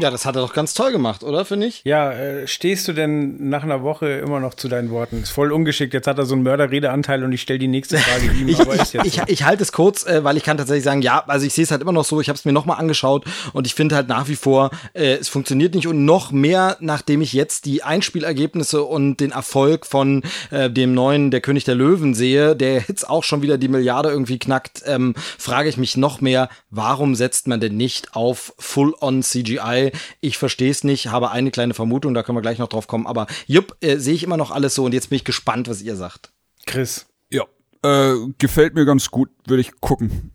Ja, 0.00 0.10
das 0.10 0.24
hat 0.24 0.34
er 0.34 0.42
doch 0.42 0.54
ganz 0.54 0.72
toll 0.72 0.92
gemacht, 0.92 1.22
oder, 1.22 1.44
finde 1.44 1.66
ich? 1.66 1.82
Ja, 1.84 2.10
äh, 2.12 2.46
stehst 2.46 2.88
du 2.88 2.94
denn 2.94 3.50
nach 3.50 3.62
einer 3.62 3.82
Woche 3.82 4.08
immer 4.08 4.40
noch 4.40 4.54
zu 4.54 4.68
deinen 4.68 4.90
Worten? 4.90 5.22
Ist 5.22 5.30
voll 5.30 5.52
ungeschickt. 5.52 5.92
Jetzt 5.92 6.06
hat 6.06 6.18
er 6.18 6.24
so 6.24 6.34
einen 6.34 6.42
Mörderredeanteil 6.42 7.22
und 7.22 7.32
ich 7.32 7.42
stelle 7.42 7.58
die 7.58 7.68
nächste 7.68 7.98
Frage 7.98 8.32
ihm. 8.40 8.48
ich, 8.48 8.58
aber 8.60 8.74
ist 8.74 8.94
jetzt 8.94 9.06
ich, 9.06 9.14
so. 9.16 9.22
ich, 9.26 9.32
ich 9.32 9.44
halte 9.44 9.62
es 9.62 9.72
kurz, 9.72 10.06
äh, 10.06 10.24
weil 10.24 10.38
ich 10.38 10.42
kann 10.42 10.56
tatsächlich 10.56 10.84
sagen, 10.84 11.02
ja, 11.02 11.22
also 11.26 11.44
ich 11.44 11.52
sehe 11.52 11.64
es 11.64 11.70
halt 11.70 11.82
immer 11.82 11.92
noch 11.92 12.04
so. 12.04 12.20
Ich 12.20 12.28
habe 12.28 12.38
es 12.38 12.44
mir 12.44 12.52
nochmal 12.52 12.78
angeschaut 12.78 13.24
und 13.52 13.66
ich 13.66 13.74
finde 13.74 13.94
halt 13.94 14.08
nach 14.08 14.28
wie 14.28 14.36
vor, 14.36 14.70
äh, 14.94 15.16
es 15.16 15.28
funktioniert 15.28 15.74
nicht 15.74 15.86
und 15.86 16.04
noch 16.06 16.32
mehr, 16.32 16.78
nachdem 16.80 17.20
ich 17.20 17.34
jetzt 17.34 17.66
die 17.66 17.82
Einspielergebnisse 17.82 18.82
und 18.82 19.18
den 19.18 19.32
Erfolg 19.32 19.84
von 19.84 20.22
äh, 20.50 20.70
dem 20.70 20.94
neuen 20.94 21.30
Der 21.30 21.42
König 21.42 21.64
der 21.64 21.74
Löwen 21.74 22.14
sehe, 22.14 22.56
der 22.56 22.84
jetzt 22.88 23.08
auch 23.08 23.24
schon 23.24 23.42
wieder 23.42 23.58
die 23.58 23.68
Milliarde 23.68 24.08
irgendwie 24.08 24.38
knackt, 24.38 24.82
ähm, 24.86 25.14
frage 25.38 25.68
ich 25.68 25.76
mich 25.76 25.96
noch 25.96 26.20
mehr, 26.20 26.48
warum 26.70 27.14
setzt 27.14 27.48
man 27.48 27.60
denn 27.60 27.76
nicht 27.76 28.16
auf 28.16 28.54
Full-on 28.58 29.22
CGI? 29.22 29.89
Ich 30.20 30.38
verstehe 30.38 30.70
es 30.70 30.84
nicht, 30.84 31.08
habe 31.08 31.30
eine 31.30 31.50
kleine 31.50 31.74
Vermutung, 31.74 32.14
da 32.14 32.22
können 32.22 32.36
wir 32.36 32.42
gleich 32.42 32.58
noch 32.58 32.68
drauf 32.68 32.86
kommen. 32.86 33.06
Aber 33.06 33.26
jupp, 33.46 33.76
äh, 33.80 33.96
sehe 33.96 34.14
ich 34.14 34.22
immer 34.22 34.36
noch 34.36 34.50
alles 34.50 34.74
so 34.74 34.84
und 34.84 34.92
jetzt 34.92 35.10
bin 35.10 35.16
ich 35.16 35.24
gespannt, 35.24 35.68
was 35.68 35.82
ihr 35.82 35.96
sagt. 35.96 36.32
Chris. 36.66 37.06
Ja, 37.30 37.44
äh, 37.82 38.14
gefällt 38.38 38.74
mir 38.74 38.84
ganz 38.84 39.10
gut, 39.10 39.30
würde 39.46 39.60
ich 39.60 39.80
gucken. 39.80 40.32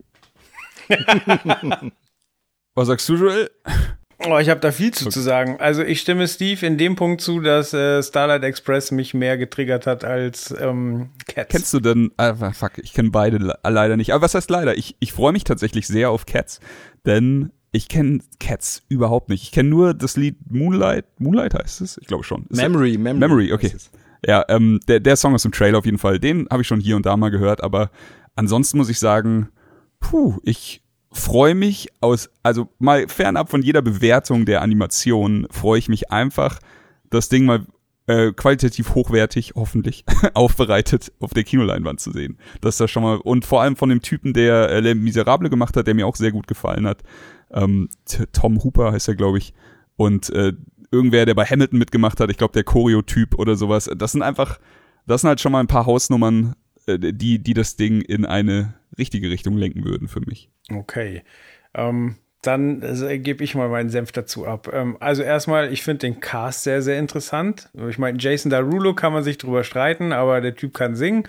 was 2.74 2.86
sagst 2.86 3.08
du, 3.08 3.16
Joel? 3.16 3.50
Oh, 4.24 4.38
ich 4.38 4.48
habe 4.48 4.60
da 4.60 4.72
viel 4.72 4.92
zu, 4.92 5.04
okay. 5.04 5.12
zu 5.12 5.20
sagen. 5.20 5.56
Also 5.60 5.82
ich 5.82 6.00
stimme 6.00 6.26
Steve 6.26 6.64
in 6.64 6.78
dem 6.78 6.96
Punkt 6.96 7.20
zu, 7.20 7.40
dass 7.40 7.74
äh, 7.74 8.02
Starlight 8.02 8.44
Express 8.44 8.90
mich 8.90 9.12
mehr 9.12 9.36
getriggert 9.36 9.86
hat 9.86 10.04
als 10.04 10.54
ähm, 10.58 11.10
Cats. 11.28 11.50
Kennst 11.50 11.74
du 11.74 11.80
denn, 11.80 12.10
ah, 12.16 12.52
fuck, 12.52 12.78
ich 12.78 12.94
kenne 12.94 13.10
beide 13.10 13.58
leider 13.62 13.96
nicht. 13.96 14.14
Aber 14.14 14.22
was 14.22 14.34
heißt 14.34 14.48
leider? 14.48 14.76
Ich, 14.76 14.96
ich 15.00 15.12
freue 15.12 15.32
mich 15.32 15.44
tatsächlich 15.44 15.86
sehr 15.86 16.10
auf 16.10 16.24
Cats, 16.24 16.60
denn 17.04 17.52
ich 17.72 17.88
kenne 17.88 18.20
Cats 18.40 18.82
überhaupt 18.88 19.28
nicht. 19.28 19.42
Ich 19.42 19.52
kenne 19.52 19.68
nur 19.68 19.94
das 19.94 20.16
Lied 20.16 20.36
Moonlight. 20.50 21.04
Moonlight 21.18 21.54
heißt 21.54 21.80
es? 21.80 21.98
Ich 21.98 22.06
glaube 22.06 22.24
schon. 22.24 22.46
Ist 22.48 22.56
Memory, 22.56 22.96
Memory. 22.98 23.18
Memory, 23.18 23.52
okay. 23.52 23.72
Ja, 24.24 24.44
ähm, 24.48 24.80
der, 24.88 25.00
der 25.00 25.16
Song 25.16 25.34
ist 25.34 25.44
im 25.44 25.52
Trailer 25.52 25.78
auf 25.78 25.84
jeden 25.84 25.98
Fall. 25.98 26.18
Den 26.18 26.48
habe 26.50 26.62
ich 26.62 26.68
schon 26.68 26.80
hier 26.80 26.96
und 26.96 27.06
da 27.06 27.16
mal 27.16 27.30
gehört, 27.30 27.62
aber 27.62 27.90
ansonsten 28.34 28.78
muss 28.78 28.88
ich 28.88 28.98
sagen, 28.98 29.48
puh, 30.00 30.38
ich 30.42 30.82
freue 31.12 31.54
mich 31.54 31.88
aus, 32.00 32.30
also 32.42 32.68
mal 32.78 33.08
fernab 33.08 33.50
von 33.50 33.62
jeder 33.62 33.82
Bewertung 33.82 34.44
der 34.44 34.62
Animation, 34.62 35.46
freue 35.50 35.78
ich 35.78 35.88
mich 35.88 36.10
einfach, 36.10 36.58
das 37.10 37.28
Ding 37.28 37.44
mal 37.44 37.66
äh, 38.06 38.32
qualitativ 38.32 38.94
hochwertig, 38.94 39.54
hoffentlich, 39.56 40.04
aufbereitet 40.34 41.12
auf 41.20 41.34
der 41.34 41.44
Kinoleinwand 41.44 42.00
zu 42.00 42.12
sehen. 42.12 42.38
Das 42.60 42.74
ist 42.74 42.80
das 42.80 42.90
schon 42.90 43.02
mal, 43.02 43.16
und 43.16 43.44
vor 43.44 43.62
allem 43.62 43.76
von 43.76 43.88
dem 43.88 44.02
Typen, 44.02 44.32
der 44.32 44.70
äh, 44.70 44.94
Miserable 44.94 45.50
gemacht 45.50 45.76
hat, 45.76 45.86
der 45.86 45.94
mir 45.94 46.06
auch 46.06 46.16
sehr 46.16 46.32
gut 46.32 46.46
gefallen 46.46 46.86
hat. 46.86 47.02
Ähm, 47.50 47.88
Tom 48.32 48.62
Hooper 48.62 48.92
heißt 48.92 49.08
er, 49.08 49.14
glaube 49.14 49.38
ich. 49.38 49.54
Und 49.96 50.30
äh, 50.30 50.52
irgendwer, 50.90 51.26
der 51.26 51.34
bei 51.34 51.44
Hamilton 51.44 51.78
mitgemacht 51.78 52.20
hat, 52.20 52.30
ich 52.30 52.36
glaube 52.36 52.52
der 52.52 52.64
Choreo-Typ 52.64 53.38
oder 53.38 53.56
sowas. 53.56 53.90
Das 53.96 54.12
sind 54.12 54.22
einfach, 54.22 54.58
das 55.06 55.20
sind 55.20 55.28
halt 55.28 55.40
schon 55.40 55.52
mal 55.52 55.60
ein 55.60 55.66
paar 55.66 55.86
Hausnummern, 55.86 56.54
äh, 56.86 56.98
die, 56.98 57.38
die 57.38 57.54
das 57.54 57.76
Ding 57.76 58.00
in 58.00 58.24
eine 58.24 58.74
richtige 58.98 59.30
Richtung 59.30 59.56
lenken 59.56 59.84
würden 59.84 60.08
für 60.08 60.20
mich. 60.20 60.50
Okay. 60.70 61.22
Ähm, 61.74 62.16
dann 62.46 62.82
äh, 62.82 63.18
gebe 63.18 63.44
ich 63.44 63.54
mal 63.54 63.68
meinen 63.68 63.90
Senf 63.90 64.12
dazu 64.12 64.46
ab. 64.46 64.70
Ähm, 64.72 64.96
also 65.00 65.22
erstmal, 65.22 65.72
ich 65.72 65.82
finde 65.82 66.06
den 66.06 66.20
Cast 66.20 66.62
sehr, 66.62 66.82
sehr 66.82 66.98
interessant. 66.98 67.68
Ich 67.88 67.98
meine, 67.98 68.18
Jason 68.18 68.50
Darulo 68.50 68.94
kann 68.94 69.12
man 69.12 69.24
sich 69.24 69.38
drüber 69.38 69.64
streiten, 69.64 70.12
aber 70.12 70.40
der 70.40 70.54
Typ 70.54 70.74
kann 70.74 70.96
singen. 70.96 71.24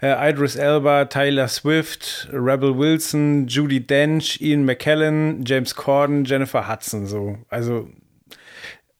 Äh, 0.00 0.30
Idris 0.30 0.56
Elba, 0.56 1.06
Tyler 1.06 1.48
Swift, 1.48 2.28
Rebel 2.32 2.76
Wilson, 2.76 3.46
Judy 3.46 3.86
Dench, 3.86 4.40
Ian 4.40 4.64
McKellen, 4.64 5.44
James 5.44 5.74
Corden, 5.74 6.24
Jennifer 6.24 6.68
Hudson. 6.68 7.06
So, 7.06 7.38
also 7.48 7.88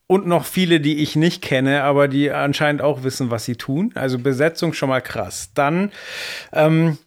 und 0.09 0.27
noch 0.27 0.45
viele, 0.45 0.81
die 0.81 1.03
ich 1.03 1.17
nicht 1.17 1.43
kenne, 1.43 1.83
aber 1.83 2.07
die 2.07 2.31
anscheinend 2.31 2.81
auch 2.81 3.03
wissen, 3.03 3.31
was 3.31 3.45
sie 3.45 3.57
tun. 3.57 3.91
Also 3.97 4.19
Besetzung 4.19 4.73
schon 4.73 4.89
mal 4.89 5.01
krass. 5.01 5.51
Dann 5.55 5.91
ähm, 6.53 6.99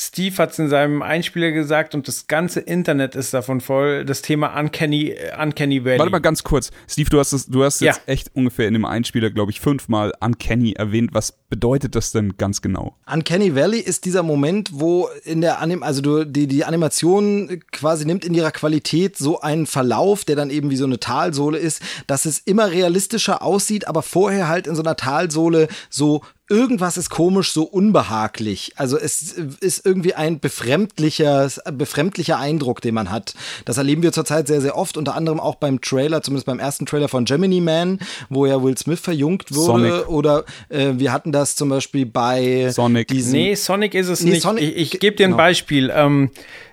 Steve 0.00 0.36
hat 0.38 0.52
es 0.52 0.58
in 0.60 0.68
seinem 0.68 1.02
Einspieler 1.02 1.50
gesagt 1.50 1.92
und 1.92 2.06
das 2.06 2.28
ganze 2.28 2.60
Internet 2.60 3.16
ist 3.16 3.34
davon 3.34 3.60
voll, 3.60 4.04
das 4.04 4.22
Thema 4.22 4.56
Uncanny, 4.56 5.16
Uncanny 5.42 5.84
Valley. 5.84 5.98
Warte 5.98 6.12
mal 6.12 6.20
ganz 6.20 6.44
kurz. 6.44 6.70
Steve, 6.88 7.10
du 7.10 7.18
hast, 7.18 7.32
das, 7.32 7.46
du 7.46 7.64
hast 7.64 7.80
ja. 7.80 7.92
jetzt 7.92 8.02
echt 8.06 8.30
ungefähr 8.32 8.68
in 8.68 8.74
dem 8.74 8.84
Einspieler, 8.84 9.30
glaube 9.30 9.50
ich, 9.50 9.58
fünfmal 9.58 10.12
Uncanny 10.20 10.74
erwähnt. 10.74 11.10
Was 11.14 11.32
bedeutet 11.32 11.96
das 11.96 12.12
denn 12.12 12.36
ganz 12.36 12.62
genau? 12.62 12.96
Uncanny 13.12 13.56
Valley 13.56 13.80
ist 13.80 14.04
dieser 14.04 14.22
Moment, 14.22 14.70
wo 14.72 15.08
in 15.24 15.40
der 15.40 15.60
Anim 15.60 15.82
also 15.82 16.00
du, 16.00 16.24
die, 16.24 16.46
die 16.46 16.64
Animation 16.64 17.60
quasi 17.72 18.04
nimmt 18.04 18.24
in 18.24 18.34
ihrer 18.34 18.52
Qualität 18.52 19.16
so 19.16 19.40
einen 19.40 19.66
Verlauf, 19.66 20.24
der 20.24 20.36
dann 20.36 20.50
eben 20.50 20.70
wie 20.70 20.76
so 20.76 20.84
eine 20.84 21.00
Talsohle 21.00 21.58
ist, 21.58 21.82
dass 22.06 22.24
es 22.24 22.38
immer 22.38 22.70
realistischer 22.70 23.42
aussieht, 23.42 23.88
aber 23.88 24.02
vorher 24.02 24.46
halt 24.46 24.68
in 24.68 24.76
so 24.76 24.82
einer 24.82 24.94
Talsohle 24.94 25.66
so 25.90 26.22
irgendwas 26.48 26.96
ist 26.96 27.10
komisch, 27.10 27.52
so 27.52 27.64
unbehaglich. 27.64 28.72
Also 28.76 28.98
es 28.98 29.32
ist 29.60 29.84
irgendwie 29.84 30.14
ein 30.14 30.40
befremdlicher, 30.40 31.50
befremdlicher 31.72 32.38
Eindruck, 32.38 32.80
den 32.80 32.94
man 32.94 33.10
hat. 33.10 33.34
Das 33.64 33.76
erleben 33.76 34.02
wir 34.02 34.12
zurzeit 34.12 34.46
sehr, 34.46 34.60
sehr 34.60 34.76
oft, 34.76 34.96
unter 34.96 35.14
anderem 35.14 35.40
auch 35.40 35.56
beim 35.56 35.80
Trailer, 35.80 36.22
zumindest 36.22 36.46
beim 36.46 36.58
ersten 36.58 36.86
Trailer 36.86 37.08
von 37.08 37.24
Gemini 37.24 37.60
Man, 37.60 37.98
wo 38.30 38.46
ja 38.46 38.62
Will 38.62 38.76
Smith 38.78 39.00
verjüngt 39.00 39.54
wurde. 39.54 39.88
Sonic. 39.90 40.08
Oder 40.08 40.44
äh, 40.68 40.92
wir 40.94 41.12
hatten 41.12 41.32
das 41.32 41.54
zum 41.54 41.68
Beispiel 41.68 42.06
bei 42.06 42.70
Sonic. 42.70 43.08
Diesen, 43.08 43.32
nee, 43.32 43.54
Sonic 43.54 43.94
ist 43.94 44.08
es 44.08 44.22
nee, 44.22 44.30
nicht. 44.30 44.42
Sonic, 44.42 44.64
ich 44.64 44.94
ich 44.94 45.00
gebe 45.00 45.16
dir 45.16 45.26
ein 45.26 45.32
genau. 45.32 45.36
Beispiel. 45.36 45.92
Ähm, 45.94 46.30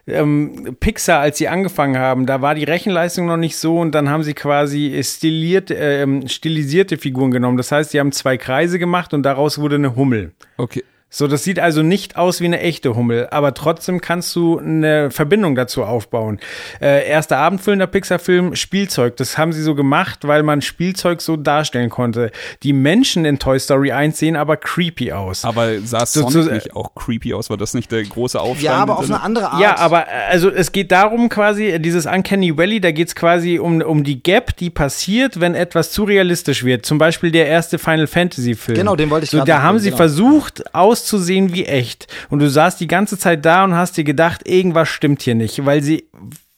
ähm, 0.07 0.77
Pixar, 0.79 1.19
als 1.19 1.37
sie 1.37 1.47
angefangen 1.47 1.97
haben, 1.97 2.25
da 2.25 2.41
war 2.41 2.55
die 2.55 2.63
Rechenleistung 2.63 3.25
noch 3.25 3.37
nicht 3.37 3.57
so 3.57 3.79
und 3.79 3.93
dann 3.93 4.09
haben 4.09 4.23
sie 4.23 4.33
quasi 4.33 4.99
stiliert, 5.03 5.71
ähm, 5.71 6.27
stilisierte 6.27 6.97
Figuren 6.97 7.31
genommen. 7.31 7.57
Das 7.57 7.71
heißt, 7.71 7.91
sie 7.91 7.99
haben 7.99 8.11
zwei 8.11 8.37
Kreise 8.37 8.77
gemacht 8.77 9.13
und 9.13 9.23
daraus 9.23 9.59
wurde 9.59 9.75
eine 9.75 9.95
Hummel. 9.95 10.33
Okay. 10.57 10.83
So, 11.17 11.27
das 11.27 11.45
sieht 11.45 11.59
also 11.59 11.81
nicht 11.81 12.17
aus 12.17 12.41
wie 12.41 12.45
eine 12.45 12.59
echte 12.59 12.93
Hummel, 12.93 13.29
aber 13.31 13.53
trotzdem 13.53 14.01
kannst 14.01 14.35
du 14.35 14.59
eine 14.59 15.11
Verbindung 15.11 15.55
dazu 15.55 15.85
aufbauen. 15.85 16.41
Äh, 16.81 17.07
erster 17.07 17.37
abendfüllender 17.37 17.87
Pixar-Film, 17.87 18.57
Spielzeug. 18.57 19.15
Das 19.15 19.37
haben 19.37 19.53
sie 19.53 19.63
so 19.63 19.75
gemacht, 19.75 20.27
weil 20.27 20.43
man 20.43 20.61
Spielzeug 20.61 21.21
so 21.21 21.37
darstellen 21.37 21.89
konnte. 21.89 22.31
Die 22.63 22.73
Menschen 22.73 23.23
in 23.23 23.39
Toy 23.39 23.57
Story 23.61 23.93
1 23.93 24.19
sehen 24.19 24.35
aber 24.35 24.57
creepy 24.57 25.13
aus. 25.13 25.45
Aber 25.45 25.79
sah 25.79 26.05
Sonic 26.05 26.31
so, 26.33 26.41
so, 26.41 26.51
nicht 26.51 26.75
auch 26.75 26.93
creepy 26.95 27.33
aus? 27.33 27.49
War 27.49 27.55
das 27.55 27.73
nicht 27.73 27.93
der 27.93 28.03
große 28.03 28.37
Aufstand? 28.37 28.63
Ja, 28.63 28.73
aber 28.73 28.99
auf 28.99 29.05
eine 29.05 29.21
andere 29.21 29.51
Art. 29.51 29.61
Ja, 29.61 29.77
aber 29.77 30.09
äh, 30.09 30.31
also 30.31 30.49
es 30.49 30.73
geht 30.73 30.91
darum 30.91 31.29
quasi, 31.29 31.79
dieses 31.79 32.07
Uncanny 32.07 32.57
Valley, 32.57 32.81
da 32.81 32.91
geht 32.91 33.07
es 33.07 33.15
quasi 33.15 33.57
um, 33.57 33.81
um 33.81 34.03
die 34.03 34.21
Gap, 34.21 34.57
die 34.57 34.69
passiert, 34.69 35.39
wenn 35.39 35.55
etwas 35.55 35.93
zu 35.93 36.03
realistisch 36.03 36.65
wird. 36.65 36.85
Zum 36.85 36.97
Beispiel 36.97 37.31
der 37.31 37.47
erste 37.47 37.79
Final 37.79 38.07
Fantasy 38.07 38.53
Film. 38.53 38.77
Genau, 38.77 38.97
den 38.97 39.09
wollte 39.09 39.23
ich 39.23 39.29
so, 39.29 39.45
Da 39.45 39.61
haben 39.61 39.79
sie 39.79 39.91
genau. 39.91 39.95
versucht, 39.95 40.75
aus 40.75 41.04
auszusehen 41.05 41.53
wie 41.53 41.65
echt. 41.65 42.07
Und 42.29 42.39
du 42.39 42.49
saßt 42.49 42.79
die 42.79 42.87
ganze 42.87 43.17
Zeit 43.17 43.45
da 43.45 43.63
und 43.63 43.75
hast 43.75 43.97
dir 43.97 44.03
gedacht, 44.03 44.47
irgendwas 44.47 44.89
stimmt 44.89 45.21
hier 45.21 45.35
nicht, 45.35 45.65
weil 45.65 45.81
sie 45.83 46.05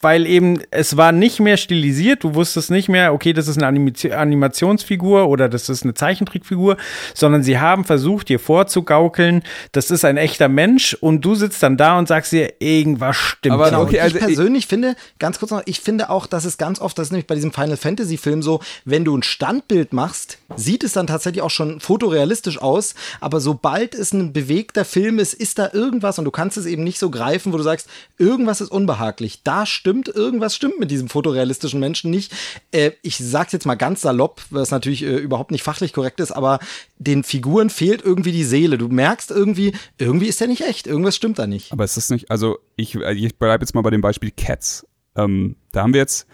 weil 0.02 0.28
eben 0.28 0.62
es 0.70 0.96
war 0.96 1.12
nicht 1.12 1.40
mehr 1.40 1.58
stilisiert. 1.58 2.24
Du 2.24 2.36
wusstest 2.36 2.70
nicht 2.70 2.88
mehr, 2.88 3.14
okay, 3.14 3.34
das 3.34 3.48
ist 3.48 3.62
eine 3.62 3.68
Animationsfigur 4.16 5.28
oder 5.28 5.50
das 5.50 5.70
ist 5.70 5.84
eine 5.84 5.96
Zeichentrickfigur, 5.96 6.78
sondern 7.16 7.42
sie 7.42 7.60
haben 7.60 7.84
versucht, 7.84 8.30
dir 8.30 8.40
vorzugaukeln, 8.40 9.42
das 9.72 9.90
ist 9.90 10.06
ein 10.06 10.18
echter 10.18 10.50
Mensch 10.50 10.94
und 10.94 11.26
du 11.26 11.34
sitzt 11.34 11.64
dann 11.64 11.78
da 11.78 11.98
und 11.98 12.08
sagst 12.08 12.32
dir, 12.32 12.54
irgendwas 12.60 13.16
stimmt. 13.18 13.54
Aber 13.54 13.72
nicht. 13.72 13.80
okay, 13.80 14.00
also 14.00 14.18
ich 14.18 14.24
persönlich 14.24 14.68
finde, 14.68 14.96
ganz 15.18 15.40
kurz 15.40 15.52
noch, 15.52 15.64
ich 15.66 15.80
finde 15.80 16.12
auch, 16.12 16.28
dass 16.28 16.46
es 16.46 16.60
ganz 16.60 16.80
oft, 16.80 16.98
das 17.00 17.08
ist 17.08 17.12
nämlich 17.12 17.28
bei 17.28 17.36
diesem 17.36 17.52
Final 17.52 17.78
Fantasy 17.78 18.18
Film 18.18 18.44
so, 18.44 18.62
wenn 18.86 19.04
du 19.04 19.18
ein 19.18 19.24
Standbild 19.24 19.94
machst, 19.94 20.38
sieht 20.56 20.84
es 20.84 20.94
dann 20.94 21.08
tatsächlich 21.08 21.42
auch 21.42 21.50
schon 21.50 21.80
fotorealistisch 21.80 22.62
aus, 22.62 22.94
aber 23.20 23.40
sobald 23.40 23.96
es 23.96 24.14
ein 24.14 24.32
bewegter 24.32 24.86
Film 24.86 25.18
ist, 25.18 25.34
ist 25.34 25.58
da 25.58 25.72
irgendwas 25.74 26.20
und 26.20 26.26
du 26.26 26.32
kannst 26.32 26.58
es 26.58 26.68
eben 26.68 26.84
nicht 26.84 27.00
so 27.00 27.10
greifen, 27.10 27.52
wo 27.52 27.58
du 27.58 27.64
sagst, 27.64 27.88
irgendwas 28.20 28.62
ist 28.62 28.72
unbehaglich. 28.72 29.42
Da 29.44 29.66
stimmt, 29.66 29.87
irgendwas 29.88 30.56
stimmt 30.56 30.80
mit 30.80 30.92
diesem 30.92 31.10
fotorealistischen 31.10 31.80
Menschen 31.80 32.12
nicht. 32.12 32.34
Äh, 32.72 32.92
ich 33.02 33.18
sag's 33.18 33.54
jetzt 33.54 33.66
mal 33.66 33.76
ganz 33.76 34.02
salopp, 34.02 34.42
was 34.50 34.72
natürlich 34.72 35.04
äh, 35.04 35.18
überhaupt 35.18 35.52
nicht 35.52 35.64
fachlich 35.64 35.94
korrekt 35.94 36.20
ist, 36.20 36.32
aber 36.32 36.60
den 36.98 37.24
Figuren 37.24 37.70
fehlt 37.70 38.04
irgendwie 38.04 38.32
die 38.32 38.44
Seele. 38.44 38.78
Du 38.78 38.88
merkst 38.90 39.32
irgendwie, 39.32 39.74
irgendwie 39.98 40.28
ist 40.28 40.42
der 40.42 40.48
nicht 40.48 40.62
echt, 40.62 40.88
irgendwas 40.88 41.16
stimmt 41.16 41.40
da 41.40 41.48
nicht. 41.48 41.72
Aber 41.72 41.84
ist 41.84 41.98
das 41.98 42.10
nicht, 42.10 42.30
also 42.32 42.58
ich, 42.76 42.96
ich 42.96 43.38
bleibe 43.38 43.64
jetzt 43.64 43.74
mal 43.74 43.82
bei 43.82 43.92
dem 43.92 44.02
Beispiel 44.02 44.32
Cats. 44.32 44.86
Ähm, 45.16 45.56
da 45.72 45.84
haben 45.84 45.94
wir 45.94 46.02
jetzt 46.02 46.28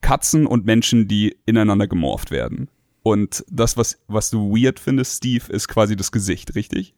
Katzen 0.00 0.46
und 0.46 0.66
Menschen, 0.66 1.08
die 1.08 1.36
ineinander 1.46 1.86
gemorpht 1.86 2.30
werden. 2.30 2.68
Und 3.02 3.44
das, 3.50 3.76
was, 3.76 3.98
was 4.08 4.30
du 4.30 4.50
weird 4.50 4.80
findest, 4.80 5.18
Steve, 5.18 5.52
ist 5.52 5.68
quasi 5.68 5.94
das 5.94 6.10
Gesicht, 6.10 6.54
richtig? 6.54 6.94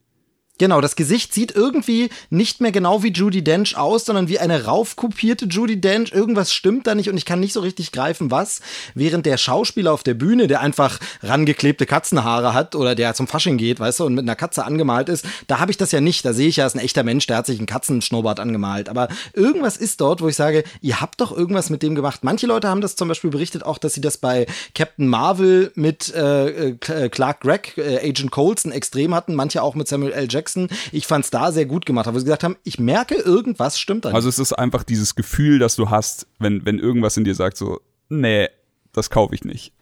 Genau, 0.57 0.81
das 0.81 0.95
Gesicht 0.95 1.33
sieht 1.33 1.55
irgendwie 1.55 2.09
nicht 2.29 2.61
mehr 2.61 2.71
genau 2.71 3.03
wie 3.03 3.11
Judy 3.11 3.43
Dench 3.43 3.77
aus, 3.77 4.05
sondern 4.05 4.27
wie 4.27 4.39
eine 4.39 4.65
raufkopierte 4.65 5.45
Judy 5.45 5.79
Dench. 5.79 6.11
Irgendwas 6.11 6.51
stimmt 6.51 6.87
da 6.87 6.95
nicht 6.95 7.09
und 7.09 7.17
ich 7.17 7.25
kann 7.25 7.39
nicht 7.39 7.53
so 7.53 7.59
richtig 7.59 7.91
greifen, 7.91 8.31
was. 8.31 8.61
Während 8.95 9.27
der 9.27 9.37
Schauspieler 9.37 9.93
auf 9.93 10.01
der 10.01 10.15
Bühne, 10.15 10.47
der 10.47 10.61
einfach 10.61 10.99
rangeklebte 11.21 11.85
Katzenhaare 11.85 12.55
hat 12.55 12.75
oder 12.75 12.95
der 12.95 13.13
zum 13.13 13.27
Fasching 13.27 13.57
geht, 13.57 13.79
weißt 13.79 13.99
du, 13.99 14.05
und 14.05 14.15
mit 14.15 14.23
einer 14.23 14.35
Katze 14.35 14.65
angemalt 14.65 15.09
ist, 15.09 15.25
da 15.45 15.59
habe 15.59 15.69
ich 15.69 15.77
das 15.77 15.91
ja 15.91 16.01
nicht. 16.01 16.25
Da 16.25 16.33
sehe 16.33 16.47
ich 16.47 16.55
ja, 16.55 16.65
ist 16.65 16.75
ein 16.75 16.79
echter 16.79 17.03
Mensch, 17.03 17.27
der 17.27 17.37
hat 17.37 17.45
sich 17.45 17.59
einen 17.59 17.67
Katzenschnurrbart 17.67 18.39
angemalt. 18.39 18.89
Aber 18.89 19.09
irgendwas 19.33 19.77
ist 19.77 20.01
dort, 20.01 20.21
wo 20.21 20.27
ich 20.27 20.35
sage, 20.35 20.63
ihr 20.81 21.01
habt 21.01 21.21
doch 21.21 21.35
irgendwas 21.35 21.69
mit 21.69 21.83
dem 21.83 21.93
gemacht. 21.93 22.23
Manche 22.23 22.47
Leute 22.47 22.67
haben 22.67 22.81
das 22.81 22.95
zum 22.95 23.07
Beispiel 23.07 23.29
berichtet 23.29 23.63
auch, 23.63 23.77
dass 23.77 23.93
sie 23.93 24.01
das 24.01 24.17
bei 24.17 24.47
Captain 24.73 25.07
Marvel 25.07 25.71
mit 25.75 26.13
äh, 26.15 26.71
äh 26.71 27.09
Clark 27.09 27.41
Gregg, 27.41 27.77
äh, 27.77 28.09
Agent 28.09 28.31
Coulson 28.31 28.71
extrem 28.71 29.13
hatten. 29.13 29.35
Manche 29.35 29.61
auch 29.61 29.75
mit 29.75 29.87
Samuel 29.87 30.13
L. 30.13 30.27
Jackson 30.27 30.46
Jackson. 30.47 30.69
Ich 30.91 31.07
fand 31.07 31.25
es 31.25 31.31
da 31.31 31.51
sehr 31.51 31.65
gut 31.65 31.85
gemacht, 31.85 32.07
wo 32.07 32.17
sie 32.17 32.25
gesagt 32.25 32.43
haben, 32.43 32.55
ich 32.63 32.79
merke, 32.79 33.15
irgendwas 33.15 33.79
stimmt 33.79 34.05
da 34.05 34.09
nicht. 34.09 34.15
Also 34.15 34.29
es 34.29 34.39
ist 34.39 34.53
einfach 34.53 34.83
dieses 34.83 35.15
Gefühl, 35.15 35.59
das 35.59 35.75
du 35.75 35.89
hast, 35.89 36.27
wenn, 36.39 36.65
wenn 36.65 36.79
irgendwas 36.79 37.17
in 37.17 37.23
dir 37.23 37.35
sagt, 37.35 37.57
so, 37.57 37.79
nee, 38.09 38.47
das 38.93 39.09
kaufe 39.09 39.35
ich 39.35 39.43
nicht. 39.43 39.73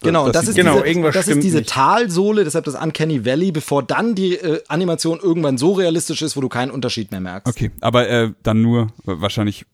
Genau, 0.00 0.26
das, 0.26 0.32
das 0.34 0.48
ist 0.48 0.56
genau, 0.56 0.82
diese, 0.82 1.10
das 1.12 1.28
ist 1.28 1.42
diese 1.42 1.64
Talsohle, 1.64 2.44
deshalb 2.44 2.66
das 2.66 2.74
Uncanny 2.74 3.24
Valley, 3.24 3.52
bevor 3.52 3.82
dann 3.82 4.14
die 4.14 4.34
äh, 4.34 4.62
Animation 4.68 5.18
irgendwann 5.18 5.56
so 5.56 5.72
realistisch 5.72 6.20
ist, 6.20 6.36
wo 6.36 6.42
du 6.42 6.50
keinen 6.50 6.70
Unterschied 6.70 7.10
mehr 7.10 7.20
merkst. 7.20 7.46
Okay, 7.46 7.70
aber 7.80 8.08
äh, 8.08 8.30
dann 8.42 8.60
nur, 8.60 8.88
wahrscheinlich 9.04 9.64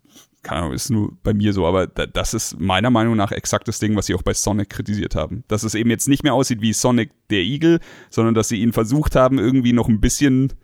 keine 0.42 0.62
Ahnung, 0.62 0.72
ist 0.72 0.90
nur 0.90 1.12
bei 1.22 1.34
mir 1.34 1.52
so, 1.52 1.66
aber 1.66 1.86
das 1.86 2.34
ist 2.34 2.58
meiner 2.58 2.90
Meinung 2.90 3.16
nach 3.16 3.30
exakt 3.30 3.68
das 3.68 3.78
Ding, 3.78 3.96
was 3.96 4.06
sie 4.06 4.14
auch 4.14 4.22
bei 4.22 4.32
Sonic 4.32 4.70
kritisiert 4.70 5.14
haben. 5.14 5.44
Dass 5.48 5.64
es 5.64 5.74
eben 5.74 5.90
jetzt 5.90 6.08
nicht 6.08 6.22
mehr 6.22 6.34
aussieht 6.34 6.62
wie 6.62 6.72
Sonic 6.72 7.10
der 7.28 7.40
Igel, 7.40 7.80
sondern 8.08 8.34
dass 8.34 8.48
sie 8.48 8.60
ihn 8.60 8.72
versucht 8.72 9.16
haben, 9.16 9.38
irgendwie 9.38 9.72
noch 9.72 9.88
ein 9.88 10.00
bisschen 10.00 10.54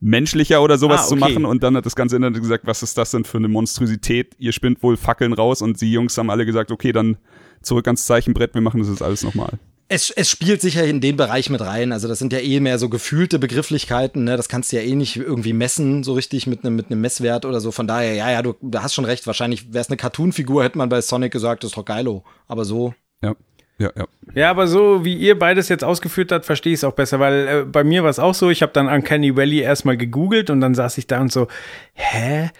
menschlicher 0.00 0.62
oder 0.62 0.78
sowas 0.78 1.02
ah, 1.02 1.04
okay. 1.04 1.08
zu 1.10 1.16
machen 1.16 1.44
und 1.44 1.62
dann 1.62 1.76
hat 1.76 1.86
das 1.86 1.94
ganze 1.96 2.16
Internet 2.16 2.42
gesagt, 2.42 2.66
was 2.66 2.82
ist 2.82 2.98
das 2.98 3.12
denn 3.12 3.24
für 3.24 3.38
eine 3.38 3.48
Monstrosität? 3.48 4.34
Ihr 4.38 4.52
spinnt 4.52 4.82
wohl 4.82 4.96
Fackeln 4.96 5.32
raus 5.32 5.62
und 5.62 5.80
die 5.80 5.92
Jungs 5.92 6.18
haben 6.18 6.28
alle 6.28 6.44
gesagt, 6.44 6.72
okay, 6.72 6.92
dann 6.92 7.16
zurück 7.62 7.86
ans 7.86 8.04
Zeichenbrett, 8.04 8.52
wir 8.54 8.60
machen 8.60 8.80
das 8.80 8.88
jetzt 8.88 9.02
alles 9.02 9.22
nochmal 9.22 9.58
es, 9.88 10.10
es 10.10 10.30
spielt 10.30 10.60
sicher 10.60 10.84
in 10.84 11.00
den 11.00 11.16
Bereich 11.16 11.50
mit 11.50 11.60
rein. 11.60 11.92
Also 11.92 12.08
das 12.08 12.18
sind 12.18 12.32
ja 12.32 12.38
eh 12.38 12.60
mehr 12.60 12.78
so 12.78 12.88
gefühlte 12.88 13.38
Begrifflichkeiten. 13.38 14.24
Ne? 14.24 14.36
Das 14.36 14.48
kannst 14.48 14.72
du 14.72 14.76
ja 14.76 14.82
eh 14.82 14.94
nicht 14.94 15.16
irgendwie 15.16 15.52
messen, 15.52 16.02
so 16.02 16.14
richtig 16.14 16.46
mit 16.46 16.64
einem 16.64 16.76
mit 16.76 16.90
einem 16.90 17.00
Messwert 17.00 17.44
oder 17.44 17.60
so. 17.60 17.72
Von 17.72 17.86
daher, 17.86 18.14
ja, 18.14 18.30
ja, 18.30 18.42
du, 18.42 18.54
du 18.60 18.78
hast 18.82 18.94
schon 18.94 19.04
recht. 19.04 19.26
Wahrscheinlich 19.26 19.72
wäre 19.72 19.82
es 19.82 19.88
eine 19.88 19.96
Cartoon-Figur, 19.96 20.64
hätte 20.64 20.78
man 20.78 20.88
bei 20.88 21.00
Sonic 21.00 21.32
gesagt, 21.32 21.62
das 21.62 21.72
ist 21.72 21.76
doch 21.76 21.84
geilo. 21.84 22.24
Aber 22.48 22.64
so. 22.64 22.94
Ja. 23.22 23.34
Ja, 23.78 23.90
ja. 23.96 24.04
ja, 24.34 24.50
aber 24.50 24.68
so 24.68 25.04
wie 25.04 25.16
ihr 25.16 25.36
beides 25.36 25.68
jetzt 25.68 25.82
ausgeführt 25.82 26.30
habt, 26.30 26.44
verstehe 26.44 26.72
ich 26.72 26.80
es 26.80 26.84
auch 26.84 26.92
besser, 26.92 27.18
weil 27.18 27.48
äh, 27.48 27.64
bei 27.64 27.82
mir 27.82 28.04
war 28.04 28.10
es 28.10 28.20
auch 28.20 28.34
so, 28.34 28.48
ich 28.48 28.62
habe 28.62 28.72
dann 28.72 28.86
Uncanny 28.86 29.34
Valley 29.34 29.58
erstmal 29.58 29.96
gegoogelt 29.96 30.50
und 30.50 30.60
dann 30.60 30.74
saß 30.74 30.98
ich 30.98 31.08
da 31.08 31.20
und 31.20 31.32
so, 31.32 31.48
hä? 31.94 32.50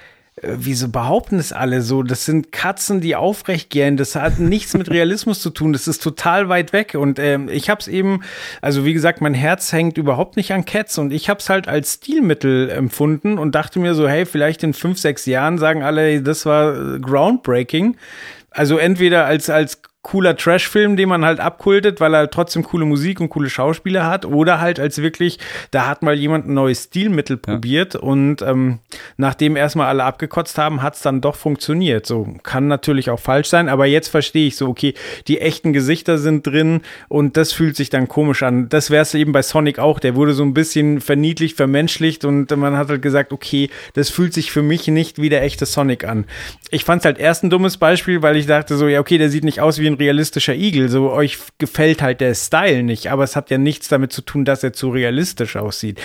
Äh, 0.42 0.56
wieso 0.58 0.88
behaupten 0.88 1.38
es 1.38 1.52
alle 1.52 1.80
so? 1.82 2.02
Das 2.02 2.24
sind 2.24 2.52
Katzen, 2.52 3.00
die 3.00 3.16
aufrecht 3.16 3.70
gehen. 3.70 3.96
Das 3.96 4.14
hat 4.14 4.38
nichts 4.38 4.74
mit 4.74 4.90
Realismus 4.90 5.40
zu 5.40 5.50
tun. 5.50 5.72
Das 5.72 5.88
ist 5.88 6.02
total 6.02 6.48
weit 6.48 6.72
weg. 6.72 6.94
Und 6.98 7.18
ähm, 7.18 7.48
ich 7.48 7.70
habe 7.70 7.80
es 7.80 7.88
eben, 7.88 8.20
also 8.60 8.84
wie 8.84 8.92
gesagt, 8.92 9.20
mein 9.20 9.34
Herz 9.34 9.72
hängt 9.72 9.96
überhaupt 9.98 10.36
nicht 10.36 10.52
an 10.52 10.64
Cats 10.64 10.98
und 10.98 11.12
ich 11.12 11.28
habe 11.28 11.40
es 11.40 11.48
halt 11.48 11.68
als 11.68 11.94
Stilmittel 11.94 12.68
empfunden 12.70 13.38
und 13.38 13.54
dachte 13.54 13.78
mir 13.78 13.94
so, 13.94 14.08
hey, 14.08 14.26
vielleicht 14.26 14.62
in 14.62 14.74
fünf, 14.74 14.98
sechs 14.98 15.26
Jahren 15.26 15.58
sagen 15.58 15.82
alle, 15.82 16.20
das 16.22 16.44
war 16.46 16.98
groundbreaking. 16.98 17.96
Also 18.50 18.76
entweder 18.76 19.24
als 19.24 19.48
als 19.48 19.80
cooler 20.02 20.36
Trash-Film, 20.36 20.96
den 20.96 21.08
man 21.08 21.24
halt 21.24 21.38
abkultet, 21.38 22.00
weil 22.00 22.14
er 22.14 22.18
halt 22.18 22.32
trotzdem 22.32 22.64
coole 22.64 22.84
Musik 22.84 23.20
und 23.20 23.28
coole 23.28 23.48
Schauspieler 23.48 24.06
hat, 24.06 24.26
oder 24.26 24.60
halt 24.60 24.80
als 24.80 25.00
wirklich, 25.00 25.38
da 25.70 25.86
hat 25.86 26.02
mal 26.02 26.14
jemand 26.14 26.48
ein 26.48 26.54
neues 26.54 26.84
Stilmittel 26.84 27.36
probiert 27.36 27.94
ja. 27.94 28.00
und 28.00 28.42
ähm, 28.42 28.80
nachdem 29.16 29.54
erstmal 29.54 29.86
alle 29.86 30.02
abgekotzt 30.02 30.58
haben, 30.58 30.82
hat 30.82 30.96
es 30.96 31.02
dann 31.02 31.20
doch 31.20 31.36
funktioniert. 31.36 32.06
So 32.06 32.34
kann 32.42 32.66
natürlich 32.66 33.10
auch 33.10 33.20
falsch 33.20 33.48
sein, 33.48 33.68
aber 33.68 33.86
jetzt 33.86 34.08
verstehe 34.08 34.48
ich 34.48 34.56
so, 34.56 34.68
okay, 34.68 34.94
die 35.28 35.40
echten 35.40 35.72
Gesichter 35.72 36.18
sind 36.18 36.46
drin 36.46 36.80
und 37.08 37.36
das 37.36 37.52
fühlt 37.52 37.76
sich 37.76 37.88
dann 37.88 38.08
komisch 38.08 38.42
an. 38.42 38.68
Das 38.68 38.90
wäre 38.90 39.02
es 39.02 39.14
eben 39.14 39.30
bei 39.32 39.42
Sonic 39.42 39.78
auch, 39.78 40.00
der 40.00 40.16
wurde 40.16 40.32
so 40.32 40.42
ein 40.42 40.54
bisschen 40.54 41.00
verniedlicht, 41.00 41.56
vermenschlicht 41.56 42.24
und 42.24 42.50
man 42.56 42.76
hat 42.76 42.88
halt 42.88 43.02
gesagt, 43.02 43.32
okay, 43.32 43.70
das 43.94 44.10
fühlt 44.10 44.34
sich 44.34 44.50
für 44.50 44.62
mich 44.62 44.88
nicht 44.88 45.22
wie 45.22 45.28
der 45.28 45.42
echte 45.42 45.64
Sonic 45.64 46.04
an. 46.04 46.24
Ich 46.70 46.84
fand 46.84 47.02
es 47.02 47.04
halt 47.04 47.18
erst 47.18 47.44
ein 47.44 47.50
dummes 47.50 47.76
Beispiel, 47.76 48.22
weil 48.22 48.36
ich 48.36 48.46
dachte 48.46 48.76
so, 48.76 48.88
ja, 48.88 48.98
okay, 48.98 49.18
der 49.18 49.28
sieht 49.28 49.44
nicht 49.44 49.60
aus 49.60 49.78
wie 49.78 49.86
ein 49.86 49.91
realistischer 49.94 50.54
Igel. 50.54 50.88
So 50.88 51.10
euch 51.10 51.38
gefällt 51.58 52.02
halt 52.02 52.20
der 52.20 52.34
Style 52.34 52.82
nicht, 52.82 53.10
aber 53.10 53.24
es 53.24 53.36
hat 53.36 53.50
ja 53.50 53.58
nichts 53.58 53.88
damit 53.88 54.12
zu 54.12 54.22
tun, 54.22 54.44
dass 54.44 54.62
er 54.62 54.72
zu 54.72 54.90
realistisch 54.90 55.56
aussieht. 55.56 56.00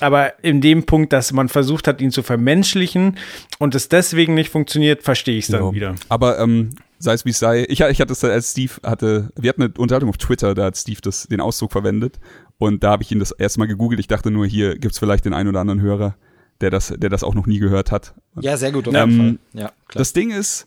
Aber 0.00 0.42
in 0.42 0.60
dem 0.60 0.84
Punkt, 0.84 1.12
dass 1.12 1.32
man 1.32 1.48
versucht 1.48 1.86
hat, 1.88 2.00
ihn 2.00 2.10
zu 2.10 2.22
vermenschlichen 2.22 3.18
und 3.58 3.74
es 3.74 3.88
deswegen 3.88 4.34
nicht 4.34 4.50
funktioniert, 4.50 5.02
verstehe 5.02 5.38
ich 5.38 5.44
es 5.44 5.50
dann 5.50 5.64
ja. 5.64 5.72
wieder. 5.72 5.94
Aber 6.08 6.38
ähm, 6.38 6.70
sei 6.98 7.14
es 7.14 7.24
wie 7.24 7.30
es 7.30 7.38
sei, 7.38 7.64
ich, 7.68 7.80
ich 7.80 8.00
hatte 8.00 8.12
es 8.12 8.22
als 8.22 8.52
Steve 8.52 8.72
hatte, 8.84 9.30
wir 9.36 9.48
hatten 9.48 9.62
eine 9.62 9.72
Unterhaltung 9.76 10.10
auf 10.10 10.18
Twitter, 10.18 10.54
da 10.54 10.66
hat 10.66 10.76
Steve 10.76 11.00
das, 11.02 11.26
den 11.26 11.40
Ausdruck 11.40 11.72
verwendet 11.72 12.20
und 12.58 12.84
da 12.84 12.92
habe 12.92 13.02
ich 13.02 13.10
ihn 13.10 13.18
das 13.18 13.32
erste 13.32 13.58
Mal 13.58 13.66
gegoogelt. 13.66 13.98
Ich 13.98 14.06
dachte 14.06 14.30
nur, 14.30 14.46
hier 14.46 14.78
gibt 14.78 14.92
es 14.92 14.98
vielleicht 14.98 15.24
den 15.24 15.34
einen 15.34 15.48
oder 15.48 15.60
anderen 15.60 15.80
Hörer, 15.80 16.14
der 16.60 16.70
das, 16.70 16.92
der 16.96 17.10
das 17.10 17.24
auch 17.24 17.34
noch 17.34 17.46
nie 17.46 17.58
gehört 17.58 17.90
hat. 17.90 18.14
Ja, 18.40 18.56
sehr 18.56 18.70
gut. 18.70 18.86
Auf 18.86 18.94
jeden 18.94 19.10
ähm, 19.10 19.18
Fall. 19.18 19.62
Ja, 19.62 19.68
klar. 19.88 19.98
Das 19.98 20.12
Ding 20.12 20.30
ist, 20.30 20.66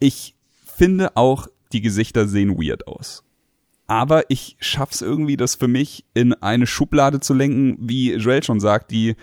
ich 0.00 0.34
finde 0.76 1.16
auch, 1.16 1.46
die 1.72 1.80
Gesichter 1.80 2.26
sehen 2.26 2.58
weird 2.58 2.86
aus. 2.86 3.22
Aber 3.86 4.24
ich 4.30 4.56
schaff's 4.58 5.00
irgendwie, 5.00 5.36
das 5.36 5.54
für 5.54 5.68
mich 5.68 6.04
in 6.14 6.34
eine 6.34 6.66
Schublade 6.66 7.20
zu 7.20 7.34
lenken, 7.34 7.76
wie 7.80 8.14
Joel 8.14 8.42
schon 8.42 8.58
sagt, 8.58 8.90
die, 8.90 9.14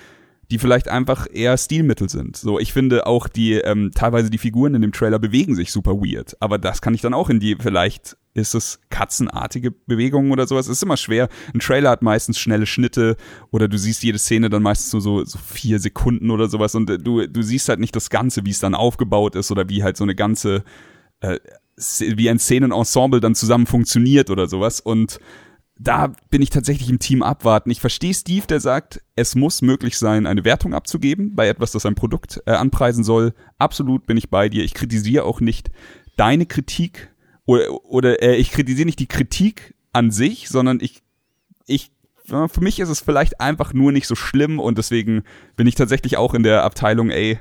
die 0.51 0.57
vielleicht 0.57 0.87
einfach 0.87 1.27
eher 1.31 1.57
Stilmittel 1.57 2.09
sind. 2.09 2.37
So, 2.37 2.59
ich 2.59 2.71
finde 2.71 3.05
auch 3.05 3.27
die, 3.27 3.53
ähm, 3.53 3.91
teilweise 3.93 4.29
die 4.29 4.37
Figuren 4.37 4.75
in 4.75 4.81
dem 4.81 4.93
Trailer 4.93 5.19
bewegen 5.19 5.55
sich 5.55 5.71
super 5.71 5.95
weird. 5.95 6.37
Aber 6.39 6.57
das 6.57 6.81
kann 6.81 6.93
ich 6.93 7.01
dann 7.01 7.13
auch 7.13 7.29
in 7.29 7.39
die, 7.39 7.57
vielleicht 7.59 8.17
ist 8.33 8.55
es 8.55 8.79
katzenartige 8.89 9.71
Bewegungen 9.71 10.31
oder 10.31 10.47
sowas. 10.47 10.67
Es 10.67 10.77
ist 10.77 10.83
immer 10.83 10.97
schwer. 10.97 11.27
Ein 11.53 11.59
Trailer 11.59 11.89
hat 11.91 12.01
meistens 12.01 12.39
schnelle 12.39 12.65
Schnitte 12.65 13.15
oder 13.51 13.67
du 13.67 13.77
siehst 13.77 14.03
jede 14.03 14.17
Szene 14.17 14.49
dann 14.49 14.63
meistens 14.63 14.93
nur 14.93 15.01
so, 15.01 15.23
so 15.25 15.37
vier 15.37 15.79
Sekunden 15.79 16.31
oder 16.31 16.47
sowas 16.47 16.73
und 16.75 16.89
äh, 16.89 16.97
du, 16.97 17.27
du 17.27 17.41
siehst 17.41 17.69
halt 17.69 17.79
nicht 17.79 17.95
das 17.95 18.09
Ganze, 18.09 18.45
wie 18.45 18.51
es 18.51 18.59
dann 18.59 18.75
aufgebaut 18.75 19.35
ist 19.35 19.51
oder 19.51 19.69
wie 19.69 19.83
halt 19.83 19.97
so 19.97 20.03
eine 20.03 20.15
ganze 20.15 20.63
äh, 21.19 21.39
wie 21.75 22.29
ein 22.29 22.39
Szenenensemble 22.39 23.19
dann 23.19 23.35
zusammen 23.35 23.65
funktioniert 23.65 24.29
oder 24.29 24.47
sowas. 24.47 24.79
Und 24.79 25.19
da 25.77 26.13
bin 26.29 26.41
ich 26.41 26.49
tatsächlich 26.49 26.89
im 26.89 26.99
Team 26.99 27.23
abwarten. 27.23 27.71
Ich 27.71 27.81
verstehe 27.81 28.13
Steve, 28.13 28.45
der 28.47 28.59
sagt, 28.59 29.01
es 29.15 29.35
muss 29.35 29.61
möglich 29.61 29.97
sein, 29.97 30.25
eine 30.25 30.45
Wertung 30.45 30.73
abzugeben 30.73 31.35
bei 31.35 31.47
etwas, 31.47 31.71
das 31.71 31.85
ein 31.85 31.95
Produkt 31.95 32.41
äh, 32.45 32.51
anpreisen 32.51 33.03
soll. 33.03 33.33
Absolut 33.57 34.05
bin 34.05 34.17
ich 34.17 34.29
bei 34.29 34.49
dir. 34.49 34.63
Ich 34.63 34.73
kritisiere 34.73 35.25
auch 35.25 35.41
nicht 35.41 35.71
deine 36.15 36.45
Kritik 36.45 37.11
oder, 37.45 37.71
oder 37.85 38.21
äh, 38.21 38.35
ich 38.35 38.51
kritisiere 38.51 38.85
nicht 38.85 38.99
die 38.99 39.07
Kritik 39.07 39.73
an 39.91 40.11
sich, 40.11 40.47
sondern 40.49 40.79
ich, 40.79 41.01
ich, 41.65 41.91
für 42.25 42.61
mich 42.61 42.79
ist 42.79 42.89
es 42.89 43.01
vielleicht 43.01 43.41
einfach 43.41 43.73
nur 43.73 43.91
nicht 43.91 44.07
so 44.07 44.15
schlimm 44.15 44.59
und 44.59 44.77
deswegen 44.77 45.23
bin 45.55 45.67
ich 45.67 45.75
tatsächlich 45.75 46.17
auch 46.17 46.33
in 46.33 46.43
der 46.43 46.63
Abteilung, 46.63 47.09
ey, 47.09 47.39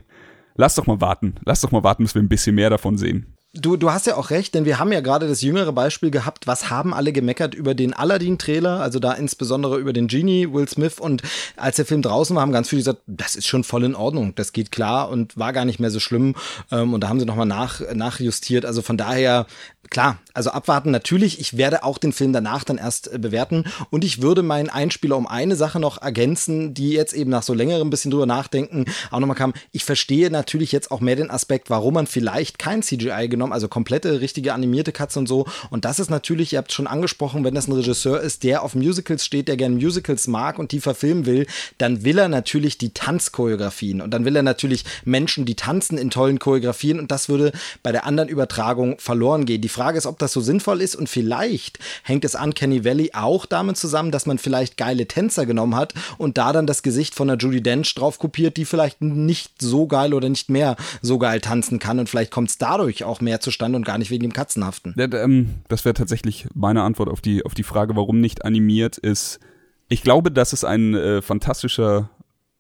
lass 0.54 0.74
doch 0.74 0.86
mal 0.86 1.00
warten. 1.00 1.36
Lass 1.44 1.60
doch 1.60 1.70
mal 1.70 1.84
warten, 1.84 2.02
bis 2.02 2.14
wir 2.14 2.22
ein 2.22 2.28
bisschen 2.28 2.56
mehr 2.56 2.70
davon 2.70 2.98
sehen. 2.98 3.31
Du, 3.55 3.76
du 3.76 3.90
hast 3.90 4.07
ja 4.07 4.16
auch 4.16 4.30
recht, 4.30 4.55
denn 4.55 4.64
wir 4.64 4.78
haben 4.78 4.92
ja 4.92 5.00
gerade 5.00 5.28
das 5.28 5.42
jüngere 5.42 5.72
Beispiel 5.72 6.11
gehabt, 6.11 6.46
was 6.46 6.70
haben 6.70 6.94
alle 6.94 7.12
gemeckert 7.12 7.55
über 7.55 7.74
den 7.74 7.92
Aladdin-Trailer, 7.92 8.80
also 8.80 8.98
da 8.98 9.12
insbesondere 9.12 9.78
über 9.78 9.92
den 9.92 10.09
Genie, 10.09 10.53
Will 10.53 10.68
Smith. 10.68 10.98
Und 10.98 11.22
als 11.57 11.76
der 11.76 11.84
Film 11.84 12.03
draußen 12.03 12.34
war, 12.34 12.42
haben 12.42 12.53
ganz 12.53 12.68
viele 12.68 12.80
gesagt, 12.80 13.03
das 13.07 13.36
ist 13.36 13.46
schon 13.46 13.64
voll 13.64 13.84
in 13.84 13.94
Ordnung, 13.94 14.34
das 14.34 14.53
geht 14.53 14.72
klar 14.72 15.11
und 15.11 15.36
war 15.36 15.53
gar 15.53 15.64
nicht 15.64 15.80
mehr 15.80 15.90
so 15.90 16.00
schlimm. 16.00 16.34
Ähm, 16.70 16.94
und 16.94 17.03
da 17.03 17.09
haben 17.09 17.20
sie 17.20 17.26
nochmal 17.26 17.46
nach, 17.46 17.80
nachjustiert, 17.94 18.64
also 18.64 18.80
von 18.80 18.96
daher, 18.96 19.46
klar, 19.90 20.18
also 20.34 20.50
abwarten. 20.50 20.90
Natürlich, 20.90 21.38
ich 21.38 21.57
werde 21.57 21.84
auch 21.84 21.98
den 21.98 22.12
Film 22.12 22.32
danach 22.32 22.64
dann 22.64 22.78
erst 22.78 23.12
äh, 23.12 23.18
bewerten. 23.18 23.64
Und 23.90 24.05
ich 24.05 24.22
würde 24.22 24.42
meinen 24.42 24.70
Einspieler 24.70 25.16
um 25.16 25.26
eine 25.26 25.57
Sache 25.57 25.78
noch 25.78 26.00
ergänzen, 26.00 26.72
die 26.72 26.92
jetzt 26.92 27.12
eben 27.12 27.30
nach 27.30 27.42
so 27.42 27.53
längerem 27.53 27.90
bisschen 27.90 28.11
drüber 28.11 28.26
nachdenken 28.26 28.86
auch 29.11 29.20
nochmal 29.20 29.36
kam, 29.36 29.53
ich 29.72 29.84
verstehe 29.84 30.30
natürlich 30.30 30.72
jetzt 30.72 30.90
auch 30.90 31.00
mehr 31.00 31.16
den 31.16 31.30
Aspekt, 31.30 31.70
warum 31.70 31.94
man 31.94 32.07
vielleicht 32.07 32.59
kein 32.59 32.82
CGI 32.82 33.28
genommen 33.28 33.41
genommen, 33.43 33.53
also 33.53 33.66
komplette 33.66 34.20
richtige 34.20 34.55
animierte 34.55 34.93
Cuts 34.93 35.16
und 35.16 35.26
so. 35.26 35.47
Und 35.70 35.84
das 35.84 35.99
ist 35.99 36.11
natürlich, 36.11 36.53
ihr 36.53 36.59
habt 36.59 36.72
schon 36.72 36.86
angesprochen, 36.86 37.45
wenn 37.45 37.55
das 37.55 37.66
ein 37.66 37.72
Regisseur 37.72 38.20
ist, 38.20 38.45
der 38.45 38.62
auf 38.62 38.74
Musicals 38.74 39.24
steht, 39.24 39.49
der 39.49 39.57
gerne 39.57 39.74
Musicals 39.74 40.28
mag 40.28 40.59
und 40.59 40.70
die 40.70 40.80
verfilmen 40.80 41.26
will, 41.26 41.47
dann 41.78 42.05
will 42.05 42.18
er 42.18 42.28
natürlich 42.28 42.78
die 42.78 42.90
Tanzchoreografien 42.90 44.01
und 44.01 44.12
dann 44.12 44.24
will 44.24 44.36
er 44.36 44.43
natürlich 44.43 44.84
Menschen, 45.05 45.45
die 45.45 45.57
tanzen 45.57 45.99
in 45.99 46.11
tollen 46.11 46.38
Choreografien 46.38 47.01
und 47.01 47.11
das 47.11 47.28
würde 47.28 47.53
bei 47.82 47.90
der 47.90 48.07
anderen 48.07 48.28
Übertragung 48.28 48.99
verloren 48.99 49.45
gehen. 49.45 49.61
Die 49.61 49.68
Frage 49.68 49.99
ist, 49.99 50.07
ob 50.07 50.18
das 50.18 50.32
so 50.32 50.40
sinnvoll 50.40 50.80
ist 50.80 50.95
und 50.95 51.09
vielleicht 51.09 51.80
hängt 52.05 52.24
es 52.24 52.36
an 52.36 52.55
Kenny 52.55 52.84
Valley 52.84 53.11
auch 53.14 53.47
damit 53.47 53.76
zusammen, 53.76 54.12
dass 54.12 54.26
man 54.26 54.38
vielleicht 54.38 54.76
geile 54.76 55.07
Tänzer 55.07 55.47
genommen 55.47 55.74
hat 55.74 55.95
und 56.18 56.38
da 56.38 56.53
dann 56.53 56.66
das 56.66 56.82
Gesicht 56.82 57.14
von 57.14 57.26
der 57.26 57.38
Judy 57.38 57.62
Dench 57.62 57.93
drauf 57.95 58.18
kopiert, 58.18 58.57
die 58.57 58.64
vielleicht 58.64 59.01
nicht 59.03 59.61
so 59.61 59.86
geil 59.86 60.14
oder 60.14 60.28
nicht 60.28 60.49
mehr 60.49 60.76
so 61.01 61.18
geil 61.18 61.40
tanzen 61.40 61.80
kann 61.80 61.99
und 61.99 62.09
vielleicht 62.09 62.30
kommt 62.30 62.51
es 62.51 62.59
dadurch 62.59 63.05
auch 63.05 63.20
mehr 63.20 63.31
mehr 63.32 63.40
zustande 63.40 63.76
und 63.76 63.86
gar 63.86 63.96
nicht 63.96 64.10
wegen 64.10 64.22
dem 64.22 64.32
Katzenhaften. 64.34 64.94
Ähm, 64.98 65.54
das 65.68 65.86
wäre 65.86 65.94
tatsächlich 65.94 66.46
meine 66.54 66.82
Antwort 66.82 67.08
auf 67.08 67.22
die, 67.22 67.44
auf 67.46 67.54
die 67.54 67.62
Frage, 67.62 67.96
warum 67.96 68.20
nicht 68.20 68.44
animiert 68.44 68.98
ist. 68.98 69.40
Ich 69.88 70.02
glaube, 70.02 70.30
dass 70.30 70.52
es 70.52 70.64
ein 70.64 70.94
äh, 70.94 71.22
fantastischer 71.22 72.10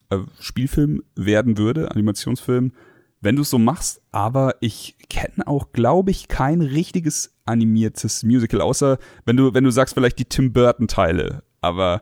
äh, 0.08 0.18
Spielfilm 0.40 1.02
werden 1.14 1.58
würde, 1.58 1.90
Animationsfilm, 1.90 2.72
wenn 3.20 3.36
du 3.36 3.42
es 3.42 3.50
so 3.50 3.58
machst. 3.58 4.00
Aber 4.12 4.54
ich 4.60 4.96
kenne 5.10 5.46
auch, 5.46 5.72
glaube 5.72 6.10
ich, 6.10 6.28
kein 6.28 6.62
richtiges 6.62 7.34
animiertes 7.44 8.22
Musical, 8.22 8.62
außer 8.62 8.98
wenn 9.26 9.36
du, 9.36 9.52
wenn 9.52 9.64
du 9.64 9.70
sagst, 9.70 9.92
vielleicht 9.92 10.18
die 10.18 10.24
Tim 10.24 10.54
Burton 10.54 10.88
Teile. 10.88 11.42
Aber 11.60 12.00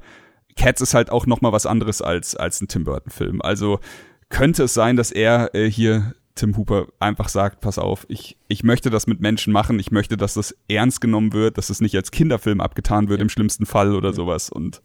Cats 0.54 0.80
ist 0.80 0.94
halt 0.94 1.10
auch 1.10 1.26
noch 1.26 1.40
mal 1.40 1.52
was 1.52 1.66
anderes 1.66 2.02
als 2.02 2.36
als 2.36 2.60
ein 2.60 2.68
Tim 2.68 2.84
Burton 2.84 3.10
Film. 3.10 3.42
Also 3.42 3.80
könnte 4.28 4.64
es 4.64 4.74
sein, 4.74 4.96
dass 4.96 5.10
er 5.10 5.54
äh, 5.56 5.68
hier 5.68 6.14
Tim 6.40 6.56
Hooper 6.56 6.86
einfach 6.98 7.28
sagt, 7.28 7.60
pass 7.60 7.78
auf, 7.78 8.06
ich, 8.08 8.38
ich 8.48 8.64
möchte 8.64 8.88
das 8.88 9.06
mit 9.06 9.20
Menschen 9.20 9.52
machen, 9.52 9.78
ich 9.78 9.90
möchte, 9.90 10.16
dass 10.16 10.34
das 10.34 10.56
ernst 10.68 11.02
genommen 11.02 11.34
wird, 11.34 11.58
dass 11.58 11.68
es 11.68 11.82
nicht 11.82 11.94
als 11.96 12.10
Kinderfilm 12.10 12.60
abgetan 12.60 13.08
wird 13.08 13.20
ja. 13.20 13.22
im 13.22 13.28
schlimmsten 13.28 13.66
Fall 13.66 13.94
oder 13.94 14.08
ja. 14.08 14.14
sowas 14.14 14.48
und 14.48 14.80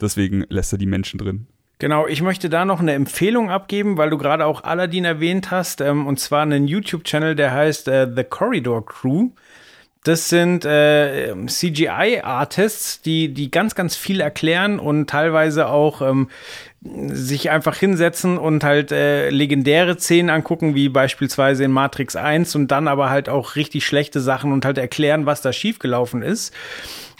deswegen 0.00 0.44
lässt 0.48 0.72
er 0.72 0.78
die 0.78 0.86
Menschen 0.86 1.18
drin. 1.18 1.46
Genau, 1.78 2.06
ich 2.06 2.22
möchte 2.22 2.48
da 2.48 2.64
noch 2.64 2.80
eine 2.80 2.94
Empfehlung 2.94 3.50
abgeben, 3.50 3.98
weil 3.98 4.10
du 4.10 4.18
gerade 4.18 4.46
auch 4.46 4.64
Aladdin 4.64 5.04
erwähnt 5.04 5.50
hast, 5.50 5.80
ähm, 5.80 6.06
und 6.06 6.18
zwar 6.18 6.42
einen 6.42 6.66
YouTube-Channel, 6.66 7.36
der 7.36 7.52
heißt 7.52 7.86
äh, 7.88 8.08
The 8.14 8.24
Corridor 8.24 8.84
Crew. 8.84 9.30
Das 10.02 10.28
sind 10.28 10.64
äh, 10.64 11.34
CGI-Artists, 11.46 13.02
die, 13.02 13.34
die 13.34 13.50
ganz, 13.50 13.74
ganz 13.74 13.96
viel 13.96 14.20
erklären 14.20 14.78
und 14.78 15.10
teilweise 15.10 15.68
auch 15.68 16.00
ähm, 16.00 16.28
sich 17.08 17.50
einfach 17.50 17.76
hinsetzen 17.76 18.38
und 18.38 18.64
halt 18.64 18.92
äh, 18.92 19.30
legendäre 19.30 19.98
Szenen 19.98 20.30
angucken, 20.30 20.74
wie 20.74 20.88
beispielsweise 20.88 21.64
in 21.64 21.70
Matrix 21.70 22.16
1 22.16 22.54
und 22.56 22.68
dann 22.68 22.88
aber 22.88 23.10
halt 23.10 23.28
auch 23.28 23.56
richtig 23.56 23.86
schlechte 23.86 24.20
Sachen 24.20 24.52
und 24.52 24.64
halt 24.64 24.78
erklären, 24.78 25.26
was 25.26 25.42
da 25.42 25.52
schiefgelaufen 25.52 26.22
ist. 26.22 26.54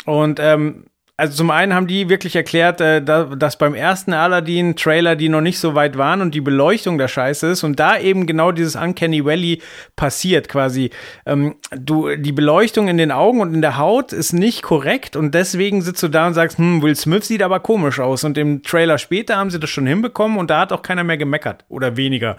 Und 0.04 0.38
ähm, 0.40 0.84
also 1.18 1.34
zum 1.34 1.50
einen 1.50 1.72
haben 1.72 1.86
die 1.86 2.10
wirklich 2.10 2.36
erklärt, 2.36 2.80
äh, 2.80 3.02
dass 3.02 3.56
beim 3.56 3.74
ersten 3.74 4.12
Aladdin-Trailer 4.12 5.16
die 5.16 5.30
noch 5.30 5.40
nicht 5.40 5.58
so 5.58 5.74
weit 5.74 5.96
waren 5.96 6.20
und 6.20 6.34
die 6.34 6.42
Beleuchtung 6.42 6.98
der 6.98 7.08
Scheiße 7.08 7.46
ist 7.46 7.64
und 7.64 7.80
da 7.80 7.98
eben 7.98 8.26
genau 8.26 8.52
dieses 8.52 8.76
Uncanny 8.76 9.24
Valley 9.24 9.62
passiert 9.96 10.48
quasi. 10.48 10.90
Ähm, 11.24 11.54
du, 11.70 12.14
die 12.16 12.32
Beleuchtung 12.32 12.88
in 12.88 12.98
den 12.98 13.12
Augen 13.12 13.40
und 13.40 13.54
in 13.54 13.62
der 13.62 13.78
Haut 13.78 14.12
ist 14.12 14.34
nicht 14.34 14.62
korrekt 14.62 15.16
und 15.16 15.34
deswegen 15.34 15.80
sitzt 15.80 16.02
du 16.02 16.08
da 16.08 16.26
und 16.26 16.34
sagst, 16.34 16.58
hm, 16.58 16.82
Will 16.82 16.96
Smith 16.96 17.26
sieht 17.26 17.42
aber 17.42 17.60
komisch 17.60 17.98
aus 17.98 18.22
und 18.24 18.36
im 18.36 18.62
Trailer 18.62 18.98
später 18.98 19.36
haben 19.36 19.50
sie 19.50 19.58
das 19.58 19.70
schon 19.70 19.86
hinbekommen 19.86 20.36
und 20.36 20.50
da 20.50 20.60
hat 20.60 20.72
auch 20.72 20.82
keiner 20.82 21.04
mehr 21.04 21.16
gemeckert 21.16 21.64
oder 21.68 21.96
weniger. 21.96 22.36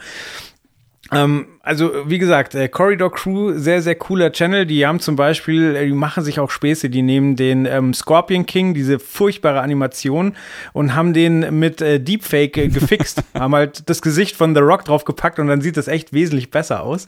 Ähm, 1.11 1.47
also, 1.61 1.91
wie 2.09 2.17
gesagt, 2.17 2.53
äh, 2.53 2.67
Corridor 2.67 3.11
Crew, 3.11 3.53
sehr, 3.57 3.81
sehr 3.81 3.95
cooler 3.95 4.31
Channel. 4.31 4.65
Die 4.65 4.85
haben 4.85 4.99
zum 4.99 5.15
Beispiel, 5.15 5.75
äh, 5.75 5.85
die 5.85 5.93
machen 5.93 6.23
sich 6.23 6.39
auch 6.39 6.51
Späße, 6.51 6.89
die 6.89 7.01
nehmen 7.01 7.35
den 7.35 7.65
ähm, 7.65 7.93
Scorpion 7.93 8.45
King, 8.45 8.73
diese 8.73 8.99
furchtbare 8.99 9.61
Animation, 9.61 10.35
und 10.73 10.95
haben 10.95 11.13
den 11.13 11.59
mit 11.59 11.81
äh, 11.81 11.99
Deepfake 11.99 12.57
äh, 12.57 12.67
gefixt. 12.67 13.23
haben 13.33 13.55
halt 13.55 13.89
das 13.89 14.01
Gesicht 14.01 14.35
von 14.35 14.53
The 14.53 14.61
Rock 14.61 14.85
draufgepackt 14.85 15.39
und 15.39 15.47
dann 15.47 15.61
sieht 15.61 15.77
das 15.77 15.87
echt 15.87 16.11
wesentlich 16.11 16.51
besser 16.51 16.83
aus. 16.83 17.07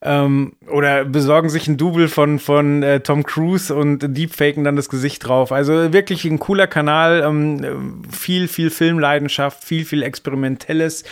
Ähm, 0.00 0.52
oder 0.68 1.04
besorgen 1.04 1.48
sich 1.48 1.66
ein 1.66 1.76
Double 1.76 2.06
von, 2.06 2.38
von 2.38 2.84
äh, 2.84 3.00
Tom 3.00 3.24
Cruise 3.24 3.74
und 3.74 4.16
deepfaken 4.16 4.62
dann 4.62 4.76
das 4.76 4.88
Gesicht 4.88 5.26
drauf. 5.26 5.50
Also 5.50 5.92
wirklich 5.92 6.24
ein 6.24 6.38
cooler 6.38 6.68
Kanal, 6.68 7.22
ähm, 7.26 8.02
viel, 8.08 8.46
viel 8.46 8.70
Filmleidenschaft, 8.70 9.64
viel, 9.64 9.84
viel 9.84 10.04
Experimentelles. 10.04 11.02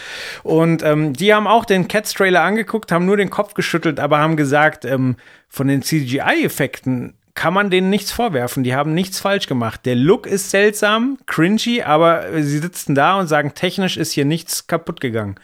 Und 0.44 0.84
ähm, 0.84 1.14
die 1.14 1.34
haben 1.34 1.48
auch 1.48 1.64
den 1.64 1.88
Cats-Trailer 1.88 2.42
angeguckt, 2.42 2.92
haben 2.92 3.06
nur 3.06 3.16
den 3.16 3.30
Kopf 3.30 3.54
geschüttelt, 3.54 3.98
aber 3.98 4.18
haben 4.18 4.36
gesagt, 4.36 4.84
ähm, 4.84 5.16
von 5.48 5.66
den 5.66 5.82
CGI-Effekten 5.82 7.14
kann 7.34 7.54
man 7.54 7.70
denen 7.70 7.90
nichts 7.90 8.12
vorwerfen. 8.12 8.64
Die 8.64 8.74
haben 8.74 8.94
nichts 8.94 9.20
falsch 9.20 9.46
gemacht. 9.46 9.84
Der 9.84 9.94
Look 9.94 10.26
ist 10.26 10.50
seltsam, 10.50 11.18
cringy, 11.26 11.82
aber 11.82 12.24
sie 12.42 12.58
sitzen 12.58 12.94
da 12.94 13.18
und 13.18 13.26
sagen, 13.26 13.52
technisch 13.54 13.96
ist 13.96 14.12
hier 14.12 14.24
nichts 14.24 14.66
kaputt 14.66 15.00
gegangen. 15.00 15.36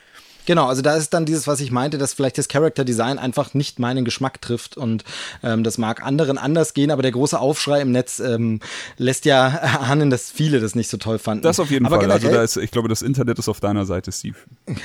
Genau, 0.46 0.66
also 0.66 0.82
da 0.82 0.96
ist 0.96 1.10
dann 1.14 1.24
dieses, 1.24 1.46
was 1.46 1.60
ich 1.60 1.70
meinte, 1.70 1.98
dass 1.98 2.14
vielleicht 2.14 2.38
das 2.38 2.48
Character 2.48 2.84
Design 2.84 3.18
einfach 3.18 3.54
nicht 3.54 3.78
meinen 3.78 4.04
Geschmack 4.04 4.40
trifft 4.40 4.76
und 4.76 5.04
ähm, 5.42 5.62
das 5.64 5.78
mag 5.78 6.02
anderen 6.02 6.38
anders 6.38 6.74
gehen, 6.74 6.90
aber 6.90 7.02
der 7.02 7.12
große 7.12 7.38
Aufschrei 7.38 7.80
im 7.80 7.92
Netz 7.92 8.20
ähm, 8.20 8.60
lässt 8.96 9.24
ja 9.24 9.46
ahnen, 9.80 10.10
dass 10.10 10.30
viele 10.30 10.60
das 10.60 10.74
nicht 10.74 10.90
so 10.90 10.96
toll 10.96 11.18
fanden. 11.18 11.42
Das 11.42 11.60
auf 11.60 11.70
jeden 11.70 11.86
aber 11.86 12.00
Fall. 12.00 12.10
also 12.10 12.28
da 12.28 12.42
ist, 12.42 12.56
ich 12.56 12.70
glaube, 12.70 12.88
das 12.88 13.02
Internet 13.02 13.38
ist 13.38 13.48
auf 13.48 13.60
deiner 13.60 13.84
Seite, 13.84 14.10
Steve. 14.12 14.36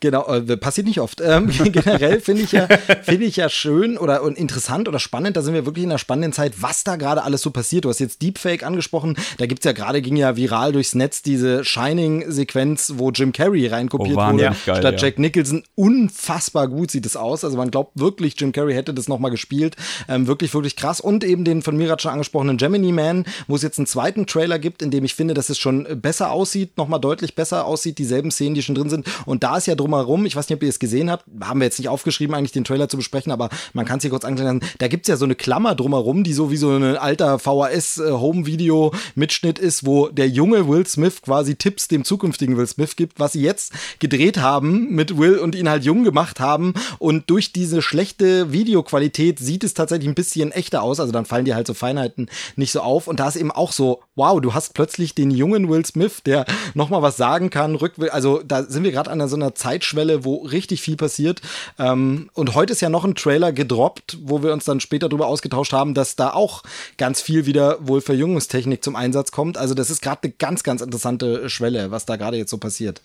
genau, 0.00 0.26
äh, 0.26 0.56
passiert 0.56 0.86
nicht 0.86 1.00
oft. 1.00 1.20
Ähm, 1.20 1.48
generell 1.72 2.20
finde 2.20 2.42
ich 2.42 2.52
ja, 2.52 2.66
finde 3.02 3.24
ich 3.24 3.36
ja 3.36 3.48
schön 3.48 3.98
oder 3.98 4.22
und 4.22 4.36
interessant 4.36 4.88
oder 4.88 4.98
spannend. 4.98 5.36
Da 5.36 5.42
sind 5.42 5.54
wir 5.54 5.66
wirklich 5.66 5.84
in 5.84 5.90
einer 5.90 5.98
spannenden 5.98 6.32
Zeit, 6.32 6.62
was 6.62 6.84
da 6.84 6.96
gerade 6.96 7.22
alles 7.22 7.42
so 7.42 7.50
passiert. 7.50 7.84
Du 7.84 7.88
hast 7.88 8.00
jetzt 8.00 8.22
Deepfake 8.22 8.64
angesprochen. 8.64 9.16
Da 9.38 9.46
gibt's 9.46 9.64
ja 9.64 9.72
gerade 9.72 10.02
ging 10.02 10.16
ja 10.16 10.36
viral 10.36 10.72
durchs 10.72 10.94
Netz 10.94 11.22
diese 11.22 11.64
Shining-Sequenz, 11.64 12.94
wo 12.96 13.10
Jim 13.10 13.32
Carrey 13.32 13.66
reinkopiert 13.66 14.16
oh, 14.16 14.32
wurde. 14.32 14.42
Ja. 14.66 14.95
Geil, 14.96 15.10
Jack 15.10 15.18
Nicholson. 15.18 15.62
Unfassbar 15.74 16.68
gut 16.68 16.90
sieht 16.90 17.06
es 17.06 17.16
aus. 17.16 17.44
Also 17.44 17.56
man 17.56 17.70
glaubt 17.70 17.92
wirklich, 17.94 18.34
Jim 18.38 18.52
Carrey 18.52 18.74
hätte 18.74 18.94
das 18.94 19.08
nochmal 19.08 19.30
gespielt. 19.30 19.76
Ähm, 20.08 20.26
wirklich, 20.26 20.52
wirklich 20.54 20.76
krass. 20.76 21.00
Und 21.00 21.24
eben 21.24 21.44
den 21.44 21.62
von 21.62 21.76
Mirat 21.76 22.02
schon 22.02 22.12
angesprochenen 22.12 22.56
Gemini 22.56 22.92
Man, 22.92 23.24
wo 23.46 23.56
es 23.56 23.62
jetzt 23.62 23.78
einen 23.78 23.86
zweiten 23.86 24.26
Trailer 24.26 24.58
gibt, 24.58 24.82
in 24.82 24.90
dem 24.90 25.04
ich 25.04 25.14
finde, 25.14 25.34
dass 25.34 25.50
es 25.50 25.58
schon 25.58 25.86
besser 26.00 26.30
aussieht, 26.30 26.76
nochmal 26.76 27.00
deutlich 27.00 27.34
besser 27.34 27.66
aussieht, 27.66 27.98
dieselben 27.98 28.30
Szenen, 28.30 28.54
die 28.54 28.62
schon 28.62 28.74
drin 28.74 28.90
sind. 28.90 29.06
Und 29.26 29.42
da 29.42 29.56
ist 29.56 29.66
ja 29.66 29.74
drumherum, 29.74 30.26
ich 30.26 30.36
weiß 30.36 30.48
nicht, 30.48 30.56
ob 30.56 30.62
ihr 30.62 30.68
es 30.68 30.78
gesehen 30.78 31.10
habt, 31.10 31.24
haben 31.40 31.60
wir 31.60 31.64
jetzt 31.64 31.78
nicht 31.78 31.88
aufgeschrieben, 31.88 32.34
eigentlich 32.34 32.52
den 32.52 32.64
Trailer 32.64 32.88
zu 32.88 32.96
besprechen, 32.96 33.32
aber 33.32 33.48
man 33.72 33.84
kann 33.84 33.98
es 33.98 34.02
hier 34.02 34.10
kurz 34.10 34.24
anklären. 34.24 34.60
Da 34.78 34.88
gibt 34.88 35.06
es 35.06 35.08
ja 35.08 35.16
so 35.16 35.24
eine 35.24 35.34
Klammer 35.34 35.74
drumherum, 35.74 36.24
die 36.24 36.32
so 36.32 36.50
wie 36.50 36.56
so 36.56 36.70
ein 36.70 36.96
alter 36.96 37.38
VHS-Home-Video-Mitschnitt 37.38 39.58
ist, 39.58 39.86
wo 39.86 40.08
der 40.08 40.28
junge 40.28 40.68
Will 40.68 40.86
Smith 40.86 41.22
quasi 41.22 41.56
Tipps 41.56 41.88
dem 41.88 42.04
zukünftigen 42.04 42.56
Will 42.56 42.66
Smith 42.66 42.96
gibt, 42.96 43.20
was 43.20 43.32
sie 43.32 43.42
jetzt 43.42 43.72
gedreht 43.98 44.38
haben 44.38 44.85
mit 44.90 45.18
Will 45.18 45.38
und 45.38 45.54
ihn 45.54 45.68
halt 45.68 45.84
jung 45.84 46.04
gemacht 46.04 46.40
haben. 46.40 46.74
Und 46.98 47.30
durch 47.30 47.52
diese 47.52 47.82
schlechte 47.82 48.52
Videoqualität 48.52 49.38
sieht 49.38 49.64
es 49.64 49.74
tatsächlich 49.74 50.08
ein 50.08 50.14
bisschen 50.14 50.52
echter 50.52 50.82
aus. 50.82 51.00
Also 51.00 51.12
dann 51.12 51.24
fallen 51.24 51.44
dir 51.44 51.54
halt 51.54 51.66
so 51.66 51.74
Feinheiten 51.74 52.28
nicht 52.56 52.72
so 52.72 52.80
auf. 52.80 53.08
Und 53.08 53.20
da 53.20 53.28
ist 53.28 53.36
eben 53.36 53.52
auch 53.52 53.72
so, 53.72 54.02
wow, 54.14 54.40
du 54.40 54.54
hast 54.54 54.74
plötzlich 54.74 55.14
den 55.14 55.30
jungen 55.30 55.68
Will 55.68 55.84
Smith, 55.84 56.22
der 56.24 56.46
nochmal 56.74 57.02
was 57.02 57.16
sagen 57.16 57.50
kann, 57.50 57.74
rückwärts. 57.74 58.14
Also 58.14 58.42
da 58.44 58.62
sind 58.64 58.84
wir 58.84 58.92
gerade 58.92 59.10
an 59.10 59.26
so 59.28 59.36
einer 59.36 59.54
Zeitschwelle, 59.54 60.24
wo 60.24 60.36
richtig 60.36 60.82
viel 60.82 60.96
passiert. 60.96 61.40
Ähm, 61.78 62.30
und 62.34 62.54
heute 62.54 62.72
ist 62.72 62.80
ja 62.80 62.88
noch 62.88 63.04
ein 63.04 63.14
Trailer 63.14 63.52
gedroppt, 63.52 64.18
wo 64.22 64.42
wir 64.42 64.52
uns 64.52 64.64
dann 64.64 64.80
später 64.80 65.08
darüber 65.08 65.26
ausgetauscht 65.26 65.72
haben, 65.72 65.94
dass 65.94 66.16
da 66.16 66.32
auch 66.32 66.62
ganz 66.98 67.20
viel 67.20 67.46
wieder 67.46 67.78
wohl 67.86 68.00
Verjüngungstechnik 68.00 68.82
zum 68.82 68.96
Einsatz 68.96 69.32
kommt. 69.32 69.58
Also 69.58 69.74
das 69.74 69.90
ist 69.90 70.02
gerade 70.02 70.24
eine 70.24 70.32
ganz, 70.32 70.62
ganz 70.62 70.80
interessante 70.80 71.48
Schwelle, 71.48 71.90
was 71.90 72.06
da 72.06 72.16
gerade 72.16 72.36
jetzt 72.36 72.50
so 72.50 72.58
passiert. 72.58 73.02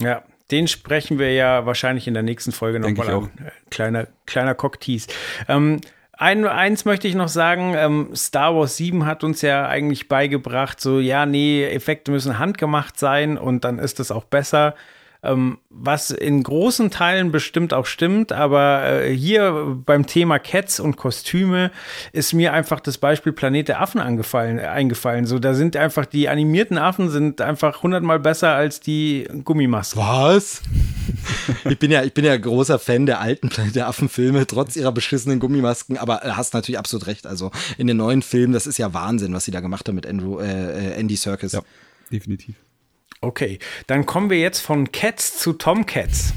Ja, 0.00 0.22
den 0.50 0.68
sprechen 0.68 1.18
wir 1.18 1.32
ja 1.32 1.66
wahrscheinlich 1.66 2.06
in 2.06 2.14
der 2.14 2.22
nächsten 2.22 2.52
Folge 2.52 2.80
nochmal 2.80 3.10
an. 3.10 3.30
Äh, 3.44 3.50
kleiner, 3.70 4.06
kleiner 4.26 4.54
Cocktease. 4.54 5.08
Ähm, 5.48 5.80
ein, 6.12 6.46
eins 6.46 6.84
möchte 6.84 7.08
ich 7.08 7.14
noch 7.14 7.28
sagen, 7.28 7.74
ähm, 7.76 8.10
Star 8.14 8.54
Wars 8.54 8.76
7 8.76 9.06
hat 9.06 9.24
uns 9.24 9.40
ja 9.40 9.66
eigentlich 9.66 10.06
beigebracht, 10.06 10.78
so, 10.78 11.00
ja, 11.00 11.24
nee, 11.24 11.64
Effekte 11.64 12.10
müssen 12.10 12.38
handgemacht 12.38 12.98
sein 12.98 13.38
und 13.38 13.64
dann 13.64 13.78
ist 13.78 14.00
es 14.00 14.10
auch 14.10 14.24
besser. 14.24 14.74
Ähm, 15.22 15.58
was 15.68 16.10
in 16.10 16.42
großen 16.42 16.90
Teilen 16.90 17.30
bestimmt 17.30 17.74
auch 17.74 17.84
stimmt, 17.84 18.32
aber 18.32 19.02
äh, 19.02 19.14
hier 19.14 19.78
beim 19.84 20.06
Thema 20.06 20.38
Cats 20.38 20.80
und 20.80 20.96
Kostüme 20.96 21.70
ist 22.12 22.32
mir 22.32 22.54
einfach 22.54 22.80
das 22.80 22.96
Beispiel 22.96 23.32
Planet 23.32 23.68
der 23.68 23.82
Affen 23.82 24.00
angefallen, 24.00 24.58
äh, 24.58 24.62
eingefallen. 24.62 25.26
So, 25.26 25.38
da 25.38 25.52
sind 25.52 25.76
einfach 25.76 26.06
die 26.06 26.30
animierten 26.30 26.78
Affen 26.78 27.10
sind 27.10 27.42
einfach 27.42 27.82
hundertmal 27.82 28.18
besser 28.18 28.54
als 28.54 28.80
die 28.80 29.28
Gummimasken. 29.44 30.00
Was? 30.00 30.62
ich 31.68 31.78
bin 31.78 31.90
ja, 31.90 32.02
ich 32.02 32.14
bin 32.14 32.24
ja 32.24 32.34
großer 32.36 32.78
Fan 32.78 33.04
der 33.04 33.20
alten 33.20 33.50
Planet 33.50 33.76
der 33.76 33.88
Affen-Filme, 33.88 34.46
trotz 34.46 34.74
ihrer 34.76 34.92
beschissenen 34.92 35.38
Gummimasken, 35.38 35.98
aber 35.98 36.24
äh, 36.24 36.30
hast 36.30 36.54
natürlich 36.54 36.78
absolut 36.78 37.06
recht. 37.06 37.26
Also 37.26 37.50
in 37.76 37.86
den 37.86 37.98
neuen 37.98 38.22
Filmen, 38.22 38.54
das 38.54 38.66
ist 38.66 38.78
ja 38.78 38.94
Wahnsinn, 38.94 39.34
was 39.34 39.44
sie 39.44 39.50
da 39.50 39.60
gemacht 39.60 39.86
haben 39.86 39.96
mit 39.96 40.06
Andrew, 40.06 40.40
äh, 40.40 40.94
Andy 40.94 41.16
Serkis. 41.16 41.52
Ja, 41.52 41.60
definitiv. 42.10 42.54
Okay, 43.20 43.58
dann 43.86 44.06
kommen 44.06 44.30
wir 44.30 44.38
jetzt 44.38 44.60
von 44.60 44.92
Cats 44.92 45.38
zu 45.38 45.52
Tomcats. 45.52 46.32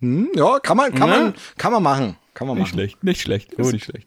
Hm, 0.00 0.28
ja, 0.34 0.58
kann 0.60 0.76
man, 0.76 0.92
kann 0.94 1.10
Na? 1.10 1.20
man, 1.20 1.34
kann 1.58 1.72
man 1.72 1.82
machen. 1.82 2.16
Kann 2.34 2.46
man 2.48 2.56
Nicht 2.56 2.68
machen. 2.68 2.74
schlecht, 2.74 3.04
nicht 3.04 3.20
schlecht. 3.20 3.52
Ist 3.54 3.72
nicht 3.72 3.84
schlecht. 3.84 4.06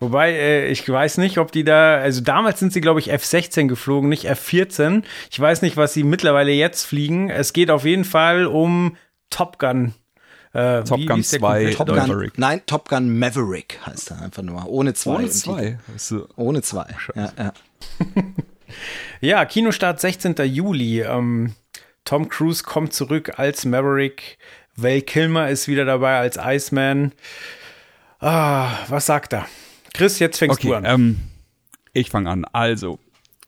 Wobei, 0.00 0.32
äh, 0.32 0.68
ich 0.68 0.88
weiß 0.88 1.18
nicht, 1.18 1.38
ob 1.38 1.50
die 1.50 1.64
da, 1.64 1.96
also 1.96 2.20
damals 2.20 2.60
sind 2.60 2.72
sie, 2.72 2.80
glaube 2.80 3.00
ich, 3.00 3.10
F-16 3.10 3.66
geflogen, 3.66 4.08
nicht 4.08 4.26
F-14. 4.26 5.02
Ich 5.30 5.40
weiß 5.40 5.62
nicht, 5.62 5.76
was 5.76 5.94
sie 5.94 6.04
mittlerweile 6.04 6.52
jetzt 6.52 6.84
fliegen. 6.84 7.30
Es 7.30 7.52
geht 7.52 7.70
auf 7.70 7.84
jeden 7.84 8.04
Fall 8.04 8.46
um 8.46 8.96
Top 9.30 9.58
Gun. 9.58 9.94
Äh, 10.52 10.84
Top 10.84 10.98
wie- 11.00 11.06
Gun 11.06 11.16
wie 11.16 11.20
ist 11.22 11.32
der 11.32 11.40
2, 11.40 11.48
komplette 11.74 11.76
Top? 11.76 11.88
Gun, 11.88 11.96
Maverick. 11.96 12.38
nein, 12.38 12.62
Top 12.66 12.88
Gun 12.88 13.18
Maverick 13.18 13.80
heißt 13.84 14.12
er 14.12 14.22
einfach 14.22 14.42
nur. 14.42 14.64
Ohne 14.68 14.94
zwei. 14.94 15.14
Ohne 15.16 15.28
zwei. 15.30 15.78
Ohne 16.36 16.62
zwei. 16.62 16.86
Ja, 17.16 17.32
ja. 17.36 17.52
Ja, 19.20 19.44
Kinostart 19.44 20.00
16. 20.00 20.34
Juli. 20.44 21.00
Ähm, 21.02 21.54
Tom 22.04 22.28
Cruise 22.28 22.62
kommt 22.62 22.92
zurück 22.92 23.38
als 23.38 23.64
Maverick. 23.64 24.38
Val 24.76 25.02
Kilmer 25.02 25.48
ist 25.50 25.68
wieder 25.68 25.84
dabei 25.84 26.18
als 26.18 26.38
Iceman. 26.40 27.12
Ah, 28.20 28.70
was 28.88 29.06
sagt 29.06 29.32
er? 29.32 29.46
Chris, 29.94 30.18
jetzt 30.18 30.38
fängst 30.38 30.62
du 30.62 30.68
Okay, 30.68 30.76
an. 30.76 30.84
ähm, 30.84 31.18
ich 31.92 32.10
fange 32.10 32.30
an. 32.30 32.44
Also, 32.46 32.98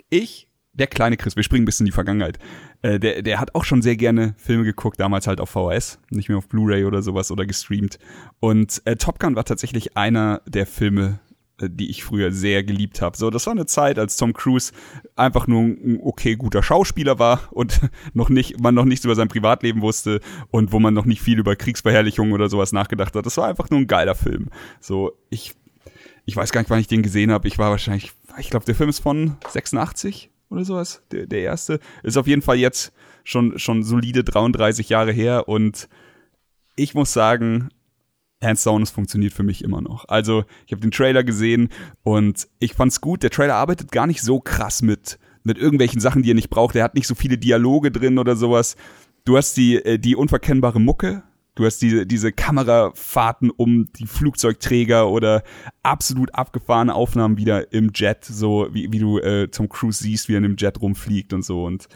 ich, 0.09 0.49
der 0.73 0.87
kleine 0.87 1.16
Chris, 1.16 1.37
wir 1.37 1.43
springen 1.43 1.62
ein 1.62 1.66
bisschen 1.66 1.85
in 1.87 1.91
die 1.91 1.95
Vergangenheit. 1.95 2.39
Äh, 2.83 2.99
der, 2.99 3.23
der 3.23 3.41
hat 3.41 3.55
auch 3.55 3.64
schon 3.64 3.83
sehr 3.83 3.97
gerne 3.97 4.35
Filme 4.39 4.64
geguckt, 4.64 4.99
damals 5.01 5.27
halt 5.27 5.41
auf 5.41 5.51
VHS, 5.51 5.99
nicht 6.11 6.29
mehr 6.29 6.39
auf 6.39 6.49
Blu-ray 6.49 6.85
oder 6.85 7.03
sowas 7.03 7.31
oder 7.31 7.47
gestreamt. 7.47 7.99
Und 8.41 8.81
äh, 8.85 8.97
Top 8.97 9.18
Gun 9.18 9.37
war 9.37 9.45
tatsächlich 9.45 9.97
einer 9.97 10.41
der 10.47 10.66
Filme, 10.66 11.21
die 11.68 11.90
ich 11.90 12.04
früher 12.04 12.32
sehr 12.32 12.64
geliebt 12.64 13.02
habe. 13.02 13.16
So, 13.16 13.30
das 13.30 13.46
war 13.46 13.52
eine 13.52 13.66
Zeit, 13.66 13.98
als 13.98 14.16
Tom 14.16 14.32
Cruise 14.32 14.72
einfach 15.16 15.46
nur 15.46 15.62
ein 15.62 16.00
okay 16.02 16.36
guter 16.36 16.62
Schauspieler 16.62 17.18
war 17.18 17.40
und 17.50 17.80
noch 18.14 18.28
nicht, 18.28 18.61
man 18.61 18.74
noch 18.74 18.84
nichts 18.84 19.04
über 19.04 19.14
sein 19.14 19.28
Privatleben 19.28 19.82
wusste 19.82 20.20
und 20.50 20.72
wo 20.72 20.78
man 20.78 20.94
noch 20.94 21.04
nicht 21.04 21.20
viel 21.20 21.38
über 21.38 21.56
Kriegsverherrlichung 21.56 22.32
oder 22.32 22.48
sowas 22.48 22.72
nachgedacht 22.72 23.14
hat. 23.14 23.26
Das 23.26 23.36
war 23.36 23.48
einfach 23.48 23.70
nur 23.70 23.80
ein 23.80 23.86
geiler 23.86 24.14
Film. 24.14 24.48
So, 24.80 25.12
ich 25.28 25.54
ich 26.26 26.36
weiß 26.36 26.52
gar 26.52 26.61
nicht, 26.61 26.70
wann 26.70 26.80
ich 26.80 26.86
den 26.86 27.02
gesehen 27.02 27.32
habe. 27.32 27.48
Ich 27.48 27.58
war 27.58 27.70
wahrscheinlich, 27.70 28.12
ich 28.38 28.50
glaube, 28.50 28.64
der 28.64 28.74
Film 28.74 28.88
ist 28.88 29.00
von 29.00 29.36
86 29.48 30.30
oder 30.48 30.64
sowas. 30.64 31.02
Der, 31.11 31.26
der 31.26 31.40
erste 31.40 31.80
ist 32.02 32.16
auf 32.16 32.26
jeden 32.26 32.42
Fall 32.42 32.56
jetzt 32.56 32.92
schon 33.24 33.58
schon 33.58 33.82
solide 33.82 34.24
33 34.24 34.88
Jahre 34.88 35.12
her 35.12 35.48
und 35.48 35.88
ich 36.76 36.94
muss 36.94 37.12
sagen, 37.12 37.70
hands 38.43 38.64
down, 38.64 38.82
es 38.82 38.91
funktioniert 38.91 39.32
für 39.32 39.43
mich 39.43 39.62
immer 39.62 39.80
noch. 39.80 40.09
Also 40.09 40.45
ich 40.66 40.72
habe 40.72 40.80
den 40.80 40.91
Trailer 40.91 41.24
gesehen 41.24 41.68
und 42.03 42.49
ich 42.59 42.74
fand's 42.74 43.01
gut. 43.01 43.22
Der 43.22 43.30
Trailer 43.30 43.57
arbeitet 43.57 43.93
gar 43.93 44.07
nicht 44.07 44.22
so 44.22 44.41
krass 44.41 44.82
mit 44.82 45.18
mit 45.43 45.57
irgendwelchen 45.57 46.01
Sachen, 46.01 46.22
die 46.22 46.32
er 46.32 46.34
nicht 46.34 46.51
braucht. 46.51 46.76
Er 46.76 46.84
hat 46.84 46.95
nicht 46.95 47.07
so 47.07 47.14
viele 47.14 47.38
Dialoge 47.38 47.91
drin 47.91 48.18
oder 48.18 48.36
sowas. 48.36 48.76
Du 49.24 49.36
hast 49.36 49.57
die 49.57 49.76
äh, 49.76 49.99
die 49.99 50.16
unverkennbare 50.16 50.80
Mucke. 50.80 51.22
Du 51.57 51.66
hast 51.66 51.82
diese, 51.82 52.07
diese 52.07 52.32
Kamerafahrten 52.32 53.51
um 53.51 53.88
die 53.93 54.07
Flugzeugträger 54.07 55.11
oder 55.11 55.43
absolut 55.82 56.34
abgefahrene 56.34 56.95
Aufnahmen 56.95 57.36
wieder 57.36 57.72
im 57.72 57.91
Jet, 57.95 58.24
so 58.24 58.68
wie, 58.72 58.93
wie 58.93 58.99
du 58.99 59.18
äh, 59.18 59.49
Tom 59.49 59.68
Cruise 59.68 60.03
siehst, 60.03 60.28
wie 60.28 60.34
er 60.34 60.38
in 60.38 60.45
dem 60.45 60.57
Jet 60.57 60.80
rumfliegt 60.80 61.32
und 61.32 61.45
so. 61.45 61.64
Und 61.64 61.88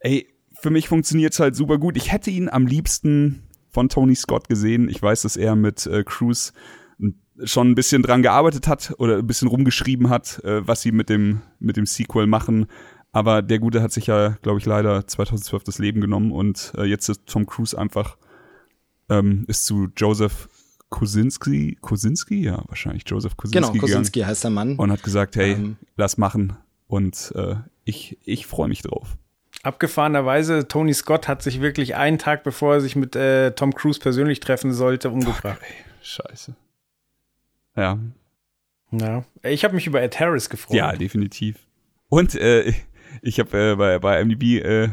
ey, 0.00 0.26
für 0.60 0.70
mich 0.70 0.88
funktioniert's 0.88 1.38
halt 1.38 1.54
super 1.54 1.78
gut. 1.78 1.96
Ich 1.96 2.10
hätte 2.10 2.30
ihn 2.30 2.48
am 2.48 2.66
liebsten 2.66 3.42
von 3.74 3.88
Tony 3.90 4.14
Scott 4.14 4.48
gesehen. 4.48 4.88
Ich 4.88 5.02
weiß, 5.02 5.22
dass 5.22 5.36
er 5.36 5.56
mit 5.56 5.84
äh, 5.86 6.02
Cruise 6.04 6.52
schon 7.42 7.70
ein 7.72 7.74
bisschen 7.74 8.02
dran 8.02 8.22
gearbeitet 8.22 8.68
hat 8.68 8.94
oder 8.98 9.18
ein 9.18 9.26
bisschen 9.26 9.48
rumgeschrieben 9.48 10.08
hat, 10.08 10.42
äh, 10.44 10.66
was 10.66 10.80
sie 10.82 10.92
mit 10.92 11.08
dem, 11.10 11.42
mit 11.58 11.76
dem 11.76 11.84
Sequel 11.84 12.26
machen. 12.28 12.66
Aber 13.10 13.42
der 13.42 13.58
Gute 13.58 13.82
hat 13.82 13.92
sich 13.92 14.06
ja, 14.06 14.30
glaube 14.42 14.58
ich, 14.60 14.66
leider 14.66 15.06
2012 15.06 15.64
das 15.64 15.78
Leben 15.78 16.00
genommen 16.00 16.30
und 16.32 16.72
äh, 16.78 16.84
jetzt 16.84 17.08
ist 17.08 17.26
Tom 17.26 17.44
Cruise 17.46 17.76
einfach 17.76 18.16
ähm, 19.10 19.44
ist 19.48 19.66
zu 19.66 19.88
Joseph 19.96 20.48
Kosinski, 20.90 21.76
Kosinski, 21.80 22.42
ja, 22.42 22.62
wahrscheinlich 22.68 23.02
Joseph 23.06 23.36
Kosinski 23.36 23.60
Genau, 23.72 23.78
Kosinski 23.80 24.20
heißt 24.20 24.44
der 24.44 24.50
Mann. 24.52 24.76
und 24.76 24.92
hat 24.92 25.02
gesagt, 25.02 25.34
hey, 25.36 25.52
Ähm. 25.54 25.76
lass 25.96 26.16
machen 26.18 26.56
und 26.86 27.32
äh, 27.34 27.56
ich, 27.84 28.18
ich 28.24 28.46
freue 28.46 28.68
mich 28.68 28.82
drauf. 28.82 29.16
Abgefahrenerweise, 29.64 30.68
Tony 30.68 30.92
Scott 30.92 31.26
hat 31.26 31.42
sich 31.42 31.60
wirklich 31.60 31.96
einen 31.96 32.18
Tag, 32.18 32.44
bevor 32.44 32.74
er 32.74 32.80
sich 32.80 32.96
mit 32.96 33.16
äh, 33.16 33.52
Tom 33.52 33.74
Cruise 33.74 33.98
persönlich 33.98 34.40
treffen 34.40 34.72
sollte, 34.72 35.10
umgebracht. 35.10 35.58
Scheiße. 36.02 36.54
Ja, 37.76 37.98
Ja. 38.90 39.24
Ich 39.42 39.64
habe 39.64 39.74
mich 39.74 39.86
über 39.86 40.00
Ed 40.02 40.20
Harris 40.20 40.48
gefreut. 40.50 40.76
Ja, 40.76 40.92
definitiv. 40.92 41.56
Und 42.08 42.34
äh, 42.34 42.72
ich 43.22 43.40
habe 43.40 43.72
äh, 43.72 43.74
bei, 43.74 43.98
bei 43.98 44.20
IMDb 44.20 44.62
äh, 44.64 44.90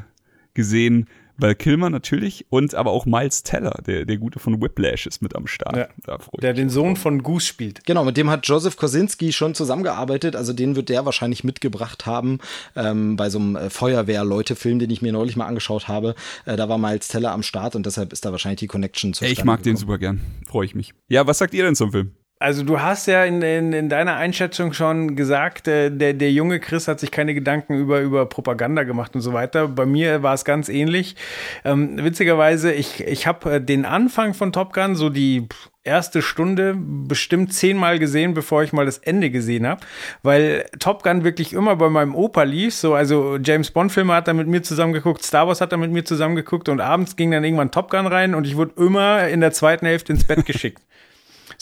gesehen, 0.54 1.08
weil 1.42 1.56
Kilmer 1.56 1.90
natürlich 1.90 2.46
und 2.50 2.76
aber 2.76 2.92
auch 2.92 3.06
Miles 3.06 3.44
Teller, 3.44 3.82
der, 3.86 4.06
der 4.06 4.18
Gute 4.18 4.40
von 4.40 4.62
Whiplash, 4.62 5.08
ist 5.08 5.22
mit 5.22 5.36
am 5.36 5.48
Start. 5.48 5.76
Ja. 5.76 5.88
Da 6.06 6.18
freu 6.18 6.32
ich 6.34 6.42
Der 6.42 6.54
den. 6.54 6.70
Sohn 6.70 6.96
von 6.96 7.24
Goose 7.24 7.46
spielt. 7.46 7.86
Genau, 7.86 8.06
mit 8.06 8.18
dem 8.18 8.30
hat 8.30 8.48
Joseph 8.48 8.78
Kosinski 8.78 9.34
schon 9.34 9.56
zusammengearbeitet. 9.56 10.36
Also 10.36 10.54
den 10.54 10.76
wird 10.76 10.90
der 10.90 11.06
wahrscheinlich 11.06 11.44
mitgebracht 11.44 12.06
haben 12.06 12.40
ähm, 12.76 13.16
bei 13.16 13.30
so 13.30 13.40
einem 13.40 13.56
äh, 13.56 13.70
Feuerwehr-Leute-Film, 13.70 14.80
den 14.80 14.90
ich 14.90 15.02
mir 15.02 15.12
neulich 15.12 15.36
mal 15.36 15.48
angeschaut 15.48 15.88
habe. 15.88 16.16
Äh, 16.46 16.56
da 16.56 16.70
war 16.70 16.78
Miles 16.78 17.08
Teller 17.08 17.32
am 17.32 17.44
Start 17.44 17.76
und 17.76 17.86
deshalb 17.86 18.14
ist 18.14 18.26
da 18.26 18.32
wahrscheinlich 18.32 18.60
die 18.60 18.68
Connection 18.68 19.14
zu. 19.14 19.26
Ich 19.26 19.44
mag 19.44 19.64
den 19.64 19.76
super 19.76 19.98
gern. 19.98 20.22
Freue 20.48 20.66
ich 20.66 20.76
mich. 20.76 20.94
Ja, 21.10 21.28
was 21.28 21.40
sagt 21.40 21.54
ihr 21.54 21.64
denn 21.64 21.76
zum 21.76 21.92
Film? 21.92 22.12
Also 22.42 22.64
du 22.64 22.82
hast 22.82 23.06
ja 23.06 23.24
in, 23.24 23.44
in, 23.44 23.72
in 23.72 23.88
deiner 23.88 24.16
Einschätzung 24.16 24.74
schon 24.74 25.16
gesagt, 25.16 25.68
äh, 25.68 25.92
der, 25.92 26.14
der 26.14 26.32
junge 26.32 26.60
Chris 26.60 26.88
hat 26.88 27.00
sich 27.00 27.12
keine 27.12 27.36
Gedanken 27.36 27.76
über, 27.76 28.02
über 28.02 28.26
Propaganda 28.26 28.82
gemacht 28.82 29.14
und 29.14 29.22
so 29.22 29.32
weiter. 29.32 29.68
Bei 29.68 29.86
mir 29.86 30.24
war 30.24 30.34
es 30.34 30.44
ganz 30.44 30.68
ähnlich. 30.68 31.16
Ähm, 31.64 32.04
witzigerweise, 32.04 32.74
ich, 32.74 33.02
ich 33.02 33.28
habe 33.28 33.54
äh, 33.54 33.62
den 33.62 33.86
Anfang 33.86 34.34
von 34.34 34.52
Top 34.52 34.74
Gun, 34.74 34.96
so 34.96 35.10
die 35.10 35.48
erste 35.84 36.24
Stunde, 36.24 36.76
bestimmt 36.76 37.54
zehnmal 37.54 38.00
gesehen, 38.00 38.34
bevor 38.34 38.64
ich 38.64 38.74
mal 38.74 38.88
das 38.88 38.98
Ende 38.98 39.30
gesehen 39.30 39.68
habe. 39.68 39.82
Weil 40.24 40.66
Top 40.80 41.04
Gun 41.04 41.24
wirklich 41.24 41.54
immer 41.54 41.76
bei 41.76 41.90
meinem 41.90 42.16
Opa 42.16 42.42
lief. 42.42 42.74
So, 42.74 42.96
also 42.96 43.38
James 43.38 43.70
Bond-Filme 43.70 44.16
hat 44.16 44.28
er 44.28 44.34
mit 44.34 44.48
mir 44.48 44.64
zusammen 44.64 44.94
geguckt, 44.94 45.24
Star 45.24 45.48
Wars 45.48 45.62
hat 45.62 45.72
er 45.74 45.78
mit 45.78 45.92
mir 45.92 46.06
zusammen 46.06 46.36
geguckt 46.36 46.70
und 46.70 46.82
abends 46.82 47.16
ging 47.16 47.30
dann 47.30 47.44
irgendwann 47.44 47.70
Top 47.70 47.92
Gun 47.92 48.08
rein 48.08 48.34
und 48.34 48.48
ich 48.48 48.58
wurde 48.58 48.74
immer 48.78 49.28
in 49.28 49.42
der 49.42 49.52
zweiten 49.52 49.86
Hälfte 49.86 50.14
ins 50.14 50.24
Bett 50.24 50.44
geschickt. 50.48 50.82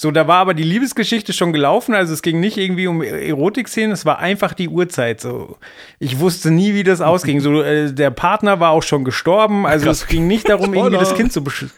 So, 0.02 0.12
da 0.12 0.30
war 0.30 0.38
aber 0.38 0.54
die 0.54 0.64
Liebesgeschichte 0.64 1.34
schon 1.34 1.52
gelaufen, 1.52 1.94
also 1.94 2.14
es 2.14 2.22
ging 2.22 2.40
nicht 2.40 2.56
irgendwie 2.56 2.88
um 2.88 3.02
Erotik-Szenen, 3.02 3.92
es 3.92 4.06
war 4.06 4.20
einfach 4.20 4.54
die 4.54 4.70
Uhrzeit. 4.70 5.20
So, 5.20 5.58
ich 6.00 6.22
wusste 6.22 6.52
nie, 6.52 6.74
wie 6.74 6.84
das 6.84 7.02
ausging. 7.02 7.42
So, 7.42 7.62
äh, 7.62 7.92
der 7.92 8.10
Partner 8.10 8.62
war 8.62 8.72
auch 8.72 8.84
schon 8.84 9.04
gestorben, 9.04 9.66
also 9.66 9.90
es 9.90 10.08
ging 10.08 10.26
nicht 10.26 10.48
darum, 10.48 10.74
irgendwie 10.74 11.00
das 11.00 11.16
Kind 11.16 11.34
zu 11.34 11.44
beschützen. 11.44 11.76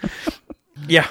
Ja, 0.88 1.04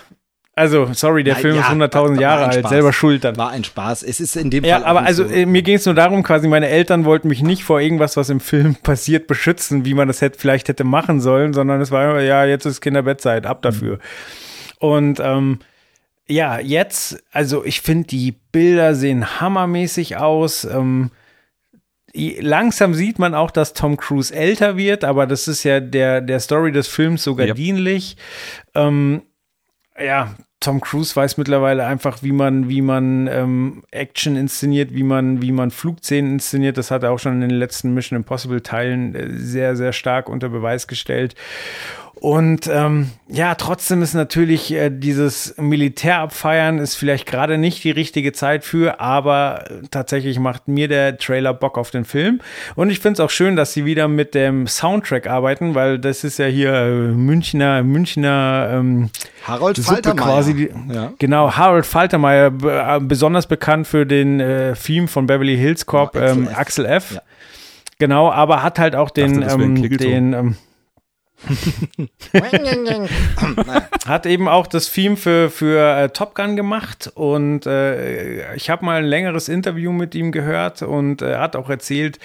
also 0.54 0.90
sorry, 0.92 1.24
der 1.24 1.34
Nein, 1.34 1.42
Film 1.42 1.54
ja, 1.56 1.62
ist 1.62 1.68
war- 1.70 1.88
100.000 1.88 2.14
war 2.14 2.20
Jahre 2.20 2.44
alt, 2.44 2.54
Spaß. 2.60 2.70
selber 2.70 2.92
schuld 2.92 3.24
dann. 3.24 3.36
War 3.36 3.50
ein 3.50 3.64
Spaß. 3.64 4.04
Es 4.04 4.20
ist 4.20 4.36
in 4.36 4.50
dem 4.50 4.62
Fall. 4.62 4.70
Ja, 4.70 4.84
aber 4.84 5.02
also 5.02 5.26
so. 5.26 5.34
äh, 5.34 5.46
mir 5.46 5.62
ging 5.62 5.74
es 5.74 5.86
nur 5.86 5.96
darum, 5.96 6.22
quasi 6.22 6.46
meine 6.46 6.68
Eltern 6.68 7.04
wollten 7.04 7.26
mich 7.26 7.42
nicht 7.42 7.64
vor 7.64 7.80
irgendwas, 7.80 8.16
was 8.16 8.30
im 8.30 8.38
Film 8.38 8.76
passiert, 8.84 9.26
beschützen, 9.26 9.84
wie 9.84 9.94
man 9.94 10.06
das 10.06 10.20
hätte, 10.20 10.38
vielleicht 10.38 10.68
hätte 10.68 10.84
machen 10.84 11.20
sollen, 11.20 11.54
sondern 11.54 11.80
es 11.80 11.90
war 11.90 12.04
immer, 12.08 12.20
ja, 12.20 12.44
jetzt 12.44 12.66
ist 12.66 12.80
Kinderbettzeit, 12.80 13.46
ab 13.46 13.62
dafür. 13.62 13.98
Und 14.78 15.18
ähm, 15.18 15.58
ja, 16.30 16.60
jetzt, 16.60 17.22
also 17.32 17.64
ich 17.64 17.80
finde, 17.80 18.06
die 18.06 18.32
Bilder 18.52 18.94
sehen 18.94 19.40
hammermäßig 19.40 20.16
aus. 20.16 20.64
Ähm, 20.64 21.10
langsam 22.14 22.94
sieht 22.94 23.18
man 23.18 23.34
auch, 23.34 23.50
dass 23.50 23.72
Tom 23.74 23.96
Cruise 23.96 24.34
älter 24.34 24.76
wird, 24.76 25.04
aber 25.04 25.26
das 25.26 25.48
ist 25.48 25.64
ja 25.64 25.80
der, 25.80 26.20
der 26.20 26.40
Story 26.40 26.72
des 26.72 26.88
Films 26.88 27.24
sogar 27.24 27.48
Ja. 27.48 27.54
dienlich. 27.54 28.16
Ähm, 28.74 29.22
ja, 29.98 30.34
Tom 30.60 30.80
Cruise 30.80 31.16
weiß 31.16 31.36
mittlerweile 31.36 31.86
einfach, 31.86 32.22
wie 32.22 32.32
man, 32.32 32.68
wie 32.68 32.82
man 32.82 33.26
ähm, 33.26 33.82
Action 33.90 34.36
inszeniert, 34.36 34.92
wie 34.94 35.02
man, 35.02 35.40
wie 35.42 35.52
man 35.52 35.70
Flugszenen 35.70 36.34
inszeniert. 36.34 36.76
Das 36.76 36.90
hat 36.90 37.02
er 37.02 37.12
auch 37.12 37.18
schon 37.18 37.34
in 37.42 37.48
den 37.48 37.58
letzten 37.58 37.94
Mission 37.94 38.18
Impossible 38.18 38.62
Teilen 38.62 39.14
äh, 39.14 39.30
sehr, 39.38 39.74
sehr 39.74 39.92
stark 39.92 40.28
unter 40.28 40.48
Beweis 40.50 40.86
gestellt. 40.86 41.34
Und 42.20 42.68
ähm, 42.70 43.12
ja, 43.28 43.54
trotzdem 43.54 44.02
ist 44.02 44.12
natürlich 44.12 44.70
äh, 44.74 44.90
dieses 44.90 45.54
Militärabfeiern 45.56 46.76
ist 46.76 46.94
vielleicht 46.96 47.24
gerade 47.24 47.56
nicht 47.56 47.82
die 47.82 47.90
richtige 47.90 48.34
Zeit 48.34 48.62
für, 48.62 49.00
aber 49.00 49.64
tatsächlich 49.90 50.38
macht 50.38 50.68
mir 50.68 50.86
der 50.86 51.16
Trailer 51.16 51.54
Bock 51.54 51.78
auf 51.78 51.90
den 51.90 52.04
Film. 52.04 52.40
Und 52.74 52.90
ich 52.90 53.00
finde 53.00 53.14
es 53.14 53.20
auch 53.20 53.30
schön, 53.30 53.56
dass 53.56 53.72
sie 53.72 53.86
wieder 53.86 54.06
mit 54.06 54.34
dem 54.34 54.66
Soundtrack 54.66 55.28
arbeiten, 55.28 55.74
weil 55.74 55.98
das 55.98 56.22
ist 56.22 56.38
ja 56.38 56.44
hier 56.44 56.74
äh, 56.74 56.90
Münchner, 56.90 57.82
Münchner 57.82 58.68
ähm, 58.70 59.08
Harold 59.46 59.78
Suppe 59.78 59.88
Faltermeier. 59.94 60.26
quasi. 60.26 60.54
Die, 60.54 60.70
Ja. 60.92 61.14
Genau, 61.18 61.56
Harold 61.56 61.86
Faltermeier, 61.86 62.52
äh, 62.62 63.00
besonders 63.00 63.46
bekannt 63.46 63.86
für 63.86 64.04
den 64.04 64.40
äh, 64.40 64.74
Theme 64.74 65.08
von 65.08 65.26
Beverly 65.26 65.56
Hills 65.56 65.86
Cop, 65.86 66.14
Ja, 66.14 66.20
Axel 66.20 66.36
ähm, 66.36 66.48
F. 66.48 66.58
Axel 66.58 66.84
F. 66.84 67.12
Ja. 67.14 67.22
Genau, 67.98 68.30
aber 68.30 68.62
hat 68.62 68.78
halt 68.78 68.94
auch 68.94 69.08
den, 69.08 69.40
Dachte, 69.40 69.62
ähm, 69.62 69.96
den 69.96 70.32
ähm, 70.34 70.56
hat 74.06 74.26
eben 74.26 74.48
auch 74.48 74.66
das 74.66 74.92
Theme 74.92 75.16
für, 75.16 75.50
für 75.50 75.96
äh, 75.96 76.08
Top 76.10 76.34
Gun 76.34 76.56
gemacht 76.56 77.10
und 77.14 77.66
äh, 77.66 78.54
ich 78.54 78.70
habe 78.70 78.84
mal 78.84 78.98
ein 78.98 79.06
längeres 79.06 79.48
Interview 79.48 79.92
mit 79.92 80.14
ihm 80.14 80.32
gehört 80.32 80.82
und 80.82 81.22
äh, 81.22 81.36
hat 81.36 81.56
auch 81.56 81.70
erzählt, 81.70 82.18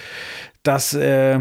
dass 0.62 0.94
äh, 0.94 1.40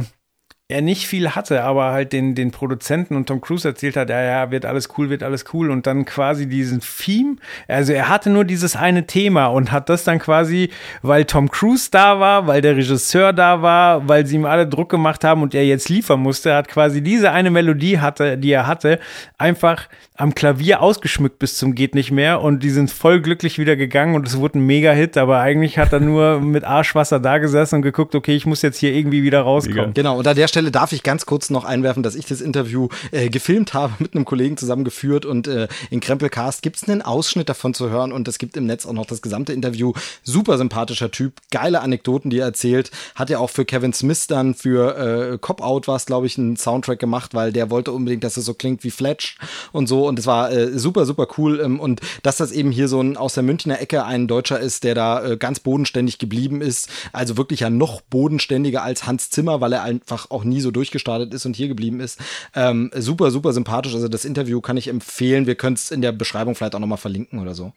er 0.67 0.81
nicht 0.81 1.05
viel 1.05 1.29
hatte, 1.29 1.63
aber 1.63 1.91
halt 1.91 2.11
den, 2.11 2.33
den 2.33 2.49
Produzenten 2.49 3.15
und 3.15 3.27
Tom 3.27 3.39
Cruise 3.39 3.67
erzählt 3.67 3.95
hat, 3.95 4.09
ja, 4.09 4.19
ja, 4.23 4.49
wird 4.49 4.65
alles 4.65 4.89
cool, 4.97 5.11
wird 5.11 5.21
alles 5.21 5.45
cool 5.53 5.69
und 5.69 5.85
dann 5.85 6.05
quasi 6.05 6.47
diesen 6.47 6.81
Theme, 6.81 7.35
also 7.67 7.93
er 7.93 8.09
hatte 8.09 8.31
nur 8.31 8.45
dieses 8.45 8.75
eine 8.75 9.05
Thema 9.05 9.45
und 9.45 9.71
hat 9.71 9.89
das 9.89 10.05
dann 10.05 10.17
quasi, 10.17 10.71
weil 11.03 11.25
Tom 11.25 11.51
Cruise 11.51 11.89
da 11.91 12.19
war, 12.19 12.47
weil 12.47 12.61
der 12.61 12.75
Regisseur 12.75 13.31
da 13.31 13.61
war, 13.61 14.09
weil 14.09 14.25
sie 14.25 14.37
ihm 14.37 14.45
alle 14.45 14.65
Druck 14.65 14.89
gemacht 14.89 15.23
haben 15.23 15.43
und 15.43 15.53
er 15.53 15.63
jetzt 15.63 15.87
liefern 15.89 16.19
musste, 16.19 16.55
hat 16.55 16.67
quasi 16.67 17.03
diese 17.03 17.31
eine 17.31 17.51
Melodie 17.51 17.99
hatte, 17.99 18.35
die 18.35 18.51
er 18.51 18.65
hatte, 18.65 18.99
einfach 19.37 19.87
am 20.17 20.33
Klavier 20.33 20.81
ausgeschmückt 20.81 21.37
bis 21.37 21.57
zum 21.57 21.75
geht 21.75 21.93
nicht 21.93 22.09
mehr 22.09 22.41
und 22.41 22.63
die 22.63 22.69
sind 22.71 22.89
voll 22.89 23.21
glücklich 23.21 23.59
wieder 23.59 23.75
gegangen 23.75 24.15
und 24.15 24.27
es 24.27 24.39
wurde 24.39 24.57
ein 24.57 24.65
Mega-Hit, 24.65 25.17
aber 25.17 25.41
eigentlich 25.41 25.77
hat 25.77 25.93
er 25.93 25.99
nur 25.99 26.39
mit 26.39 26.63
Arschwasser 26.63 27.19
da 27.19 27.37
gesessen 27.37 27.75
und 27.75 27.81
geguckt, 27.83 28.15
okay, 28.15 28.35
ich 28.35 28.47
muss 28.47 28.63
jetzt 28.63 28.79
hier 28.79 28.93
irgendwie 28.93 29.21
wieder 29.21 29.41
rauskommen. 29.41 29.93
Genau, 29.93 30.17
und 30.17 30.27
an 30.27 30.35
der 30.35 30.47
Stelle 30.55 30.71
darf 30.71 30.93
ich 30.93 31.03
ganz 31.03 31.25
kurz 31.25 31.49
noch 31.49 31.65
einwerfen, 31.65 32.01
dass 32.01 32.15
ich 32.15 32.27
das 32.27 32.39
Interview 32.39 32.87
äh, 33.11 33.27
gefilmt 33.29 33.73
habe, 33.73 33.91
mit 33.99 34.15
einem 34.15 34.23
Kollegen 34.23 34.55
zusammengeführt 34.55 35.25
und 35.25 35.49
äh, 35.49 35.67
in 35.89 35.99
Krempelcast 35.99 36.61
gibt 36.61 36.77
es 36.77 36.87
einen 36.87 37.01
Ausschnitt 37.01 37.49
davon 37.49 37.73
zu 37.73 37.89
hören 37.89 38.13
und 38.13 38.25
es 38.29 38.37
gibt 38.37 38.55
im 38.55 38.65
Netz 38.65 38.85
auch 38.85 38.93
noch 38.93 39.05
das 39.05 39.21
gesamte 39.21 39.51
Interview. 39.51 39.91
Super 40.23 40.57
sympathischer 40.57 41.11
Typ, 41.11 41.41
geile 41.51 41.81
Anekdoten, 41.81 42.29
die 42.29 42.39
er 42.39 42.45
erzählt. 42.45 42.91
Hat 43.15 43.29
ja 43.29 43.39
auch 43.39 43.49
für 43.49 43.65
Kevin 43.65 43.91
Smith 43.91 44.27
dann 44.27 44.53
für 44.53 45.33
äh, 45.33 45.37
Cop 45.39 45.61
Out 45.61 45.89
war 45.89 45.97
es, 45.97 46.05
glaube 46.05 46.25
ich, 46.25 46.37
einen 46.37 46.55
Soundtrack 46.55 46.99
gemacht, 46.99 47.33
weil 47.33 47.51
der 47.51 47.69
wollte 47.69 47.91
unbedingt, 47.91 48.23
dass 48.23 48.37
es 48.37 48.45
so 48.45 48.53
klingt 48.53 48.85
wie 48.85 48.91
Fletch 48.91 49.37
und 49.73 49.87
so 49.87 50.07
und 50.07 50.17
es 50.17 50.25
war 50.25 50.53
äh, 50.53 50.79
super, 50.79 51.05
super 51.05 51.27
cool 51.37 51.59
ähm, 51.59 51.81
und 51.81 51.99
dass 52.23 52.37
das 52.37 52.53
eben 52.53 52.71
hier 52.71 52.87
so 52.87 53.01
ein 53.01 53.17
aus 53.17 53.33
der 53.33 53.43
Münchner 53.43 53.81
Ecke 53.81 54.05
ein 54.05 54.29
Deutscher 54.29 54.57
ist, 54.57 54.85
der 54.85 54.95
da 54.95 55.21
äh, 55.21 55.35
ganz 55.35 55.59
bodenständig 55.59 56.17
geblieben 56.17 56.61
ist, 56.61 56.87
also 57.11 57.35
wirklich 57.35 57.59
ja 57.59 57.69
noch 57.69 57.99
bodenständiger 57.99 58.83
als 58.83 59.05
Hans 59.05 59.29
Zimmer, 59.29 59.59
weil 59.59 59.73
er 59.73 59.83
einfach 59.83 60.31
auch 60.31 60.44
nie 60.45 60.61
so 60.61 60.71
durchgestartet 60.71 61.33
ist 61.33 61.45
und 61.45 61.55
hier 61.55 61.67
geblieben 61.67 61.99
ist. 61.99 62.19
Ähm, 62.53 62.91
super, 62.95 63.31
super 63.31 63.53
sympathisch. 63.53 63.93
Also 63.93 64.07
das 64.07 64.25
Interview 64.25 64.61
kann 64.61 64.77
ich 64.77 64.87
empfehlen. 64.87 65.47
Wir 65.47 65.55
können 65.55 65.75
es 65.75 65.91
in 65.91 66.01
der 66.01 66.11
Beschreibung 66.11 66.55
vielleicht 66.55 66.75
auch 66.75 66.79
nochmal 66.79 66.97
verlinken 66.97 67.39
oder 67.39 67.55
so. 67.55 67.73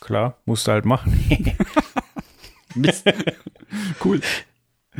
Klar, 0.00 0.36
musst 0.44 0.66
du 0.66 0.72
halt 0.72 0.84
machen. 0.84 1.18
Mist. 2.74 3.04
Cool. 4.04 4.20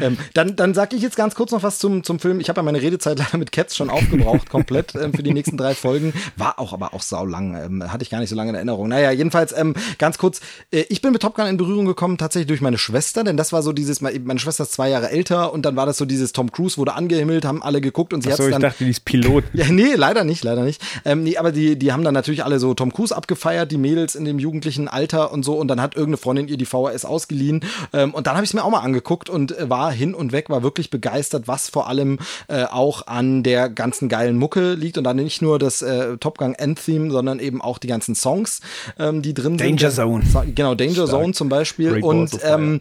Ähm, 0.00 0.18
dann, 0.34 0.56
dann 0.56 0.74
sage 0.74 0.96
ich 0.96 1.02
jetzt 1.02 1.16
ganz 1.16 1.34
kurz 1.34 1.52
noch 1.52 1.62
was 1.62 1.78
zum, 1.78 2.04
zum 2.04 2.18
Film. 2.18 2.40
Ich 2.40 2.48
habe 2.48 2.58
ja 2.58 2.62
meine 2.62 2.82
Redezeit 2.82 3.18
leider 3.18 3.38
mit 3.38 3.52
Cats 3.52 3.76
schon 3.76 3.90
aufgebraucht, 3.90 4.50
komplett 4.50 4.94
ähm, 4.94 5.12
für 5.12 5.22
die 5.22 5.32
nächsten 5.32 5.56
drei 5.56 5.74
Folgen. 5.74 6.12
War 6.36 6.58
auch 6.58 6.72
aber 6.72 6.94
auch 6.94 7.02
saulang. 7.02 7.56
Ähm, 7.56 7.92
hatte 7.92 8.02
ich 8.02 8.10
gar 8.10 8.20
nicht 8.20 8.30
so 8.30 8.36
lange 8.36 8.50
in 8.50 8.54
Erinnerung. 8.56 8.88
Naja, 8.88 9.10
jedenfalls 9.10 9.56
ähm, 9.56 9.74
ganz 9.98 10.18
kurz. 10.18 10.40
Äh, 10.70 10.84
ich 10.88 11.02
bin 11.02 11.12
mit 11.12 11.22
Top 11.22 11.34
Gun 11.34 11.46
in 11.46 11.56
Berührung 11.56 11.86
gekommen, 11.86 12.18
tatsächlich 12.18 12.48
durch 12.48 12.60
meine 12.60 12.78
Schwester, 12.78 13.24
denn 13.24 13.36
das 13.36 13.52
war 13.52 13.62
so 13.62 13.72
dieses, 13.72 14.00
meine 14.00 14.38
Schwester 14.38 14.64
ist 14.64 14.72
zwei 14.72 14.90
Jahre 14.90 15.10
älter 15.10 15.52
und 15.52 15.64
dann 15.64 15.76
war 15.76 15.86
das 15.86 15.96
so 15.96 16.04
dieses 16.04 16.32
Tom 16.32 16.52
Cruise 16.52 16.76
wurde 16.78 16.94
angehimmelt, 16.94 17.44
haben 17.44 17.62
alle 17.62 17.80
geguckt 17.80 18.12
und 18.12 18.22
sie 18.22 18.28
hat 18.28 18.34
Achso, 18.34 18.48
ich 18.48 18.52
dann. 18.52 18.62
dachte, 18.62 18.84
die 18.84 18.90
ist 18.90 19.04
Pilot. 19.04 19.44
Ja, 19.52 19.68
nee, 19.70 19.94
leider 19.94 20.24
nicht, 20.24 20.44
leider 20.44 20.64
nicht. 20.64 20.82
Ähm, 21.04 21.22
nee, 21.22 21.38
aber 21.38 21.50
die, 21.50 21.78
die 21.78 21.92
haben 21.92 22.04
dann 22.04 22.12
natürlich 22.12 22.44
alle 22.44 22.58
so 22.58 22.74
Tom 22.74 22.92
Cruise 22.92 23.16
abgefeiert, 23.16 23.72
die 23.72 23.78
Mädels 23.78 24.14
in 24.14 24.24
dem 24.24 24.38
jugendlichen 24.38 24.86
Alter 24.86 25.32
und 25.32 25.44
so. 25.44 25.54
Und 25.54 25.68
dann 25.68 25.80
hat 25.80 25.94
irgendeine 25.94 26.18
Freundin 26.18 26.48
ihr 26.48 26.58
die 26.58 26.66
VHS 26.66 27.04
ausgeliehen. 27.06 27.60
Ähm, 27.92 28.12
und 28.12 28.26
dann 28.26 28.34
habe 28.34 28.44
ich 28.44 28.50
es 28.50 28.54
mir 28.54 28.64
auch 28.64 28.70
mal 28.70 28.80
angeguckt 28.80 29.30
und 29.30 29.56
äh, 29.56 29.70
war 29.86 29.92
hin 29.92 30.14
und 30.14 30.32
weg, 30.32 30.50
war 30.50 30.64
wirklich 30.64 30.90
begeistert, 30.90 31.46
was 31.46 31.68
vor 31.70 31.86
allem 31.88 32.18
äh, 32.48 32.64
auch 32.64 33.06
an 33.06 33.44
der 33.44 33.68
ganzen 33.68 34.08
geilen 34.08 34.36
Mucke 34.36 34.74
liegt. 34.74 34.98
Und 34.98 35.04
dann 35.04 35.16
nicht 35.16 35.42
nur 35.42 35.60
das 35.60 35.80
äh, 35.80 36.16
Top 36.18 36.38
Gun 36.38 36.54
Endtheme, 36.54 37.12
sondern 37.12 37.38
eben 37.38 37.62
auch 37.62 37.78
die 37.78 37.86
ganzen 37.86 38.16
Songs, 38.16 38.60
ähm, 38.98 39.22
die 39.22 39.32
drin 39.32 39.58
sind. 39.58 39.80
Danger 39.80 39.90
Zone. 39.92 40.24
Genau, 40.54 40.74
Danger 40.74 41.06
Zone 41.06 41.32
zum 41.34 41.48
Beispiel. 41.48 41.92
Great 41.92 42.02
und 42.02 42.38
ähm, 42.42 42.80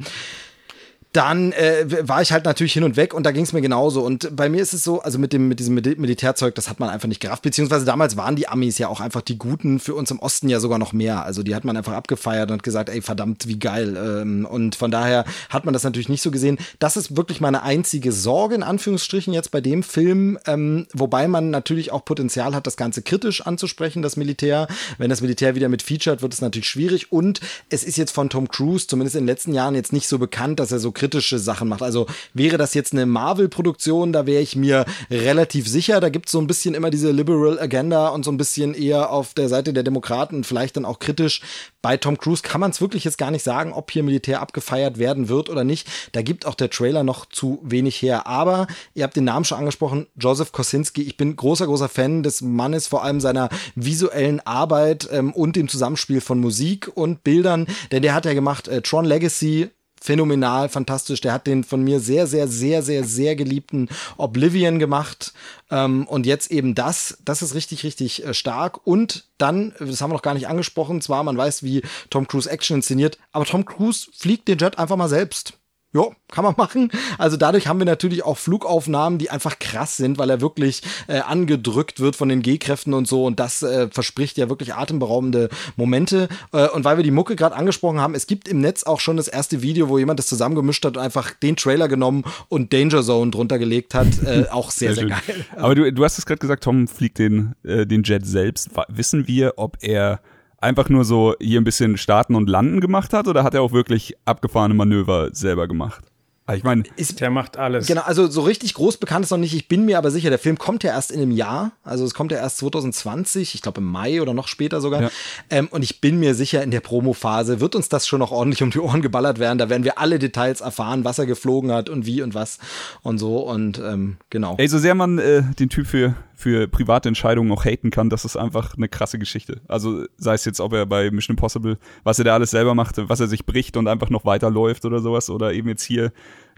dann 1.16 1.52
äh, 1.54 1.86
war 2.08 2.22
ich 2.22 2.32
halt 2.32 2.46
natürlich 2.46 2.74
hin 2.74 2.84
und 2.84 2.98
weg 2.98 3.14
und 3.14 3.24
da 3.26 3.32
ging 3.32 3.44
es 3.44 3.54
mir 3.54 3.62
genauso. 3.62 4.02
Und 4.02 4.36
bei 4.36 4.50
mir 4.50 4.62
ist 4.62 4.74
es 4.74 4.84
so, 4.84 5.02
also 5.02 5.18
mit 5.18 5.32
dem 5.34 5.48
mit 5.48 5.60
diesem 5.60 5.76
Mil- 5.76 5.96
Militärzeug, 5.98 6.56
das 6.56 6.70
hat 6.70 6.80
man 6.80 6.90
einfach 6.90 7.08
nicht 7.08 7.22
gerafft. 7.22 7.44
Beziehungsweise 7.44 7.86
damals 7.86 8.18
waren 8.18 8.36
die 8.36 8.48
Amis 8.48 8.78
ja 8.78 8.88
auch 8.90 9.00
einfach 9.00 9.22
die 9.22 9.38
Guten, 9.38 9.80
für 9.80 9.96
uns 9.96 10.12
im 10.12 10.20
Osten 10.20 10.50
ja 10.50 10.60
sogar 10.60 10.80
noch 10.80 10.94
mehr. 10.94 11.24
Also 11.24 11.44
die 11.44 11.56
hat 11.56 11.64
man 11.64 11.78
einfach 11.78 11.94
abgefeiert 11.94 12.52
und 12.52 12.64
gesagt, 12.64 12.90
ey 12.90 13.02
verdammt, 13.02 13.48
wie 13.48 13.60
geil. 13.60 13.96
Ähm, 13.98 14.46
und 14.46 14.76
von 14.76 14.92
daher 14.92 15.26
hat 15.50 15.66
man 15.66 15.74
das 15.74 15.84
natürlich 15.84 16.10
nicht 16.10 16.22
so 16.22 16.32
gesehen. 16.32 16.58
Das 16.80 16.98
ist 16.98 17.16
wirklich 17.16 17.40
meine 17.40 17.64
einzige 17.64 18.12
Sorge 18.12 18.56
in 18.56 18.64
Anführungsstrichen 18.64 19.34
jetzt 19.34 19.52
bei 19.52 19.62
dem 19.62 19.84
Film, 19.84 20.38
ähm, 20.46 20.88
wobei 20.94 21.28
man 21.28 21.50
natürlich 21.50 21.92
auch 21.92 22.04
Potenzial 22.04 22.56
hat, 22.56 22.68
das 22.68 22.78
Ganze 22.78 23.02
kritisch 23.02 23.46
anzusprechen, 23.46 24.02
das 24.02 24.18
Militär. 24.18 24.68
Wenn 24.98 25.10
das 25.10 25.22
Militär 25.22 25.56
wieder 25.56 25.70
mit 25.70 25.82
featured, 25.82 26.22
wird 26.22 26.34
es 26.34 26.42
natürlich 26.42 26.68
schwierig. 26.68 27.12
Und 27.12 27.40
es 27.70 27.84
ist 27.84 27.98
jetzt 27.98 28.12
von 28.12 28.30
Tom 28.30 28.48
Cruise, 28.48 28.88
zumindest 28.88 29.16
in 29.16 29.24
den 29.24 29.28
letzten 29.28 29.54
Jahren, 29.54 29.76
jetzt 29.76 29.94
nicht 29.94 30.08
so 30.08 30.20
bekannt, 30.20 30.60
dass 30.60 30.72
er 30.72 30.80
so 30.80 30.92
kritische 31.06 31.38
Sachen 31.38 31.68
macht. 31.70 31.84
Also 31.84 32.08
wäre 32.34 32.58
das 32.58 32.74
jetzt 32.74 32.94
eine 32.94 33.06
Marvel-Produktion, 33.06 34.12
da 34.12 34.26
wäre 34.26 34.42
ich 34.42 34.56
mir 34.56 34.86
relativ 35.12 35.68
sicher. 35.68 36.00
Da 36.00 36.10
gibt 36.10 36.28
es 36.28 36.32
so 36.32 36.40
ein 36.40 36.48
bisschen 36.48 36.74
immer 36.74 36.90
diese 36.90 37.12
Liberal 37.12 37.60
Agenda 37.60 38.08
und 38.08 38.26
so 38.26 38.32
ein 38.32 38.38
bisschen 38.38 38.74
eher 38.74 39.12
auf 39.12 39.36
der 39.36 39.48
Seite 39.50 39.72
der 39.72 39.84
Demokraten 39.84 40.44
vielleicht 40.44 40.78
dann 40.78 40.86
auch 40.86 40.98
kritisch. 40.98 41.42
Bei 41.84 41.98
Tom 41.98 42.18
Cruise 42.18 42.42
kann 42.42 42.60
man 42.60 42.72
es 42.72 42.82
wirklich 42.82 43.04
jetzt 43.04 43.20
gar 43.20 43.30
nicht 43.30 43.44
sagen, 43.44 43.72
ob 43.72 43.92
hier 43.92 44.02
Militär 44.02 44.42
abgefeiert 44.42 44.98
werden 44.98 45.30
wird 45.30 45.52
oder 45.52 45.64
nicht. 45.64 45.88
Da 46.14 46.24
gibt 46.24 46.48
auch 46.48 46.56
der 46.56 46.72
Trailer 46.72 47.04
noch 47.04 47.28
zu 47.28 47.60
wenig 47.62 48.02
her. 48.02 48.26
Aber 48.26 48.66
ihr 48.96 49.04
habt 49.04 49.16
den 49.16 49.26
Namen 49.26 49.46
schon 49.46 49.60
angesprochen, 49.60 50.08
Joseph 50.16 50.52
Kosinski. 50.52 51.04
Ich 51.04 51.18
bin 51.18 51.36
großer, 51.36 51.68
großer 51.68 51.90
Fan 51.90 52.24
des 52.24 52.42
Mannes, 52.42 52.88
vor 52.88 53.04
allem 53.04 53.22
seiner 53.22 53.50
visuellen 53.76 54.40
Arbeit 54.40 55.08
ähm, 55.12 55.34
und 55.34 55.56
dem 55.56 55.68
Zusammenspiel 55.68 56.22
von 56.22 56.40
Musik 56.40 56.90
und 56.96 57.24
Bildern. 57.24 57.68
Denn 57.92 58.02
der 58.02 58.16
hat 58.16 58.26
ja 58.26 58.34
gemacht 58.34 58.68
äh, 58.68 58.82
Tron 58.82 59.06
Legacy, 59.06 59.70
phänomenal, 60.06 60.70
fantastisch. 60.70 61.22
Der 61.22 61.34
hat 61.34 61.48
den 61.48 61.64
von 61.64 61.84
mir 61.84 62.00
sehr, 62.00 62.28
sehr, 62.28 62.48
sehr, 62.48 62.82
sehr, 62.82 63.04
sehr 63.04 63.36
geliebten 63.36 63.90
Oblivion 64.18 64.80
gemacht. 64.80 65.34
Ähm, 65.72 66.08
und 66.08 66.26
jetzt 66.26 66.52
eben 66.52 66.76
das. 66.76 67.18
Das 67.26 67.42
ist 67.42 67.56
richtig, 67.56 67.84
richtig 67.84 68.24
äh, 68.24 68.34
stark. 68.34 68.86
Und 68.86 69.26
dann, 69.38 69.74
das 69.80 70.02
haben 70.02 70.12
wir 70.12 70.16
noch 70.16 70.22
gar 70.22 70.36
nicht 70.36 70.48
angesprochen, 70.48 71.02
zwar 71.02 71.24
man 71.24 71.38
weiß, 71.38 71.64
wie 71.64 71.82
Tom 72.10 72.28
Cruise 72.28 72.50
Action 72.50 72.78
inszeniert, 72.78 73.18
aber 73.32 73.46
Tom 73.46 73.66
Cruise 73.66 74.08
fliegt 74.16 74.48
den 74.48 74.60
Jet 74.60 74.78
einfach 74.80 74.96
mal 74.96 75.10
selbst. 75.10 75.58
Ja, 75.96 76.08
kann 76.30 76.44
man 76.44 76.56
machen. 76.58 76.92
Also 77.18 77.38
dadurch 77.38 77.68
haben 77.68 77.80
wir 77.80 77.86
natürlich 77.86 78.26
auch 78.26 78.38
Flugaufnahmen, 78.38 79.18
die 79.18 79.30
einfach 79.30 79.60
krass 79.60 79.96
sind, 79.96 80.18
weil 80.18 80.30
er 80.30 80.42
wirklich 80.42 80.82
äh, 81.08 81.20
angedrückt 81.20 82.02
wird 82.02 82.18
von 82.18 82.28
den 82.28 82.42
G-Kräften 82.42 82.94
und 82.94 83.08
so. 83.08 83.24
Und 83.24 83.40
das 83.40 83.64
äh, 83.64 83.88
verspricht 83.90 84.38
ja 84.38 84.50
wirklich 84.50 84.74
atemberaubende 84.74 85.48
Momente. 85.78 86.28
Äh, 86.52 86.68
und 86.68 86.84
weil 86.84 86.98
wir 86.98 87.06
die 87.06 87.12
Mucke 87.12 87.38
gerade 87.38 87.56
angesprochen 87.56 88.02
haben, 88.02 88.14
es 88.14 88.28
gibt 88.28 88.50
im 88.50 88.60
Netz 88.60 88.84
auch 88.84 89.00
schon 89.00 89.16
das 89.16 89.30
erste 89.30 89.62
Video, 89.62 89.88
wo 89.88 89.98
jemand 89.98 90.20
das 90.20 90.28
zusammengemischt 90.28 90.84
hat 90.84 90.98
und 90.98 91.02
einfach 91.02 91.32
den 91.32 91.56
Trailer 91.56 91.88
genommen 91.88 92.26
und 92.50 92.74
Danger 92.74 93.02
Zone 93.02 93.32
drunter 93.32 93.58
gelegt 93.58 93.94
hat. 93.94 94.08
Äh, 94.26 94.48
auch 94.52 94.72
sehr, 94.72 94.96
sehr, 94.96 95.04
schön. 95.04 95.12
geil. 95.12 95.46
Aber 95.56 95.76
du, 95.76 95.94
du 95.94 96.04
hast 96.04 96.18
es 96.18 96.26
gerade 96.26 96.40
gesagt, 96.40 96.66
Tom 96.66 96.90
fliegt 96.90 97.20
den, 97.20 97.56
äh, 97.64 97.88
den 97.88 98.04
Jet 98.04 98.26
selbst. 98.26 98.70
Wissen 98.90 99.30
wir, 99.30 99.54
ob 99.56 99.78
er 99.80 100.20
einfach 100.66 100.90
nur 100.90 101.06
so 101.06 101.36
hier 101.40 101.62
ein 101.62 101.64
bisschen 101.64 101.98
starten 101.98 102.36
und 102.36 102.50
landen 102.50 102.82
gemacht 102.82 103.14
hat 103.14 103.28
oder 103.28 103.44
hat 103.44 103.54
er 103.54 103.62
auch 103.62 103.72
wirklich 103.72 104.16
abgefahrene 104.26 104.74
Manöver 104.74 105.30
selber 105.32 105.68
gemacht? 105.68 106.04
Ah, 106.48 106.54
Ich 106.54 106.64
meine, 106.64 106.84
Der 107.20 107.32
macht 107.32 107.58
alles. 107.58 107.88
Genau, 107.88 108.02
also 108.02 108.28
so 108.28 108.42
richtig 108.42 108.76
groß 108.76 108.98
bekannt 108.98 109.26
ist 109.26 109.32
noch 109.32 109.40
nicht. 109.40 109.56
Ich 109.56 109.68
bin 109.68 109.86
mir 109.86 109.98
aber 109.98 110.12
sicher, 110.12 110.30
der 110.30 110.38
Film 110.38 110.60
kommt 110.60 110.84
ja 110.84 110.92
erst 110.92 111.12
in 111.12 111.20
einem 111.20 111.32
Jahr. 111.32 111.72
Also 111.84 112.06
es 112.06 112.14
kommt 112.14 112.32
ja 112.32 112.38
erst 112.38 112.58
2020, 112.58 113.56
ich 113.56 113.64
glaube 113.64 113.82
im 113.82 113.88
Mai 113.88 114.22
oder 114.22 114.36
noch 114.36 114.48
später 114.48 114.80
sogar. 114.80 115.02
Ja. 115.02 115.10
Ähm, 115.50 115.68
und 115.72 115.84
ich 115.84 116.02
bin 116.02 116.20
mir 116.20 116.36
sicher, 116.36 116.62
in 116.62 116.70
der 116.70 116.82
Promophase 116.82 117.62
wird 117.62 117.74
uns 117.74 117.90
das 117.90 118.06
schon 118.08 118.20
noch 118.20 118.32
ordentlich 118.32 118.62
um 118.62 118.70
die 118.70 118.80
Ohren 118.80 119.02
geballert 119.02 119.40
werden. 119.40 119.58
Da 119.58 119.70
werden 119.72 119.84
wir 119.84 119.98
alle 119.98 120.20
Details 120.20 120.62
erfahren, 120.62 121.04
was 121.04 121.18
er 121.18 121.26
geflogen 121.26 121.72
hat 121.72 121.90
und 121.90 122.06
wie 122.06 122.22
und 122.22 122.36
was 122.36 122.60
und 123.02 123.18
so. 123.18 123.40
Und 123.40 123.80
ähm, 123.80 124.18
genau. 124.30 124.56
ey, 124.60 124.68
so 124.68 124.78
sehr 124.78 124.94
man 124.94 125.18
äh, 125.18 125.42
den 125.58 125.70
Typ 125.70 125.88
für, 125.88 126.14
für 126.36 126.68
private 126.68 127.08
Entscheidungen 127.08 127.52
auch 127.52 127.66
haten 127.66 127.92
kann, 127.92 128.10
das 128.10 128.26
ist 128.26 128.36
einfach 128.36 128.76
eine 128.76 128.90
krasse 128.90 129.18
Geschichte. 129.18 129.62
Also 129.68 130.06
sei 130.18 130.34
es 130.34 130.46
jetzt, 130.46 130.60
ob 130.60 130.74
er 130.74 130.86
bei 130.86 131.10
Mission 131.12 131.34
Impossible, 131.34 131.78
was 132.04 132.20
er 132.20 132.26
da 132.26 132.34
alles 132.34 132.52
selber 132.52 132.76
macht, 132.76 132.98
was 133.10 133.20
er 133.20 133.28
sich 133.28 133.46
bricht 133.46 133.78
und 133.78 133.88
einfach 133.88 134.10
noch 134.10 134.26
weiterläuft 134.26 134.86
oder 134.86 135.00
sowas, 135.00 135.30
oder 135.30 135.54
eben 135.54 135.70
jetzt 135.70 135.84
hier 135.84 136.12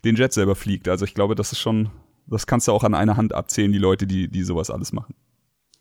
den 0.04 0.16
Jet 0.16 0.34
selber 0.34 0.56
fliegt. 0.56 0.88
Also 0.88 1.06
ich 1.06 1.14
glaube, 1.14 1.36
das 1.36 1.52
ist 1.52 1.60
schon 1.60 1.90
Das 2.28 2.46
kannst 2.46 2.68
du 2.68 2.74
auch 2.74 2.84
an 2.84 2.94
einer 2.94 3.16
Hand 3.18 3.34
abzählen, 3.34 3.72
die 3.72 3.78
Leute, 3.78 4.06
die, 4.06 4.28
die 4.28 4.44
sowas 4.44 4.70
alles 4.70 4.92
machen. 4.92 5.16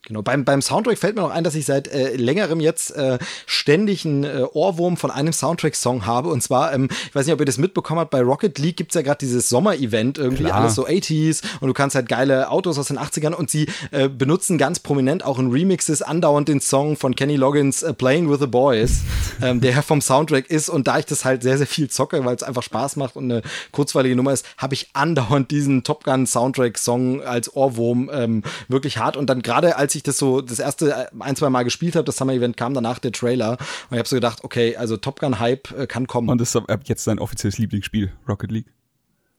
Genau, 0.06 0.22
beim, 0.22 0.44
beim 0.44 0.62
Soundtrack 0.62 0.98
fällt 0.98 1.16
mir 1.16 1.22
noch 1.22 1.30
ein, 1.30 1.42
dass 1.42 1.56
ich 1.56 1.66
seit 1.66 1.88
äh, 1.88 2.14
längerem 2.14 2.60
jetzt 2.60 2.94
äh, 2.94 3.18
ständig 3.44 4.06
einen 4.06 4.22
äh, 4.22 4.44
Ohrwurm 4.52 4.96
von 4.96 5.10
einem 5.10 5.32
Soundtrack-Song 5.32 6.06
habe. 6.06 6.28
Und 6.28 6.42
zwar, 6.42 6.72
ähm, 6.72 6.88
ich 7.08 7.14
weiß 7.14 7.26
nicht, 7.26 7.34
ob 7.34 7.40
ihr 7.40 7.46
das 7.46 7.58
mitbekommen 7.58 7.98
habt, 7.98 8.12
bei 8.12 8.20
Rocket 8.20 8.56
League 8.60 8.76
gibt's 8.76 8.94
ja 8.94 9.02
gerade 9.02 9.18
dieses 9.18 9.48
Sommer-Event, 9.48 10.18
irgendwie 10.18 10.44
Klar. 10.44 10.60
alles 10.60 10.76
so 10.76 10.86
80s 10.86 11.42
und 11.60 11.66
du 11.66 11.74
kannst 11.74 11.96
halt 11.96 12.08
geile 12.08 12.50
Autos 12.50 12.78
aus 12.78 12.86
den 12.86 13.00
80ern 13.00 13.32
und 13.32 13.50
sie 13.50 13.66
äh, 13.90 14.08
benutzen 14.08 14.58
ganz 14.58 14.78
prominent 14.78 15.24
auch 15.24 15.40
in 15.40 15.50
Remixes 15.50 16.02
andauernd 16.02 16.46
den 16.46 16.60
Song 16.60 16.96
von 16.96 17.16
Kenny 17.16 17.34
Loggins 17.34 17.82
äh, 17.82 17.92
Playing 17.92 18.30
with 18.30 18.38
the 18.38 18.46
Boys, 18.46 19.00
ähm, 19.42 19.60
der 19.60 19.82
vom 19.82 20.00
Soundtrack 20.00 20.48
ist. 20.48 20.68
Und 20.68 20.86
da 20.86 21.00
ich 21.00 21.06
das 21.06 21.24
halt 21.24 21.42
sehr, 21.42 21.58
sehr 21.58 21.66
viel 21.66 21.90
zocke, 21.90 22.24
weil 22.24 22.36
es 22.36 22.44
einfach 22.44 22.62
Spaß 22.62 22.94
macht 22.94 23.16
und 23.16 23.24
eine 23.24 23.42
kurzweilige 23.72 24.14
Nummer 24.14 24.32
ist, 24.32 24.46
habe 24.56 24.74
ich 24.74 24.90
andauernd 24.92 25.50
diesen 25.50 25.82
Top 25.82 26.04
Gun 26.04 26.26
Soundtrack-Song 26.26 27.22
als 27.22 27.56
Ohrwurm 27.56 28.08
ähm, 28.12 28.42
wirklich 28.68 28.98
hart. 28.98 29.16
Und 29.16 29.28
dann 29.28 29.42
gerade 29.42 29.76
als 29.76 29.95
ich 29.95 29.95
das 30.02 30.18
so 30.18 30.40
das 30.40 30.58
erste 30.58 31.08
ein, 31.20 31.36
zwei 31.36 31.50
Mal 31.50 31.62
gespielt 31.62 31.96
habe, 31.96 32.04
das 32.04 32.16
Summer 32.16 32.32
Event 32.34 32.56
kam 32.56 32.74
danach 32.74 32.98
der 32.98 33.12
Trailer 33.12 33.52
und 33.52 33.92
ich 33.92 33.98
habe 33.98 34.08
so 34.08 34.16
gedacht, 34.16 34.44
okay, 34.44 34.76
also 34.76 34.96
Top 34.96 35.20
Gun 35.20 35.38
Hype 35.40 35.70
äh, 35.78 35.86
kann 35.86 36.06
kommen. 36.06 36.28
Und 36.28 36.40
das 36.40 36.54
ist 36.54 36.56
ab 36.56 36.80
jetzt 36.84 37.06
dein 37.06 37.18
offizielles 37.18 37.58
Lieblingsspiel, 37.58 38.12
Rocket 38.28 38.50
League. 38.50 38.66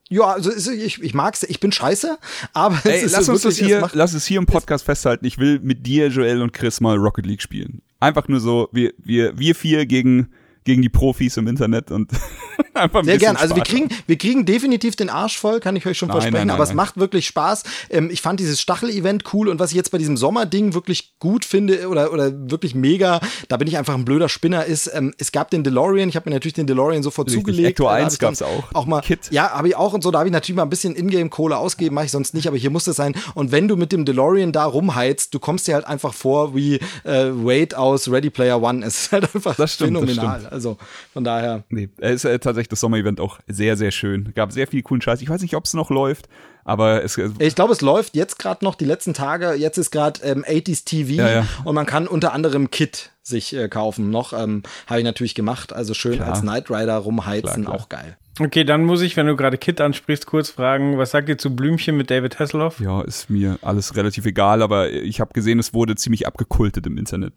ja, 0.10 0.24
also 0.26 0.52
ich, 0.54 1.02
ich 1.02 1.14
mag's, 1.14 1.44
ich 1.44 1.60
bin 1.60 1.72
scheiße, 1.72 2.18
aber 2.54 2.80
Ey, 2.86 3.04
lass 3.08 3.26
so 3.26 3.34
uns 3.34 3.42
das 3.42 3.58
wirklich, 3.58 3.62
es 3.62 3.68
hier, 3.68 3.82
macht- 3.82 3.96
lass 3.96 4.14
es 4.14 4.26
hier 4.26 4.38
im 4.40 4.46
Podcast 4.46 4.86
festhalten. 4.86 5.26
Ich 5.26 5.38
will 5.38 5.60
mit 5.60 5.86
dir, 5.86 6.08
Joel 6.08 6.42
und 6.42 6.54
Chris 6.54 6.80
mal 6.82 6.96
Rocket 6.98 7.26
League 7.26 7.42
spielen. 7.42 7.82
Einfach 8.00 8.28
nur 8.28 8.40
so, 8.40 8.70
wir, 8.72 8.94
wir, 9.00 9.38
wir 9.38 9.56
vier 9.56 9.86
gegen, 9.86 10.32
gegen 10.68 10.82
die 10.82 10.90
Profis 10.90 11.38
im 11.38 11.48
Internet 11.48 11.92
und 11.92 12.12
einfach 12.74 13.00
ein 13.00 13.06
Sehr 13.06 13.18
gern. 13.18 13.38
Also 13.38 13.56
wir 13.56 13.64
kriegen, 13.64 13.90
wir 14.06 14.18
kriegen 14.18 14.46
definitiv 14.46 14.98
den 14.98 15.10
Arsch 15.10 15.38
voll, 15.38 15.62
kann 15.62 15.76
ich 15.78 15.86
euch 15.86 15.98
schon 15.98 16.10
Nein, 16.10 16.16
versprechen. 16.16 16.38
nein, 16.40 16.48
nein, 16.48 16.56
aber 16.56 16.64
es 16.66 16.74
macht 16.74 16.98
wirklich 16.98 17.26
Spaß. 17.26 17.64
Ähm, 17.90 18.10
ich 18.12 18.22
fand 18.22 18.40
dieses 18.40 18.60
Stachel-Event 18.62 19.24
cool 19.34 19.48
und 19.48 19.60
was 19.60 19.72
ich 19.72 19.78
jetzt 19.78 19.92
bei 19.92 19.98
diesem 19.98 20.18
Sommerding 20.18 20.74
wirklich 20.74 21.14
gut 21.20 21.46
finde 21.46 21.88
oder, 21.88 22.12
oder 22.12 22.32
wirklich 22.52 22.76
mega, 22.76 23.22
da 23.48 23.56
bin 23.56 23.68
ich 23.68 23.78
einfach 23.78 23.96
ein 23.96 24.04
blöder 24.04 24.28
Spinner, 24.28 24.66
ist, 24.66 24.92
ähm, 24.94 25.14
es 25.18 25.32
gab 25.32 25.50
den 25.52 25.64
DeLorean, 25.64 26.10
ich 26.10 26.18
habe 26.18 26.30
mir 26.30 26.36
natürlich 26.36 26.54
den 26.56 26.68
DeLorean 26.68 27.02
sofort 27.02 27.30
Richtig. 27.30 27.44
zugelegt. 27.46 27.70
Ecto 27.70 27.86
Da 27.86 27.92
hab 27.92 27.98
1 28.04 28.14
ich 28.14 28.20
dann 28.20 28.30
gab's 28.32 28.42
auch. 28.42 28.74
Auch 28.74 28.86
mal, 28.86 29.00
Kit. 29.02 29.32
Ja, 29.32 29.52
habe 29.52 29.70
ich 29.70 29.78
auch 29.78 29.94
und 29.94 30.04
so, 30.04 30.12
da 30.12 30.20
habe 30.20 30.28
ich 30.28 30.34
natürlich 30.34 30.58
mal 30.58 30.64
ein 30.64 30.70
bisschen 30.70 30.96
Ingame-Kohle 30.98 31.58
ausgegeben, 31.58 31.96
mache 31.96 32.06
ich 32.06 32.12
sonst 32.12 32.34
nicht, 32.34 32.48
aber 32.48 32.58
hier 32.58 32.72
muss 32.72 32.86
es 32.88 32.98
sein. 32.98 33.16
Und 33.36 33.54
wenn 33.54 33.70
du 33.70 33.78
mit 33.78 33.94
dem 33.94 34.04
DeLorean 34.04 34.52
da 34.52 34.66
rumheizt, 34.66 35.34
du 35.34 35.40
kommst 35.40 35.68
dir 35.68 35.76
halt 35.76 35.86
einfach 35.88 36.14
vor 36.14 36.54
wie 36.56 36.76
äh, 37.06 37.30
Wade 37.32 37.78
aus 37.78 38.12
Ready 38.12 38.30
Player 38.30 38.62
One. 38.62 38.86
Es 38.86 39.04
ist 39.04 39.12
halt 39.14 39.34
einfach 39.34 39.56
Das 39.56 39.74
stimmt, 39.74 39.96
das 39.96 40.04
phänomenal. 40.10 40.48
Also 40.58 40.78
von 41.14 41.24
daher. 41.24 41.64
Nee, 41.70 41.90
es 42.00 42.24
ist 42.24 42.26
äh, 42.26 42.40
tatsächlich 42.40 42.70
das 42.70 42.80
Sommer-Event 42.80 43.20
auch 43.20 43.38
sehr, 43.48 43.78
sehr 43.78 43.92
schön. 43.92 44.34
Gab 44.34 44.52
sehr 44.52 44.66
viel 44.66 44.82
coolen 44.82 45.02
Scheiß. 45.04 45.22
Ich 45.22 45.30
weiß 45.30 45.42
nicht, 45.44 45.56
ob 45.56 45.66
es 45.66 45.76
noch 45.76 45.92
läuft, 45.92 46.28
aber 46.66 47.04
es, 47.04 47.16
Ich 47.40 47.54
glaube, 47.56 47.74
es 47.74 47.82
läuft 47.82 48.16
jetzt 48.16 48.40
gerade 48.40 48.66
noch 48.66 48.74
die 48.74 48.86
letzten 48.86 49.14
Tage. 49.14 49.54
Jetzt 49.54 49.78
ist 49.78 49.92
gerade 49.92 50.20
ähm, 50.24 50.44
80s 50.44 50.84
TV 50.86 51.12
Ja, 51.22 51.30
ja. 51.30 51.48
und 51.64 51.76
man 51.76 51.86
kann 51.86 52.08
unter 52.08 52.34
anderem 52.34 52.72
Kit 52.72 53.12
sich 53.22 53.56
äh, 53.56 53.70
kaufen. 53.70 54.10
Noch 54.10 54.34
ähm, 54.34 54.64
habe 54.88 55.00
ich 55.00 55.06
natürlich 55.06 55.36
gemacht. 55.36 55.74
Also 55.74 55.94
schön 55.94 56.16
Klar. 56.16 56.30
als 56.30 56.42
Knight 56.42 56.72
Rider 56.72 56.98
rumheizen, 56.98 57.64
Klar, 57.64 57.66
klar. 57.66 57.76
auch 57.76 57.90
geil. 57.90 58.18
Okay, 58.40 58.64
dann 58.64 58.84
muss 58.84 59.02
ich, 59.02 59.16
wenn 59.18 59.28
du 59.28 59.36
gerade 59.36 59.58
Kit 59.58 59.80
ansprichst, 59.82 60.26
kurz 60.26 60.50
fragen, 60.50 60.98
was 60.98 61.12
sagt 61.12 61.28
ihr 61.30 61.38
zu 61.38 61.56
Blümchen 61.56 61.96
mit 61.98 62.10
David 62.12 62.40
Hasselhoff? 62.40 62.80
ja, 62.80 63.02
ist 63.02 63.30
mir 63.30 63.58
alles 63.62 63.96
relativ 63.96 64.26
egal, 64.26 64.62
aber 64.62 64.90
ich 64.92 65.20
habe 65.20 65.34
gesehen, 65.34 65.58
es 65.60 65.74
wurde 65.74 65.96
ziemlich 65.96 66.26
abgekultet 66.28 66.86
im 66.88 66.98
Internet. 66.98 67.34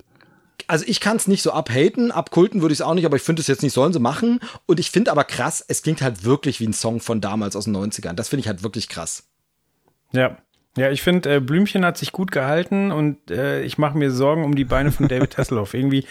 Also 0.70 0.84
ich 0.86 1.00
kann 1.00 1.16
es 1.16 1.26
nicht 1.26 1.42
so 1.42 1.50
abhaten, 1.50 2.12
abkulten 2.12 2.62
würde 2.62 2.72
ich 2.72 2.78
es 2.78 2.86
auch 2.86 2.94
nicht, 2.94 3.04
aber 3.04 3.16
ich 3.16 3.24
finde 3.24 3.42
es 3.42 3.48
jetzt 3.48 3.64
nicht, 3.64 3.72
sollen 3.72 3.92
sie 3.92 3.98
machen. 3.98 4.38
Und 4.66 4.78
ich 4.78 4.92
finde 4.92 5.10
aber 5.10 5.24
krass, 5.24 5.64
es 5.66 5.82
klingt 5.82 6.00
halt 6.00 6.22
wirklich 6.22 6.60
wie 6.60 6.66
ein 6.68 6.72
Song 6.72 7.00
von 7.00 7.20
damals 7.20 7.56
aus 7.56 7.64
den 7.64 7.76
90ern. 7.76 8.12
Das 8.12 8.28
finde 8.28 8.42
ich 8.42 8.46
halt 8.46 8.62
wirklich 8.62 8.88
krass. 8.88 9.24
Ja. 10.12 10.36
Ja, 10.76 10.88
ich 10.88 11.02
finde, 11.02 11.34
äh, 11.34 11.40
Blümchen 11.40 11.84
hat 11.84 11.98
sich 11.98 12.12
gut 12.12 12.30
gehalten 12.30 12.92
und 12.92 13.28
äh, 13.28 13.60
ich 13.62 13.76
mache 13.76 13.98
mir 13.98 14.12
Sorgen 14.12 14.44
um 14.44 14.54
die 14.54 14.64
Beine 14.64 14.92
von 14.92 15.08
David 15.08 15.36
Hasselhoff. 15.38 15.74
Irgendwie 15.74 16.06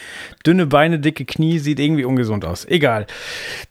dünne 0.45 0.65
Beine, 0.65 0.99
dicke 0.99 1.23
Knie, 1.23 1.59
sieht 1.59 1.79
irgendwie 1.79 2.03
ungesund 2.03 2.43
aus. 2.43 2.65
Egal. 2.65 3.07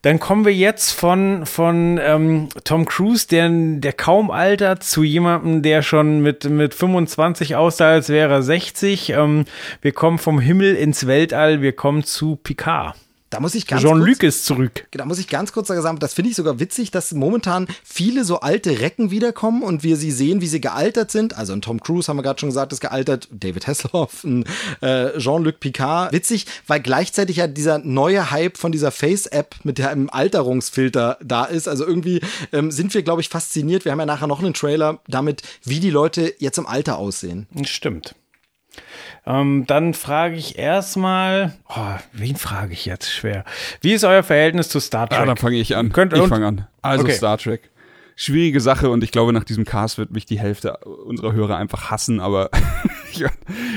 Dann 0.01 0.19
kommen 0.19 0.47
wir 0.47 0.55
jetzt 0.55 0.93
von, 0.93 1.45
von 1.45 2.01
ähm, 2.03 2.49
Tom 2.65 2.87
Cruise, 2.87 3.29
der, 3.29 3.51
der 3.51 3.93
kaum 3.93 4.31
altert, 4.31 4.83
zu 4.83 5.03
jemandem, 5.03 5.63
der 5.63 5.83
schon 5.83 6.23
mit, 6.23 6.49
mit 6.49 6.73
25 6.73 7.55
aussah, 7.55 7.91
als 7.91 8.09
wäre 8.09 8.33
er 8.33 8.43
60. 8.43 9.11
Ähm, 9.11 9.45
wir 9.83 9.93
kommen 9.93 10.17
vom 10.17 10.41
Himmel 10.41 10.75
ins 10.75 11.07
Weltall, 11.07 11.61
wir 11.61 11.73
kommen 11.73 12.03
zu 12.03 12.37
Picard. 12.37 12.97
Da 13.31 13.41
muss 13.41 13.55
ich 13.55 13.67
ganz 13.67 13.83
kurz, 13.83 13.93
Jean-Luc 13.93 14.23
ist 14.23 14.47
zurück. 14.47 14.87
da 14.93 15.05
muss 15.05 15.19
ich 15.19 15.29
ganz 15.29 15.53
kurz 15.53 15.69
sagen, 15.69 15.99
das 15.99 16.15
finde 16.15 16.31
ich 16.31 16.37
sogar 16.37 16.61
witzig, 16.61 16.91
dass 16.91 17.13
momentan 17.13 17.67
viele 17.85 18.25
so 18.25 18.41
alte 18.41 18.81
Recken 18.81 19.11
wiederkommen 19.11 19.63
und 19.63 19.83
wir 19.83 19.97
sie 19.97 20.11
sehen, 20.11 20.41
wie 20.41 20.47
sie 20.47 20.61
gealtert 20.61 21.11
sind. 21.11 21.37
Also 21.37 21.53
ein 21.53 21.61
Tom 21.61 21.81
Cruise 21.81 22.09
haben 22.09 22.17
wir 22.17 22.23
gerade 22.23 22.41
schon 22.41 22.49
gesagt, 22.49 22.73
ist 22.73 22.81
gealtert, 22.81 23.29
David 23.31 23.67
Hasselhoff, 23.67 24.25
ein 24.25 24.45
äh, 24.81 25.19
Jean-Luc 25.19 25.61
Picard. 25.61 26.13
Witzig, 26.13 26.47
weil 26.67 26.81
gleichzeitig 26.81 27.37
ja 27.37 27.47
dieser 27.47 27.79
neue 27.79 28.31
Hype 28.31 28.57
von 28.57 28.73
dieser 28.73 28.91
Face-App 28.91 29.57
mit 29.63 29.79
dem 29.79 30.09
Alterungsfilter 30.09 31.19
da 31.23 31.45
ist. 31.45 31.69
Also 31.69 31.87
irgendwie 31.87 32.21
ähm, 32.53 32.71
sind 32.71 32.95
wir, 32.95 33.03
glaube 33.03 33.21
ich, 33.21 33.29
fasziniert. 33.29 33.85
Wir 33.85 33.93
haben 33.93 34.01
ja 34.01 34.07
nachher 34.07 34.27
noch 34.27 34.41
einen 34.41 34.55
Trailer 34.55 35.01
damit, 35.07 35.43
wie 35.65 35.81
die 35.81 35.91
Leute 35.91 36.35
jetzt 36.39 36.57
im 36.57 36.67
Alter 36.67 36.99
aussehen. 36.99 37.47
Stimmt. 37.65 38.15
Ähm, 39.29 39.65
dann 39.67 39.93
frage 39.93 40.37
ich 40.37 40.59
erstmal, 40.59 41.53
oh, 41.69 41.97
wen 42.15 42.37
frage 42.37 42.73
ich 42.73 42.87
jetzt? 42.87 43.13
Schwer. 43.13 43.45
Wie 43.83 43.93
ist 43.93 44.05
euer 44.05 44.23
Verhältnis 44.23 44.71
zu 44.71 44.81
Star 44.81 45.07
Trek? 45.07 45.19
Ja, 45.19 45.27
dann 45.27 45.37
fange 45.37 45.57
ich 45.59 45.77
an. 45.77 45.93
Könnt- 45.93 46.15
ich 46.15 46.27
fange 46.27 46.47
an. 46.47 46.67
Also 46.81 47.05
Okay. 47.05 47.13
Star 47.15 47.37
Trek. 47.37 47.71
Schwierige 48.17 48.61
Sache 48.61 48.89
und 48.91 49.05
ich 49.05 49.13
glaube, 49.13 49.33
nach 49.35 49.45
diesem 49.45 49.65
Cast 49.65 49.99
wird 49.99 50.11
mich 50.13 50.25
die 50.25 50.41
Hälfte 50.41 50.79
unserer 50.79 51.35
Hörer 51.35 51.57
einfach 51.57 51.91
hassen, 51.91 52.21
aber 52.21 52.51
ich, 53.13 53.25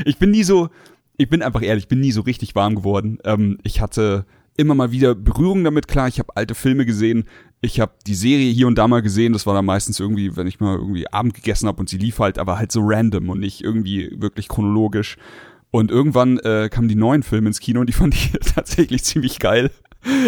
ich 0.05 0.17
bin 0.17 0.31
nie 0.31 0.43
so, 0.43 0.69
ich 1.17 1.29
bin 1.29 1.43
einfach 1.43 1.61
ehrlich, 1.61 1.83
ich 1.83 1.89
bin 1.89 1.99
nie 1.99 2.11
so 2.13 2.21
richtig 2.21 2.55
warm 2.55 2.73
geworden. 2.75 3.19
Ähm, 3.25 3.59
ich 3.63 3.81
hatte 3.81 4.25
immer 4.57 4.73
mal 4.73 4.91
wieder 4.91 5.15
Berührung 5.15 5.63
damit, 5.63 5.87
klar, 5.87 6.07
ich 6.07 6.17
habe 6.19 6.35
alte 6.35 6.55
Filme 6.55 6.85
gesehen, 6.85 7.25
ich 7.61 7.79
habe 7.79 7.93
die 8.07 8.15
Serie 8.15 8.51
hier 8.51 8.67
und 8.67 8.77
da 8.77 8.87
mal 8.87 9.03
gesehen, 9.03 9.33
das 9.33 9.45
war 9.45 9.53
dann 9.53 9.65
meistens 9.65 9.99
irgendwie, 9.99 10.35
wenn 10.35 10.47
ich 10.47 10.59
mal 10.59 10.77
irgendwie 10.77 11.07
Abend 11.07 11.35
gegessen 11.35 11.67
habe 11.67 11.79
und 11.79 11.89
sie 11.89 11.99
lief 11.99 12.17
halt, 12.19 12.39
aber 12.39 12.57
halt 12.57 12.71
so 12.71 12.81
random 12.83 13.29
und 13.29 13.39
nicht 13.39 13.63
irgendwie 13.63 14.11
wirklich 14.17 14.47
chronologisch. 14.47 15.17
Und 15.69 15.91
irgendwann 15.91 16.37
äh, 16.39 16.69
kamen 16.69 16.89
die 16.89 16.95
neuen 16.95 17.23
Filme 17.23 17.47
ins 17.47 17.59
Kino 17.59 17.79
und 17.79 17.87
die 17.87 17.93
fand 17.93 18.15
ich 18.15 18.31
tatsächlich 18.31 19.03
ziemlich 19.03 19.39
geil. 19.39 19.69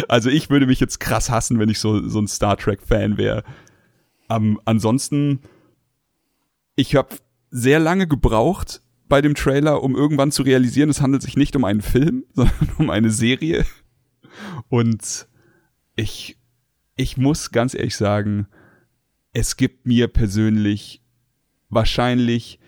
Also 0.08 0.30
ich 0.30 0.52
würde 0.52 0.68
mich 0.68 0.80
jetzt 0.80 1.00
krass 1.00 1.32
hassen, 1.32 1.58
wenn 1.58 1.70
ich 1.70 1.80
so, 1.80 2.08
so 2.08 2.20
ein 2.20 2.28
Star 2.28 2.56
Trek-Fan 2.56 3.18
wäre. 3.18 3.44
Ähm, 4.30 4.60
ansonsten, 4.66 5.40
ich 6.76 6.96
habe 6.96 7.16
sehr 7.50 7.80
lange 7.80 8.08
gebraucht 8.08 8.82
bei 9.10 9.22
dem 9.22 9.34
Trailer, 9.34 9.82
um 9.82 9.96
irgendwann 9.96 10.32
zu 10.32 10.44
realisieren, 10.44 10.90
es 10.90 11.02
handelt 11.02 11.24
sich 11.24 11.36
nicht 11.36 11.56
um 11.56 11.66
einen 11.66 11.82
Film, 11.82 12.26
sondern 12.34 12.70
um 12.78 12.92
eine 12.92 13.10
Serie. 13.10 13.66
Und 14.70 15.28
ich, 15.96 16.38
ich 16.96 17.18
muss 17.18 17.52
ganz 17.52 17.74
ehrlich 17.74 17.96
sagen, 17.96 18.48
es 19.34 19.58
gibt 19.58 19.86
mir 19.86 20.08
persönlich 20.08 21.02
wahrscheinlich 21.70 22.60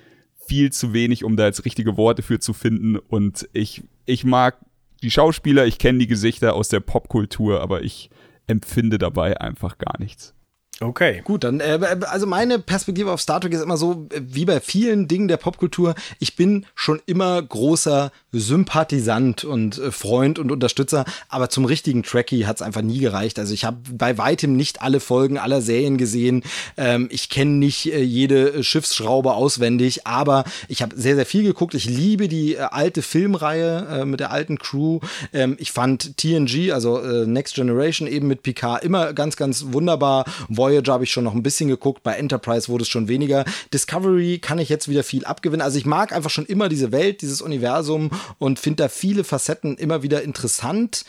viel 0.48 0.72
zu 0.72 0.94
wenig, 0.94 1.24
um 1.24 1.38
da 1.38 1.46
jetzt 1.46 1.66
richtige 1.66 1.98
Worte 1.98 2.22
für 2.22 2.40
zu 2.40 2.54
finden. 2.54 2.98
Und 2.98 3.48
ich, 3.54 3.84
ich 4.06 4.24
mag 4.24 4.58
die 5.02 5.12
Schauspieler, 5.12 5.66
ich 5.66 5.78
kenne 5.78 6.00
die 6.00 6.08
Gesichter 6.08 6.56
aus 6.56 6.70
der 6.70 6.80
Popkultur, 6.80 7.62
aber 7.62 7.84
ich 7.84 8.10
empfinde 8.48 8.98
dabei 8.98 9.40
einfach 9.42 9.78
gar 9.78 10.00
nichts. 10.00 10.35
Okay. 10.82 11.22
Gut, 11.24 11.46
dann, 11.46 11.62
äh, 11.62 11.80
also 12.10 12.28
meine 12.28 12.60
Perspektive 12.60 13.12
auf 13.12 13.22
Star 13.22 13.40
Trek 13.40 13.54
ist 13.54 13.62
immer 13.62 13.78
so, 13.78 14.08
äh, 14.12 14.22
wie 14.22 14.44
bei 14.44 14.60
vielen 14.60 15.08
Dingen 15.08 15.30
der 15.30 15.38
Popkultur, 15.38 15.96
ich 16.20 16.36
bin 16.36 16.66
schon 16.76 17.02
immer 17.06 17.42
großer 17.42 18.12
Sympathisant 18.34 19.46
und 19.46 19.78
äh, 19.78 19.92
Freund 19.92 20.38
und 20.38 20.52
Unterstützer, 20.52 21.06
aber 21.30 21.50
zum 21.50 21.64
richtigen 21.64 22.04
Trekkie 22.04 22.46
hat 22.46 22.58
es 22.58 22.62
einfach 22.62 22.82
nie 22.82 23.00
gereicht. 23.00 23.40
Also 23.40 23.54
ich 23.54 23.64
habe 23.64 23.78
bei 23.90 24.18
weitem 24.18 24.58
nicht 24.58 24.82
alle 24.82 25.00
Folgen 25.00 25.38
aller 25.38 25.62
Serien 25.62 25.98
gesehen. 25.98 26.44
Ähm, 26.76 27.08
ich 27.10 27.30
kenne 27.30 27.52
nicht 27.52 27.94
äh, 27.94 28.02
jede 28.02 28.62
Schiffsschraube 28.62 29.34
auswendig, 29.34 30.06
aber 30.06 30.44
ich 30.68 30.82
habe 30.82 30.96
sehr, 30.98 31.16
sehr 31.16 31.26
viel 31.26 31.44
geguckt. 31.44 31.74
Ich 31.74 31.86
liebe 31.86 32.28
die 32.28 32.56
äh, 32.56 32.60
alte 32.60 33.02
Filmreihe 33.02 34.02
äh, 34.02 34.06
mit 34.06 34.20
der 34.20 34.32
alten 34.32 34.60
Crew. 34.60 35.00
Ähm, 35.32 35.56
ich 35.58 35.72
fand 35.72 36.18
TNG, 36.18 36.74
also 36.74 37.00
äh, 37.00 37.26
Next 37.26 37.56
Generation, 37.56 38.10
eben 38.10 38.28
mit 38.28 38.44
Picard 38.44 38.84
immer 38.84 39.14
ganz, 39.14 39.38
ganz 39.38 39.68
wunderbar. 39.70 40.26
Habe 40.70 41.04
ich 41.04 41.12
schon 41.12 41.24
noch 41.24 41.34
ein 41.34 41.44
bisschen 41.44 41.70
geguckt, 41.70 42.04
bei 42.04 42.16
Enterprise 42.16 42.68
wurde 42.70 42.84
es 42.84 42.90
schon 42.90 43.08
weniger. 43.08 43.46
Discovery 43.74 44.40
kann 44.40 44.60
ich 44.60 44.70
jetzt 44.70 44.88
wieder 44.88 45.04
viel 45.04 45.26
abgewinnen. 45.26 45.62
Also 45.62 45.78
ich 45.78 45.86
mag 45.86 46.14
einfach 46.14 46.30
schon 46.30 46.46
immer 46.46 46.70
diese 46.70 46.92
Welt, 46.92 47.22
dieses 47.22 47.42
Universum 47.42 48.12
und 48.40 48.60
finde 48.60 48.84
da 48.84 48.90
viele 48.90 49.24
Facetten 49.24 49.78
immer 49.78 50.04
wieder 50.04 50.22
interessant. 50.24 51.06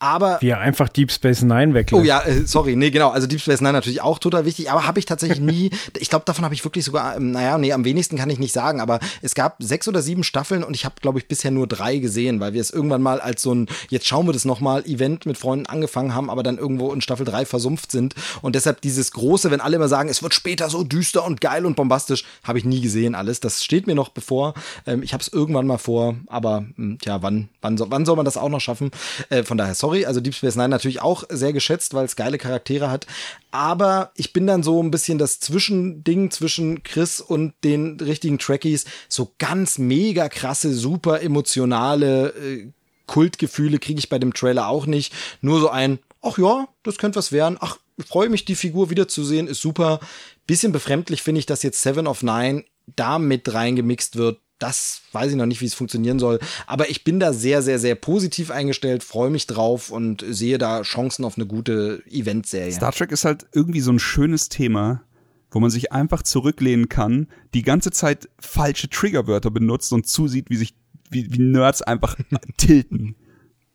Aber 0.00 0.38
Wie 0.40 0.50
er 0.50 0.60
einfach 0.60 0.88
Deep 0.88 1.10
Space 1.10 1.42
Nine 1.42 1.74
weglässt. 1.74 2.00
Oh 2.00 2.06
ja, 2.06 2.20
äh, 2.20 2.46
sorry, 2.46 2.76
nee, 2.76 2.90
genau. 2.90 3.10
Also 3.10 3.26
Deep 3.26 3.40
Space 3.40 3.60
Nine 3.60 3.72
natürlich 3.72 4.00
auch 4.00 4.20
total 4.20 4.44
wichtig, 4.44 4.70
aber 4.70 4.86
habe 4.86 5.00
ich 5.00 5.06
tatsächlich 5.06 5.40
nie, 5.40 5.70
ich 5.98 6.08
glaube, 6.08 6.24
davon 6.24 6.44
habe 6.44 6.54
ich 6.54 6.64
wirklich 6.64 6.84
sogar, 6.84 7.16
ähm, 7.16 7.32
naja, 7.32 7.58
nee, 7.58 7.72
am 7.72 7.84
wenigsten 7.84 8.16
kann 8.16 8.30
ich 8.30 8.38
nicht 8.38 8.52
sagen, 8.52 8.80
aber 8.80 9.00
es 9.22 9.34
gab 9.34 9.56
sechs 9.58 9.88
oder 9.88 10.00
sieben 10.00 10.22
Staffeln 10.22 10.62
und 10.62 10.74
ich 10.74 10.84
habe, 10.84 10.94
glaube 11.00 11.18
ich, 11.18 11.26
bisher 11.26 11.50
nur 11.50 11.66
drei 11.66 11.98
gesehen, 11.98 12.38
weil 12.38 12.52
wir 12.52 12.60
es 12.60 12.70
irgendwann 12.70 13.02
mal 13.02 13.20
als 13.20 13.42
so 13.42 13.52
ein, 13.52 13.66
jetzt 13.88 14.06
schauen 14.06 14.26
wir 14.26 14.32
das 14.32 14.44
nochmal, 14.44 14.84
Event 14.86 15.26
mit 15.26 15.36
Freunden 15.36 15.66
angefangen 15.66 16.14
haben, 16.14 16.30
aber 16.30 16.44
dann 16.44 16.58
irgendwo 16.58 16.92
in 16.92 17.00
Staffel 17.00 17.26
drei 17.26 17.44
versumpft 17.44 17.90
sind. 17.90 18.14
Und 18.40 18.54
deshalb 18.54 18.80
dieses 18.82 19.10
große, 19.10 19.50
wenn 19.50 19.60
alle 19.60 19.76
immer 19.76 19.88
sagen, 19.88 20.08
es 20.08 20.22
wird 20.22 20.32
später 20.32 20.70
so 20.70 20.84
düster 20.84 21.24
und 21.24 21.40
geil 21.40 21.66
und 21.66 21.74
bombastisch, 21.74 22.24
habe 22.44 22.58
ich 22.58 22.64
nie 22.64 22.80
gesehen 22.80 23.16
alles. 23.16 23.40
Das 23.40 23.64
steht 23.64 23.88
mir 23.88 23.96
noch 23.96 24.10
bevor. 24.10 24.54
Ähm, 24.86 25.02
ich 25.02 25.12
habe 25.12 25.22
es 25.22 25.28
irgendwann 25.28 25.66
mal 25.66 25.78
vor, 25.78 26.14
aber 26.28 26.64
mh, 26.76 26.98
tja, 27.02 27.20
wann, 27.20 27.48
wann, 27.62 27.76
so, 27.76 27.90
wann 27.90 28.06
soll 28.06 28.14
man 28.14 28.24
das 28.24 28.36
auch 28.36 28.48
noch 28.48 28.60
schaffen? 28.60 28.92
Äh, 29.30 29.42
von 29.42 29.58
daher, 29.58 29.74
sorry, 29.74 29.87
also 29.90 30.20
Deep 30.20 30.34
Space 30.34 30.56
Nine 30.56 30.68
natürlich 30.68 31.02
auch 31.02 31.24
sehr 31.28 31.52
geschätzt, 31.52 31.94
weil 31.94 32.04
es 32.04 32.16
geile 32.16 32.38
Charaktere 32.38 32.90
hat. 32.90 33.06
Aber 33.50 34.12
ich 34.14 34.32
bin 34.32 34.46
dann 34.46 34.62
so 34.62 34.82
ein 34.82 34.90
bisschen 34.90 35.18
das 35.18 35.40
Zwischending 35.40 36.30
zwischen 36.30 36.82
Chris 36.82 37.20
und 37.20 37.54
den 37.64 37.98
richtigen 38.00 38.38
Trekkies. 38.38 38.84
So 39.08 39.32
ganz 39.38 39.78
mega 39.78 40.28
krasse, 40.28 40.74
super 40.74 41.22
emotionale 41.22 42.28
äh, 42.30 42.68
Kultgefühle 43.06 43.78
kriege 43.78 43.98
ich 43.98 44.08
bei 44.08 44.18
dem 44.18 44.34
Trailer 44.34 44.68
auch 44.68 44.86
nicht. 44.86 45.12
Nur 45.40 45.60
so 45.60 45.70
ein, 45.70 45.98
ach 46.22 46.38
ja, 46.38 46.68
das 46.82 46.98
könnte 46.98 47.18
was 47.18 47.32
werden. 47.32 47.56
Ach, 47.60 47.78
ich 47.96 48.06
freue 48.06 48.28
mich, 48.28 48.44
die 48.44 48.54
Figur 48.54 48.90
wiederzusehen, 48.90 49.48
ist 49.48 49.60
super. 49.60 50.00
Bisschen 50.46 50.72
befremdlich 50.72 51.22
finde 51.22 51.40
ich, 51.40 51.46
dass 51.46 51.62
jetzt 51.62 51.82
Seven 51.82 52.06
of 52.06 52.22
Nine 52.22 52.64
da 52.96 53.18
mit 53.18 53.52
reingemixt 53.52 54.16
wird 54.16 54.38
das 54.58 55.02
weiß 55.12 55.30
ich 55.30 55.36
noch 55.36 55.46
nicht, 55.46 55.60
wie 55.60 55.66
es 55.66 55.74
funktionieren 55.74 56.18
soll. 56.18 56.38
Aber 56.66 56.90
ich 56.90 57.04
bin 57.04 57.20
da 57.20 57.32
sehr, 57.32 57.62
sehr, 57.62 57.78
sehr 57.78 57.94
positiv 57.94 58.50
eingestellt, 58.50 59.04
freue 59.04 59.30
mich 59.30 59.46
drauf 59.46 59.90
und 59.90 60.24
sehe 60.28 60.58
da 60.58 60.82
Chancen 60.82 61.24
auf 61.24 61.36
eine 61.36 61.46
gute 61.46 62.02
Eventserie. 62.10 62.72
Star 62.72 62.92
Trek 62.92 63.12
ist 63.12 63.24
halt 63.24 63.46
irgendwie 63.52 63.80
so 63.80 63.92
ein 63.92 63.98
schönes 63.98 64.48
Thema, 64.48 65.02
wo 65.50 65.60
man 65.60 65.70
sich 65.70 65.92
einfach 65.92 66.22
zurücklehnen 66.22 66.88
kann, 66.88 67.28
die 67.54 67.62
ganze 67.62 67.90
Zeit 67.90 68.28
falsche 68.38 68.88
Triggerwörter 68.90 69.50
benutzt 69.50 69.92
und 69.92 70.06
zusieht, 70.06 70.50
wie 70.50 70.56
sich 70.56 70.74
wie, 71.10 71.32
wie 71.32 71.38
Nerds 71.38 71.82
einfach 71.82 72.16
tilten 72.56 73.14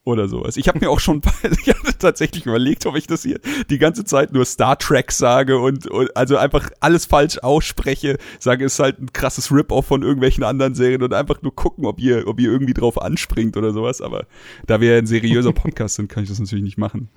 oder 0.05 0.27
sowas. 0.27 0.57
Ich 0.57 0.67
habe 0.67 0.79
mir 0.79 0.89
auch 0.89 0.99
schon 0.99 1.21
ich 1.43 1.69
hab 1.69 1.99
tatsächlich 1.99 2.45
überlegt, 2.45 2.85
ob 2.85 2.95
ich 2.95 3.07
das 3.07 3.23
hier 3.23 3.39
die 3.69 3.77
ganze 3.77 4.03
Zeit 4.03 4.33
nur 4.33 4.45
Star 4.45 4.77
Trek 4.77 5.11
sage 5.11 5.57
und, 5.57 5.87
und 5.87 6.15
also 6.15 6.37
einfach 6.37 6.69
alles 6.79 7.05
falsch 7.05 7.39
ausspreche, 7.39 8.17
sage 8.39 8.65
es 8.65 8.73
ist 8.73 8.79
halt 8.79 8.99
ein 8.99 9.13
krasses 9.13 9.51
Rip-Off 9.51 9.85
von 9.85 10.03
irgendwelchen 10.03 10.43
anderen 10.43 10.75
Serien 10.75 11.03
und 11.03 11.13
einfach 11.13 11.41
nur 11.41 11.55
gucken, 11.55 11.85
ob 11.85 11.99
ihr 11.99 12.27
ob 12.27 12.39
ihr 12.39 12.51
irgendwie 12.51 12.73
drauf 12.73 13.01
anspringt 13.01 13.55
oder 13.55 13.71
sowas, 13.71 14.01
aber 14.01 14.25
da 14.67 14.81
wir 14.81 14.97
ein 14.97 15.07
seriöser 15.07 15.53
Podcast 15.53 15.95
sind, 15.95 16.09
kann 16.09 16.23
ich 16.23 16.29
das 16.29 16.39
natürlich 16.39 16.63
nicht 16.63 16.77
machen. 16.77 17.09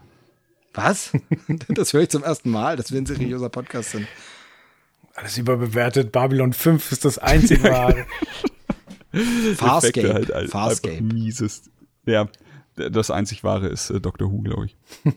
Was? 0.75 1.13
Das 1.69 1.93
höre 1.93 2.03
ich 2.03 2.11
zum 2.11 2.23
ersten 2.23 2.51
Mal, 2.51 2.77
dass 2.77 2.93
wir 2.93 3.01
ein 3.01 3.07
seriöser 3.07 3.49
Podcast 3.49 3.93
sind. 3.93 4.07
Alles 5.15 5.39
überbewertet. 5.39 6.13
Babylon 6.13 6.53
5 6.53 6.93
ist 6.93 7.05
das 7.05 7.19
einzige 7.19 7.65
wahre. 7.65 8.05
Farscape. 9.57 10.13
Halt, 10.13 10.51
Farscape. 10.51 11.01
mieses. 11.03 11.71
Ja, 12.05 12.29
das 12.77 13.11
einzig 13.11 13.45
wahre 13.45 13.69
ist 13.69 13.91
äh, 13.91 14.01
Doctor 14.01 14.31
Who, 14.31 14.43
glaube 14.43 14.67
ich. 14.67 14.77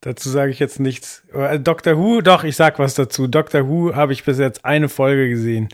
Dazu 0.00 0.28
sage 0.28 0.50
ich 0.50 0.58
jetzt 0.58 0.80
nichts. 0.80 1.24
Äh, 1.32 1.58
Doctor 1.58 1.96
Who, 1.96 2.20
doch, 2.20 2.44
ich 2.44 2.56
sag 2.56 2.78
was 2.78 2.94
dazu. 2.94 3.26
Doctor 3.26 3.68
Who 3.68 3.94
habe 3.94 4.12
ich 4.12 4.24
bis 4.24 4.38
jetzt 4.38 4.64
eine 4.64 4.88
Folge 4.88 5.30
gesehen. 5.30 5.70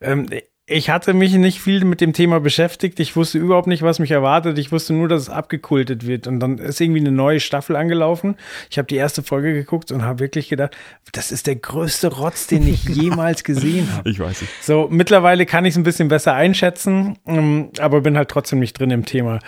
Ähm, 0.00 0.28
ich 0.72 0.90
hatte 0.90 1.14
mich 1.14 1.34
nicht 1.34 1.60
viel 1.60 1.84
mit 1.84 2.00
dem 2.00 2.12
Thema 2.12 2.40
beschäftigt. 2.40 2.98
Ich 3.00 3.14
wusste 3.16 3.38
überhaupt 3.38 3.66
nicht, 3.66 3.82
was 3.82 3.98
mich 3.98 4.10
erwartet. 4.10 4.58
Ich 4.58 4.72
wusste 4.72 4.92
nur, 4.92 5.08
dass 5.08 5.22
es 5.22 5.28
abgekultet 5.28 6.06
wird. 6.06 6.26
Und 6.26 6.40
dann 6.40 6.58
ist 6.58 6.80
irgendwie 6.80 7.00
eine 7.00 7.12
neue 7.12 7.40
Staffel 7.40 7.76
angelaufen. 7.76 8.36
Ich 8.70 8.78
habe 8.78 8.86
die 8.86 8.96
erste 8.96 9.22
Folge 9.22 9.52
geguckt 9.52 9.92
und 9.92 10.04
habe 10.04 10.20
wirklich 10.20 10.48
gedacht, 10.48 10.76
das 11.12 11.32
ist 11.32 11.46
der 11.46 11.56
größte 11.56 12.08
Rotz, 12.08 12.46
den 12.46 12.66
ich 12.66 12.84
jemals 12.88 13.44
gesehen 13.44 13.88
habe. 13.92 14.08
Ich 14.08 14.18
weiß 14.18 14.40
nicht. 14.42 14.52
So, 14.62 14.88
mittlerweile 14.90 15.46
kann 15.46 15.64
ich 15.64 15.74
es 15.74 15.76
ein 15.76 15.84
bisschen 15.84 16.08
besser 16.08 16.34
einschätzen, 16.34 17.18
ähm, 17.26 17.70
aber 17.78 18.00
bin 18.00 18.16
halt 18.16 18.28
trotzdem 18.28 18.58
nicht 18.58 18.78
drin 18.78 18.90
im 18.90 19.04
Thema. 19.04 19.38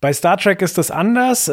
Bei 0.00 0.12
Star 0.12 0.36
Trek 0.36 0.62
ist 0.62 0.78
das 0.78 0.90
anders. 0.90 1.48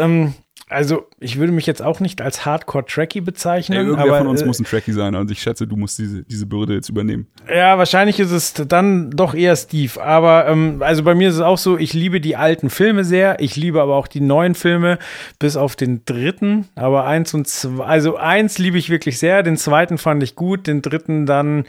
Also, 0.72 1.08
ich 1.20 1.38
würde 1.38 1.52
mich 1.52 1.66
jetzt 1.66 1.82
auch 1.82 2.00
nicht 2.00 2.22
als 2.22 2.46
Hardcore-Trekkie 2.46 3.20
bezeichnen. 3.20 3.78
Ey, 3.78 3.84
irgendwer 3.84 4.06
aber, 4.06 4.18
von 4.20 4.28
uns 4.28 4.42
äh, 4.42 4.46
muss 4.46 4.58
ein 4.58 4.64
Trekkie 4.64 4.94
sein 4.94 5.16
und 5.16 5.30
ich 5.30 5.42
schätze, 5.42 5.68
du 5.68 5.76
musst 5.76 6.00
diese, 6.00 6.24
diese 6.24 6.46
Bürde 6.46 6.74
jetzt 6.74 6.88
übernehmen. 6.88 7.28
Ja, 7.54 7.78
wahrscheinlich 7.78 8.22
ist 8.22 8.32
es 8.32 8.54
dann 8.54 9.12
doch 9.12 9.34
eher 9.34 9.58
Steve. 9.58 10.02
Aber 10.02 10.48
ähm, 10.48 10.78
also 10.80 11.04
bei 11.04 11.14
mir 11.14 11.28
ist 11.28 11.36
es 11.36 11.42
auch 11.42 11.58
so, 11.58 11.78
ich 11.78 11.94
liebe 11.94 12.22
die 12.22 12.38
alten 12.38 12.70
Filme 12.70 13.04
sehr. 13.04 13.42
Ich 13.42 13.58
liebe 13.58 13.82
aber 13.82 13.98
auch 13.98 14.08
die 14.08 14.22
neuen 14.22 14.56
Filme, 14.56 14.98
bis 15.40 15.58
auf 15.58 15.76
den 15.76 16.06
dritten. 16.06 16.70
Aber 16.76 17.06
eins 17.06 17.34
und 17.34 17.50
zwei, 17.50 17.84
also 17.84 18.16
eins 18.16 18.58
liebe 18.58 18.78
ich 18.78 18.90
wirklich 18.90 19.20
sehr, 19.20 19.44
den 19.44 19.58
zweiten 19.58 19.98
fand 19.98 20.24
ich 20.24 20.36
gut, 20.36 20.68
den 20.68 20.82
dritten 20.82 21.26
dann 21.26 21.66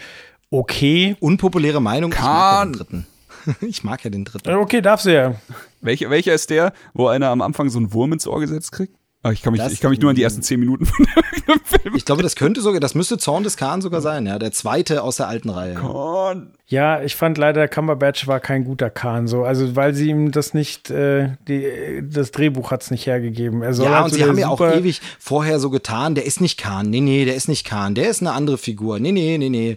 okay. 0.50 1.16
Unpopuläre 1.18 1.82
Meinung, 1.82 2.12
Kahn. 2.12 2.22
ich 2.22 2.28
mag 2.28 2.62
den 2.62 2.72
dritten. 2.72 3.06
Ich 3.60 3.84
mag 3.84 4.02
ja 4.04 4.10
den 4.10 4.24
dritten. 4.24 4.50
Okay, 4.50 4.80
darfst 4.80 5.06
du 5.06 5.14
ja. 5.14 5.34
Welcher, 5.80 6.10
welcher 6.10 6.34
ist 6.34 6.50
der, 6.50 6.72
wo 6.94 7.08
einer 7.08 7.28
am 7.28 7.42
Anfang 7.42 7.68
so 7.70 7.78
einen 7.78 7.92
Wurm 7.92 8.12
ins 8.12 8.26
Ohr 8.26 8.40
gesetzt 8.40 8.72
kriegt? 8.72 8.94
Ah, 9.24 9.30
ich, 9.30 9.40
kann 9.42 9.52
mich, 9.52 9.62
Das- 9.62 9.72
ich 9.72 9.80
kann 9.80 9.90
mich 9.90 10.00
nur 10.00 10.10
an 10.10 10.16
die 10.16 10.22
ersten 10.24 10.42
zehn 10.42 10.58
Minuten 10.58 10.84
von 10.84 11.06
dem 11.48 11.60
Film 11.64 11.94
Ich 11.94 12.04
glaube, 12.04 12.24
das 12.24 12.34
könnte 12.34 12.60
sogar, 12.60 12.80
das 12.80 12.96
müsste 12.96 13.18
Zorn 13.18 13.44
des 13.44 13.56
Khan 13.56 13.80
sogar 13.80 14.00
sein, 14.00 14.26
ja. 14.26 14.36
Der 14.40 14.50
zweite 14.50 15.00
aus 15.04 15.16
der 15.18 15.28
alten 15.28 15.48
Reihe. 15.48 15.74
erinnern. 15.74 16.54
Ja, 16.66 17.00
ich 17.02 17.14
fand 17.14 17.38
leider, 17.38 17.68
Cumberbatch 17.68 18.26
war 18.26 18.40
kein 18.40 18.64
guter 18.64 18.90
Kahn, 18.90 19.28
so. 19.28 19.44
Also, 19.44 19.76
weil 19.76 19.94
sie 19.94 20.08
ihm 20.10 20.32
das 20.32 20.54
nicht, 20.54 20.90
äh, 20.90 21.36
die, 21.46 22.02
das 22.02 22.32
Drehbuch 22.32 22.72
hat's 22.72 22.90
nicht 22.90 23.06
hergegeben. 23.06 23.62
Er 23.62 23.74
soll 23.74 23.86
Ja, 23.86 23.94
halt 23.96 24.04
und 24.06 24.10
so 24.10 24.16
sie 24.16 24.24
haben 24.24 24.38
ja 24.38 24.48
auch 24.48 24.60
ewig 24.60 25.00
vorher 25.20 25.60
so 25.60 25.70
getan, 25.70 26.16
der 26.16 26.26
ist 26.26 26.40
nicht 26.40 26.58
Khan. 26.58 26.90
Nee, 26.90 27.00
nee, 27.00 27.24
der 27.24 27.36
ist 27.36 27.46
nicht 27.48 27.64
Khan. 27.64 27.94
Der 27.94 28.10
ist 28.10 28.22
eine 28.22 28.32
andere 28.32 28.58
Figur. 28.58 28.98
Nee, 28.98 29.12
nee, 29.12 29.38
nee, 29.38 29.50
nee. 29.50 29.76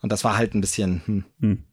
Und 0.00 0.10
das 0.10 0.24
war 0.24 0.38
halt 0.38 0.54
ein 0.54 0.62
bisschen, 0.62 1.24
hm. 1.40 1.64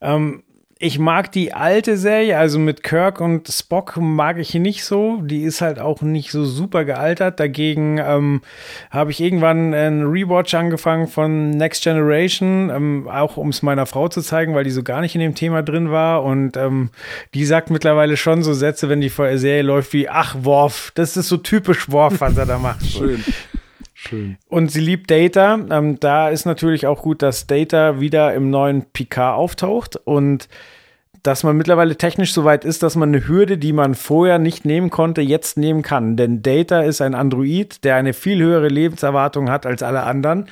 Ähm, 0.00 0.42
ich 0.78 0.98
mag 0.98 1.32
die 1.32 1.54
alte 1.54 1.96
Serie, 1.96 2.36
also 2.36 2.58
mit 2.58 2.82
Kirk 2.82 3.22
und 3.22 3.48
Spock 3.48 3.96
mag 3.96 4.36
ich 4.38 4.52
nicht 4.52 4.84
so. 4.84 5.22
Die 5.22 5.42
ist 5.42 5.62
halt 5.62 5.78
auch 5.78 6.02
nicht 6.02 6.30
so 6.30 6.44
super 6.44 6.84
gealtert. 6.84 7.40
Dagegen 7.40 7.96
ähm, 7.98 8.42
habe 8.90 9.10
ich 9.10 9.20
irgendwann 9.20 9.72
einen 9.72 10.06
Rewatch 10.06 10.52
angefangen 10.52 11.08
von 11.08 11.48
Next 11.50 11.82
Generation, 11.82 12.68
ähm, 12.68 13.08
auch 13.08 13.38
um 13.38 13.48
es 13.48 13.62
meiner 13.62 13.86
Frau 13.86 14.08
zu 14.08 14.20
zeigen, 14.20 14.54
weil 14.54 14.64
die 14.64 14.70
so 14.70 14.82
gar 14.82 15.00
nicht 15.00 15.14
in 15.14 15.22
dem 15.22 15.34
Thema 15.34 15.62
drin 15.62 15.90
war. 15.90 16.22
Und 16.24 16.58
ähm, 16.58 16.90
die 17.32 17.46
sagt 17.46 17.70
mittlerweile 17.70 18.18
schon 18.18 18.42
so 18.42 18.52
Sätze, 18.52 18.90
wenn 18.90 19.00
die 19.00 19.08
Serie 19.08 19.62
läuft, 19.62 19.94
wie 19.94 20.10
Ach, 20.10 20.36
Worf. 20.40 20.92
Das 20.94 21.16
ist 21.16 21.28
so 21.28 21.38
typisch 21.38 21.90
Worf, 21.90 22.20
was 22.20 22.36
er 22.36 22.44
da 22.44 22.58
macht. 22.58 22.84
Schön. 22.84 23.24
Schön. 23.98 24.36
Und 24.48 24.70
sie 24.70 24.80
liebt 24.80 25.10
Data. 25.10 25.58
Ähm, 25.70 25.98
da 25.98 26.28
ist 26.28 26.44
natürlich 26.44 26.86
auch 26.86 27.00
gut, 27.00 27.22
dass 27.22 27.46
Data 27.46 27.98
wieder 27.98 28.34
im 28.34 28.50
neuen 28.50 28.84
Picard 28.92 29.38
auftaucht 29.38 29.96
und 29.96 30.50
dass 31.22 31.42
man 31.42 31.56
mittlerweile 31.56 31.96
technisch 31.96 32.34
so 32.34 32.44
weit 32.44 32.66
ist, 32.66 32.82
dass 32.82 32.94
man 32.94 33.08
eine 33.08 33.26
Hürde, 33.26 33.56
die 33.56 33.72
man 33.72 33.94
vorher 33.94 34.38
nicht 34.38 34.66
nehmen 34.66 34.90
konnte, 34.90 35.22
jetzt 35.22 35.56
nehmen 35.56 35.80
kann. 35.80 36.16
Denn 36.18 36.42
Data 36.42 36.82
ist 36.82 37.00
ein 37.00 37.14
Android, 37.14 37.82
der 37.84 37.96
eine 37.96 38.12
viel 38.12 38.38
höhere 38.38 38.68
Lebenserwartung 38.68 39.50
hat 39.50 39.64
als 39.64 39.82
alle 39.82 40.02
anderen. 40.02 40.50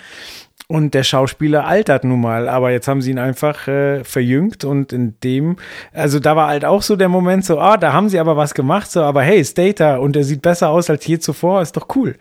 Und 0.66 0.94
der 0.94 1.04
Schauspieler 1.04 1.66
altert 1.66 2.04
nun 2.04 2.22
mal, 2.22 2.48
aber 2.48 2.70
jetzt 2.70 2.88
haben 2.88 3.02
sie 3.02 3.10
ihn 3.10 3.18
einfach 3.18 3.68
äh, 3.68 4.02
verjüngt 4.04 4.64
und 4.64 4.94
in 4.94 5.20
dem, 5.22 5.56
also 5.92 6.18
da 6.18 6.34
war 6.34 6.48
halt 6.48 6.64
auch 6.64 6.80
so 6.80 6.96
der 6.96 7.10
Moment 7.10 7.44
so, 7.44 7.60
ah, 7.60 7.76
da 7.76 7.92
haben 7.92 8.08
sie 8.08 8.18
aber 8.18 8.38
was 8.38 8.54
gemacht, 8.54 8.90
so, 8.90 9.02
aber 9.02 9.22
hey, 9.22 9.38
ist 9.38 9.58
Data 9.58 9.98
und 9.98 10.16
er 10.16 10.24
sieht 10.24 10.40
besser 10.40 10.70
aus 10.70 10.88
als 10.88 11.06
je 11.06 11.18
zuvor, 11.18 11.60
ist 11.60 11.76
doch 11.76 11.94
cool. 11.94 12.16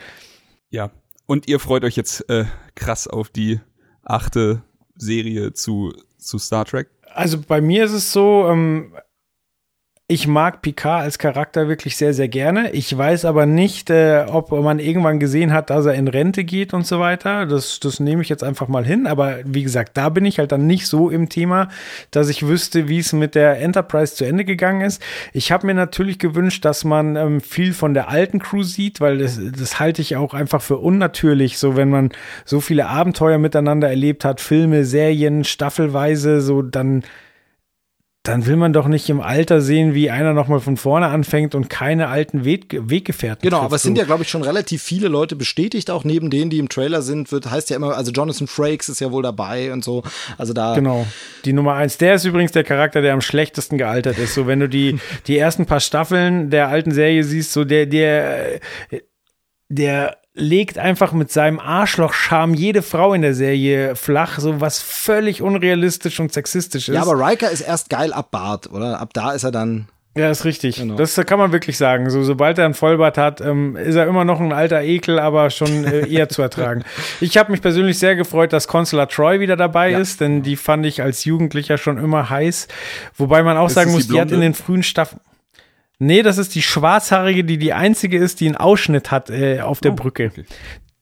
Ja. 0.70 0.92
Und 1.26 1.48
ihr 1.48 1.60
freut 1.60 1.84
euch 1.84 1.96
jetzt 1.96 2.30
äh, 2.30 2.46
krass 2.76 3.08
auf 3.08 3.30
die 3.30 3.60
achte 4.04 4.64
Serie 4.96 5.54
zu, 5.54 5.94
zu 6.18 6.38
Star 6.38 6.66
Trek. 6.66 6.90
Also 7.14 7.40
bei 7.40 7.62
mir 7.62 7.86
ist 7.86 7.94
es 7.94 8.12
so, 8.12 8.48
ähm, 8.50 8.94
ich 10.10 10.28
mag 10.28 10.62
Picard 10.62 11.04
als 11.04 11.18
Charakter 11.18 11.70
wirklich 11.70 11.96
sehr, 11.96 12.14
sehr 12.14 12.28
gerne. 12.28 12.72
Ich 12.72 12.96
weiß 12.96 13.24
aber 13.24 13.46
nicht, 13.46 13.90
äh, 13.90 14.26
ob 14.28 14.52
man 14.52 14.80
irgendwann 14.80 15.18
gesehen 15.18 15.54
hat, 15.54 15.70
dass 15.70 15.86
er 15.86 15.94
in 15.94 16.10
Rente 16.10 16.44
geht 16.44 16.74
und 16.74 16.86
so 16.86 17.00
weiter. 17.00 17.46
Das, 17.46 17.80
das 17.80 18.02
nehme 18.02 18.22
ich 18.22 18.28
jetzt 18.28 18.44
einfach 18.44 18.68
mal 18.68 18.86
hin. 18.86 19.08
Aber 19.08 19.38
wie 19.46 19.64
gesagt, 19.64 19.96
da 19.96 20.10
bin 20.10 20.26
ich 20.26 20.40
halt 20.40 20.52
dann 20.52 20.68
nicht 20.68 20.88
so 20.88 21.10
im 21.10 21.30
Thema, 21.30 21.70
dass 22.12 22.28
ich 22.28 22.46
wüsste, 22.46 22.90
wie 22.90 23.00
es 23.00 23.14
mit 23.14 23.34
der 23.34 23.62
Enterprise 23.62 24.14
zu 24.14 24.26
Ende 24.26 24.44
gegangen 24.44 24.82
ist. 24.82 25.02
Ich 25.32 25.54
habe 25.54 25.66
mir 25.66 25.74
natürlich 25.74 26.20
gewünscht, 26.20 26.66
dass 26.66 26.84
man 26.84 27.16
ähm, 27.16 27.40
viel 27.40 27.72
von 27.74 27.94
der 27.94 28.10
alten 28.10 28.40
Crew 28.40 28.64
sieht, 28.64 29.00
weil 29.00 29.20
das, 29.20 29.40
das 29.58 29.80
halte 29.80 30.02
ich 30.02 30.18
auch 30.18 30.34
einfach 30.34 30.62
für 30.62 30.80
unnatürlich, 30.80 31.58
so 31.58 31.78
wenn 31.78 31.90
man 31.90 32.10
so 32.44 32.60
viele 32.60 32.88
Abenteuer 32.88 33.38
miteinander 33.38 33.88
erlebt 33.88 34.26
hat, 34.26 34.42
Filme, 34.42 34.84
Serien, 34.84 35.46
staffelweise, 35.46 36.42
so 36.42 36.62
dann 36.62 37.04
dann 38.24 38.46
will 38.46 38.56
man 38.56 38.72
doch 38.72 38.88
nicht 38.88 39.10
im 39.10 39.20
Alter 39.20 39.60
sehen, 39.60 39.94
wie 39.94 40.10
einer 40.10 40.32
nochmal 40.32 40.62
von 40.62 40.78
vorne 40.78 41.08
anfängt 41.08 41.56
und 41.56 41.70
keine 41.70 42.08
alten 42.08 42.46
Weg 42.46 42.74
Weggefährten 42.80 43.42
Genau, 43.42 43.60
aber 43.60 43.76
es 43.76 43.82
sind 43.82 43.98
ja, 43.98 44.06
glaube 44.06 44.24
ich, 44.24 44.30
schon 44.30 44.44
relativ 44.44 44.82
viele 44.82 45.10
Leute 45.10 45.36
bestätigt, 45.36 45.92
auch 45.92 46.06
neben 46.06 46.30
denen, 46.30 46.50
die 46.50 46.60
im 46.60 46.70
Trailer 46.70 47.02
sind, 47.02 47.34
wird, 47.34 47.52
heißt 47.52 47.70
ja 47.70 47.76
immer, 47.76 47.98
also 47.98 48.14
Jonathan 48.14 48.48
Frakes 48.48 48.88
ist 48.88 49.02
ja 49.02 49.12
wohl 49.12 49.24
dabei 49.24 49.74
und 49.74 49.84
so. 49.84 50.04
Also 50.38 50.54
da. 50.54 50.74
Genau. 50.74 51.06
Die 51.44 51.52
Nummer 51.52 51.74
eins. 51.74 51.98
Der 51.98 52.16
ist 52.16 52.24
übrigens 52.24 52.54
der 52.54 52.64
Charakter, 52.64 53.02
der 53.02 53.14
am 53.14 53.20
schlechtesten 53.20 53.78
gealtert 53.78 54.18
ist. 54.18 54.36
So, 54.36 54.48
wenn 54.48 54.62
du 54.62 54.70
die, 54.70 55.00
die 55.28 55.38
ersten 55.38 55.66
paar 55.66 55.82
Staffeln 55.82 56.50
der 56.50 56.70
alten 56.70 56.92
Serie 56.92 57.26
siehst, 57.26 57.52
so 57.52 57.66
der, 57.66 57.88
der, 57.88 58.62
der 59.68 60.18
legt 60.36 60.78
einfach 60.78 61.12
mit 61.12 61.32
seinem 61.32 61.60
Arschloch-Charme 61.60 62.56
jede 62.56 62.82
Frau 62.82 63.14
in 63.14 63.22
der 63.22 63.34
Serie 63.36 63.96
flach, 63.96 64.40
so 64.40 64.60
was 64.62 64.82
völlig 64.82 65.42
unrealistisch 65.42 66.20
und 66.20 66.34
sexistisch 66.34 66.90
ist. 66.90 66.96
Ja, 66.96 67.02
aber 67.04 67.14
Riker 67.14 67.52
ist 67.52 67.62
erst 67.62 67.90
geil 67.90 68.12
ab 68.14 68.32
Bart, 68.32 68.72
oder? 68.72 69.00
Ab 69.00 69.12
da 69.14 69.32
ist 69.32 69.44
er 69.44 69.52
dann. 69.52 69.88
Ja, 70.16 70.30
ist 70.30 70.46
richtig. 70.46 70.76
Genau. 70.76 70.96
Das 70.96 71.16
kann 71.16 71.40
man 71.40 71.52
wirklich 71.52 71.76
sagen. 71.76 72.12
So, 72.12 72.24
sobald 72.24 72.60
er 72.60 72.66
ein 72.66 72.76
Vollbart 72.76 73.18
hat, 73.18 73.42
ähm, 73.42 73.76
ist 73.76 73.96
er 73.96 74.06
immer 74.06 74.26
noch 74.26 74.40
ein 74.40 74.52
alter 74.54 74.82
Ekel, 74.84 75.18
aber 75.18 75.50
schon 75.50 75.86
äh, 75.86 76.08
eher 76.08 76.30
zu 76.30 76.44
ertragen. 76.44 76.84
Ich 77.20 77.36
habe 77.38 77.52
mich 77.52 77.62
persönlich 77.64 77.98
sehr 77.98 78.16
gefreut, 78.16 78.54
dass 78.54 78.68
Consular 78.68 79.08
Troy 79.10 79.40
wieder 79.40 79.56
dabei 79.56 79.90
Ja. 79.90 80.00
ist, 80.00 80.22
denn 80.22 80.44
die 80.44 80.56
fand 80.56 80.86
ich 80.86 81.02
als 81.02 81.26
Jugendlicher 81.26 81.80
schon 81.80 81.98
immer 81.98 82.30
heiß. 82.30 82.68
Wobei 83.18 83.42
man 83.42 83.58
auch 83.58 83.68
Ist 83.68 83.74
sagen 83.74 83.92
muss, 83.92 84.06
die 84.06 84.14
die 84.14 84.22
hat 84.22 84.32
in 84.32 84.42
den 84.42 84.54
frühen 84.54 84.84
Staffeln. 84.84 85.20
Nee, 86.00 86.22
das 86.24 86.38
ist 86.38 86.56
die 86.56 86.62
schwarzhaarige, 86.62 87.44
die 87.44 87.58
die 87.58 87.74
einzige 87.74 88.18
ist, 88.18 88.40
die 88.42 88.48
einen 88.48 88.56
Ausschnitt 88.58 89.12
hat 89.12 89.30
äh, 89.30 89.62
auf 89.62 89.80
der 89.80 89.94
Oh, 89.94 89.96
Brücke. 89.96 90.32
okay. 90.34 90.46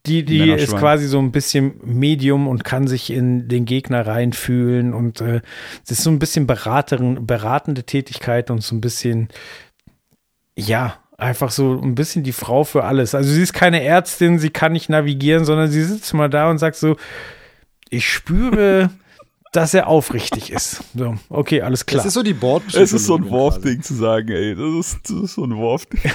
Die, 0.08 0.26
die 0.26 0.50
ist 0.50 0.76
quasi 0.76 1.06
so 1.08 1.20
ein 1.20 1.32
bisschen 1.32 1.74
Medium 1.84 2.48
und 2.48 2.64
kann 2.64 2.88
sich 2.88 3.12
in 3.12 3.48
den 3.48 3.66
Gegner 3.66 4.08
reinfühlen 4.08 4.96
und 4.96 5.22
äh, 5.22 5.42
ist 5.88 6.02
so 6.02 6.10
ein 6.10 6.18
bisschen 6.18 6.48
Beraterin, 6.48 7.28
beratende 7.28 7.84
Tätigkeit 7.84 8.50
und 8.50 8.64
so 8.64 8.74
ein 8.76 8.82
bisschen, 8.82 9.30
ja, 10.58 10.98
einfach 11.20 11.52
so 11.52 11.80
ein 11.80 11.94
bisschen 11.94 12.24
die 12.24 12.32
Frau 12.32 12.64
für 12.64 12.84
alles. 12.84 13.14
Also 13.14 13.32
sie 13.32 13.44
ist 13.44 13.54
keine 13.54 13.84
Ärztin, 13.84 14.40
sie 14.40 14.50
kann 14.50 14.72
nicht 14.72 14.90
navigieren, 14.90 15.46
sondern 15.46 15.70
sie 15.70 15.84
sitzt 15.84 16.12
mal 16.16 16.30
da 16.32 16.50
und 16.50 16.58
sagt 16.58 16.78
so, 16.78 16.98
ich 17.92 18.10
spüre, 18.10 18.90
dass 19.52 19.74
er 19.74 19.88
aufrichtig 19.88 20.52
ist. 20.52 20.84
So, 20.96 21.16
okay, 21.30 21.62
alles 21.62 21.86
klar. 21.86 21.98
Das 21.98 22.06
ist 22.06 22.14
so 22.14 22.24
die 22.24 22.34
Bord. 22.34 22.64
Es 22.74 22.94
ist 22.94 23.06
so 23.06 23.18
ein 23.18 23.30
Worf-Ding 23.30 23.82
zu 23.82 23.94
sagen, 23.94 24.30
ey. 24.30 24.56
Das 24.56 24.86
ist, 24.88 25.10
das 25.10 25.18
ist 25.24 25.34
so 25.36 25.44
ein 25.44 25.56
Worf-Ding. 25.56 26.02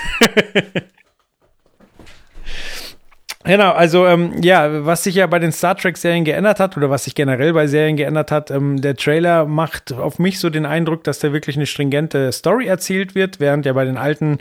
Genau, 3.47 3.71
also 3.71 4.09
ähm, 4.09 4.43
ja, 4.43 4.85
was 4.85 5.05
sich 5.05 5.15
ja 5.15 5.29
bei 5.29 5.39
den 5.39 5.53
Star 5.53 5.77
Trek-Serien 5.77 6.25
geändert 6.25 6.59
hat 6.59 6.77
oder 6.77 6.91
was 6.91 7.05
sich 7.05 7.15
generell 7.15 7.53
bei 7.53 7.69
Serien 7.69 7.97
geändert 7.97 8.33
hat, 8.33 8.51
ähm, 8.51 8.81
der 8.81 8.97
Trailer 8.97 9.45
macht 9.47 9.93
auf 9.93 10.19
mich 10.19 10.41
so 10.41 10.51
den 10.51 10.67
Eindruck, 10.67 11.05
dass 11.05 11.21
da 11.21 11.33
wirklich 11.33 11.55
eine 11.55 11.67
stringente 11.67 12.33
Story 12.33 12.67
erzählt 12.67 13.15
wird, 13.15 13.39
während 13.39 13.65
ja 13.65 13.73
bei 13.73 13.85
den 13.85 13.99
alten 13.99 14.39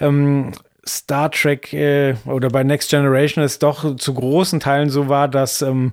ähm, 0.00 0.52
Star 0.88 1.30
Trek 1.30 1.72
äh, 1.72 2.14
oder 2.24 2.48
bei 2.48 2.64
Next 2.64 2.90
Generation 2.90 3.44
es 3.44 3.58
doch 3.58 3.96
zu 3.96 4.14
großen 4.14 4.60
Teilen 4.60 4.90
so 4.90 5.08
war, 5.08 5.28
dass 5.28 5.62
ähm, 5.62 5.92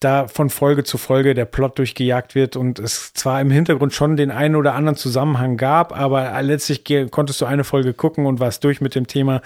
da 0.00 0.28
von 0.28 0.50
Folge 0.50 0.84
zu 0.84 0.98
Folge 0.98 1.34
der 1.34 1.44
Plot 1.44 1.78
durchgejagt 1.78 2.34
wird 2.34 2.56
und 2.56 2.78
es 2.78 3.12
zwar 3.12 3.40
im 3.40 3.50
Hintergrund 3.50 3.92
schon 3.92 4.16
den 4.16 4.30
einen 4.30 4.56
oder 4.56 4.74
anderen 4.74 4.96
Zusammenhang 4.96 5.56
gab, 5.56 5.98
aber 5.98 6.40
letztlich 6.42 6.84
konntest 7.10 7.40
du 7.40 7.46
eine 7.46 7.64
Folge 7.64 7.92
gucken 7.92 8.26
und 8.26 8.40
warst 8.40 8.64
durch 8.64 8.80
mit 8.80 8.94
dem 8.94 9.06
Thema. 9.06 9.42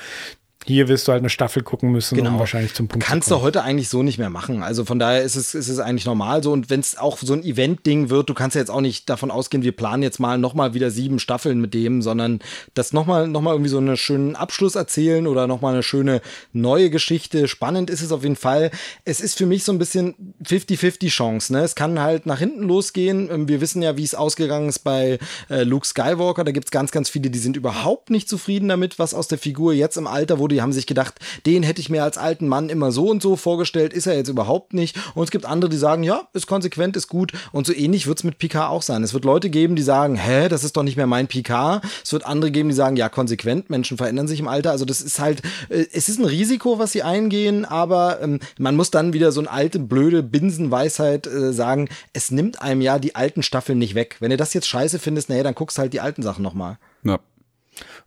Hier 0.66 0.88
wirst 0.88 1.08
du 1.08 1.12
halt 1.12 1.20
eine 1.20 1.30
Staffel 1.30 1.62
gucken 1.62 1.90
müssen, 1.90 2.20
um 2.20 2.38
wahrscheinlich 2.38 2.74
zum 2.74 2.86
Punkt 2.86 3.06
Kannst 3.06 3.28
zu 3.28 3.34
kommen. 3.34 3.40
du 3.40 3.46
heute 3.46 3.62
eigentlich 3.62 3.88
so 3.88 4.02
nicht 4.02 4.18
mehr 4.18 4.28
machen. 4.30 4.62
Also 4.62 4.84
von 4.84 4.98
daher 4.98 5.22
ist 5.22 5.36
es, 5.36 5.54
ist 5.54 5.68
es 5.68 5.78
eigentlich 5.78 6.04
normal 6.04 6.42
so. 6.42 6.52
Und 6.52 6.68
wenn 6.68 6.80
es 6.80 6.98
auch 6.98 7.18
so 7.18 7.32
ein 7.32 7.42
Event-Ding 7.42 8.11
wird, 8.11 8.28
du 8.28 8.34
kannst 8.34 8.56
ja 8.56 8.61
jetzt 8.61 8.70
auch 8.70 8.82
nicht 8.82 9.08
davon 9.08 9.30
ausgehen, 9.30 9.62
wir 9.62 9.72
planen 9.72 10.02
jetzt 10.02 10.20
mal 10.20 10.36
nochmal 10.38 10.74
wieder 10.74 10.90
sieben 10.90 11.18
Staffeln 11.18 11.61
mit 11.61 11.72
dem, 11.72 12.02
sondern 12.02 12.40
das 12.74 12.92
nochmal 12.92 13.26
noch 13.26 13.40
mal 13.40 13.52
irgendwie 13.52 13.70
so 13.70 13.78
einen 13.78 13.96
schönen 13.96 14.36
Abschluss 14.36 14.74
erzählen 14.74 15.26
oder 15.26 15.46
nochmal 15.46 15.72
eine 15.74 15.82
schöne 15.82 16.20
neue 16.52 16.90
Geschichte. 16.90 17.48
Spannend 17.48 17.88
ist 17.88 18.02
es 18.02 18.12
auf 18.12 18.22
jeden 18.22 18.36
Fall. 18.36 18.70
Es 19.04 19.20
ist 19.20 19.38
für 19.38 19.46
mich 19.46 19.64
so 19.64 19.72
ein 19.72 19.78
bisschen 19.78 20.14
50-50 20.44 21.08
Chance. 21.08 21.52
Ne? 21.52 21.61
Es 21.61 21.74
kann 21.74 22.00
halt 22.00 22.26
nach 22.26 22.38
hinten 22.38 22.64
losgehen. 22.64 23.30
Ähm, 23.30 23.48
Wir 23.48 23.61
wissen 23.61 23.80
ja, 23.82 23.96
wie 23.96 24.04
es 24.04 24.14
ausgegangen 24.14 24.68
ist 24.68 24.80
bei 24.80 25.18
äh, 25.48 25.62
Luke 25.62 25.86
Skywalker. 25.86 26.44
Da 26.44 26.52
gibt 26.52 26.66
es 26.66 26.70
ganz, 26.70 26.90
ganz 26.90 27.08
viele, 27.08 27.30
die 27.30 27.38
sind 27.38 27.56
überhaupt 27.56 28.11
nicht 28.11 28.28
zufrieden 28.28 28.68
damit, 28.68 28.98
was 28.98 29.14
aus 29.14 29.26
der 29.28 29.38
Figur 29.38 29.72
jetzt 29.72 29.96
im 29.96 30.06
Alter 30.06 30.38
wurde. 30.51 30.57
Die 30.57 30.62
haben 30.62 30.72
sich 30.72 30.86
gedacht, 30.86 31.14
den 31.46 31.62
hätte 31.62 31.80
ich 31.80 31.88
mir 31.88 32.03
als 32.03 32.18
alten 32.18 32.48
Mann 32.48 32.68
immer 32.68 32.92
so 32.92 33.09
und 33.09 33.22
so 33.22 33.36
vorgestellt, 33.36 33.92
ist 33.92 34.07
er 34.07 34.16
jetzt 34.16 34.28
überhaupt 34.28 34.74
nicht. 34.74 34.96
Und 35.14 35.24
es 35.24 35.30
gibt 35.30 35.46
andere, 35.46 35.70
die 35.70 35.76
sagen, 35.76 36.03
ja, 36.03 36.28
ist 36.32 36.46
konsequent, 36.46 36.96
ist 36.96 37.09
gut. 37.09 37.32
Und 37.53 37.66
so 37.66 37.72
ähnlich 37.72 38.07
wird 38.07 38.18
es 38.18 38.24
mit 38.24 38.38
Picard 38.38 38.70
auch 38.70 38.82
sein. 38.82 39.03
Es 39.03 39.14
wird 39.14 39.24
Leute 39.24 39.48
geben, 39.48 39.76
die 39.76 39.82
sagen, 39.82 40.16
hä, 40.16 40.48
das 40.48 40.64
ist 40.64 40.76
doch 40.76 40.82
nicht 40.82 40.96
mehr 40.96 41.07
mein 41.07 41.28
Picard. 41.28 41.84
Es 42.05 42.12
wird 42.12 42.26
andere 42.26 42.51
geben, 42.51 42.68
die 42.68 42.74
sagen, 42.74 42.96
ja, 42.96 43.09
konsequent, 43.09 43.70
Menschen 43.70 43.96
verändern 43.96 44.28
sich 44.28 44.40
im 44.40 44.48
Alter. 44.48 44.72
Also 44.72 44.84
das 44.84 45.01
ist 45.01 45.20
halt, 45.20 45.42
äh, 45.68 45.86
es 45.92 46.09
ist 46.09 46.18
ein 46.18 46.26
Risiko, 46.26 46.78
was 46.78 46.92
sie 46.92 47.03
eingehen, 47.03 47.64
aber 47.64 48.20
ähm, 48.20 48.40
man 48.59 48.76
muss 48.76 48.90
dann 48.90 49.12
wieder 49.12 49.32
so 49.32 49.40
eine 49.40 49.51
alte, 49.51 49.78
blöde 49.78 50.22
Binsenweisheit 50.22 51.26
äh, 51.26 51.53
sagen, 51.53 51.88
es 52.12 52.30
nimmt 52.30 52.61
einem 52.61 52.80
ja 52.80 52.98
die 52.98 53.14
alten 53.14 53.42
Staffeln 53.42 53.78
nicht 53.78 53.94
weg. 53.94 54.16
Wenn 54.20 54.30
du 54.30 54.36
das 54.36 54.55
jetzt 54.55 54.68
scheiße 54.68 54.98
findest, 54.98 55.28
naja, 55.28 55.42
dann 55.42 55.55
guckst 55.55 55.78
halt 55.78 55.92
die 55.92 56.01
alten 56.01 56.22
Sachen 56.22 56.42
nochmal. 56.42 56.78
Ja. 57.03 57.18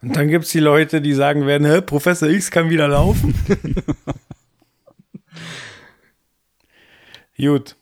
Und 0.04 0.16
dann 0.18 0.28
gibt's 0.28 0.50
die 0.52 0.60
Leute, 0.60 1.02
die 1.02 1.14
sagen 1.14 1.48
werden, 1.48 1.66
Hä, 1.66 1.80
Professor 1.82 2.28
X 2.30 2.52
kann 2.52 2.70
wieder 2.70 2.90
laufen. 2.90 3.34
Gut. 7.38 7.76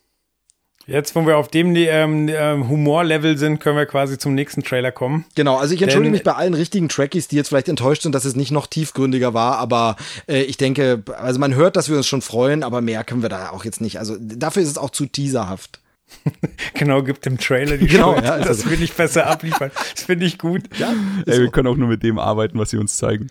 Jetzt, 0.87 1.15
wo 1.15 1.25
wir 1.25 1.37
auf 1.37 1.47
dem 1.47 1.75
ähm, 1.75 2.27
ähm, 2.29 2.69
Humorlevel 2.69 3.37
sind, 3.37 3.59
können 3.59 3.77
wir 3.77 3.85
quasi 3.85 4.17
zum 4.17 4.33
nächsten 4.35 4.61
Trailer 4.63 4.91
kommen. 4.91 5.25
Genau, 5.35 5.57
also 5.57 5.73
ich 5.73 5.81
entschuldige 5.81 6.11
Denn- 6.11 6.13
mich 6.13 6.23
bei 6.23 6.33
allen 6.33 6.53
richtigen 6.53 6.89
Trekkies, 6.89 7.27
die 7.27 7.37
jetzt 7.37 7.49
vielleicht 7.49 7.69
enttäuscht 7.69 8.01
sind, 8.03 8.13
dass 8.13 8.25
es 8.25 8.35
nicht 8.35 8.51
noch 8.51 8.67
tiefgründiger 8.67 9.33
war, 9.33 9.57
aber 9.57 9.95
äh, 10.27 10.41
ich 10.41 10.57
denke, 10.57 11.03
also 11.17 11.39
man 11.39 11.55
hört, 11.55 11.75
dass 11.75 11.89
wir 11.89 11.97
uns 11.97 12.07
schon 12.07 12.21
freuen, 12.21 12.63
aber 12.63 12.81
mehr 12.81 13.03
können 13.03 13.21
wir 13.21 13.29
da 13.29 13.49
auch 13.51 13.63
jetzt 13.63 13.81
nicht. 13.81 13.99
Also 13.99 14.17
dafür 14.19 14.63
ist 14.63 14.69
es 14.69 14.77
auch 14.77 14.89
zu 14.89 15.05
teaserhaft. 15.05 15.80
Genau, 16.75 17.03
gibt 17.03 17.25
dem 17.25 17.37
Trailer 17.37 17.77
die 17.77 17.87
Genau, 17.87 18.13
Schuld. 18.13 18.25
ja, 18.25 18.35
ist 18.35 18.47
das 18.49 18.57
also- 18.59 18.71
will 18.71 18.81
ich 18.83 18.93
besser 18.93 19.27
abliefern. 19.27 19.71
Das 19.95 20.03
finde 20.03 20.25
ich 20.25 20.37
gut. 20.37 20.63
Ja, 20.77 20.93
Ey, 21.25 21.39
wir 21.41 21.49
können 21.51 21.67
auch 21.67 21.77
nur 21.77 21.87
mit 21.87 22.03
dem 22.03 22.19
arbeiten, 22.19 22.57
was 22.59 22.69
sie 22.71 22.77
uns 22.77 22.97
zeigen. 22.97 23.27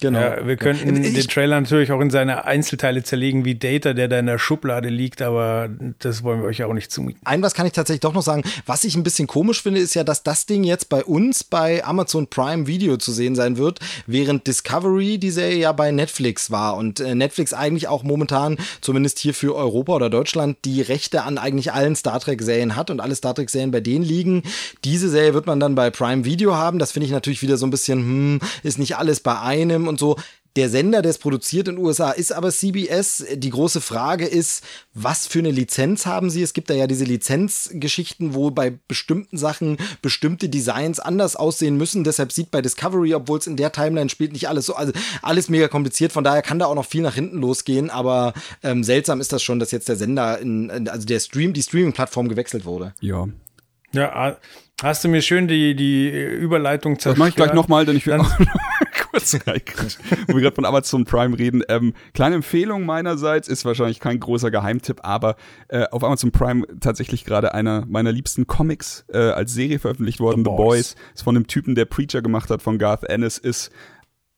Genau. 0.00 0.20
Ja, 0.20 0.46
wir 0.46 0.56
könnten 0.56 1.02
Ich- 1.04 1.14
den 1.14 1.26
Trailer 1.28 1.60
natürlich 1.60 1.92
auch 1.92 2.00
in 2.00 2.10
seine 2.10 2.44
Einzelteile 2.44 3.02
zerlegen, 3.02 3.44
wie 3.44 3.54
Data, 3.54 3.92
der 3.94 4.08
da 4.08 4.18
in 4.18 4.26
der 4.26 4.38
Schublade 4.38 4.88
liegt, 4.88 5.22
aber 5.22 5.68
das 5.98 6.22
wollen 6.22 6.40
wir 6.40 6.48
euch 6.48 6.58
ja 6.58 6.66
auch 6.66 6.72
nicht 6.74 6.90
zumuten. 6.90 7.20
Ein 7.24 7.42
was 7.42 7.54
kann 7.54 7.66
ich 7.66 7.72
tatsächlich 7.72 8.00
doch 8.00 8.12
noch 8.14 8.22
sagen. 8.22 8.42
Was 8.66 8.84
ich 8.84 8.94
ein 8.96 9.02
bisschen 9.02 9.26
komisch 9.26 9.62
finde, 9.62 9.80
ist 9.80 9.94
ja, 9.94 10.04
dass 10.04 10.22
das 10.22 10.46
Ding 10.46 10.64
jetzt 10.64 10.88
bei 10.88 11.04
uns 11.04 11.44
bei 11.44 11.84
Amazon 11.84 12.26
Prime 12.26 12.66
Video 12.66 12.96
zu 12.96 13.12
sehen 13.12 13.34
sein 13.34 13.56
wird, 13.56 13.80
während 14.06 14.46
Discovery 14.46 15.18
die 15.18 15.30
Serie 15.30 15.56
ja 15.58 15.72
bei 15.72 15.90
Netflix 15.90 16.50
war 16.50 16.76
und 16.76 17.00
äh, 17.00 17.14
Netflix 17.14 17.52
eigentlich 17.52 17.88
auch 17.88 18.02
momentan, 18.02 18.58
zumindest 18.80 19.18
hier 19.18 19.34
für 19.34 19.54
Europa 19.54 19.94
oder 19.94 20.10
Deutschland, 20.10 20.58
die 20.64 20.80
Rechte 20.82 21.22
an 21.22 21.38
eigentlich 21.38 21.72
allen 21.72 21.96
Star 21.96 22.20
Trek 22.20 22.42
Serien 22.42 22.76
hat 22.76 22.90
und 22.90 23.00
alle 23.00 23.14
Star 23.14 23.34
Trek 23.34 23.50
Serien 23.50 23.70
bei 23.70 23.80
denen 23.80 24.04
liegen. 24.04 24.42
Diese 24.84 25.08
Serie 25.08 25.34
wird 25.34 25.46
man 25.46 25.60
dann 25.60 25.74
bei 25.74 25.90
Prime 25.90 26.24
Video 26.24 26.54
haben. 26.54 26.78
Das 26.78 26.92
finde 26.92 27.06
ich 27.06 27.12
natürlich 27.12 27.42
wieder 27.42 27.56
so 27.56 27.66
ein 27.66 27.70
bisschen, 27.70 27.98
hm, 28.00 28.40
ist 28.62 28.78
nicht 28.78 28.96
alles 28.96 29.20
bei 29.20 29.38
einem 29.40 29.83
und 29.88 29.98
so. 29.98 30.16
Der 30.56 30.68
Sender, 30.70 31.02
der 31.02 31.10
es 31.10 31.18
produziert 31.18 31.66
in 31.66 31.74
den 31.74 31.84
USA, 31.84 32.12
ist 32.12 32.32
aber 32.32 32.52
CBS. 32.52 33.24
Die 33.34 33.50
große 33.50 33.80
Frage 33.80 34.24
ist, 34.24 34.62
was 34.94 35.26
für 35.26 35.40
eine 35.40 35.50
Lizenz 35.50 36.06
haben 36.06 36.30
sie? 36.30 36.42
Es 36.44 36.52
gibt 36.52 36.70
da 36.70 36.74
ja 36.74 36.86
diese 36.86 37.04
Lizenzgeschichten, 37.04 38.34
wo 38.34 38.52
bei 38.52 38.72
bestimmten 38.86 39.36
Sachen 39.36 39.78
bestimmte 40.00 40.48
Designs 40.48 41.00
anders 41.00 41.34
aussehen 41.34 41.76
müssen. 41.76 42.04
Deshalb 42.04 42.30
sieht 42.30 42.52
bei 42.52 42.62
Discovery, 42.62 43.14
obwohl 43.14 43.40
es 43.40 43.48
in 43.48 43.56
der 43.56 43.72
Timeline 43.72 44.08
spielt, 44.08 44.32
nicht 44.32 44.48
alles 44.48 44.66
so, 44.66 44.76
also 44.76 44.92
alles 45.22 45.48
mega 45.48 45.66
kompliziert. 45.66 46.12
Von 46.12 46.22
daher 46.22 46.42
kann 46.42 46.60
da 46.60 46.66
auch 46.66 46.76
noch 46.76 46.86
viel 46.86 47.02
nach 47.02 47.14
hinten 47.16 47.38
losgehen. 47.38 47.90
Aber 47.90 48.32
ähm, 48.62 48.84
seltsam 48.84 49.20
ist 49.20 49.32
das 49.32 49.42
schon, 49.42 49.58
dass 49.58 49.72
jetzt 49.72 49.88
der 49.88 49.96
Sender, 49.96 50.38
in, 50.38 50.88
also 50.88 51.04
der 51.04 51.18
Stream, 51.18 51.52
die 51.52 51.62
Streaming-Plattform 51.62 52.28
gewechselt 52.28 52.64
wurde. 52.64 52.94
Ja. 53.00 53.26
Ja, 53.92 54.36
hast 54.82 55.04
du 55.04 55.08
mir 55.08 55.22
schön 55.22 55.46
die, 55.46 55.76
die 55.76 56.08
Überleitung 56.10 56.94
Das 56.94 57.02
zerstört. 57.02 57.18
mache 57.18 57.28
ich 57.28 57.34
gleich 57.36 57.52
nochmal, 57.52 57.86
denn 57.86 57.96
ich 57.96 58.06
will 58.06 58.18
Dann- 58.18 58.48
kurz 58.94 59.34
reingreifen, 59.46 60.02
wo 60.28 60.34
wir 60.34 60.40
gerade 60.42 60.54
von 60.54 60.64
Amazon 60.64 61.04
Prime 61.04 61.38
reden. 61.38 61.62
Ähm, 61.68 61.94
kleine 62.14 62.36
Empfehlung 62.36 62.86
meinerseits, 62.86 63.48
ist 63.48 63.64
wahrscheinlich 63.64 64.00
kein 64.00 64.20
großer 64.20 64.50
Geheimtipp, 64.50 65.00
aber 65.02 65.36
äh, 65.68 65.84
auf 65.90 66.02
Amazon 66.04 66.30
Prime 66.32 66.66
tatsächlich 66.80 67.24
gerade 67.24 67.54
einer 67.54 67.84
meiner 67.86 68.12
liebsten 68.12 68.46
Comics 68.46 69.04
äh, 69.12 69.18
als 69.18 69.52
Serie 69.54 69.78
veröffentlicht 69.78 70.20
worden, 70.20 70.44
The 70.44 70.50
The, 70.50 70.56
Boys. 70.56 70.94
Boys. 70.94 70.96
Ist 71.14 71.22
von 71.22 71.34
dem 71.34 71.46
Typen, 71.46 71.74
der 71.74 71.84
Preacher 71.84 72.22
gemacht 72.22 72.50
hat, 72.50 72.62
von 72.62 72.78
Garth 72.78 73.04
Ennis, 73.04 73.38
ist 73.38 73.70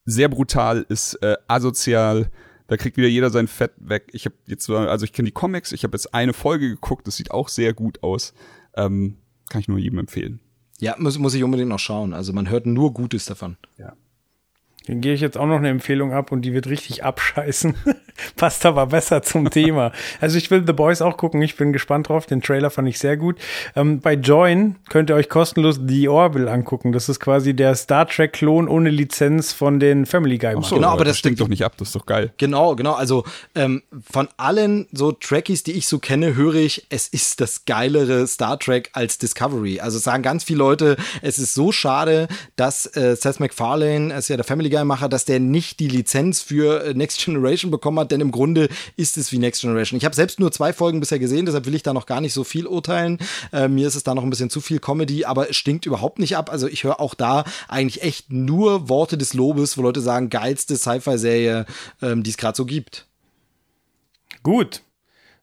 sehr 0.05 0.29
brutal, 0.29 0.87
ist 0.89 1.15
äh, 1.23 1.37
asozial. 1.49 2.31
Da 2.69 2.77
kriegt 2.77 2.97
wieder 2.97 3.09
jeder 3.09 3.31
sein 3.31 3.47
Fett 3.47 3.73
weg. 3.79 4.09
Ich 4.13 4.25
habe 4.25 4.35
jetzt, 4.47 4.65
so- 4.65 4.77
also 4.77 5.05
ich 5.05 5.13
kenne 5.13 5.27
die 5.27 5.33
Comics, 5.33 5.71
ich 5.73 5.85
habe 5.85 5.95
jetzt 5.97 6.13
eine 6.15 6.33
Folge 6.33 6.69
geguckt, 6.69 7.07
das 7.07 7.17
sieht 7.17 7.31
auch 7.31 7.49
sehr 7.49 7.75
gut 7.75 8.03
aus. 8.03 8.35
Ähm, 8.77 9.19
kann 9.49 9.61
ich 9.61 9.69
nur 9.69 9.79
jedem 9.79 10.01
empfehlen. 10.01 10.41
Ja, 10.81 10.95
muss, 10.99 11.17
muss 11.19 11.33
ich 11.35 11.43
unbedingt 11.45 11.69
noch 11.71 11.79
schauen. 11.79 12.13
Also 12.13 12.33
man 12.33 12.51
hört 12.51 12.67
nur 12.67 12.93
Gutes 12.93 13.25
davon. 13.25 13.57
Dann 14.87 15.01
gehe 15.01 15.15
ich 15.15 15.21
jetzt 15.21 15.37
auch 15.37 15.47
noch 15.47 15.57
eine 15.57 15.69
Empfehlung 15.69 16.13
ab 16.13 16.33
und 16.33 16.43
die 16.43 16.53
wird 16.53 16.69
richtig 16.69 17.05
abscheißen. 17.05 17.75
Passt 18.37 18.65
aber 18.65 18.87
besser 18.87 19.23
zum 19.23 19.51
Thema. 19.51 19.93
Also 20.21 20.39
ich 20.39 20.51
will 20.51 20.63
The 20.67 20.73
Boys 20.73 21.03
auch 21.03 21.17
gucken. 21.17 21.43
Ich 21.43 21.57
bin 21.57 21.73
gespannt 21.73 22.09
drauf. 22.09 22.27
Den 22.27 22.41
Trailer 22.41 22.71
fand 22.71 22.89
ich 22.89 22.99
sehr 22.99 23.17
gut. 23.17 23.37
Ähm, 23.75 24.01
bei 24.01 24.15
Join 24.15 24.77
könnt 24.89 25.11
ihr 25.11 25.17
euch 25.17 25.29
kostenlos 25.29 25.81
The 25.85 26.09
Orville 26.09 26.51
angucken. 26.51 26.93
Das 26.93 27.09
ist 27.09 27.21
quasi 27.21 27.55
der 27.55 27.75
Star 27.75 28.07
Trek-Klon 28.07 28.69
ohne 28.69 28.91
Lizenz 28.91 29.53
von 29.53 29.81
den 29.81 30.07
Family 30.07 30.39
Guy. 30.39 30.55
So, 30.63 30.77
Genau, 30.77 30.89
aber 30.89 31.05
das 31.05 31.19
stinkt 31.19 31.41
doch 31.41 31.49
nicht 31.49 31.65
ab, 31.65 31.75
das 31.79 31.89
ist 31.89 31.97
doch 31.97 32.07
geil. 32.07 32.33
Genau, 32.39 32.77
genau. 32.77 32.93
Also 32.93 33.25
ähm, 33.55 33.83
von 34.11 34.29
allen 34.37 34.87
so 34.93 35.13
Trekkies, 35.13 35.63
die 35.63 35.73
ich 35.73 35.89
so 35.89 35.99
kenne, 35.99 36.37
höre 36.37 36.55
ich, 36.55 36.87
es 36.91 37.09
ist 37.09 37.41
das 37.41 37.65
geilere 37.65 38.27
Star 38.27 38.59
Trek 38.59 38.91
als 38.93 39.19
Discovery. 39.19 39.81
Also 39.81 39.99
sagen 39.99 40.23
ganz 40.23 40.45
viele 40.45 40.59
Leute, 40.59 40.97
es 41.23 41.39
ist 41.39 41.55
so 41.55 41.73
schade, 41.73 42.29
dass 42.57 42.87
äh, 42.97 43.17
Seth 43.17 43.41
MacFarlane, 43.41 44.13
er 44.13 44.19
ist 44.19 44.29
ja 44.29 44.37
der 44.37 44.45
Family 44.45 44.71
Guy-Macher, 44.77 45.09
dass 45.09 45.25
der 45.25 45.41
nicht 45.41 45.81
die 45.81 45.89
Lizenz 45.89 46.43
für 46.43 46.85
äh, 46.85 46.95
Next 46.95 47.25
Generation 47.25 47.71
bekommen 47.71 47.99
hat, 47.99 48.11
denn 48.13 48.21
im 48.21 48.31
Grunde 48.31 48.69
ist 48.97 49.17
es 49.19 49.33
wie 49.33 49.39
Next 49.39 49.61
Generation. 49.63 49.97
Ich 49.99 50.05
habe 50.05 50.15
selbst 50.15 50.39
nur 50.41 50.53
zwei 50.53 50.73
Folgen 50.73 51.01
bisher 51.01 51.19
gesehen, 51.19 51.47
deshalb 51.47 51.67
will 51.67 51.75
ich 51.75 51.83
da 51.83 51.93
noch 51.93 52.07
gar 52.07 52.21
nicht 52.21 52.33
so 52.33 52.45
viel 52.45 52.67
urteilen. 52.67 53.19
Äh, 53.53 53.69
mir 53.69 53.89
ist 53.89 53.95
es 53.95 54.03
da 54.05 54.15
noch 54.15 54.23
ein 54.23 54.31
bisschen 54.31 54.51
zu 54.51 54.61
viel 54.61 54.79
Comedy, 54.79 55.25
aber 55.25 55.51
es 55.51 55.57
stinkt 55.57 55.87
überhaupt 55.87 56.19
nicht 56.19 56.37
ab. 56.37 56.51
Also 56.51 56.69
ich 56.69 56.85
höre 56.85 57.01
auch 57.01 57.15
da 57.15 57.45
eigentlich 57.69 58.03
echt 58.03 58.33
nur 58.33 58.89
Worte 58.89 59.17
des 59.19 59.35
Lobes, 59.35 59.77
wo 59.79 59.83
Leute 59.83 60.01
sagen, 60.01 60.31
geilste 60.31 60.77
Sci-Fi-Serie, 60.77 61.67
ähm, 62.03 62.23
die 62.23 62.31
es 62.31 62.37
gerade 62.37 62.57
so 62.57 62.65
gibt. 62.65 63.07
Gut. 64.43 64.83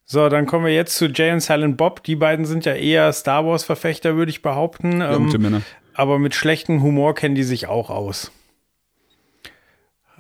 So, 0.06 0.28
dann 0.30 0.46
kommen 0.46 0.66
wir 0.66 0.74
jetzt 0.74 0.96
zu 0.98 1.08
Jay 1.08 1.32
und 1.32 1.40
Silent 1.40 1.78
Bob. 1.78 2.04
Die 2.04 2.16
beiden 2.16 2.46
sind 2.46 2.66
ja 2.66 2.74
eher 2.74 3.12
Star 3.14 3.46
Wars-Verfechter, 3.46 4.16
würde 4.16 4.30
ich 4.32 4.42
behaupten. 4.42 5.00
Ja, 5.00 5.16
Ähm, 5.16 5.26
gute 5.26 5.40
Männer. 5.40 5.62
aber 5.94 6.20
mit 6.20 6.36
schlechtem 6.36 6.84
Humor 6.84 7.16
kennen 7.16 7.36
die 7.36 7.44
sich 7.44 7.68
auch 7.68 7.90
aus. 7.90 8.32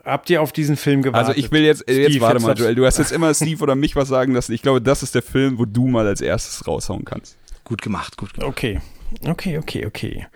Habt 0.03 0.29
ihr 0.29 0.41
auf 0.41 0.51
diesen 0.51 0.75
Film 0.75 1.01
gewartet? 1.01 1.29
Also 1.29 1.39
ich 1.39 1.51
will 1.51 1.63
jetzt, 1.63 1.87
äh, 1.87 2.01
jetzt 2.01 2.11
Steve, 2.11 2.21
warte 2.21 2.37
jetzt 2.37 2.45
mal, 2.45 2.57
Joel, 2.57 2.75
du 2.75 2.85
hast 2.85 2.97
jetzt 2.97 3.11
immer 3.11 3.33
Steve 3.33 3.61
oder 3.63 3.75
mich 3.75 3.95
was 3.95 4.09
sagen 4.09 4.33
lassen. 4.33 4.51
Ich 4.51 4.61
glaube, 4.61 4.81
das 4.81 5.01
ist 5.01 5.15
der 5.15 5.21
Film, 5.21 5.57
wo 5.57 5.65
du 5.65 5.87
mal 5.87 6.05
als 6.05 6.19
erstes 6.19 6.67
raushauen 6.67 7.05
kannst. 7.05 7.37
Gut 7.63 7.81
gemacht, 7.81 8.17
gut 8.17 8.33
gemacht. 8.33 8.49
Okay, 8.49 8.81
okay, 9.25 9.57
okay, 9.57 9.85
okay. 9.85 10.27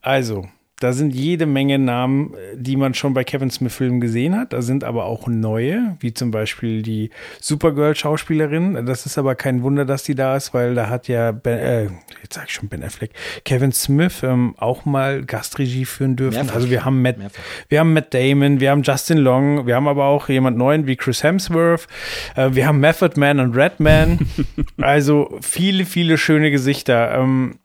Also, 0.00 0.48
da 0.82 0.92
sind 0.92 1.14
jede 1.14 1.46
Menge 1.46 1.78
Namen, 1.78 2.34
die 2.54 2.76
man 2.76 2.94
schon 2.94 3.14
bei 3.14 3.22
Kevin 3.22 3.50
Smith-Filmen 3.50 4.00
gesehen 4.00 4.36
hat. 4.36 4.52
Da 4.52 4.62
sind 4.62 4.82
aber 4.82 5.04
auch 5.04 5.28
neue, 5.28 5.96
wie 6.00 6.12
zum 6.12 6.32
Beispiel 6.32 6.82
die 6.82 7.10
Supergirl-Schauspielerin. 7.40 8.84
Das 8.84 9.06
ist 9.06 9.16
aber 9.16 9.36
kein 9.36 9.62
Wunder, 9.62 9.84
dass 9.84 10.02
die 10.02 10.16
da 10.16 10.36
ist, 10.36 10.54
weil 10.54 10.74
da 10.74 10.88
hat 10.88 11.06
ja, 11.06 11.30
ben, 11.30 11.58
äh, 11.58 11.82
jetzt 12.22 12.34
sag 12.34 12.48
ich 12.48 12.54
schon 12.54 12.68
Ben 12.68 12.82
Affleck, 12.82 13.12
Kevin 13.44 13.70
Smith 13.72 14.22
ähm, 14.24 14.54
auch 14.58 14.84
mal 14.84 15.24
Gastregie 15.24 15.84
führen 15.84 16.16
dürfen. 16.16 16.36
Mehrfach. 16.36 16.56
Also 16.56 16.70
wir 16.70 16.84
haben 16.84 17.00
Matt, 17.00 17.18
Mehrfach. 17.18 17.42
wir 17.68 17.78
haben 17.78 17.92
Matt 17.92 18.12
Damon, 18.12 18.58
wir 18.58 18.70
haben 18.70 18.82
Justin 18.82 19.18
Long, 19.18 19.66
wir 19.66 19.76
haben 19.76 19.86
aber 19.86 20.06
auch 20.06 20.28
jemand 20.28 20.56
neuen 20.56 20.86
wie 20.86 20.96
Chris 20.96 21.22
Hemsworth, 21.22 21.86
äh, 22.34 22.50
wir 22.52 22.66
haben 22.66 22.80
Method 22.80 23.18
Man 23.18 23.38
und 23.38 23.54
Redman. 23.54 24.18
also 24.80 25.38
viele, 25.40 25.84
viele 25.84 26.18
schöne 26.18 26.50
Gesichter. 26.50 27.14
Ähm, 27.14 27.58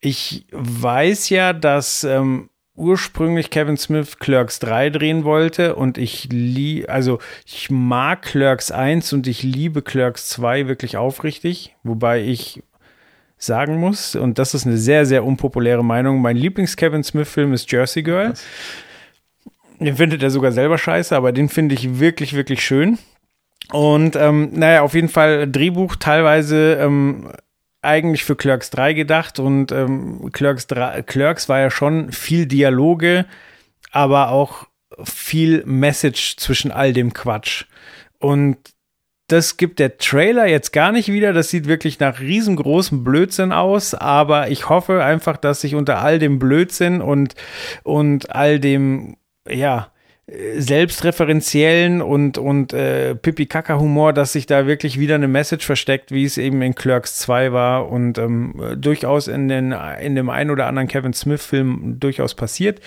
ich 0.00 0.46
weiß 0.52 1.28
ja, 1.28 1.52
dass 1.52 2.04
ähm, 2.04 2.50
ursprünglich 2.74 3.50
Kevin 3.50 3.76
Smith 3.76 4.18
Clerks 4.18 4.58
3 4.60 4.90
drehen 4.90 5.24
wollte 5.24 5.76
und 5.76 5.98
ich 5.98 6.28
lie 6.32 6.86
also 6.88 7.18
ich 7.44 7.70
mag 7.70 8.22
Clerks 8.22 8.70
1 8.70 9.12
und 9.12 9.26
ich 9.26 9.42
liebe 9.42 9.82
Clerks 9.82 10.28
2 10.30 10.66
wirklich 10.66 10.96
aufrichtig, 10.96 11.76
wobei 11.82 12.22
ich 12.22 12.62
sagen 13.36 13.78
muss, 13.78 14.16
und 14.16 14.38
das 14.38 14.54
ist 14.54 14.66
eine 14.66 14.76
sehr, 14.76 15.06
sehr 15.06 15.24
unpopuläre 15.24 15.84
Meinung, 15.84 16.20
mein 16.20 16.36
Lieblings-Kevin 16.36 17.02
Smith-Film 17.02 17.54
ist 17.54 17.72
Jersey 17.72 18.02
Girl. 18.02 18.34
Den 19.78 19.96
findet 19.96 20.22
er 20.22 20.28
sogar 20.28 20.52
selber 20.52 20.76
scheiße, 20.76 21.16
aber 21.16 21.32
den 21.32 21.48
finde 21.48 21.74
ich 21.74 21.98
wirklich, 21.98 22.34
wirklich 22.34 22.62
schön. 22.62 22.98
Und 23.72 24.14
ähm, 24.16 24.50
naja, 24.52 24.82
auf 24.82 24.94
jeden 24.94 25.08
Fall 25.08 25.50
Drehbuch 25.50 25.96
teilweise 25.96 26.74
ähm, 26.74 27.32
eigentlich 27.82 28.24
für 28.24 28.36
Clerks 28.36 28.70
3 28.70 28.92
gedacht 28.92 29.38
und 29.38 29.72
ähm, 29.72 30.30
Clerks, 30.32 30.66
3, 30.66 31.02
Clerks 31.02 31.48
war 31.48 31.60
ja 31.60 31.70
schon 31.70 32.12
viel 32.12 32.46
Dialoge, 32.46 33.26
aber 33.90 34.30
auch 34.30 34.66
viel 35.02 35.64
Message 35.64 36.36
zwischen 36.36 36.70
all 36.70 36.92
dem 36.92 37.12
Quatsch. 37.12 37.64
Und 38.18 38.58
das 39.28 39.56
gibt 39.56 39.78
der 39.78 39.96
Trailer 39.96 40.46
jetzt 40.46 40.72
gar 40.72 40.92
nicht 40.92 41.08
wieder. 41.08 41.32
Das 41.32 41.50
sieht 41.50 41.66
wirklich 41.66 42.00
nach 42.00 42.20
riesengroßem 42.20 43.04
Blödsinn 43.04 43.52
aus, 43.52 43.94
aber 43.94 44.50
ich 44.50 44.68
hoffe 44.68 45.04
einfach, 45.04 45.36
dass 45.36 45.60
sich 45.60 45.74
unter 45.74 46.00
all 46.00 46.18
dem 46.18 46.38
Blödsinn 46.38 47.00
und, 47.00 47.34
und 47.84 48.34
all 48.34 48.58
dem, 48.58 49.16
ja, 49.48 49.92
selbstreferenziellen 50.56 52.02
und, 52.02 52.38
und 52.38 52.72
äh, 52.72 53.14
Pipi-Kaka-Humor, 53.14 54.12
dass 54.12 54.32
sich 54.32 54.46
da 54.46 54.66
wirklich 54.66 54.98
wieder 54.98 55.16
eine 55.16 55.28
Message 55.28 55.66
versteckt, 55.66 56.12
wie 56.12 56.24
es 56.24 56.38
eben 56.38 56.62
in 56.62 56.74
Clerks 56.74 57.16
2 57.16 57.52
war 57.52 57.90
und 57.90 58.18
ähm, 58.18 58.54
durchaus 58.76 59.28
in, 59.28 59.48
den, 59.48 59.74
in 60.00 60.14
dem 60.14 60.30
einen 60.30 60.50
oder 60.50 60.66
anderen 60.66 60.88
Kevin 60.88 61.12
Smith-Film 61.12 61.98
durchaus 61.98 62.34
passiert. 62.34 62.80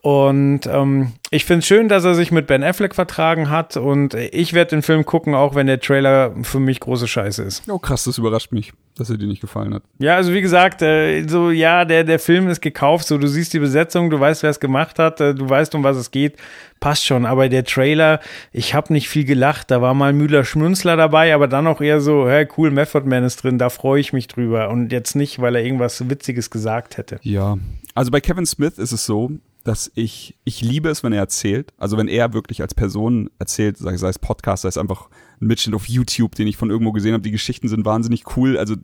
Und 0.00 0.66
ähm, 0.66 1.12
ich 1.34 1.44
finde 1.44 1.60
es 1.60 1.66
schön, 1.66 1.88
dass 1.88 2.04
er 2.04 2.14
sich 2.14 2.30
mit 2.30 2.46
Ben 2.46 2.62
Affleck 2.62 2.94
vertragen 2.94 3.50
hat 3.50 3.76
und 3.76 4.14
ich 4.14 4.52
werde 4.52 4.70
den 4.70 4.82
Film 4.82 5.04
gucken, 5.04 5.34
auch 5.34 5.56
wenn 5.56 5.66
der 5.66 5.80
Trailer 5.80 6.32
für 6.42 6.60
mich 6.60 6.78
große 6.78 7.08
Scheiße 7.08 7.42
ist. 7.42 7.68
Oh 7.68 7.78
krass, 7.78 8.04
das 8.04 8.18
überrascht 8.18 8.52
mich, 8.52 8.72
dass 8.96 9.10
er 9.10 9.16
dir 9.16 9.26
nicht 9.26 9.40
gefallen 9.40 9.74
hat. 9.74 9.82
Ja, 9.98 10.14
also 10.14 10.32
wie 10.32 10.40
gesagt, 10.40 10.80
äh, 10.80 11.26
so 11.26 11.50
ja, 11.50 11.84
der, 11.84 12.04
der 12.04 12.20
Film 12.20 12.48
ist 12.48 12.60
gekauft, 12.60 13.08
so 13.08 13.18
du 13.18 13.26
siehst 13.26 13.52
die 13.52 13.58
Besetzung, 13.58 14.10
du 14.10 14.20
weißt, 14.20 14.44
wer 14.44 14.50
es 14.50 14.60
gemacht 14.60 15.00
hat, 15.00 15.20
äh, 15.20 15.34
du 15.34 15.48
weißt, 15.48 15.74
um 15.74 15.82
was 15.82 15.96
es 15.96 16.12
geht, 16.12 16.36
passt 16.78 17.04
schon. 17.04 17.26
Aber 17.26 17.48
der 17.48 17.64
Trailer, 17.64 18.20
ich 18.52 18.74
habe 18.74 18.92
nicht 18.92 19.08
viel 19.08 19.24
gelacht, 19.24 19.72
da 19.72 19.82
war 19.82 19.92
mal 19.92 20.12
Müller-Schmunzler 20.12 20.96
dabei, 20.96 21.34
aber 21.34 21.48
dann 21.48 21.66
auch 21.66 21.80
eher 21.80 22.00
so, 22.00 22.28
hey, 22.28 22.46
cool, 22.56 22.70
Method 22.70 23.08
Man 23.08 23.24
ist 23.24 23.42
drin, 23.42 23.58
da 23.58 23.70
freue 23.70 24.00
ich 24.00 24.12
mich 24.12 24.28
drüber. 24.28 24.70
Und 24.70 24.92
jetzt 24.92 25.16
nicht, 25.16 25.40
weil 25.40 25.56
er 25.56 25.64
irgendwas 25.64 26.08
Witziges 26.08 26.50
gesagt 26.50 26.96
hätte. 26.96 27.18
Ja, 27.22 27.58
also 27.96 28.12
bei 28.12 28.20
Kevin 28.20 28.46
Smith 28.46 28.78
ist 28.78 28.92
es 28.92 29.04
so, 29.04 29.32
dass 29.64 29.90
ich, 29.94 30.38
ich 30.44 30.60
liebe 30.60 30.90
es, 30.90 31.02
wenn 31.02 31.14
er 31.14 31.20
erzählt. 31.20 31.72
Also 31.78 31.96
wenn 31.96 32.06
er 32.06 32.34
wirklich 32.34 32.60
als 32.60 32.74
Person 32.74 33.30
erzählt, 33.38 33.78
sei, 33.78 33.96
sei 33.96 34.10
es 34.10 34.18
Podcast, 34.18 34.62
sei 34.62 34.68
es 34.68 34.78
einfach 34.78 35.08
ein 35.40 35.46
Mitschnitt 35.46 35.74
auf 35.74 35.88
YouTube, 35.88 36.34
den 36.34 36.46
ich 36.46 36.58
von 36.58 36.70
irgendwo 36.70 36.92
gesehen 36.92 37.14
habe. 37.14 37.22
Die 37.22 37.30
Geschichten 37.30 37.68
sind 37.68 37.86
wahnsinnig 37.86 38.36
cool. 38.36 38.58
Also 38.58 38.74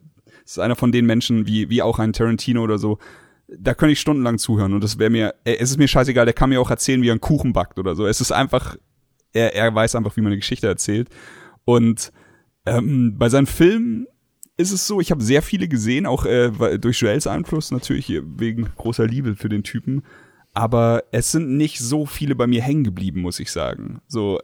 es 0.43 0.53
ist 0.53 0.59
einer 0.59 0.75
von 0.75 0.91
den 0.91 1.05
Menschen, 1.05 1.45
wie, 1.45 1.69
wie 1.69 1.83
auch 1.83 1.99
ein 1.99 2.13
Tarantino 2.13 2.63
oder 2.63 2.79
so. 2.79 2.97
Da 3.47 3.75
könnte 3.75 3.93
ich 3.93 3.99
stundenlang 3.99 4.39
zuhören 4.39 4.73
und 4.73 4.83
das 4.83 4.97
wäre 4.97 5.09
mir, 5.11 5.35
äh, 5.43 5.57
es 5.59 5.69
ist 5.69 5.77
mir 5.77 5.87
scheißegal, 5.87 6.25
der 6.25 6.33
kann 6.33 6.49
mir 6.49 6.59
auch 6.59 6.71
erzählen, 6.71 7.01
wie 7.01 7.09
er 7.09 7.13
einen 7.13 7.21
Kuchen 7.21 7.53
backt 7.53 7.77
oder 7.77 7.95
so. 7.95 8.07
Es 8.07 8.21
ist 8.21 8.31
einfach, 8.31 8.75
er, 9.33 9.53
er 9.53 9.75
weiß 9.75 9.95
einfach, 9.95 10.15
wie 10.17 10.21
man 10.21 10.31
eine 10.31 10.39
Geschichte 10.39 10.67
erzählt. 10.67 11.09
Und 11.63 12.11
ähm, 12.65 13.17
bei 13.19 13.29
seinen 13.29 13.47
Filmen 13.47 14.07
ist 14.57 14.71
es 14.71 14.87
so, 14.87 14.99
ich 14.99 15.11
habe 15.11 15.21
sehr 15.21 15.41
viele 15.41 15.67
gesehen, 15.67 16.05
auch 16.05 16.25
äh, 16.25 16.77
durch 16.79 17.01
Joels 17.01 17.27
Einfluss 17.27 17.71
natürlich 17.71 18.09
wegen 18.09 18.69
großer 18.77 19.05
Liebe 19.05 19.35
für 19.35 19.49
den 19.49 19.63
Typen. 19.63 20.03
Aber 20.53 21.03
es 21.11 21.31
sind 21.31 21.55
nicht 21.55 21.79
so 21.79 22.05
viele 22.05 22.35
bei 22.35 22.47
mir 22.47 22.61
hängen 22.61 22.83
geblieben, 22.83 23.21
muss 23.21 23.39
ich 23.39 23.51
sagen. 23.51 24.01
So, 24.07 24.39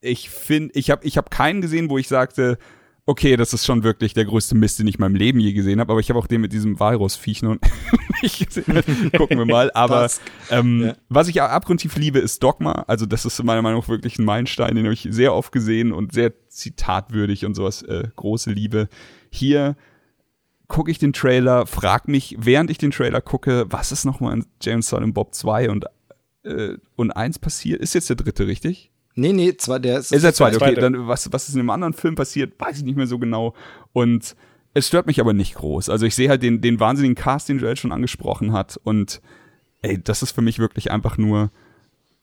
ich 0.00 0.30
finde, 0.30 0.74
ich 0.74 0.90
habe 0.90 1.04
ich 1.04 1.16
hab 1.16 1.30
keinen 1.30 1.60
gesehen, 1.60 1.90
wo 1.90 1.98
ich 1.98 2.08
sagte, 2.08 2.58
okay, 3.06 3.36
das 3.36 3.52
ist 3.52 3.64
schon 3.64 3.84
wirklich 3.84 4.14
der 4.14 4.24
größte 4.24 4.56
Mist, 4.56 4.80
den 4.80 4.88
ich 4.88 4.96
in 4.96 5.00
meinem 5.00 5.14
Leben 5.14 5.38
je 5.38 5.52
gesehen 5.52 5.78
habe. 5.80 5.92
Aber 5.92 6.00
ich 6.00 6.10
habe 6.10 6.18
auch 6.18 6.26
den 6.26 6.40
mit 6.40 6.52
diesem 6.52 6.78
Walrus-Viech 6.78 7.42
noch 7.42 7.56
nicht 8.22 8.44
gesehen. 8.46 8.82
Gucken 9.16 9.38
wir 9.38 9.46
mal. 9.46 9.70
Aber 9.74 10.10
ähm, 10.50 10.86
ja. 10.86 10.96
was 11.08 11.28
ich 11.28 11.40
abgrundtief 11.40 11.96
liebe, 11.96 12.18
ist 12.18 12.42
Dogma. 12.42 12.84
Also 12.88 13.06
das 13.06 13.24
ist 13.24 13.42
meiner 13.42 13.62
Meinung 13.62 13.80
nach 13.80 13.88
wirklich 13.88 14.18
ein 14.18 14.24
Meilenstein, 14.24 14.74
den 14.74 14.84
habe 14.84 14.94
ich 14.94 15.06
sehr 15.10 15.32
oft 15.34 15.52
gesehen 15.52 15.92
und 15.92 16.12
sehr 16.12 16.32
zitatwürdig 16.48 17.46
und 17.46 17.54
sowas. 17.54 17.82
Äh, 17.82 18.08
große 18.16 18.50
Liebe. 18.50 18.88
Hier 19.30 19.76
gucke 20.68 20.90
ich 20.90 20.98
den 20.98 21.12
Trailer, 21.12 21.66
frag 21.66 22.08
mich, 22.08 22.36
während 22.38 22.70
ich 22.70 22.78
den 22.78 22.90
Trailer 22.90 23.20
gucke, 23.20 23.66
was 23.68 23.92
ist 23.92 24.04
nochmal 24.04 24.34
in 24.34 24.46
James 24.60 24.88
Silent 24.88 25.14
Bob 25.14 25.34
2 25.34 25.70
und, 25.70 25.84
äh, 26.44 26.74
und 26.96 27.10
1 27.12 27.38
passiert? 27.38 27.80
Ist 27.80 27.94
jetzt 27.94 28.08
der 28.08 28.16
dritte, 28.16 28.46
richtig? 28.46 28.90
Nee, 29.14 29.32
nee, 29.32 29.56
zwar 29.56 29.80
der 29.80 29.98
ist. 29.98 30.12
Ist 30.12 30.24
der 30.24 30.34
zweite, 30.34 30.56
okay. 30.56 30.66
zweite. 30.66 30.80
Dann, 30.80 31.08
was, 31.08 31.32
was 31.32 31.48
ist 31.48 31.54
in 31.54 31.60
einem 31.60 31.70
anderen 31.70 31.94
Film 31.94 32.14
passiert, 32.14 32.52
weiß 32.58 32.78
ich 32.78 32.84
nicht 32.84 32.96
mehr 32.96 33.06
so 33.06 33.18
genau. 33.18 33.54
Und 33.92 34.36
es 34.74 34.88
stört 34.88 35.06
mich 35.06 35.20
aber 35.20 35.32
nicht 35.32 35.54
groß. 35.54 35.88
Also 35.88 36.04
ich 36.04 36.14
sehe 36.14 36.28
halt 36.28 36.42
den, 36.42 36.60
den 36.60 36.78
wahnsinnigen 36.78 37.14
Cast, 37.14 37.48
den 37.48 37.58
Joel 37.58 37.76
schon 37.76 37.92
angesprochen 37.92 38.52
hat. 38.52 38.78
Und 38.84 39.22
ey, 39.80 39.98
das 40.02 40.22
ist 40.22 40.32
für 40.32 40.42
mich 40.42 40.58
wirklich 40.58 40.90
einfach 40.90 41.16
nur. 41.16 41.50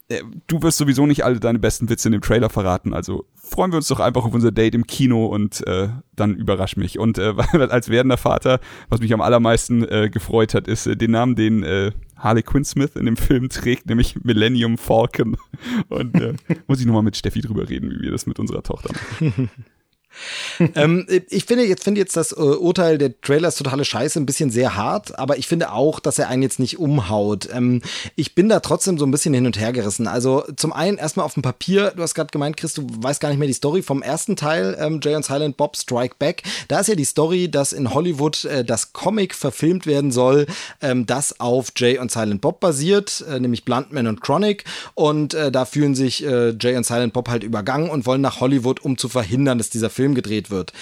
Äh, 0.09 0.21
Du 0.47 0.61
wirst 0.61 0.77
sowieso 0.77 1.05
nicht 1.05 1.23
alle 1.23 1.39
deine 1.39 1.59
besten 1.59 1.89
Witze 1.89 2.07
in 2.07 2.13
dem 2.13 2.21
Trailer 2.21 2.49
verraten, 2.49 2.93
also 2.93 3.25
freuen 3.35 3.71
wir 3.71 3.77
uns 3.77 3.87
doch 3.87 3.99
einfach 3.99 4.25
auf 4.25 4.33
unser 4.33 4.51
Date 4.51 4.75
im 4.75 4.87
Kino 4.87 5.25
und 5.27 5.65
äh, 5.67 5.89
dann 6.15 6.35
überrasch 6.35 6.75
mich. 6.77 6.97
Und 6.97 7.17
äh, 7.17 7.33
als 7.69 7.89
werdender 7.89 8.17
Vater, 8.17 8.59
was 8.89 8.99
mich 8.99 9.13
am 9.13 9.21
allermeisten 9.21 9.83
äh, 9.87 10.09
gefreut 10.09 10.53
hat, 10.53 10.67
ist 10.67 10.87
äh, 10.87 10.95
den 10.97 11.11
Namen, 11.11 11.35
den 11.35 11.63
äh, 11.63 11.91
Harley 12.17 12.43
Quinn 12.43 12.63
Smith 12.63 12.95
in 12.95 13.05
dem 13.05 13.17
Film 13.17 13.49
trägt, 13.49 13.87
nämlich 13.87 14.23
Millennium 14.23 14.77
Falcon. 14.77 15.37
Und 15.89 16.15
äh, 16.15 16.33
muss 16.67 16.79
ich 16.79 16.85
nochmal 16.85 17.03
mit 17.03 17.17
Steffi 17.17 17.41
drüber 17.41 17.69
reden, 17.69 17.91
wie 17.91 18.01
wir 18.01 18.11
das 18.11 18.25
mit 18.25 18.39
unserer 18.39 18.63
Tochter 18.63 18.91
machen. 18.93 19.49
ähm, 20.75 21.05
ich 21.29 21.45
finde 21.45 21.65
jetzt, 21.65 21.83
finde 21.83 22.01
jetzt 22.01 22.15
das 22.15 22.31
äh, 22.31 22.35
Urteil 22.35 22.97
der 22.97 23.19
Trailers 23.21 23.55
totale 23.55 23.85
Scheiße 23.85 24.19
ein 24.19 24.25
bisschen 24.25 24.51
sehr 24.51 24.75
hart, 24.75 25.17
aber 25.17 25.37
ich 25.37 25.47
finde 25.47 25.71
auch, 25.71 25.99
dass 25.99 26.19
er 26.19 26.27
einen 26.29 26.43
jetzt 26.43 26.59
nicht 26.59 26.79
umhaut. 26.79 27.49
Ähm, 27.51 27.81
ich 28.15 28.35
bin 28.35 28.49
da 28.49 28.59
trotzdem 28.59 28.97
so 28.97 29.05
ein 29.05 29.11
bisschen 29.11 29.33
hin 29.33 29.45
und 29.45 29.59
her 29.59 29.73
gerissen. 29.73 30.07
Also 30.07 30.43
zum 30.55 30.73
einen 30.73 30.97
erstmal 30.97 31.25
auf 31.25 31.33
dem 31.33 31.43
Papier, 31.43 31.93
du 31.95 32.03
hast 32.03 32.13
gerade 32.13 32.31
gemeint, 32.31 32.57
Chris, 32.57 32.73
du 32.73 32.85
weißt 32.87 33.19
gar 33.19 33.29
nicht 33.29 33.39
mehr 33.39 33.47
die 33.47 33.53
Story 33.53 33.81
vom 33.81 34.01
ersten 34.01 34.35
Teil, 34.35 34.77
ähm, 34.79 34.99
Jay 35.01 35.15
und 35.15 35.25
Silent 35.25 35.57
Bob 35.57 35.77
Strike 35.77 36.15
Back. 36.19 36.43
Da 36.67 36.79
ist 36.79 36.87
ja 36.87 36.95
die 36.95 37.05
Story, 37.05 37.49
dass 37.49 37.73
in 37.73 37.93
Hollywood 37.93 38.45
äh, 38.45 38.63
das 38.63 38.93
Comic 38.93 39.35
verfilmt 39.35 39.85
werden 39.85 40.11
soll, 40.11 40.45
ähm, 40.81 41.05
das 41.05 41.39
auf 41.39 41.71
Jay 41.75 41.97
und 41.97 42.11
Silent 42.11 42.41
Bob 42.41 42.59
basiert, 42.59 43.23
äh, 43.29 43.39
nämlich 43.39 43.65
Bluntman 43.65 44.07
und 44.07 44.21
Chronic. 44.21 44.65
Und 44.93 45.33
äh, 45.33 45.51
da 45.51 45.65
fühlen 45.65 45.95
sich 45.95 46.25
äh, 46.25 46.53
Jay 46.59 46.75
und 46.75 46.85
Silent 46.85 47.13
Bob 47.13 47.29
halt 47.29 47.43
übergangen 47.43 47.89
und 47.89 48.05
wollen 48.05 48.21
nach 48.21 48.39
Hollywood, 48.39 48.81
um 48.81 48.97
zu 48.97 49.09
verhindern, 49.09 49.57
dass 49.57 49.69
dieser 49.69 49.89
Film 49.89 50.02
gedreht 50.11 50.49
wird. 50.51 50.73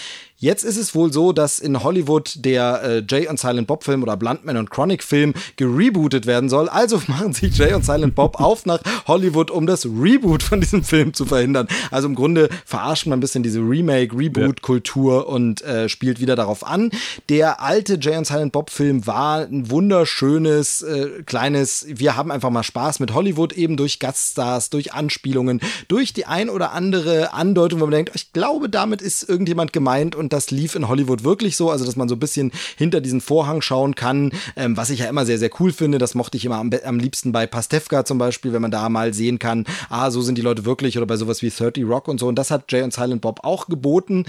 Jetzt 0.42 0.64
ist 0.64 0.78
es 0.78 0.96
wohl 0.96 1.14
so, 1.14 1.34
dass 1.34 1.60
in 1.60 1.84
Hollywood 1.84 2.34
der 2.38 2.82
äh, 2.84 3.04
Jay 3.08 3.28
und 3.28 3.40
Silent 3.40 3.68
Bob 3.68 3.84
Film 3.84 4.02
oder 4.02 4.18
Bluntman 4.18 4.58
und 4.58 4.72
Chronic 4.72 5.04
Film 5.04 5.36
gerebootet 5.56 6.26
werden 6.26 6.50
soll. 6.50 6.68
Also 6.68 7.00
machen 7.08 7.32
sich 7.32 7.56
Jay 7.56 7.74
und 7.76 7.86
Silent 7.86 8.16
Bob 8.16 8.40
auf 8.40 8.66
nach 8.66 8.80
Hollywood, 9.06 9.52
um 9.52 9.68
das 9.68 9.86
Reboot 9.86 10.42
von 10.42 10.60
diesem 10.60 10.84
Film 10.84 11.14
zu 11.14 11.28
verhindern. 11.28 11.68
Also 11.92 12.08
im 12.08 12.16
Grunde 12.16 12.50
verarscht 12.66 13.06
man 13.06 13.20
ein 13.20 13.22
bisschen 13.22 13.44
diese 13.44 13.60
Remake-Reboot-Kultur 13.60 15.30
und 15.30 15.62
äh, 15.62 15.88
spielt 15.90 16.20
wieder 16.20 16.36
darauf 16.36 16.66
an. 16.66 16.90
Der 17.30 17.62
alte 17.62 18.00
Jay 18.02 18.18
und 18.18 18.26
Silent 18.26 18.52
Bob 18.52 18.72
Film 18.72 19.06
war 19.06 19.42
ein 19.42 19.70
wunderschönes, 19.70 20.82
äh, 20.82 21.22
kleines, 21.24 21.86
wir 21.88 22.18
haben 22.18 22.32
einfach 22.32 22.50
mal 22.50 22.64
Spaß 22.64 23.00
mit 23.00 23.14
Hollywood, 23.14 23.54
eben 23.54 23.78
durch 23.78 24.00
Gaststars, 24.00 24.72
durch 24.72 24.92
Anspielungen, 24.92 25.62
durch 25.88 26.14
die 26.14 26.26
ein 26.26 26.50
oder 26.50 26.72
andere 26.72 27.32
Andeutung, 27.34 27.80
wo 27.80 27.86
man 27.86 27.92
denkt, 27.92 28.16
ich 28.16 28.34
glaube, 28.34 28.70
damit 28.70 29.04
ist 29.04 29.30
irgendjemand 29.30 29.72
gemeint 29.72 30.16
und 30.16 30.31
das 30.34 30.52
lief 30.52 30.76
in 30.76 30.88
Hollywood 30.88 31.24
wirklich 31.24 31.56
so, 31.56 31.70
also 31.70 31.86
dass 31.86 31.96
man 31.96 32.10
so 32.10 32.16
ein 32.16 32.20
bisschen 32.20 32.52
hinter 32.78 33.02
diesen 33.02 33.22
Vorhang 33.22 33.62
schauen 33.62 33.96
kann, 33.96 34.32
ähm, 34.56 34.78
was 34.78 34.90
ich 34.90 35.00
ja 35.00 35.08
immer 35.08 35.26
sehr, 35.26 35.40
sehr 35.40 35.50
cool 35.60 35.72
finde. 35.72 35.98
Das 35.98 36.16
mochte 36.16 36.38
ich 36.38 36.46
immer 36.46 36.58
am, 36.58 36.72
am 36.84 37.00
liebsten 37.00 37.32
bei 37.32 37.48
Pastewka 37.48 38.06
zum 38.06 38.18
Beispiel, 38.18 38.54
wenn 38.54 38.62
man 38.62 38.72
da 38.72 38.90
mal 38.90 39.14
sehen 39.14 39.40
kann, 39.40 39.66
ah, 39.90 40.12
so 40.12 40.22
sind 40.22 40.38
die 40.38 40.42
Leute 40.42 40.66
wirklich 40.66 40.98
oder 40.98 41.06
bei 41.06 41.18
sowas 41.18 41.42
wie 41.42 41.50
30 41.50 41.86
Rock 41.86 42.08
und 42.08 42.20
so. 42.20 42.28
Und 42.28 42.36
das 42.36 42.52
hat 42.52 42.72
Jay 42.72 42.82
und 42.82 42.94
Silent 42.94 43.22
Bob 43.22 43.42
auch 43.44 43.68
geboten. 43.68 44.26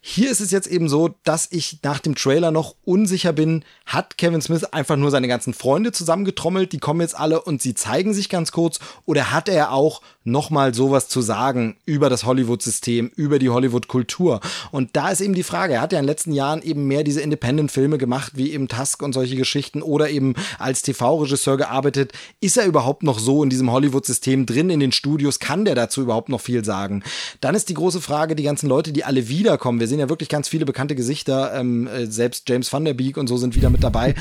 Hier 0.00 0.30
ist 0.30 0.40
es 0.40 0.50
jetzt 0.50 0.66
eben 0.66 0.88
so, 0.88 1.14
dass 1.24 1.48
ich 1.50 1.78
nach 1.82 2.00
dem 2.00 2.14
Trailer 2.14 2.50
noch 2.50 2.74
unsicher 2.84 3.32
bin, 3.32 3.64
hat 3.86 4.18
Kevin 4.18 4.42
Smith 4.42 4.64
einfach 4.64 4.96
nur 4.96 5.10
seine 5.10 5.28
ganzen 5.28 5.54
Freunde 5.54 5.92
zusammengetrommelt, 5.92 6.72
die 6.72 6.78
kommen 6.78 7.00
jetzt 7.00 7.18
alle 7.18 7.40
und 7.40 7.62
sie 7.62 7.74
zeigen 7.74 8.14
sich 8.14 8.28
ganz 8.28 8.52
kurz, 8.52 8.80
oder 9.04 9.30
hat 9.32 9.48
er 9.48 9.72
auch 9.72 10.02
nochmal 10.24 10.74
sowas 10.74 11.08
zu 11.08 11.20
sagen 11.20 11.76
über 11.84 12.08
das 12.08 12.24
Hollywood-System, 12.24 13.10
über 13.14 13.38
die 13.38 13.50
Hollywood-Kultur? 13.50 14.40
Und 14.70 14.90
da 14.96 15.10
ist 15.10 15.20
eben 15.20 15.34
die 15.34 15.41
Frage, 15.42 15.74
er 15.74 15.80
hat 15.80 15.92
ja 15.92 15.98
in 15.98 16.04
den 16.04 16.08
letzten 16.08 16.32
Jahren 16.32 16.62
eben 16.62 16.86
mehr 16.86 17.04
diese 17.04 17.20
Independent-Filme 17.20 17.98
gemacht, 17.98 18.32
wie 18.36 18.52
eben 18.52 18.68
Tusk 18.68 19.02
und 19.02 19.12
solche 19.12 19.36
Geschichten, 19.36 19.82
oder 19.82 20.10
eben 20.10 20.34
als 20.58 20.82
TV-Regisseur 20.82 21.56
gearbeitet. 21.56 22.12
Ist 22.40 22.56
er 22.56 22.66
überhaupt 22.66 23.02
noch 23.02 23.18
so 23.18 23.42
in 23.42 23.50
diesem 23.50 23.70
Hollywood-System 23.70 24.46
drin 24.46 24.70
in 24.70 24.80
den 24.80 24.92
Studios? 24.92 25.38
Kann 25.38 25.64
der 25.64 25.74
dazu 25.74 26.02
überhaupt 26.02 26.28
noch 26.28 26.40
viel 26.40 26.64
sagen? 26.64 27.02
Dann 27.40 27.54
ist 27.54 27.68
die 27.68 27.74
große 27.74 28.00
Frage, 28.00 28.34
die 28.34 28.42
ganzen 28.42 28.68
Leute, 28.68 28.92
die 28.92 29.04
alle 29.04 29.28
wiederkommen. 29.28 29.80
Wir 29.80 29.88
sehen 29.88 30.00
ja 30.00 30.08
wirklich 30.08 30.28
ganz 30.28 30.48
viele 30.48 30.64
bekannte 30.64 30.94
Gesichter, 30.94 31.54
ähm, 31.54 31.86
äh, 31.86 32.06
selbst 32.06 32.48
James 32.48 32.72
Van 32.72 32.84
Der 32.84 32.94
Beek 32.94 33.16
und 33.16 33.26
so 33.26 33.36
sind 33.36 33.54
wieder 33.54 33.70
mit 33.70 33.82
dabei. 33.82 34.14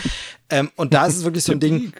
ähm, 0.49 0.69
und 0.75 0.93
da 0.93 1.05
ist 1.05 1.17
es 1.17 1.23
wirklich 1.23 1.43
so 1.43 1.51
ein 1.51 1.59
Ding 1.59 1.93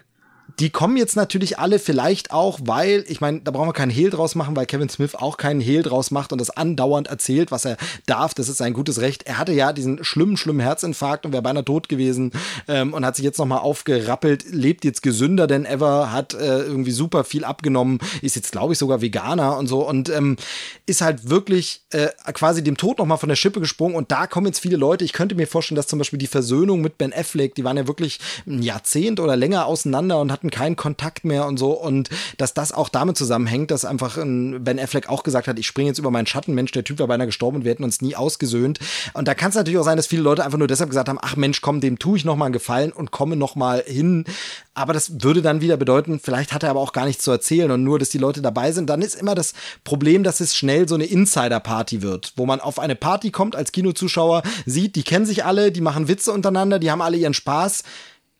die 0.59 0.69
kommen 0.69 0.97
jetzt 0.97 1.15
natürlich 1.15 1.59
alle 1.59 1.79
vielleicht 1.79 2.31
auch, 2.31 2.59
weil, 2.63 3.05
ich 3.07 3.21
meine, 3.21 3.41
da 3.41 3.51
brauchen 3.51 3.67
wir 3.67 3.73
keinen 3.73 3.91
Hehl 3.91 4.09
draus 4.09 4.35
machen, 4.35 4.55
weil 4.55 4.65
Kevin 4.65 4.89
Smith 4.89 5.15
auch 5.15 5.37
keinen 5.37 5.61
Hehl 5.61 5.83
draus 5.83 6.11
macht 6.11 6.31
und 6.31 6.39
das 6.39 6.49
andauernd 6.49 7.07
erzählt, 7.07 7.51
was 7.51 7.65
er 7.65 7.77
darf. 8.05 8.33
Das 8.33 8.49
ist 8.49 8.57
sein 8.57 8.73
gutes 8.73 9.01
Recht. 9.01 9.23
Er 9.23 9.37
hatte 9.37 9.53
ja 9.53 9.73
diesen 9.73 10.03
schlimmen, 10.03 10.37
schlimmen 10.37 10.59
Herzinfarkt 10.59 11.25
und 11.25 11.31
wäre 11.31 11.41
beinahe 11.41 11.65
tot 11.65 11.89
gewesen 11.89 12.31
ähm, 12.67 12.93
und 12.93 13.05
hat 13.05 13.15
sich 13.15 13.25
jetzt 13.25 13.37
nochmal 13.37 13.59
aufgerappelt, 13.59 14.45
lebt 14.51 14.85
jetzt 14.85 15.03
gesünder 15.03 15.47
denn 15.47 15.65
ever, 15.65 16.11
hat 16.11 16.33
äh, 16.33 16.61
irgendwie 16.61 16.91
super 16.91 17.23
viel 17.23 17.43
abgenommen, 17.43 17.99
ist 18.21 18.35
jetzt, 18.35 18.51
glaube 18.51 18.73
ich, 18.73 18.79
sogar 18.79 19.01
Veganer 19.01 19.57
und 19.57 19.67
so 19.67 19.87
und 19.87 20.09
ähm, 20.09 20.37
ist 20.85 21.01
halt 21.01 21.29
wirklich 21.29 21.81
äh, 21.91 22.09
quasi 22.33 22.63
dem 22.63 22.77
Tod 22.77 22.99
nochmal 22.99 23.17
von 23.17 23.29
der 23.29 23.35
Schippe 23.35 23.59
gesprungen 23.59 23.95
und 23.95 24.11
da 24.11 24.27
kommen 24.27 24.47
jetzt 24.47 24.59
viele 24.59 24.77
Leute. 24.77 25.05
Ich 25.05 25.13
könnte 25.13 25.35
mir 25.35 25.47
vorstellen, 25.47 25.75
dass 25.75 25.87
zum 25.87 25.99
Beispiel 25.99 26.19
die 26.19 26.27
Versöhnung 26.27 26.81
mit 26.81 26.97
Ben 26.97 27.13
Affleck, 27.13 27.55
die 27.55 27.63
waren 27.63 27.77
ja 27.77 27.87
wirklich 27.87 28.19
ein 28.47 28.61
Jahrzehnt 28.61 29.19
oder 29.19 29.35
länger 29.35 29.65
auseinander 29.65 30.19
und 30.19 30.31
hatten 30.41 30.49
keinen 30.49 30.75
Kontakt 30.75 31.23
mehr 31.23 31.45
und 31.45 31.57
so 31.57 31.71
und 31.71 32.09
dass 32.37 32.55
das 32.55 32.71
auch 32.71 32.89
damit 32.89 33.15
zusammenhängt, 33.15 33.69
dass 33.69 33.85
einfach 33.85 34.17
ein 34.17 34.63
Ben 34.63 34.79
Affleck 34.79 35.07
auch 35.07 35.21
gesagt 35.21 35.47
hat, 35.47 35.59
ich 35.59 35.67
springe 35.67 35.89
jetzt 35.89 35.99
über 35.99 36.09
meinen 36.09 36.25
Schatten, 36.25 36.55
Mensch, 36.55 36.71
der 36.71 36.83
Typ 36.83 36.97
war 36.97 37.07
beinahe 37.07 37.27
gestorben 37.27 37.57
und 37.57 37.63
wir 37.63 37.71
hätten 37.71 37.83
uns 37.83 38.01
nie 38.01 38.15
ausgesöhnt. 38.15 38.79
Und 39.13 39.27
da 39.27 39.35
kann 39.35 39.49
es 39.49 39.55
natürlich 39.55 39.77
auch 39.77 39.85
sein, 39.85 39.97
dass 39.97 40.07
viele 40.07 40.23
Leute 40.23 40.43
einfach 40.43 40.57
nur 40.57 40.67
deshalb 40.67 40.89
gesagt 40.89 41.09
haben, 41.09 41.19
ach 41.21 41.35
Mensch, 41.35 41.61
komm, 41.61 41.79
dem 41.79 41.99
tue 41.99 42.17
ich 42.17 42.25
noch 42.25 42.35
mal 42.35 42.45
einen 42.45 42.53
Gefallen 42.53 42.91
und 42.91 43.11
komme 43.11 43.35
noch 43.35 43.55
mal 43.55 43.83
hin. 43.85 44.25
Aber 44.73 44.93
das 44.93 45.21
würde 45.21 45.43
dann 45.43 45.61
wieder 45.61 45.77
bedeuten, 45.77 46.19
vielleicht 46.19 46.53
hat 46.53 46.63
er 46.63 46.71
aber 46.71 46.79
auch 46.79 46.93
gar 46.93 47.05
nichts 47.05 47.23
zu 47.23 47.29
erzählen 47.29 47.69
und 47.69 47.83
nur, 47.83 47.99
dass 47.99 48.09
die 48.09 48.17
Leute 48.17 48.41
dabei 48.41 48.71
sind. 48.71 48.89
Dann 48.89 49.03
ist 49.03 49.15
immer 49.15 49.35
das 49.35 49.53
Problem, 49.83 50.23
dass 50.23 50.39
es 50.39 50.55
schnell 50.55 50.87
so 50.87 50.95
eine 50.95 51.05
Insider-Party 51.05 52.01
wird, 52.01 52.33
wo 52.35 52.47
man 52.47 52.59
auf 52.59 52.79
eine 52.79 52.95
Party 52.95 53.29
kommt 53.29 53.55
als 53.55 53.71
Kinozuschauer, 53.71 54.41
sieht, 54.65 54.95
die 54.95 55.03
kennen 55.03 55.27
sich 55.27 55.45
alle, 55.45 55.71
die 55.71 55.81
machen 55.81 56.07
Witze 56.07 56.31
untereinander, 56.31 56.79
die 56.79 56.89
haben 56.89 57.01
alle 57.01 57.17
ihren 57.17 57.35
Spaß 57.35 57.83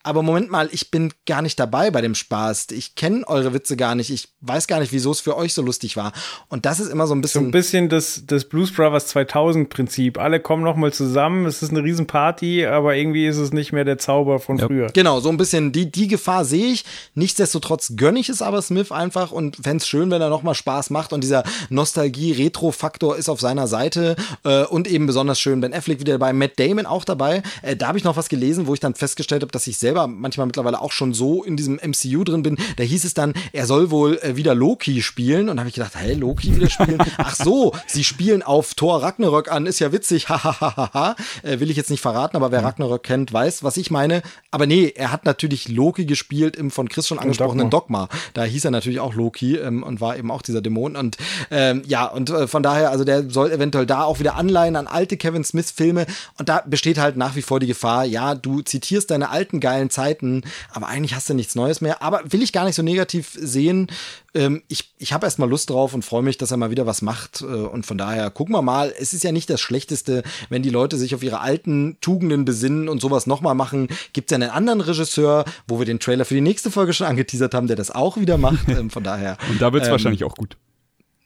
aber 0.04 0.24
Moment 0.24 0.50
mal, 0.50 0.70
ich 0.72 0.92
bin 0.92 1.14
gar 1.26 1.42
nicht 1.42 1.60
dabei 1.60 1.92
bei 1.92 2.02
dem 2.02 2.16
Spaß. 2.16 2.68
Ich 2.72 2.96
kenne 2.96 3.28
eure 3.28 3.54
Witze 3.54 3.78
gar 3.78 3.96
nicht. 3.96 4.10
Ich 4.10 4.30
weiß 4.42 4.68
gar 4.68 4.80
nicht, 4.80 4.92
wieso 4.92 5.12
es 5.12 5.20
für 5.20 5.38
euch 5.38 5.54
so 5.54 5.62
lustig 5.62 5.98
war. 5.98 6.12
Und 6.50 6.66
das 6.66 6.80
ist 6.80 6.90
immer 6.90 7.08
so 7.08 7.14
ein 7.14 7.22
bisschen. 7.22 7.42
So 7.42 7.48
ein 7.48 7.52
bisschen 7.52 7.90
das, 7.90 8.24
das 8.26 8.46
Blues 8.46 8.72
Brothers 8.72 9.08
2000 9.08 9.70
Prinzip. 9.70 10.18
Alle 10.18 10.40
kommen 10.40 10.64
nochmal 10.64 10.94
zusammen. 10.94 11.46
Es 11.46 11.62
ist 11.62 11.72
eine 11.72 11.84
Riesenparty, 11.84 12.66
aber 12.66 12.96
irgendwie 12.96 13.28
ist 13.28 13.38
es 13.38 13.54
nicht 13.54 13.72
mehr 13.72 13.86
der 13.86 13.98
Zauber 13.98 14.40
von 14.40 14.58
ja. 14.58 14.68
früher. 14.68 14.88
Genau, 14.88 15.20
so 15.20 15.30
ein 15.30 15.38
bisschen 15.38 15.72
die, 15.72 15.92
die 15.92 16.08
Gefahr 16.08 16.46
sehe 16.46 16.72
ich. 16.72 16.86
Nichtsdestotrotz 17.14 17.94
gönne 17.96 18.20
ich 18.20 18.30
es 18.30 18.42
aber 18.42 18.62
Smith 18.62 18.92
einfach 18.92 19.32
und 19.32 19.58
fände 19.58 19.78
es 19.78 19.88
schön, 19.88 20.10
wenn 20.12 20.22
er 20.22 20.30
nochmal 20.30 20.56
Spaß 20.56 20.90
macht. 20.90 21.14
Und 21.14 21.24
dieser 21.24 21.44
Nostalgie-Retro-Faktor 21.70 23.18
ist 23.18 23.30
auf 23.30 23.40
seiner 23.40 23.68
Seite. 23.68 24.16
Äh, 24.44 24.66
und 24.66 24.88
eben 24.88 25.06
besonders 25.06 25.40
schön 25.40 25.62
Ben 25.62 25.74
Affleck 25.74 26.00
wieder 26.00 26.14
dabei, 26.14 26.34
Matt 26.34 26.60
Damon 26.60 26.86
auch 26.86 27.06
dabei. 27.06 27.44
Äh, 27.62 27.76
da 27.76 27.88
habe 27.88 27.98
ich 27.98 28.04
noch 28.04 28.18
was 28.18 28.30
gelesen, 28.30 28.68
wo 28.68 28.74
ich 28.74 28.80
dann 28.80 28.96
festgestellt 28.96 29.42
habe, 29.44 29.52
dass 29.52 29.68
ich 29.68 29.78
selber 29.92 30.08
manchmal 30.08 30.48
mittlerweile 30.48 30.80
auch 30.80 30.94
schon 30.94 31.14
so 31.14 31.44
in 31.44 31.58
diesem 31.58 31.76
MCU 31.76 32.24
drin 32.24 32.44
bin. 32.44 32.58
Da 32.78 32.84
hieß 32.84 33.04
es 33.04 33.14
dann, 33.14 33.34
er 33.52 33.66
soll 33.66 33.92
wohl 33.92 34.20
äh, 34.22 34.38
wieder 34.38 34.56
Loki 34.56 35.02
spielen. 35.02 35.50
Und 35.50 35.58
da 35.58 35.62
habe 35.62 35.70
ich 35.70 35.76
gedacht, 35.76 35.96
hey, 35.96 36.14
Loki 36.14 36.56
wieder 36.56 36.70
spielen? 36.70 36.98
Ach 37.18 37.36
so, 37.36 37.74
sie 37.88 38.06
spielen 38.06 38.42
auf 38.42 38.74
Thor 38.74 39.04
Ragnarök 39.04 39.52
an, 39.52 39.66
ist 39.66 39.80
ja 39.80 39.92
witzig. 39.92 40.30
Hahaha. 40.30 41.16
äh, 41.44 41.60
will 41.60 41.70
ich 41.70 41.78
jetzt 41.78 41.90
nicht 41.90 42.02
verraten, 42.02 42.38
aber 42.38 42.52
wer. 42.52 42.62
Ragnarök 42.62 43.02
kennt, 43.02 43.34
weiß, 43.34 43.64
was 43.64 43.76
ich 43.76 43.90
meine. 43.90 44.22
Aber 44.52 44.68
nee, 44.68 44.94
er 44.96 45.12
hat 45.12 45.26
natürlich 45.26 45.68
Loki 45.68 46.06
gespielt 46.06 46.56
im 46.56 46.70
von 46.70 46.88
Chris 46.88 47.08
schon 47.08 47.18
angesprochenen 47.18 47.72
Dogma. 47.72 48.06
Dogma. 48.06 48.20
Da 48.36 48.44
hieß 48.44 48.66
er 48.66 48.72
natürlich 48.72 49.00
auch 49.00 49.16
Loki 49.16 49.58
ähm, 49.58 49.82
und 49.82 50.00
war 50.00 50.16
eben 50.16 50.30
auch 50.30 50.44
dieser 50.44 50.62
Dämon. 50.62 50.96
Und 50.96 51.18
ähm, 51.50 51.82
ja, 51.88 52.06
und 52.06 52.30
äh, 52.30 52.48
von 52.48 52.62
daher, 52.62 52.92
also 52.92 53.04
der 53.04 53.30
soll 53.30 53.52
eventuell 53.52 53.88
da 53.88 54.04
auch 54.04 54.20
wieder 54.20 54.36
anleihen 54.36 54.76
an 54.76 54.86
alte 54.86 55.18
Kevin 55.18 55.44
Smith-Filme. 55.44 56.06
Und 56.38 56.50
da 56.50 56.64
besteht 56.66 57.00
halt 57.00 57.18
nach 57.18 57.36
wie 57.36 57.42
vor 57.42 57.60
die 57.60 57.68
Gefahr, 57.68 58.06
ja, 58.06 58.36
du 58.36 58.62
zitierst 58.62 59.10
deine 59.10 59.30
alten 59.30 59.60
geilen 59.60 59.81
Zeiten, 59.90 60.44
aber 60.72 60.88
eigentlich 60.88 61.16
hast 61.16 61.30
du 61.30 61.34
nichts 61.34 61.56
Neues 61.56 61.82
mehr. 61.82 62.02
Aber 62.02 62.22
will 62.32 62.42
ich 62.42 62.54
gar 62.54 62.66
nicht 62.66 62.76
so 62.76 62.84
negativ 62.84 63.32
sehen. 63.40 63.88
Ähm, 64.34 64.64
ich 64.68 64.94
ich 64.98 65.14
habe 65.14 65.26
erstmal 65.26 65.50
Lust 65.50 65.70
drauf 65.70 65.94
und 65.94 66.06
freue 66.06 66.22
mich, 66.22 66.38
dass 66.38 66.52
er 66.52 66.58
mal 66.58 66.72
wieder 66.72 66.86
was 66.86 67.02
macht. 67.02 67.42
Äh, 67.42 67.46
und 67.46 67.86
von 67.86 67.98
daher 67.98 68.30
gucken 68.30 68.54
wir 68.54 68.62
mal. 68.62 68.94
Es 69.00 69.14
ist 69.14 69.24
ja 69.24 69.32
nicht 69.32 69.50
das 69.50 69.60
Schlechteste, 69.62 70.24
wenn 70.50 70.62
die 70.62 70.70
Leute 70.70 70.98
sich 70.98 71.16
auf 71.16 71.24
ihre 71.24 71.40
alten 71.40 71.98
Tugenden 72.02 72.46
besinnen 72.46 72.88
und 72.88 73.02
sowas 73.02 73.28
nochmal 73.28 73.56
machen. 73.56 73.88
Gibt 74.14 74.32
es 74.32 74.38
ja 74.38 74.44
einen 74.44 74.52
anderen 74.52 74.82
Regisseur, 74.82 75.46
wo 75.68 75.80
wir 75.80 75.86
den 75.86 76.00
Trailer 76.00 76.26
für 76.26 76.36
die 76.36 76.42
nächste 76.42 76.72
Folge 76.72 76.94
schon 76.94 77.08
angeteasert 77.08 77.54
haben, 77.54 77.68
der 77.68 77.76
das 77.76 77.92
auch 77.92 78.18
wieder 78.18 78.38
macht. 78.38 78.68
Ähm, 78.68 78.90
von 78.90 79.04
daher. 79.04 79.38
und 79.50 79.62
da 79.62 79.74
wird 79.74 79.84
es 79.84 79.88
ähm, 79.88 79.94
wahrscheinlich 79.94 80.24
auch 80.24 80.36
gut. 80.36 80.58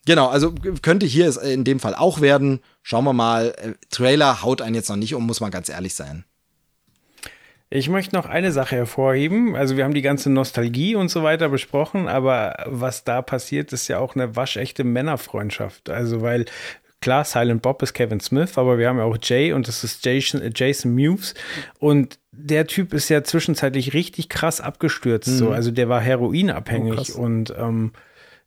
Genau, 0.06 0.28
also 0.28 0.54
könnte 0.82 1.06
hier 1.06 1.28
es 1.28 1.38
in 1.38 1.64
dem 1.64 1.80
Fall 1.80 1.96
auch 1.96 2.22
werden. 2.22 2.60
Schauen 2.84 3.04
wir 3.04 3.14
mal. 3.14 3.54
Äh, 3.58 3.74
Trailer 3.90 4.44
haut 4.44 4.62
einen 4.62 4.76
jetzt 4.76 4.90
noch 4.90 4.96
nicht 4.96 5.16
um, 5.16 5.26
muss 5.26 5.42
man 5.42 5.52
ganz 5.52 5.68
ehrlich 5.68 5.96
sein. 5.96 6.26
Ich 7.76 7.90
möchte 7.90 8.16
noch 8.16 8.26
eine 8.26 8.54
Sache 8.54 8.78
hervorheben. 8.78 9.56
Also 9.56 9.76
wir 9.76 9.84
haben 9.84 9.94
die 9.94 10.02
ganze 10.02 10.30
Nostalgie 10.30 10.96
und 10.96 11.10
so 11.10 11.24
weiter 11.24 11.50
besprochen, 11.50 12.08
aber 12.08 12.56
was 12.66 13.04
da 13.04 13.22
passiert, 13.22 13.74
ist 13.74 13.90
ja 13.90 14.00
auch 14.00 14.16
eine 14.16 14.36
waschechte 14.38 14.86
Männerfreundschaft. 14.86 15.90
Also 15.90 16.22
weil 16.22 16.46
klar, 17.02 17.26
Silent 17.26 17.62
Bob 17.62 17.82
ist 17.84 17.94
Kevin 17.94 18.22
Smith, 18.22 18.58
aber 18.58 18.78
wir 18.78 18.88
haben 18.88 18.98
ja 18.98 19.04
auch 19.04 19.18
Jay 19.22 19.52
und 19.52 19.68
das 19.68 19.84
ist 19.84 20.06
Jason, 20.06 20.42
Jason 20.56 20.96
Mewes 20.96 21.34
und 21.78 22.18
der 22.32 22.66
Typ 22.66 22.94
ist 22.94 23.10
ja 23.10 23.26
zwischenzeitlich 23.26 23.94
richtig 23.94 24.30
krass 24.30 24.62
abgestürzt. 24.62 25.28
Mhm. 25.28 25.38
So. 25.38 25.52
Also 25.52 25.72
der 25.72 25.90
war 25.90 26.00
heroinabhängig 26.00 27.16
oh, 27.18 27.22
und 27.22 27.54
ähm, 27.58 27.92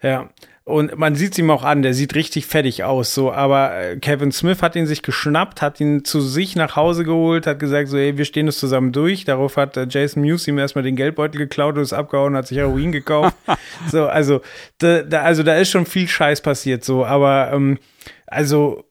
ja, 0.00 0.30
und 0.68 0.98
man 0.98 1.14
sieht 1.14 1.32
es 1.32 1.38
ihm 1.38 1.50
auch 1.50 1.64
an, 1.64 1.80
der 1.80 1.94
sieht 1.94 2.14
richtig 2.14 2.44
fertig 2.44 2.84
aus, 2.84 3.14
so. 3.14 3.32
Aber 3.32 3.74
äh, 3.74 3.96
Kevin 3.96 4.32
Smith 4.32 4.60
hat 4.60 4.76
ihn 4.76 4.86
sich 4.86 5.02
geschnappt, 5.02 5.62
hat 5.62 5.80
ihn 5.80 6.04
zu 6.04 6.20
sich 6.20 6.56
nach 6.56 6.76
Hause 6.76 7.04
geholt, 7.04 7.46
hat 7.46 7.58
gesagt, 7.58 7.88
so, 7.88 7.96
ey, 7.96 8.18
wir 8.18 8.26
stehen 8.26 8.44
das 8.44 8.58
zusammen 8.58 8.92
durch. 8.92 9.24
Darauf 9.24 9.56
hat 9.56 9.78
äh, 9.78 9.86
Jason 9.88 10.20
Mewes 10.20 10.46
ihm 10.46 10.58
erstmal 10.58 10.84
den 10.84 10.94
Geldbeutel 10.94 11.38
geklaut 11.38 11.76
und 11.76 11.82
ist 11.82 11.94
abgehauen, 11.94 12.36
hat 12.36 12.48
sich 12.48 12.58
Heroin 12.58 12.92
gekauft. 12.92 13.34
so, 13.90 14.08
also 14.08 14.42
da, 14.76 15.00
da, 15.00 15.22
also 15.22 15.42
da 15.42 15.56
ist 15.56 15.70
schon 15.70 15.86
viel 15.86 16.06
Scheiß 16.06 16.42
passiert, 16.42 16.84
so. 16.84 17.02
Aber, 17.02 17.50
ähm, 17.50 17.78
also 18.26 18.84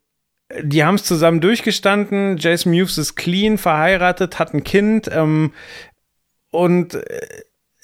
die 0.60 0.84
haben 0.84 0.96
es 0.96 1.04
zusammen 1.04 1.42
durchgestanden. 1.42 2.38
Jason 2.38 2.72
Mewes 2.72 2.98
ist 2.98 3.16
clean, 3.16 3.60
verheiratet, 3.60 4.40
hat 4.40 4.54
ein 4.56 4.64
Kind 4.64 5.10
ähm, 5.14 5.54
und 6.50 6.96
äh, 6.96 7.28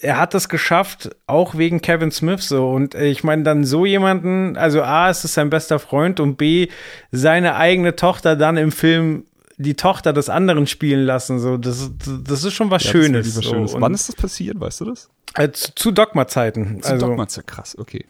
er 0.03 0.17
hat 0.19 0.35
es 0.35 0.49
geschafft, 0.49 1.09
auch 1.27 1.55
wegen 1.55 1.81
Kevin 1.81 2.11
Smith 2.11 2.47
so. 2.47 2.69
Und 2.69 2.93
ich 2.95 3.23
meine, 3.23 3.43
dann 3.43 3.63
so 3.63 3.85
jemanden, 3.85 4.57
also 4.57 4.81
A, 4.83 5.09
ist 5.09 5.23
es 5.23 5.33
sein 5.33 5.49
bester 5.49 5.79
Freund 5.79 6.19
und 6.19 6.37
B, 6.37 6.67
seine 7.11 7.55
eigene 7.55 7.95
Tochter 7.95 8.35
dann 8.35 8.57
im 8.57 8.71
Film 8.71 9.25
die 9.57 9.75
Tochter 9.75 10.13
des 10.13 10.29
anderen 10.29 10.67
spielen 10.67 11.05
lassen. 11.05 11.39
So, 11.39 11.57
das, 11.57 11.91
das 12.23 12.43
ist 12.43 12.53
schon 12.53 12.69
was 12.69 12.83
Ja, 12.83 12.91
das 12.93 13.01
Schönes. 13.01 13.27
was 13.37 13.43
so. 13.45 13.49
Schönes. 13.51 13.75
Wann 13.77 13.93
ist 13.93 14.09
das 14.09 14.15
passiert, 14.15 14.59
weißt 14.59 14.81
du 14.81 14.85
das? 14.85 15.09
äh, 15.35 15.51
zu, 15.51 15.73
zu 15.75 15.91
Dogma-Zeiten. 15.91 16.81
Zu 16.81 16.91
Also, 16.91 17.07
Dogma, 17.07 17.25
krass, 17.25 17.77
okay. 17.77 18.05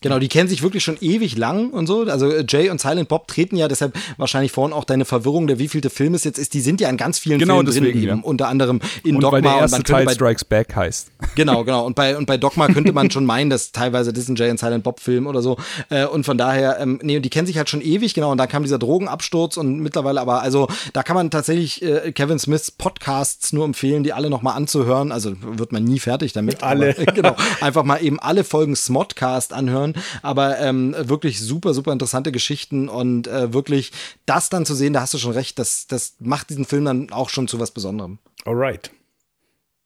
Genau, 0.00 0.18
die 0.18 0.28
kennen 0.28 0.48
sich 0.48 0.62
wirklich 0.62 0.84
schon 0.84 0.96
ewig 1.00 1.36
lang 1.36 1.70
und 1.70 1.86
so. 1.86 2.02
Also 2.02 2.30
äh, 2.30 2.44
Jay 2.48 2.70
und 2.70 2.80
Silent 2.80 3.08
Bob 3.08 3.26
treten 3.26 3.56
ja 3.56 3.68
deshalb 3.68 3.96
wahrscheinlich 4.16 4.52
vorhin 4.52 4.72
auch 4.72 4.84
deine 4.84 5.04
Verwirrung, 5.04 5.46
der 5.46 5.58
wievielte 5.58 5.90
Film 5.90 6.14
es 6.14 6.24
jetzt 6.24 6.38
ist. 6.38 6.54
Die 6.54 6.60
sind 6.60 6.80
ja 6.80 6.88
in 6.88 6.96
ganz 6.96 7.18
vielen 7.18 7.38
Genau, 7.38 7.54
Filmen 7.56 7.66
drin, 7.66 7.84
deswegen, 7.84 8.02
eben, 8.02 8.18
ja. 8.18 8.24
unter 8.24 8.48
anderem 8.48 8.80
in 9.02 9.16
Und 9.16 9.22
Dogma 9.22 9.36
weil 9.36 9.42
der 9.42 9.52
erste 9.60 9.76
könnte 9.78 9.92
Teil 9.92 10.04
bei, 10.04 10.14
Strikes 10.14 10.44
Back 10.44 10.76
heißt. 10.76 11.10
Genau, 11.34 11.62
genau. 11.62 11.86
Und 11.86 11.94
bei, 11.94 12.16
und 12.16 12.26
bei 12.26 12.36
Dogma 12.36 12.66
könnte 12.66 12.92
man 12.92 13.10
schon 13.10 13.24
meinen, 13.24 13.48
dass 13.48 13.70
teilweise 13.70 14.12
das 14.12 14.24
ist 14.24 14.28
ein 14.28 14.36
Jay 14.36 14.50
und 14.50 14.58
Silent 14.58 14.82
Bob 14.82 14.98
Film 15.00 15.26
oder 15.26 15.40
so. 15.40 15.56
Äh, 15.88 16.06
und 16.06 16.24
von 16.24 16.36
daher, 16.36 16.80
ähm, 16.80 16.98
nee, 17.02 17.16
und 17.16 17.22
die 17.22 17.30
kennen 17.30 17.46
sich 17.46 17.58
halt 17.58 17.68
schon 17.68 17.80
ewig, 17.80 18.14
genau. 18.14 18.32
Und 18.32 18.38
dann 18.38 18.48
kam 18.48 18.62
dieser 18.62 18.78
Drogenabsturz 18.78 19.56
und 19.56 19.80
mittlerweile 19.80 20.20
aber, 20.20 20.42
also 20.42 20.68
da 20.92 21.02
kann 21.02 21.14
man 21.14 21.30
tatsächlich 21.30 21.82
äh, 21.82 22.12
Kevin 22.12 22.38
Smiths 22.38 22.70
Podcasts 22.70 23.52
nur 23.52 23.64
empfehlen, 23.64 24.02
die 24.02 24.12
alle 24.12 24.30
nochmal 24.30 24.56
anzuhören. 24.56 25.12
Also 25.12 25.34
wird 25.40 25.72
man 25.72 25.84
nie 25.84 25.98
fertig 25.98 26.32
damit. 26.32 26.62
Alle. 26.62 26.96
Aber, 26.98 27.12
genau. 27.12 27.36
Einfach 27.60 27.84
mal 27.84 28.02
eben 28.02 28.18
alle 28.18 28.44
Folgen 28.44 28.74
Smodcast 28.74 29.52
anhören. 29.52 29.87
Aber 30.22 30.58
ähm, 30.58 30.94
wirklich 30.98 31.40
super, 31.40 31.74
super 31.74 31.92
interessante 31.92 32.32
Geschichten 32.32 32.88
und 32.88 33.26
äh, 33.26 33.52
wirklich 33.52 33.92
das 34.26 34.48
dann 34.48 34.66
zu 34.66 34.74
sehen, 34.74 34.92
da 34.92 35.00
hast 35.00 35.14
du 35.14 35.18
schon 35.18 35.32
recht, 35.32 35.58
das, 35.58 35.86
das 35.86 36.16
macht 36.18 36.50
diesen 36.50 36.64
Film 36.64 36.84
dann 36.84 37.12
auch 37.12 37.28
schon 37.28 37.48
zu 37.48 37.60
was 37.60 37.70
Besonderem. 37.70 38.18
alright. 38.44 38.90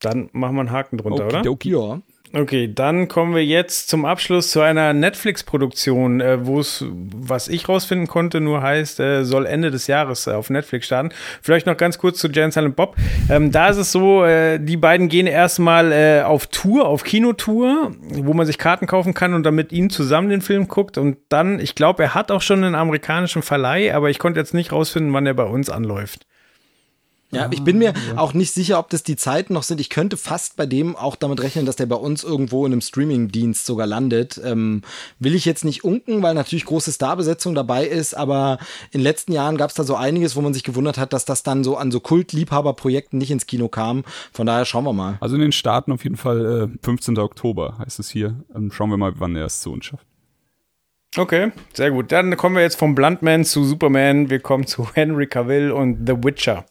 Dann 0.00 0.30
machen 0.32 0.56
wir 0.56 0.60
einen 0.60 0.72
Haken 0.72 0.98
drunter, 0.98 1.26
oder? 1.26 1.38
Okidoki. 1.38 1.70
Ja. 1.70 2.02
Okay, 2.34 2.72
dann 2.74 3.08
kommen 3.08 3.34
wir 3.34 3.44
jetzt 3.44 3.90
zum 3.90 4.06
Abschluss 4.06 4.52
zu 4.52 4.62
einer 4.62 4.94
Netflix-Produktion, 4.94 6.22
äh, 6.22 6.46
wo 6.46 6.60
es, 6.60 6.82
was 6.88 7.48
ich 7.48 7.68
rausfinden 7.68 8.06
konnte, 8.06 8.40
nur 8.40 8.62
heißt, 8.62 9.00
äh, 9.00 9.24
soll 9.24 9.44
Ende 9.44 9.70
des 9.70 9.86
Jahres 9.86 10.26
äh, 10.26 10.30
auf 10.30 10.48
Netflix 10.48 10.86
starten. 10.86 11.10
Vielleicht 11.42 11.66
noch 11.66 11.76
ganz 11.76 11.98
kurz 11.98 12.18
zu 12.18 12.28
Jan 12.28 12.50
Silent 12.50 12.74
Bob. 12.74 12.96
Ähm, 13.28 13.52
da 13.52 13.68
ist 13.68 13.76
es 13.76 13.92
so, 13.92 14.24
äh, 14.24 14.58
die 14.58 14.78
beiden 14.78 15.10
gehen 15.10 15.26
erstmal 15.26 15.92
äh, 15.92 16.22
auf 16.22 16.46
Tour, 16.46 16.88
auf 16.88 17.04
Kinotour, 17.04 17.92
wo 18.00 18.32
man 18.32 18.46
sich 18.46 18.56
Karten 18.56 18.86
kaufen 18.86 19.12
kann 19.12 19.34
und 19.34 19.42
dann 19.42 19.54
mit 19.54 19.70
ihnen 19.70 19.90
zusammen 19.90 20.30
den 20.30 20.40
Film 20.40 20.68
guckt. 20.68 20.96
Und 20.96 21.18
dann, 21.28 21.60
ich 21.60 21.74
glaube, 21.74 22.02
er 22.02 22.14
hat 22.14 22.30
auch 22.30 22.40
schon 22.40 22.64
einen 22.64 22.74
amerikanischen 22.74 23.42
Verleih, 23.42 23.94
aber 23.94 24.08
ich 24.08 24.18
konnte 24.18 24.40
jetzt 24.40 24.54
nicht 24.54 24.72
rausfinden, 24.72 25.12
wann 25.12 25.26
er 25.26 25.34
bei 25.34 25.44
uns 25.44 25.68
anläuft. 25.68 26.24
Ja, 27.32 27.48
ich 27.50 27.64
bin 27.64 27.78
mir 27.78 27.94
auch 28.16 28.34
nicht 28.34 28.52
sicher, 28.52 28.78
ob 28.78 28.90
das 28.90 29.02
die 29.02 29.16
Zeiten 29.16 29.54
noch 29.54 29.62
sind. 29.62 29.80
Ich 29.80 29.88
könnte 29.88 30.18
fast 30.18 30.56
bei 30.56 30.66
dem 30.66 30.94
auch 30.96 31.16
damit 31.16 31.42
rechnen, 31.42 31.64
dass 31.64 31.76
der 31.76 31.86
bei 31.86 31.96
uns 31.96 32.24
irgendwo 32.24 32.66
in 32.66 32.72
einem 32.72 32.82
Streaming-Dienst 32.82 33.64
sogar 33.64 33.86
landet. 33.86 34.38
Ähm, 34.44 34.82
will 35.18 35.34
ich 35.34 35.46
jetzt 35.46 35.64
nicht 35.64 35.82
unken, 35.82 36.22
weil 36.22 36.34
natürlich 36.34 36.66
große 36.66 36.92
Starbesetzung 36.92 37.54
dabei 37.54 37.86
ist, 37.86 38.14
aber 38.14 38.58
in 38.90 39.00
den 39.00 39.04
letzten 39.04 39.32
Jahren 39.32 39.56
gab 39.56 39.70
es 39.70 39.74
da 39.74 39.84
so 39.84 39.96
einiges, 39.96 40.36
wo 40.36 40.42
man 40.42 40.52
sich 40.52 40.62
gewundert 40.62 40.98
hat, 40.98 41.14
dass 41.14 41.24
das 41.24 41.42
dann 41.42 41.64
so 41.64 41.78
an 41.78 41.90
so 41.90 42.00
Kultliebhaberprojekten 42.00 43.18
nicht 43.18 43.30
ins 43.30 43.46
Kino 43.46 43.68
kam. 43.68 44.04
Von 44.32 44.46
daher 44.46 44.66
schauen 44.66 44.84
wir 44.84 44.92
mal. 44.92 45.16
Also 45.20 45.36
in 45.36 45.40
den 45.40 45.52
Staaten 45.52 45.90
auf 45.90 46.04
jeden 46.04 46.16
Fall 46.16 46.70
äh, 46.70 46.78
15. 46.84 47.16
Oktober 47.18 47.78
heißt 47.78 47.98
es 47.98 48.10
hier. 48.10 48.36
Ähm, 48.54 48.70
schauen 48.70 48.90
wir 48.90 48.98
mal, 48.98 49.14
wann 49.16 49.36
er 49.36 49.46
es 49.46 49.62
zu 49.62 49.72
uns 49.72 49.86
schafft. 49.86 50.06
Okay, 51.16 51.52
sehr 51.74 51.90
gut. 51.90 52.10
Dann 52.10 52.36
kommen 52.38 52.56
wir 52.56 52.62
jetzt 52.62 52.78
vom 52.78 52.94
Bluntman 52.94 53.44
zu 53.44 53.64
Superman. 53.64 54.30
Wir 54.30 54.40
kommen 54.40 54.66
zu 54.66 54.88
Henry 54.94 55.26
Cavill 55.26 55.70
und 55.70 56.06
The 56.06 56.14
Witcher. 56.24 56.64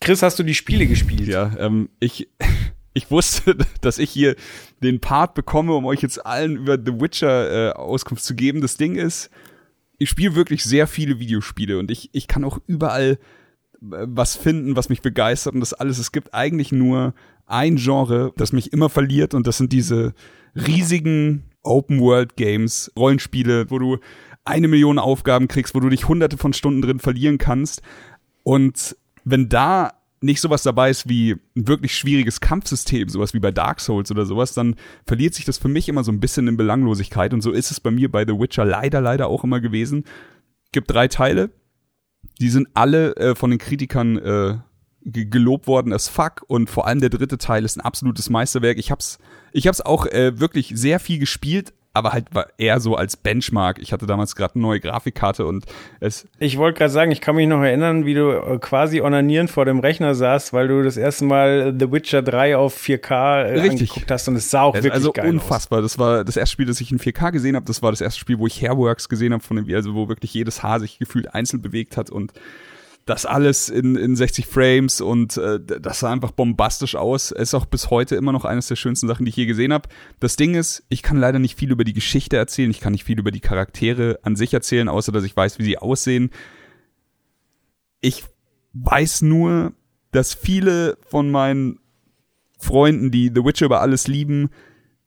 Chris, 0.00 0.22
hast 0.22 0.38
du 0.38 0.42
die 0.42 0.54
Spiele 0.54 0.86
gespielt? 0.86 1.28
Ja, 1.28 1.56
ähm, 1.58 1.88
ich, 2.00 2.28
ich 2.94 3.10
wusste, 3.10 3.56
dass 3.80 3.98
ich 3.98 4.10
hier 4.10 4.36
den 4.82 5.00
Part 5.00 5.34
bekomme, 5.34 5.74
um 5.74 5.84
euch 5.86 6.02
jetzt 6.02 6.24
allen 6.24 6.56
über 6.56 6.78
The 6.78 7.00
Witcher 7.00 7.70
äh, 7.70 7.72
Auskunft 7.72 8.24
zu 8.24 8.34
geben. 8.34 8.60
Das 8.60 8.76
Ding 8.76 8.96
ist, 8.96 9.30
ich 9.98 10.10
spiele 10.10 10.34
wirklich 10.34 10.64
sehr 10.64 10.86
viele 10.86 11.18
Videospiele 11.18 11.78
und 11.78 11.90
ich, 11.90 12.10
ich 12.12 12.28
kann 12.28 12.44
auch 12.44 12.58
überall 12.66 13.18
äh, 13.80 14.06
was 14.06 14.36
finden, 14.36 14.76
was 14.76 14.88
mich 14.88 15.02
begeistert 15.02 15.54
und 15.54 15.60
das 15.60 15.74
alles. 15.74 15.98
Es 15.98 16.12
gibt 16.12 16.34
eigentlich 16.34 16.72
nur 16.72 17.14
ein 17.46 17.76
Genre, 17.76 18.32
das 18.36 18.52
mich 18.52 18.72
immer 18.72 18.88
verliert 18.88 19.34
und 19.34 19.46
das 19.46 19.58
sind 19.58 19.72
diese 19.72 20.14
riesigen 20.54 21.44
Open-World-Games, 21.62 22.92
Rollenspiele, 22.96 23.70
wo 23.70 23.78
du 23.78 23.98
eine 24.44 24.68
Million 24.68 24.98
Aufgaben 24.98 25.48
kriegst, 25.48 25.74
wo 25.74 25.80
du 25.80 25.88
dich 25.88 26.08
hunderte 26.08 26.38
von 26.38 26.52
Stunden 26.52 26.82
drin 26.82 27.00
verlieren 27.00 27.38
kannst. 27.38 27.82
Und 28.44 28.96
wenn 29.26 29.50
da 29.50 29.92
nicht 30.22 30.40
sowas 30.40 30.62
dabei 30.62 30.88
ist 30.88 31.08
wie 31.08 31.32
ein 31.54 31.68
wirklich 31.68 31.94
schwieriges 31.94 32.40
Kampfsystem, 32.40 33.10
sowas 33.10 33.34
wie 33.34 33.38
bei 33.38 33.50
Dark 33.50 33.80
Souls 33.80 34.10
oder 34.10 34.24
sowas, 34.24 34.54
dann 34.54 34.76
verliert 35.06 35.34
sich 35.34 35.44
das 35.44 35.58
für 35.58 35.68
mich 35.68 35.90
immer 35.90 36.04
so 36.04 36.10
ein 36.10 36.20
bisschen 36.20 36.48
in 36.48 36.56
Belanglosigkeit. 36.56 37.34
Und 37.34 37.42
so 37.42 37.50
ist 37.50 37.70
es 37.70 37.80
bei 37.80 37.90
mir 37.90 38.10
bei 38.10 38.24
The 38.24 38.32
Witcher 38.32 38.64
leider, 38.64 39.02
leider 39.02 39.26
auch 39.26 39.44
immer 39.44 39.60
gewesen. 39.60 40.04
Gibt 40.72 40.90
drei 40.90 41.08
Teile. 41.08 41.50
Die 42.40 42.48
sind 42.48 42.68
alle 42.72 43.14
äh, 43.16 43.34
von 43.34 43.50
den 43.50 43.58
Kritikern 43.58 44.16
äh, 44.16 44.58
ge- 45.02 45.26
gelobt 45.26 45.66
worden 45.66 45.92
as 45.92 46.08
fuck 46.08 46.44
und 46.46 46.70
vor 46.70 46.86
allem 46.86 47.00
der 47.00 47.10
dritte 47.10 47.36
Teil 47.38 47.64
ist 47.64 47.76
ein 47.76 47.82
absolutes 47.82 48.30
Meisterwerk. 48.30 48.78
Ich 48.78 48.90
hab's, 48.90 49.18
ich 49.52 49.66
hab's 49.66 49.80
auch 49.80 50.06
äh, 50.06 50.40
wirklich 50.40 50.72
sehr 50.74 50.98
viel 50.98 51.18
gespielt, 51.18 51.74
aber 51.96 52.12
halt 52.12 52.34
war 52.34 52.46
eher 52.58 52.78
so 52.80 52.94
als 52.94 53.16
Benchmark. 53.16 53.78
Ich 53.80 53.92
hatte 53.92 54.06
damals 54.06 54.36
gerade 54.36 54.54
eine 54.54 54.62
neue 54.62 54.80
Grafikkarte 54.80 55.46
und 55.46 55.64
es 56.00 56.28
Ich 56.38 56.58
wollte 56.58 56.78
gerade 56.78 56.92
sagen, 56.92 57.10
ich 57.10 57.20
kann 57.20 57.36
mich 57.36 57.48
noch 57.48 57.62
erinnern, 57.62 58.04
wie 58.04 58.14
du 58.14 58.30
äh, 58.30 58.58
quasi 58.58 59.00
onanierend 59.00 59.50
vor 59.50 59.64
dem 59.64 59.80
Rechner 59.80 60.14
saßt, 60.14 60.52
weil 60.52 60.68
du 60.68 60.82
das 60.82 60.96
erste 60.96 61.24
Mal 61.24 61.74
The 61.78 61.90
Witcher 61.90 62.22
3 62.22 62.56
auf 62.56 62.78
4K 62.78 63.42
äh, 63.42 63.60
Richtig. 63.60 63.70
angeguckt 63.70 64.10
hast 64.10 64.28
und 64.28 64.36
es 64.36 64.50
sah 64.50 64.62
auch 64.62 64.74
Das 64.74 64.84
wirklich 64.84 64.94
also 64.94 65.12
geil 65.12 65.28
unfassbar. 65.30 65.82
Das 65.82 65.98
war 65.98 66.24
das 66.24 66.36
erste 66.36 66.52
Spiel, 66.52 66.66
das 66.66 66.80
ich 66.80 66.92
in 66.92 66.98
4K 66.98 67.32
gesehen 67.32 67.56
habe. 67.56 67.66
Das 67.66 67.82
war 67.82 67.90
das 67.90 68.00
erste 68.00 68.20
Spiel, 68.20 68.38
wo 68.38 68.46
ich 68.46 68.60
Hairworks 68.60 69.08
gesehen 69.08 69.32
habe, 69.32 69.42
von 69.42 69.56
dem, 69.56 69.74
also 69.74 69.94
wo 69.94 70.08
wirklich 70.08 70.34
jedes 70.34 70.62
Haar 70.62 70.80
sich 70.80 70.98
gefühlt 70.98 71.34
einzeln 71.34 71.62
bewegt 71.62 71.96
hat 71.96 72.10
und 72.10 72.32
das 73.06 73.24
alles 73.24 73.68
in, 73.68 73.94
in 73.94 74.16
60 74.16 74.46
Frames 74.46 75.00
und 75.00 75.36
äh, 75.36 75.60
das 75.60 76.00
sah 76.00 76.10
einfach 76.10 76.32
bombastisch 76.32 76.96
aus. 76.96 77.30
Ist 77.30 77.54
auch 77.54 77.64
bis 77.64 77.88
heute 77.88 78.16
immer 78.16 78.32
noch 78.32 78.44
eines 78.44 78.66
der 78.66 78.74
schönsten 78.74 79.06
Sachen, 79.06 79.24
die 79.24 79.30
ich 79.30 79.36
je 79.36 79.46
gesehen 79.46 79.72
habe. 79.72 79.88
Das 80.18 80.34
Ding 80.34 80.54
ist, 80.54 80.84
ich 80.88 81.04
kann 81.04 81.16
leider 81.16 81.38
nicht 81.38 81.56
viel 81.56 81.70
über 81.70 81.84
die 81.84 81.92
Geschichte 81.92 82.36
erzählen. 82.36 82.70
Ich 82.70 82.80
kann 82.80 82.92
nicht 82.92 83.04
viel 83.04 83.18
über 83.20 83.30
die 83.30 83.40
Charaktere 83.40 84.18
an 84.22 84.34
sich 84.34 84.52
erzählen, 84.52 84.88
außer 84.88 85.12
dass 85.12 85.22
ich 85.22 85.36
weiß, 85.36 85.60
wie 85.60 85.64
sie 85.64 85.78
aussehen. 85.78 86.30
Ich 88.00 88.24
weiß 88.72 89.22
nur, 89.22 89.72
dass 90.10 90.34
viele 90.34 90.98
von 91.06 91.30
meinen 91.30 91.78
Freunden, 92.58 93.12
die 93.12 93.30
The 93.32 93.44
Witcher 93.44 93.66
über 93.66 93.82
alles 93.82 94.08
lieben, 94.08 94.50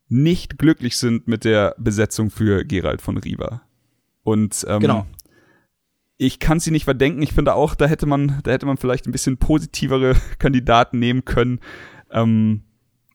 nicht 0.08 0.58
glücklich 0.58 0.96
sind 0.96 1.28
mit 1.28 1.44
der 1.44 1.74
Besetzung 1.78 2.30
für 2.30 2.64
Geralt 2.64 3.02
von 3.02 3.18
Riva. 3.18 3.60
Und 4.22 4.64
ähm, 4.66 4.80
Genau. 4.80 5.06
Ich 6.20 6.38
kann 6.38 6.60
sie 6.60 6.70
nicht 6.70 6.84
verdenken. 6.84 7.22
Ich 7.22 7.32
finde 7.32 7.54
auch, 7.54 7.74
da 7.74 7.86
hätte 7.86 8.04
man, 8.04 8.40
da 8.42 8.50
hätte 8.50 8.66
man 8.66 8.76
vielleicht 8.76 9.06
ein 9.06 9.12
bisschen 9.12 9.38
positivere 9.38 10.14
Kandidaten 10.38 10.98
nehmen 10.98 11.24
können. 11.24 11.60
Ähm, 12.10 12.64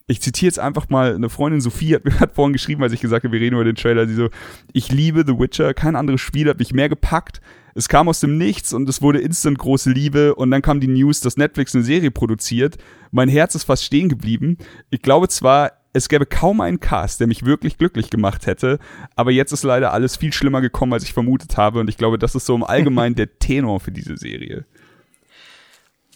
ich 0.07 0.21
zitiere 0.21 0.47
jetzt 0.47 0.57
einfach 0.57 0.89
mal 0.89 1.13
eine 1.13 1.29
Freundin 1.29 1.61
Sophie 1.61 1.93
hat 1.93 2.03
mir 2.03 2.19
hat 2.19 2.33
vorhin 2.33 2.53
geschrieben, 2.53 2.81
als 2.81 2.93
ich 2.93 3.01
gesagt 3.01 3.23
habe, 3.23 3.31
wir 3.31 3.39
reden 3.39 3.55
über 3.55 3.63
den 3.63 3.75
Trailer, 3.75 4.07
sie 4.07 4.15
so, 4.15 4.29
ich 4.73 4.91
liebe 4.91 5.23
The 5.25 5.37
Witcher, 5.37 5.75
kein 5.75 5.95
anderes 5.95 6.19
Spiel 6.19 6.49
hat 6.49 6.57
mich 6.57 6.73
mehr 6.73 6.89
gepackt. 6.89 7.41
Es 7.75 7.89
kam 7.89 8.09
aus 8.09 8.21
dem 8.21 8.39
Nichts 8.39 8.73
und 8.73 8.89
es 8.89 9.03
wurde 9.03 9.19
instant 9.19 9.59
große 9.59 9.91
Liebe 9.91 10.33
und 10.33 10.49
dann 10.49 10.63
kam 10.63 10.79
die 10.79 10.87
News, 10.87 11.19
dass 11.19 11.37
Netflix 11.37 11.75
eine 11.75 11.83
Serie 11.83 12.09
produziert. 12.09 12.77
Mein 13.11 13.29
Herz 13.29 13.53
ist 13.53 13.65
fast 13.65 13.83
stehen 13.83 14.09
geblieben. 14.09 14.57
Ich 14.89 15.03
glaube 15.03 15.27
zwar, 15.27 15.73
es 15.95 16.09
gäbe 16.09 16.25
kaum 16.25 16.59
einen 16.59 16.81
Cast, 16.81 17.21
der 17.21 17.27
mich 17.27 17.45
wirklich 17.45 17.77
glücklich 17.77 18.09
gemacht 18.09 18.47
hätte, 18.47 18.79
aber 19.15 19.31
jetzt 19.31 19.53
ist 19.53 19.63
leider 19.63 19.93
alles 19.93 20.17
viel 20.17 20.33
schlimmer 20.33 20.59
gekommen, 20.59 20.91
als 20.91 21.05
ich 21.05 21.13
vermutet 21.13 21.55
habe 21.55 21.79
und 21.79 21.89
ich 21.89 21.95
glaube, 21.95 22.19
das 22.19 22.35
ist 22.35 22.45
so 22.45 22.53
im 22.53 22.65
Allgemeinen 22.65 23.15
der 23.15 23.39
Tenor 23.39 23.79
für 23.79 23.91
diese 23.91 24.17
Serie. 24.17 24.65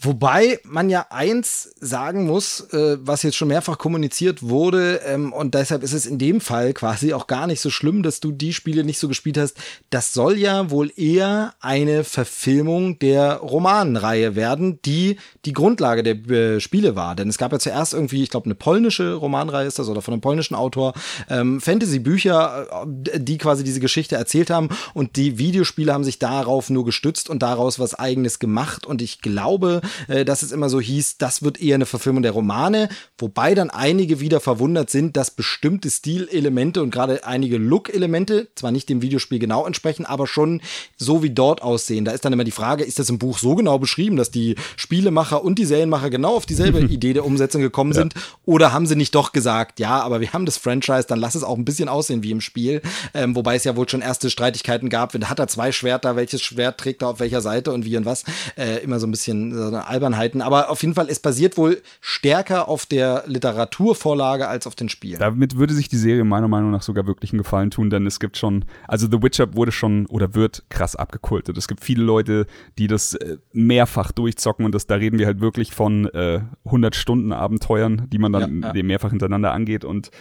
Wobei 0.02 0.60
man 0.64 0.90
ja 0.90 1.08
eins 1.10 1.76
sagen 1.82 2.26
muss, 2.26 2.62
äh, 2.72 2.98
was 3.02 3.24
jetzt 3.24 3.36
schon 3.36 3.50
mehrfach 3.50 3.78
kommuniziert 3.78 4.42
wurde, 4.42 5.02
ähm, 5.06 5.34
und 5.34 5.56
deshalb 5.56 5.84
ist 5.84 5.92
es 5.92 6.06
in 6.06 6.18
dem 6.18 6.40
Fall 6.40 6.74
quasi 6.74 7.14
auch 7.14 7.28
gar 7.28 7.48
nicht 7.48 7.60
so 7.60 7.70
schlimm, 7.70 8.02
dass 8.02 8.22
du 8.22 8.32
die 8.32 8.54
Spiele 8.54 8.86
nicht 8.86 8.98
so 8.98 9.10
gespielt 9.10 9.38
hast. 9.38 9.58
Das 9.90 10.14
soll 10.14 10.38
ja 10.38 10.72
wohl 10.72 10.90
eher 10.96 11.54
eine 11.60 12.06
Verfilmung 12.06 12.98
der 13.00 13.36
Romanreihe 13.36 14.38
werden, 14.38 14.82
die 14.84 15.18
die 15.44 15.52
Grundlage 15.52 16.02
der 16.02 16.16
äh, 16.30 16.60
Spiele 16.62 16.96
war. 16.96 17.16
Denn 17.16 17.28
es 17.28 17.38
gab 17.38 17.52
ja 17.52 17.60
zuerst 17.60 17.94
irgendwie, 17.94 18.24
ich 18.24 18.30
glaube, 18.30 18.46
eine 18.46 18.56
polnische 18.56 19.16
Romanreihe 19.16 19.68
ist 19.68 19.80
das 19.80 19.90
oder 19.90 20.02
von 20.02 20.14
einem 20.14 20.22
polnischen 20.22 20.56
Autor, 20.56 20.94
ähm, 21.30 21.60
Fantasy-Bücher, 21.60 22.88
äh, 23.12 23.20
die 23.20 23.38
quasi 23.38 23.66
diese 23.66 23.82
Geschichte 23.82 24.16
erzählt 24.16 24.50
haben 24.50 24.70
und 24.94 25.18
die 25.18 25.38
Videospiele 25.38 25.94
haben 25.94 26.06
sich 26.06 26.20
darauf 26.20 26.70
nur 26.70 26.86
gestützt 26.86 27.30
und 27.30 27.44
daraus 27.44 27.80
was 27.80 27.96
eigenes 27.96 28.40
gemacht. 28.40 28.86
Und 28.86 29.02
ich 29.02 29.20
glaube, 29.20 29.82
äh, 30.08 30.26
dass 30.26 30.42
es 30.42 30.52
immer 30.52 30.70
so 30.70 30.80
hieß, 30.80 31.18
das 31.18 31.44
wird 31.44 31.62
eher 31.62 31.76
eine 31.76 31.86
Verfilmung 31.86 32.24
der 32.24 32.32
Romane, 32.32 32.90
wobei 33.18 33.56
dann 33.56 33.70
einige 33.70 34.20
wieder 34.20 34.40
verwundert 34.40 34.90
sind, 34.90 35.18
dass 35.18 35.32
bestimmte 35.32 35.90
Stilelemente 35.90 36.82
und 36.82 36.92
gerade 36.92 37.26
einige 37.26 37.58
Look-Elemente 37.58 38.50
zwar 38.56 38.72
nicht 38.72 38.90
dem 38.90 39.02
Videospiel 39.02 39.40
genau 39.40 39.66
entsprechen, 39.66 40.06
aber 40.06 40.28
schon 40.28 40.62
so 40.98 41.24
wie 41.24 41.30
dort 41.30 41.62
aussehen. 41.62 42.06
Da 42.06 42.12
ist 42.12 42.26
dann 42.26 42.34
immer 42.34 42.44
die 42.44 42.52
Frage, 42.52 42.84
ist 42.84 43.00
das 43.00 43.10
im 43.10 43.20
Buch 43.20 43.38
so 43.38 43.56
genau 43.56 43.80
beschrieben, 43.80 44.16
dass 44.16 44.32
die 44.32 44.56
Spielemacher 44.76 45.44
und 45.44 45.60
die 45.60 45.66
Serienmacher 45.66 46.10
genau 46.10 46.36
auf 46.36 46.46
dieselbe 46.46 46.80
Idee 46.90 47.14
der 47.14 47.26
Umsetzung 47.26 47.62
gekommen 47.62 47.94
sind? 47.94 48.14
Oder 48.46 48.74
haben 48.74 48.86
sie 48.86 48.96
nicht 48.96 49.16
doch 49.16 49.32
gesagt, 49.32 49.80
ja, 49.80 50.02
aber 50.02 50.22
wir 50.22 50.34
haben 50.34 50.46
das 50.46 50.58
Franchise, 50.58 51.06
dann 51.08 51.20
lass 51.20 51.36
es 51.36 51.44
auch 51.44 51.58
ein 51.58 51.66
bisschen 51.66 51.90
aussehen 51.90 52.24
wie 52.24 52.32
im 52.32 52.42
Spiel. 52.42 52.82
Ähm, 53.14 53.36
wobei 53.36 53.56
es 53.56 53.64
ja 53.64 53.76
wohl 53.76 53.88
schon 53.88 54.02
erste 54.02 54.30
Streitigkeiten 54.30 54.90
gab. 54.90 55.14
Hat 55.14 55.40
er 55.40 55.48
zwei 55.48 55.72
Schwerter, 55.72 56.16
welches 56.16 56.42
Schwert 56.42 56.80
trägt 56.80 57.02
er 57.02 57.10
auf 57.10 57.20
welcher 57.20 57.42
Seite 57.42 57.72
und 57.72 57.86
wie 57.86 57.98
und 57.98 58.06
was? 58.06 58.24
Äh, 58.58 58.84
immer 58.84 59.00
so 59.00 59.08
ein 59.08 59.12
bisschen 59.12 59.54
so 59.54 59.79
Albernheiten. 59.88 60.42
Aber 60.42 60.70
auf 60.70 60.82
jeden 60.82 60.94
Fall, 60.94 61.08
es 61.10 61.20
basiert 61.20 61.58
wohl 61.58 61.82
stärker 62.02 62.68
auf 62.68 62.86
der 62.86 63.24
Literaturvorlage 63.26 64.48
als 64.48 64.68
auf 64.68 64.76
den 64.76 64.90
Spielen. 64.90 65.20
Damit 65.20 65.58
würde 65.58 65.74
sich 65.74 65.88
die 65.88 65.98
Serie 65.98 66.24
meiner 66.24 66.48
Meinung 66.48 66.72
nach 66.72 66.82
sogar 66.82 67.08
wirklich 67.08 67.32
einen 67.32 67.40
Gefallen 67.40 67.72
tun, 67.72 67.90
denn 67.90 68.06
es 68.06 68.20
gibt 68.20 68.38
schon, 68.38 68.66
also 68.88 69.08
The 69.10 69.22
Witcher 69.22 69.54
wurde 69.56 69.72
schon 69.72 70.06
oder 70.08 70.36
wird 70.36 70.64
krass 70.70 70.96
abgekultet. 70.96 71.58
Es 71.58 71.68
gibt 71.68 71.84
viele 71.84 72.04
Leute, 72.04 72.46
die 72.78 72.88
das 72.88 73.16
äh, 73.16 73.38
mehrfach 73.54 74.12
durchzocken 74.12 74.66
und 74.66 74.74
das, 74.76 74.88
da 74.88 74.96
reden 74.96 75.20
wir 75.20 75.26
halt 75.26 75.42
wirklich 75.42 75.74
von 75.74 76.06
äh, 76.08 76.42
100 76.66 76.96
Stunden 76.96 77.32
Abenteuern, 77.32 78.08
die 78.10 78.18
man 78.18 78.32
dann 78.32 78.62
Ja, 78.62 78.74
ja. 78.74 78.84
mehrfach 78.84 79.10
hintereinander 79.10 79.52
angeht 79.52 79.86
und 79.86 80.12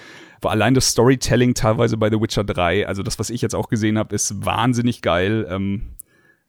allein 0.43 0.74
das 0.74 0.89
Storytelling 0.89 1.55
teilweise 1.55 1.97
bei 1.97 2.10
The 2.10 2.20
Witcher 2.20 2.44
3, 2.44 2.86
also 2.86 3.02
das, 3.02 3.18
was 3.18 3.30
ich 3.30 3.43
jetzt 3.43 3.55
auch 3.55 3.68
gesehen 3.68 3.98
habe, 3.98 4.14
ist 4.14 4.44
wahnsinnig 4.44 5.02
geil. 5.02 5.47
Ähm, 5.51 5.82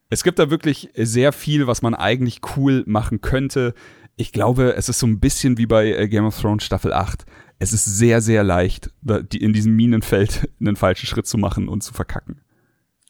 es 0.10 0.24
gibt 0.24 0.40
da 0.40 0.50
wirklich 0.50 0.90
sehr 0.96 1.32
viel, 1.32 1.68
was 1.68 1.82
man 1.82 1.94
eigentlich 1.94 2.42
cool 2.56 2.84
machen 2.88 3.22
könnte. 3.22 3.74
Ich 4.16 4.32
glaube, 4.32 4.76
es 4.76 4.90
ist 4.90 5.00
so 5.00 5.08
ein 5.08 5.20
bisschen 5.20 5.58
wie 5.58 5.68
bei 5.68 5.94
äh, 5.94 6.08
Game 6.08 6.26
of 6.26 6.40
Thrones 6.40 6.64
Staffel 6.64 6.92
8. 6.94 7.26
Es 7.60 7.74
ist 7.74 7.86
sehr, 7.86 8.22
sehr 8.22 8.44
leicht, 8.44 8.92
in 9.34 9.54
diesem 9.54 9.76
Minenfeld 9.76 10.50
einen 10.60 10.76
falschen 10.76 11.06
Schritt 11.06 11.28
zu 11.28 11.38
machen 11.38 11.68
und 11.70 11.84
zu 11.84 11.94
verkacken. 11.94 12.42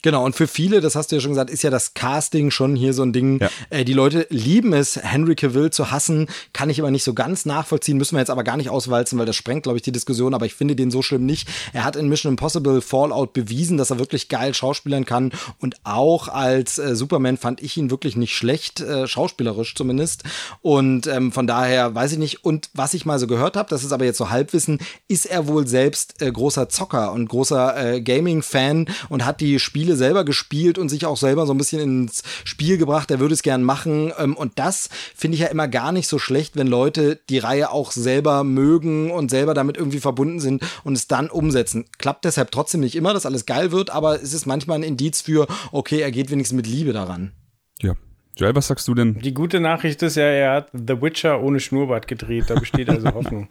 Genau, 0.02 0.24
und 0.24 0.34
für 0.34 0.46
viele, 0.46 0.80
das 0.80 0.94
hast 0.94 1.10
du 1.10 1.16
ja 1.16 1.20
schon 1.20 1.32
gesagt, 1.32 1.50
ist 1.50 1.62
ja 1.62 1.70
das 1.70 1.94
Casting 1.94 2.50
schon 2.50 2.76
hier 2.76 2.94
so 2.94 3.02
ein 3.02 3.12
Ding. 3.12 3.40
Ja. 3.40 3.50
Äh, 3.70 3.84
die 3.84 3.92
Leute 3.92 4.26
lieben 4.30 4.72
es, 4.72 4.96
Henry 5.02 5.34
Cavill 5.34 5.70
zu 5.70 5.90
hassen, 5.90 6.28
kann 6.52 6.70
ich 6.70 6.80
aber 6.80 6.90
nicht 6.90 7.04
so 7.04 7.14
ganz 7.14 7.44
nachvollziehen, 7.44 7.98
müssen 7.98 8.14
wir 8.14 8.20
jetzt 8.20 8.30
aber 8.30 8.44
gar 8.44 8.56
nicht 8.56 8.70
auswalzen, 8.70 9.18
weil 9.18 9.26
das 9.26 9.36
sprengt, 9.36 9.64
glaube 9.64 9.76
ich, 9.76 9.82
die 9.82 9.92
Diskussion, 9.92 10.34
aber 10.34 10.46
ich 10.46 10.54
finde 10.54 10.76
den 10.76 10.90
so 10.90 11.02
schlimm 11.02 11.26
nicht. 11.26 11.48
Er 11.72 11.84
hat 11.84 11.96
in 11.96 12.08
Mission 12.08 12.32
Impossible 12.32 12.80
Fallout 12.80 13.32
bewiesen, 13.32 13.76
dass 13.76 13.90
er 13.90 13.98
wirklich 13.98 14.28
geil 14.28 14.54
schauspielern 14.54 15.04
kann 15.04 15.32
und 15.58 15.76
auch 15.84 16.28
als 16.28 16.78
äh, 16.78 16.96
Superman 16.96 17.36
fand 17.36 17.62
ich 17.62 17.76
ihn 17.76 17.90
wirklich 17.90 18.16
nicht 18.16 18.34
schlecht, 18.34 18.80
äh, 18.80 19.06
schauspielerisch 19.06 19.74
zumindest. 19.74 20.24
Und 20.62 21.06
ähm, 21.06 21.32
von 21.32 21.46
daher 21.46 21.94
weiß 21.94 22.12
ich 22.12 22.18
nicht. 22.18 22.44
Und 22.44 22.70
was 22.74 22.94
ich 22.94 23.06
mal 23.06 23.18
so 23.18 23.26
gehört 23.26 23.56
habe, 23.56 23.68
das 23.68 23.84
ist 23.84 23.92
aber 23.92 24.04
jetzt 24.04 24.18
so 24.18 24.30
Halbwissen, 24.30 24.78
ist 25.08 25.26
er 25.26 25.46
wohl 25.46 25.66
selbst 25.66 26.22
äh, 26.22 26.30
großer 26.30 26.68
Zocker 26.68 27.12
und 27.12 27.28
großer 27.28 27.94
äh, 27.94 28.00
Gaming-Fan 28.00 28.86
und 29.08 29.24
hat 29.24 29.40
die 29.40 29.58
Spiele 29.58 29.89
selber 29.96 30.24
gespielt 30.24 30.78
und 30.78 30.88
sich 30.88 31.06
auch 31.06 31.16
selber 31.16 31.46
so 31.46 31.54
ein 31.54 31.58
bisschen 31.58 31.80
ins 31.80 32.22
Spiel 32.44 32.78
gebracht. 32.78 33.10
Er 33.10 33.20
würde 33.20 33.34
es 33.34 33.42
gern 33.42 33.62
machen. 33.62 34.12
Ähm, 34.18 34.36
und 34.36 34.58
das 34.58 34.88
finde 35.14 35.36
ich 35.36 35.42
ja 35.42 35.48
immer 35.48 35.68
gar 35.68 35.92
nicht 35.92 36.08
so 36.08 36.18
schlecht, 36.18 36.56
wenn 36.56 36.66
Leute 36.66 37.20
die 37.28 37.38
Reihe 37.38 37.70
auch 37.70 37.92
selber 37.92 38.44
mögen 38.44 39.10
und 39.10 39.30
selber 39.30 39.54
damit 39.54 39.76
irgendwie 39.76 40.00
verbunden 40.00 40.40
sind 40.40 40.62
und 40.84 40.94
es 40.94 41.08
dann 41.08 41.30
umsetzen. 41.30 41.86
Klappt 41.98 42.24
deshalb 42.24 42.50
trotzdem 42.50 42.80
nicht 42.80 42.96
immer, 42.96 43.12
dass 43.12 43.26
alles 43.26 43.46
geil 43.46 43.72
wird, 43.72 43.90
aber 43.90 44.22
es 44.22 44.32
ist 44.32 44.46
manchmal 44.46 44.78
ein 44.78 44.82
Indiz 44.82 45.20
für, 45.20 45.46
okay, 45.72 46.00
er 46.00 46.10
geht 46.10 46.30
wenigstens 46.30 46.56
mit 46.56 46.66
Liebe 46.66 46.92
daran. 46.92 47.32
Ja. 47.80 47.94
Joel, 48.36 48.54
was 48.54 48.68
sagst 48.68 48.88
du 48.88 48.94
denn? 48.94 49.18
Die 49.18 49.34
gute 49.34 49.60
Nachricht 49.60 50.02
ist 50.02 50.16
ja, 50.16 50.24
er 50.24 50.52
hat 50.52 50.70
The 50.72 51.02
Witcher 51.02 51.42
ohne 51.42 51.60
Schnurrbart 51.60 52.06
gedreht. 52.06 52.44
Da 52.48 52.54
besteht 52.54 52.88
also 52.88 53.08
Hoffnung. 53.14 53.48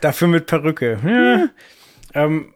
Dafür 0.00 0.28
mit 0.28 0.46
Perücke. 0.46 0.98
Ja, 1.04 1.48
ähm, 2.24 2.54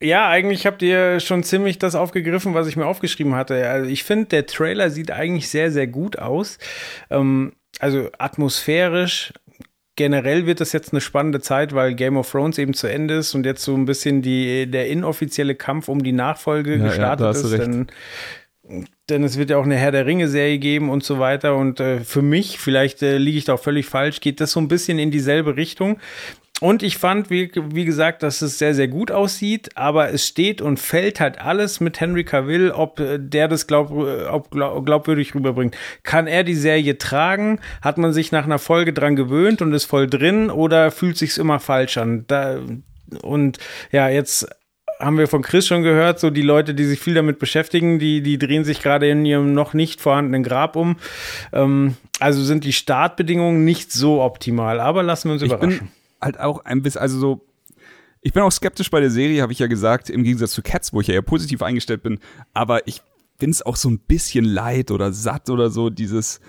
ja 0.00 0.28
eigentlich 0.28 0.66
habt 0.66 0.82
ihr 0.82 1.20
schon 1.20 1.42
ziemlich 1.42 1.78
das 1.78 1.94
aufgegriffen, 1.94 2.54
was 2.54 2.66
ich 2.66 2.76
mir 2.76 2.86
aufgeschrieben 2.86 3.34
hatte. 3.34 3.68
Also 3.68 3.90
ich 3.90 4.04
finde, 4.04 4.26
der 4.26 4.46
Trailer 4.46 4.90
sieht 4.90 5.10
eigentlich 5.10 5.48
sehr, 5.48 5.70
sehr 5.70 5.86
gut 5.86 6.18
aus. 6.18 6.58
Ähm, 7.10 7.52
also 7.78 8.08
atmosphärisch. 8.18 9.32
Generell 9.96 10.46
wird 10.46 10.60
das 10.60 10.72
jetzt 10.72 10.92
eine 10.92 11.00
spannende 11.00 11.40
Zeit, 11.40 11.74
weil 11.74 11.94
Game 11.94 12.16
of 12.16 12.30
Thrones 12.30 12.56
eben 12.56 12.72
zu 12.72 12.86
Ende 12.86 13.14
ist 13.14 13.34
und 13.34 13.44
jetzt 13.44 13.62
so 13.62 13.74
ein 13.74 13.84
bisschen 13.84 14.22
die, 14.22 14.70
der 14.70 14.88
inoffizielle 14.88 15.54
Kampf 15.54 15.88
um 15.88 16.02
die 16.02 16.12
Nachfolge 16.12 16.72
Ja, 16.72 16.78
ja, 16.78 16.84
gestartet 16.86 17.34
du 17.34 17.38
ist. 17.38 17.58
Denn 17.58 17.86
denn 19.08 19.24
es 19.24 19.36
wird 19.36 19.50
ja 19.50 19.58
auch 19.58 19.64
eine 19.64 19.76
Herr 19.76 19.92
der 19.92 20.06
Ringe-Serie 20.06 20.58
geben 20.58 20.90
und 20.90 21.02
so 21.02 21.18
weiter. 21.18 21.56
Und 21.56 21.80
äh, 21.80 22.00
für 22.00 22.22
mich, 22.22 22.58
vielleicht 22.58 23.02
äh, 23.02 23.18
liege 23.18 23.38
ich 23.38 23.44
da 23.44 23.54
auch 23.54 23.60
völlig 23.60 23.86
falsch, 23.86 24.20
geht 24.20 24.40
das 24.40 24.52
so 24.52 24.60
ein 24.60 24.68
bisschen 24.68 24.98
in 24.98 25.10
dieselbe 25.10 25.56
Richtung. 25.56 25.98
Und 26.60 26.82
ich 26.82 26.98
fand, 26.98 27.30
wie, 27.30 27.50
wie 27.54 27.84
gesagt, 27.84 28.22
dass 28.22 28.42
es 28.42 28.58
sehr, 28.58 28.74
sehr 28.74 28.88
gut 28.88 29.10
aussieht, 29.10 29.76
aber 29.76 30.12
es 30.12 30.26
steht 30.26 30.60
und 30.60 30.78
fällt 30.78 31.18
halt 31.18 31.40
alles 31.40 31.80
mit 31.80 32.00
Henry 32.00 32.24
Cavill, 32.24 32.70
ob 32.70 33.00
äh, 33.00 33.18
der 33.18 33.48
das 33.48 33.66
glaub, 33.66 33.90
äh, 33.90 34.26
ob 34.26 34.50
glaub, 34.50 34.84
glaubwürdig 34.84 35.34
rüberbringt. 35.34 35.76
Kann 36.02 36.26
er 36.26 36.44
die 36.44 36.54
Serie 36.54 36.98
tragen? 36.98 37.60
Hat 37.80 37.96
man 37.98 38.12
sich 38.12 38.30
nach 38.30 38.44
einer 38.44 38.58
Folge 38.58 38.92
dran 38.92 39.16
gewöhnt 39.16 39.62
und 39.62 39.72
ist 39.72 39.86
voll 39.86 40.06
drin 40.06 40.50
oder 40.50 40.90
fühlt 40.90 41.16
sich's 41.16 41.38
immer 41.38 41.60
falsch 41.60 41.96
an? 41.96 42.24
Da, 42.26 42.60
und 43.22 43.58
ja, 43.90 44.08
jetzt 44.08 44.46
haben 45.00 45.16
wir 45.16 45.28
von 45.28 45.42
Chris 45.42 45.66
schon 45.66 45.82
gehört, 45.82 46.20
so 46.20 46.28
die 46.28 46.42
Leute, 46.42 46.74
die 46.74 46.84
sich 46.84 47.00
viel 47.00 47.14
damit 47.14 47.38
beschäftigen, 47.38 47.98
die, 47.98 48.20
die 48.20 48.38
drehen 48.38 48.64
sich 48.64 48.82
gerade 48.82 49.08
in 49.08 49.24
ihrem 49.24 49.54
noch 49.54 49.72
nicht 49.72 50.00
vorhandenen 50.00 50.42
Grab 50.42 50.76
um. 50.76 50.96
Ähm, 51.52 51.96
also 52.18 52.42
sind 52.42 52.64
die 52.64 52.74
Startbedingungen 52.74 53.64
nicht 53.64 53.92
so 53.92 54.20
optimal, 54.20 54.78
aber 54.78 55.02
lassen 55.02 55.28
wir 55.28 55.32
uns 55.32 55.42
Ich 55.42 55.48
überraschen. 55.48 55.90
Bin 56.20 56.26
halt 56.26 56.40
auch 56.40 56.64
ein 56.64 56.82
bisschen, 56.82 57.00
also 57.00 57.18
so, 57.18 57.46
ich 58.22 58.32
bin 58.32 58.42
auch 58.42 58.52
skeptisch 58.52 58.90
bei 58.90 59.00
der 59.00 59.10
Serie, 59.10 59.42
habe 59.42 59.52
ich 59.52 59.58
ja 59.58 59.66
gesagt, 59.66 60.10
im 60.10 60.22
Gegensatz 60.22 60.52
zu 60.52 60.62
Cats, 60.62 60.92
wo 60.92 61.00
ich 61.00 61.06
ja 61.06 61.14
eher 61.14 61.22
positiv 61.22 61.62
eingestellt 61.62 62.02
bin, 62.02 62.18
aber 62.52 62.86
ich 62.86 63.02
finde 63.38 63.52
es 63.52 63.62
auch 63.62 63.76
so 63.76 63.88
ein 63.88 63.98
bisschen 63.98 64.44
leid 64.44 64.90
oder 64.90 65.12
satt 65.12 65.48
oder 65.48 65.70
so, 65.70 65.88
dieses, 65.88 66.40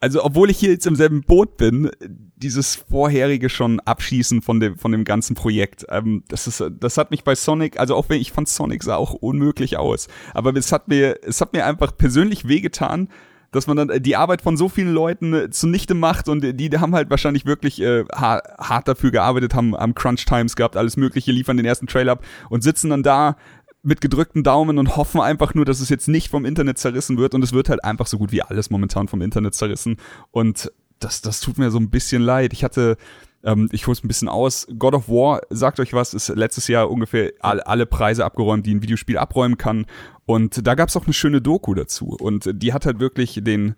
also 0.00 0.24
obwohl 0.24 0.50
ich 0.50 0.58
hier 0.58 0.70
jetzt 0.70 0.86
im 0.86 0.96
selben 0.96 1.22
Boot 1.22 1.56
bin, 1.56 1.90
dieses 2.36 2.74
vorherige 2.74 3.48
schon 3.48 3.78
Abschießen 3.78 4.42
von 4.42 4.58
dem, 4.58 4.76
von 4.76 4.90
dem 4.90 5.04
ganzen 5.04 5.36
Projekt, 5.36 5.86
ähm, 5.90 6.24
das 6.26 6.48
ist, 6.48 6.64
das 6.80 6.98
hat 6.98 7.12
mich 7.12 7.22
bei 7.22 7.36
Sonic, 7.36 7.78
also 7.78 7.94
auch 7.94 8.08
wenn 8.08 8.20
ich 8.20 8.32
fand 8.32 8.48
Sonic 8.48 8.82
sah 8.82 8.96
auch 8.96 9.14
unmöglich 9.14 9.76
aus, 9.76 10.08
aber 10.34 10.54
es 10.56 10.72
hat 10.72 10.88
mir, 10.88 11.20
es 11.22 11.40
hat 11.40 11.52
mir 11.52 11.66
einfach 11.66 11.96
persönlich 11.96 12.48
wehgetan, 12.48 13.08
dass 13.52 13.66
man 13.66 13.76
dann 13.76 14.02
die 14.02 14.16
Arbeit 14.16 14.42
von 14.42 14.56
so 14.56 14.68
vielen 14.68 14.92
Leuten 14.92 15.34
äh, 15.34 15.50
zunichte 15.50 15.94
macht 15.94 16.28
und 16.28 16.42
die, 16.42 16.70
die 16.70 16.78
haben 16.78 16.94
halt 16.94 17.10
wahrscheinlich 17.10 17.46
wirklich 17.46 17.80
äh, 17.80 18.04
ha 18.12 18.42
hart 18.58 18.88
dafür 18.88 19.10
gearbeitet, 19.10 19.54
haben, 19.54 19.76
haben 19.76 19.94
Crunch 19.94 20.24
Times 20.24 20.56
gehabt, 20.56 20.76
alles 20.76 20.96
mögliche, 20.96 21.30
liefern 21.30 21.56
den 21.56 21.66
ersten 21.66 21.86
Trailer 21.86 22.12
ab 22.12 22.24
und 22.48 22.62
sitzen 22.62 22.90
dann 22.90 23.02
da 23.02 23.36
mit 23.82 24.00
gedrückten 24.00 24.42
Daumen 24.42 24.78
und 24.78 24.96
hoffen 24.96 25.20
einfach 25.20 25.54
nur, 25.54 25.64
dass 25.64 25.80
es 25.80 25.88
jetzt 25.88 26.08
nicht 26.08 26.28
vom 26.28 26.44
Internet 26.44 26.78
zerrissen 26.78 27.18
wird 27.18 27.34
und 27.34 27.42
es 27.42 27.52
wird 27.52 27.68
halt 27.68 27.84
einfach 27.84 28.06
so 28.06 28.18
gut 28.18 28.32
wie 28.32 28.42
alles 28.42 28.70
momentan 28.70 29.08
vom 29.08 29.22
Internet 29.22 29.54
zerrissen 29.54 29.96
und 30.30 30.72
das, 30.98 31.20
das 31.20 31.40
tut 31.40 31.58
mir 31.58 31.70
so 31.70 31.78
ein 31.78 31.90
bisschen 31.90 32.22
leid. 32.22 32.52
Ich 32.52 32.62
hatte 32.64 32.96
ähm, 33.44 33.68
ich 33.72 33.86
hol's 33.86 34.02
ein 34.04 34.08
bisschen 34.08 34.28
aus. 34.28 34.66
God 34.78 34.94
of 34.94 35.08
War, 35.08 35.40
sagt 35.50 35.80
euch 35.80 35.92
was, 35.92 36.14
ist 36.14 36.28
letztes 36.28 36.68
Jahr 36.68 36.90
ungefähr 36.90 37.32
all, 37.40 37.60
alle 37.60 37.86
Preise 37.86 38.24
abgeräumt, 38.24 38.66
die 38.66 38.74
ein 38.74 38.82
Videospiel 38.82 39.18
abräumen 39.18 39.58
kann. 39.58 39.86
Und 40.26 40.66
da 40.66 40.74
gab's 40.74 40.96
auch 40.96 41.04
eine 41.04 41.12
schöne 41.12 41.40
Doku 41.40 41.74
dazu. 41.74 42.16
Und 42.20 42.50
die 42.52 42.72
hat 42.72 42.86
halt 42.86 43.00
wirklich 43.00 43.40
den, 43.42 43.74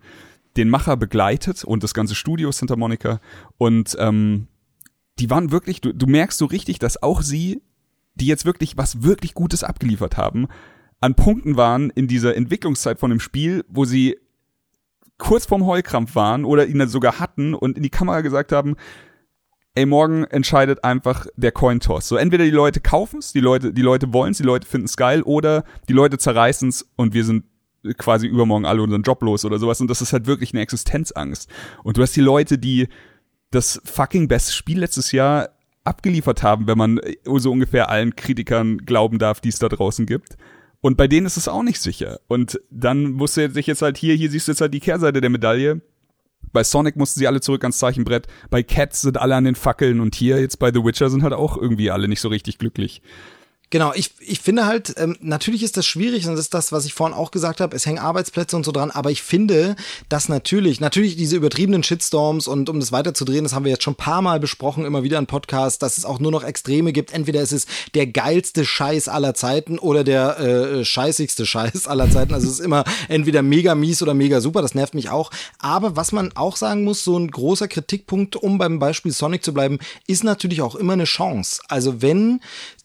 den 0.57 0.69
Macher 0.69 0.97
begleitet 0.97 1.63
und 1.63 1.83
das 1.83 1.93
ganze 1.93 2.15
Studio 2.15 2.51
Santa 2.51 2.75
Monica. 2.75 3.19
Und 3.57 3.95
ähm, 3.99 4.47
die 5.19 5.29
waren 5.29 5.51
wirklich, 5.51 5.81
du, 5.81 5.93
du 5.93 6.07
merkst 6.07 6.37
so 6.37 6.45
richtig, 6.45 6.79
dass 6.79 7.01
auch 7.01 7.21
sie, 7.21 7.61
die 8.15 8.27
jetzt 8.27 8.45
wirklich 8.45 8.77
was 8.77 9.03
wirklich 9.03 9.33
Gutes 9.33 9.63
abgeliefert 9.63 10.17
haben, 10.17 10.47
an 11.01 11.15
Punkten 11.15 11.57
waren 11.57 11.89
in 11.89 12.07
dieser 12.07 12.35
Entwicklungszeit 12.35 12.99
von 12.99 13.09
dem 13.09 13.19
Spiel, 13.19 13.65
wo 13.67 13.85
sie 13.85 14.17
kurz 15.17 15.45
vorm 15.45 15.65
Heulkrampf 15.65 16.15
waren 16.15 16.45
oder 16.45 16.67
ihn 16.67 16.79
dann 16.79 16.89
sogar 16.89 17.19
hatten 17.19 17.53
und 17.53 17.77
in 17.77 17.83
die 17.83 17.89
Kamera 17.89 18.21
gesagt 18.21 18.51
haben, 18.51 18.75
ey, 19.75 19.85
morgen 19.85 20.23
entscheidet 20.23 20.83
einfach 20.83 21.27
der 21.35 21.51
Cointoss. 21.51 22.07
So 22.07 22.15
entweder 22.15 22.45
die 22.45 22.51
Leute 22.51 22.79
kaufen's, 22.79 23.33
die 23.33 23.41
Leute, 23.41 23.73
die 23.73 23.81
Leute 23.81 24.13
wollen's, 24.13 24.37
die 24.37 24.43
Leute 24.43 24.67
finden's 24.67 24.97
geil, 24.97 25.21
oder 25.21 25.63
die 25.87 25.93
Leute 25.93 26.17
zerreißen's 26.17 26.87
und 26.95 27.13
wir 27.13 27.23
sind 27.23 27.43
quasi 27.97 28.27
übermorgen 28.27 28.65
alle 28.65 28.81
unseren 28.81 29.03
Job 29.03 29.21
los 29.21 29.45
oder 29.45 29.59
sowas. 29.59 29.79
Und 29.81 29.89
das 29.89 30.01
ist 30.01 30.13
halt 30.13 30.25
wirklich 30.25 30.53
eine 30.53 30.61
Existenzangst. 30.61 31.49
Und 31.83 31.97
du 31.97 32.01
hast 32.01 32.15
die 32.15 32.21
Leute, 32.21 32.57
die 32.57 32.87
das 33.51 33.79
fucking 33.85 34.27
beste 34.27 34.53
Spiel 34.53 34.79
letztes 34.79 35.11
Jahr 35.11 35.49
abgeliefert 35.83 36.41
haben, 36.41 36.67
wenn 36.67 36.77
man 36.77 36.99
so 37.25 37.51
ungefähr 37.51 37.89
allen 37.89 38.15
Kritikern 38.15 38.79
glauben 38.79 39.19
darf, 39.19 39.39
die 39.39 39.49
es 39.49 39.59
da 39.59 39.69
draußen 39.69 40.05
gibt. 40.07 40.35
Und 40.81 40.97
bei 40.97 41.07
denen 41.07 41.25
ist 41.25 41.37
es 41.37 41.47
auch 41.47 41.63
nicht 41.63 41.79
sicher. 41.79 42.19
Und 42.27 42.59
dann 42.71 43.11
musst 43.11 43.37
du 43.37 43.49
sich 43.49 43.67
jetzt 43.67 43.81
halt 43.81 43.97
hier, 43.97 44.15
hier 44.15 44.29
siehst 44.29 44.47
du 44.47 44.51
jetzt 44.51 44.61
halt 44.61 44.73
die 44.73 44.79
Kehrseite 44.79 45.21
der 45.21 45.29
Medaille. 45.29 45.81
Bei 46.55 46.63
Sonic 46.63 46.95
mussten 46.95 47.19
sie 47.19 47.27
alle 47.27 47.41
zurück 47.41 47.65
ans 47.65 47.79
Zeichenbrett. 47.79 48.27
Bei 48.49 48.63
Cats 48.63 49.01
sind 49.01 49.17
alle 49.17 49.35
an 49.35 49.43
den 49.43 49.55
Fackeln 49.55 49.99
und 49.99 50.15
hier 50.15 50.39
jetzt 50.39 50.57
bei 50.57 50.71
The 50.71 50.85
Witcher 50.85 51.09
sind 51.09 51.21
halt 51.21 51.33
auch 51.33 51.57
irgendwie 51.57 51.91
alle 51.91 52.07
nicht 52.07 52.21
so 52.21 52.29
richtig 52.29 52.59
glücklich. 52.59 53.01
Genau, 53.75 53.91
ich, 53.93 54.11
ich 54.21 54.39
finde 54.39 54.67
halt, 54.67 54.95
ähm, 54.95 55.17
natürlich 55.19 55.61
ist 55.61 55.75
das 55.75 55.85
schwierig 55.85 56.25
und 56.25 56.31
das 56.31 56.45
ist 56.45 56.53
das, 56.53 56.71
was 56.71 56.85
ich 56.85 56.93
vorhin 56.93 57.13
auch 57.13 57.29
gesagt 57.29 57.59
habe, 57.59 57.75
es 57.75 57.85
hängen 57.85 57.99
Arbeitsplätze 57.99 58.55
und 58.55 58.63
so 58.63 58.71
dran, 58.71 58.89
aber 58.89 59.11
ich 59.11 59.21
finde, 59.21 59.75
dass 60.07 60.29
natürlich, 60.29 60.79
natürlich 60.79 61.17
diese 61.17 61.35
übertriebenen 61.35 61.83
Shitstorms 61.83 62.47
und 62.47 62.69
um 62.69 62.79
das 62.79 62.93
weiterzudrehen, 62.93 63.43
das 63.43 63.51
haben 63.51 63.65
wir 63.65 63.73
jetzt 63.73 63.83
schon 63.83 63.95
ein 63.95 63.97
paar 63.97 64.21
Mal 64.21 64.39
besprochen, 64.39 64.85
immer 64.85 65.03
wieder 65.03 65.17
im 65.17 65.27
Podcast, 65.27 65.83
dass 65.83 65.97
es 65.97 66.05
auch 66.05 66.21
nur 66.21 66.31
noch 66.31 66.45
Extreme 66.45 66.93
gibt. 66.93 67.11
Entweder 67.11 67.41
ist 67.41 67.51
es 67.51 67.67
der 67.95 68.07
geilste 68.07 68.63
Scheiß 68.63 69.09
aller 69.09 69.33
Zeiten 69.33 69.77
oder 69.77 70.05
der 70.05 70.39
äh, 70.39 70.85
scheißigste 70.85 71.45
Scheiß 71.45 71.85
aller 71.85 72.09
Zeiten. 72.09 72.33
Also 72.33 72.47
es 72.47 72.53
ist 72.53 72.65
immer 72.65 72.85
entweder 73.09 73.41
mega 73.41 73.75
mies 73.75 74.01
oder 74.01 74.13
mega 74.13 74.39
super, 74.39 74.61
das 74.61 74.73
nervt 74.73 74.93
mich 74.93 75.09
auch. 75.09 75.31
Aber 75.59 75.97
was 75.97 76.13
man 76.13 76.31
auch 76.37 76.55
sagen 76.55 76.85
muss, 76.85 77.03
so 77.03 77.19
ein 77.19 77.29
großer 77.29 77.67
Kritikpunkt, 77.67 78.37
um 78.37 78.57
beim 78.57 78.79
Beispiel 78.79 79.11
Sonic 79.11 79.43
zu 79.43 79.53
bleiben, 79.53 79.79
ist 80.07 80.23
natürlich 80.23 80.61
auch 80.61 80.75
immer 80.75 80.93
eine 80.93 81.03
Chance. 81.03 81.61
Also 81.67 82.01
wenn 82.01 82.39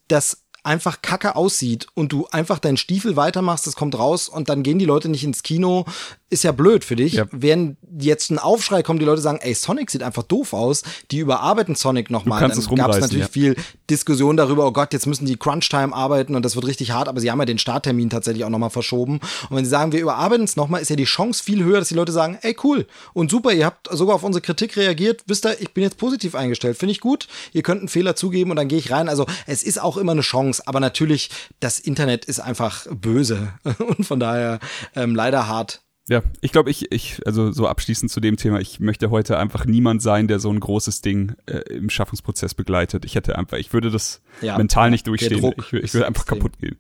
das 0.09 0.39
einfach 0.63 1.03
kacke 1.03 1.37
aussieht 1.37 1.87
und 1.95 2.13
du 2.13 2.27
einfach 2.31 2.59
deinen 2.59 2.77
Stiefel 2.77 3.17
weitermachst, 3.17 3.67
das 3.67 3.77
kommt 3.77 3.99
raus 3.99 4.29
und 4.29 4.49
dann 4.49 4.63
gehen 4.63 4.79
die 4.79 4.85
Leute 4.85 5.09
nicht 5.09 5.25
ins 5.25 5.43
Kino, 5.43 5.85
ist 6.31 6.45
ja 6.45 6.53
blöd 6.53 6.85
für 6.85 6.97
dich. 6.97 7.15
Ja. 7.15 7.27
Wenn 7.33 7.77
jetzt 7.99 8.31
ein 8.31 8.39
Aufschrei 8.39 8.83
kommt, 8.83 9.01
die 9.03 9.05
Leute 9.05 9.21
sagen, 9.21 9.41
ey, 9.43 9.53
Sonic 9.53 9.91
sieht 9.91 10.03
einfach 10.03 10.23
doof 10.23 10.53
aus, 10.53 10.83
die 11.11 11.19
überarbeiten 11.19 11.75
Sonic 11.75 12.11
nochmal. 12.11 12.41
Dann 12.41 12.53
es 12.53 12.69
gab 12.69 12.91
es 12.91 13.01
natürlich 13.01 13.27
ja. 13.27 13.33
viel 13.33 13.57
Diskussion 13.91 14.37
darüber, 14.37 14.67
oh 14.67 14.73
Gott, 14.73 14.93
jetzt 14.93 15.07
müssen 15.07 15.27
die 15.27 15.37
Crunch-Time 15.37 15.95
arbeiten 15.95 16.37
und 16.37 16.45
das 16.45 16.55
wird 16.55 16.67
richtig 16.67 16.93
hart, 16.93 17.09
aber 17.09 17.21
sie 17.21 17.31
haben 17.31 17.41
ja 17.41 17.47
den 17.47 17.59
Starttermin 17.59 18.11
tatsächlich 18.11 18.45
auch 18.45 18.51
nochmal 18.51 18.71
verschoben. 18.71 19.21
Und 19.49 19.57
wenn 19.57 19.65
sie 19.65 19.71
sagen, 19.71 19.93
wir 19.93 20.01
überarbeiten 20.01 20.45
es 20.45 20.57
nochmal, 20.57 20.81
ist 20.81 20.91
ja 20.91 20.97
die 20.97 21.05
Chance 21.05 21.43
viel 21.43 21.65
höher, 21.65 21.81
dass 21.81 21.89
die 21.89 21.95
Leute 21.95 22.13
sagen, 22.13 22.39
ey, 22.43 22.57
cool 22.63 22.87
und 23.13 23.31
super, 23.31 23.53
ihr 23.53 23.67
habt 23.67 23.89
sogar 23.91 24.15
auf 24.15 24.23
unsere 24.23 24.41
Kritik 24.41 24.77
reagiert, 24.77 25.25
wisst 25.27 25.45
ihr, 25.45 25.61
ich 25.61 25.73
bin 25.73 25.83
jetzt 25.83 25.99
positiv 25.99 26.37
eingestellt, 26.37 26.77
finde 26.77 26.93
ich 26.93 27.01
gut, 27.01 27.27
ihr 27.53 27.63
könnt 27.63 27.81
einen 27.81 27.89
Fehler 27.89 28.15
zugeben 28.15 28.51
und 28.51 28.57
dann 28.57 28.69
gehe 28.69 28.79
ich 28.79 28.93
rein. 28.93 29.09
Also 29.09 29.27
es 29.47 29.65
ist 29.65 29.83
auch 29.83 29.97
immer 29.97 30.13
eine 30.13 30.21
Chance, 30.21 30.60
aber 30.67 30.81
natürlich, 30.81 31.31
das 31.61 31.79
Internet 31.79 32.25
ist 32.25 32.41
einfach 32.41 32.87
böse 32.91 33.53
und 33.79 34.05
von 34.07 34.21
daher 34.21 34.61
ähm, 34.95 35.15
leider 35.15 35.47
hart. 35.47 35.83
Ja, 36.09 36.23
ich 36.41 36.51
glaube, 36.51 36.71
ich, 36.71 36.91
ich, 36.91 37.21
also 37.25 37.53
so 37.53 37.69
abschließend 37.69 38.11
zu 38.11 38.19
dem 38.19 38.37
Thema, 38.37 38.59
ich 38.59 38.81
möchte 38.81 39.11
heute 39.11 39.39
einfach 39.39 39.65
niemand 39.65 40.03
sein, 40.03 40.27
der 40.27 40.41
so 40.41 40.51
ein 40.51 40.59
großes 40.59 41.03
Ding 41.03 41.37
äh, 41.47 41.59
im 41.73 41.89
Schaffungsprozess 41.89 42.55
begleitet. 42.55 43.05
Ich 43.05 43.15
hätte 43.15 43.39
einfach, 43.39 43.59
ich 43.59 43.73
würde 43.73 43.91
das 43.91 44.21
Ja, 44.41 44.59
mental 44.59 44.91
nicht 44.91 45.07
durchstehen. 45.07 45.55
Ich, 45.57 45.73
ich 45.73 45.95
würde 45.95 46.09
einfach 46.09 46.23
extrem. 46.23 46.39
kaputt 46.41 46.59
gehen. 46.59 46.79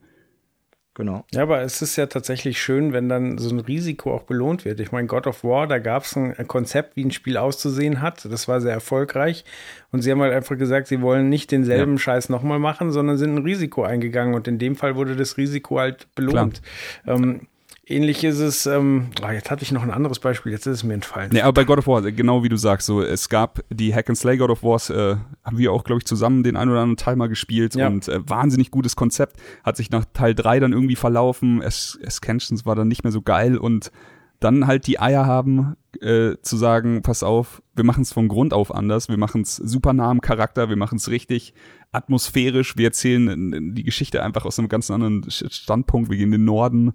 Genau. 1.00 1.24
Ja, 1.32 1.44
aber 1.44 1.62
es 1.62 1.80
ist 1.80 1.96
ja 1.96 2.04
tatsächlich 2.04 2.60
schön, 2.60 2.92
wenn 2.92 3.08
dann 3.08 3.38
so 3.38 3.48
ein 3.48 3.60
Risiko 3.60 4.12
auch 4.12 4.24
belohnt 4.24 4.66
wird. 4.66 4.80
Ich 4.80 4.92
meine, 4.92 5.06
God 5.06 5.26
of 5.26 5.42
War, 5.44 5.66
da 5.66 5.78
gab 5.78 6.02
es 6.02 6.14
ein 6.14 6.46
Konzept, 6.46 6.94
wie 6.94 7.02
ein 7.02 7.10
Spiel 7.10 7.38
auszusehen 7.38 8.02
hat. 8.02 8.26
Das 8.26 8.48
war 8.48 8.60
sehr 8.60 8.74
erfolgreich. 8.74 9.46
Und 9.92 10.02
sie 10.02 10.10
haben 10.10 10.20
halt 10.20 10.34
einfach 10.34 10.58
gesagt, 10.58 10.88
sie 10.88 11.00
wollen 11.00 11.30
nicht 11.30 11.52
denselben 11.52 11.98
Scheiß 11.98 12.28
nochmal 12.28 12.58
machen, 12.58 12.92
sondern 12.92 13.16
sind 13.16 13.34
ein 13.34 13.42
Risiko 13.42 13.82
eingegangen. 13.82 14.34
Und 14.34 14.46
in 14.46 14.58
dem 14.58 14.76
Fall 14.76 14.94
wurde 14.94 15.16
das 15.16 15.38
Risiko 15.38 15.78
halt 15.78 16.06
belohnt. 16.14 16.60
Ähm, 17.06 17.46
ähnlich 17.86 18.22
ist 18.24 18.38
es, 18.38 18.66
ähm, 18.66 19.10
ah, 19.22 19.32
jetzt 19.32 19.50
hatte 19.50 19.62
ich 19.62 19.72
noch 19.72 19.82
ein 19.82 19.90
anderes 19.90 20.18
Beispiel, 20.18 20.52
jetzt 20.52 20.66
ist 20.66 20.78
es 20.78 20.84
mir 20.84 20.94
entfallen. 20.94 21.30
Nee, 21.32 21.40
aber 21.42 21.52
bei 21.52 21.64
God 21.64 21.78
of 21.78 21.86
War, 21.86 22.02
genau 22.12 22.42
wie 22.42 22.48
du 22.48 22.56
sagst, 22.56 22.86
so, 22.86 23.02
es 23.02 23.28
gab 23.28 23.60
die 23.70 23.94
Hack 23.94 24.08
and 24.08 24.18
Slay 24.18 24.36
God 24.36 24.50
of 24.50 24.62
Wars, 24.62 24.90
äh, 24.90 25.16
haben 25.44 25.58
wir 25.58 25.72
auch, 25.72 25.84
glaube 25.84 25.98
ich, 25.98 26.04
zusammen 26.06 26.42
den 26.42 26.56
einen 26.56 26.70
oder 26.70 26.80
anderen 26.80 26.96
Teil 26.96 27.16
mal 27.16 27.28
gespielt 27.28 27.74
Ja. 27.74 27.88
und 27.88 28.08
äh, 28.08 28.20
wahnsinnig 28.28 28.70
gutes 28.70 28.96
Konzept. 28.96 29.36
Hat 29.64 29.76
sich 29.76 29.90
nach 29.90 30.04
Teil 30.12 30.34
3 30.34 30.60
dann 30.60 30.72
irgendwie 30.72 30.96
verlaufen. 30.96 31.60
Es 31.62 31.98
Ascensions 32.04 32.64
war 32.64 32.74
dann 32.76 32.88
nicht 32.88 33.02
mehr 33.04 33.12
so 33.12 33.22
geil 33.22 33.56
und 33.56 33.90
dann 34.38 34.66
halt 34.66 34.86
die 34.86 34.98
Eier 34.98 35.26
haben, 35.26 35.76
äh, 36.00 36.36
zu 36.40 36.56
sagen, 36.56 37.02
pass 37.02 37.22
auf, 37.22 37.62
wir 37.74 37.84
machen 37.84 38.02
es 38.02 38.12
von 38.12 38.26
Grund 38.28 38.54
auf 38.54 38.74
anders, 38.74 39.10
wir 39.10 39.18
machen 39.18 39.42
es 39.42 39.56
super 39.56 39.92
nah 39.92 40.10
am 40.10 40.22
Charakter, 40.22 40.70
wir 40.70 40.76
machen 40.76 40.96
es 40.96 41.10
richtig 41.10 41.52
atmosphärisch, 41.92 42.76
wir 42.78 42.86
erzählen 42.86 43.52
äh, 43.52 43.74
die 43.74 43.82
Geschichte 43.84 44.22
einfach 44.22 44.46
aus 44.46 44.58
einem 44.58 44.68
ganz 44.68 44.90
anderen 44.90 45.26
Standpunkt, 45.30 46.08
wir 46.10 46.16
gehen 46.16 46.32
in 46.32 46.40
den 46.40 46.44
Norden 46.46 46.94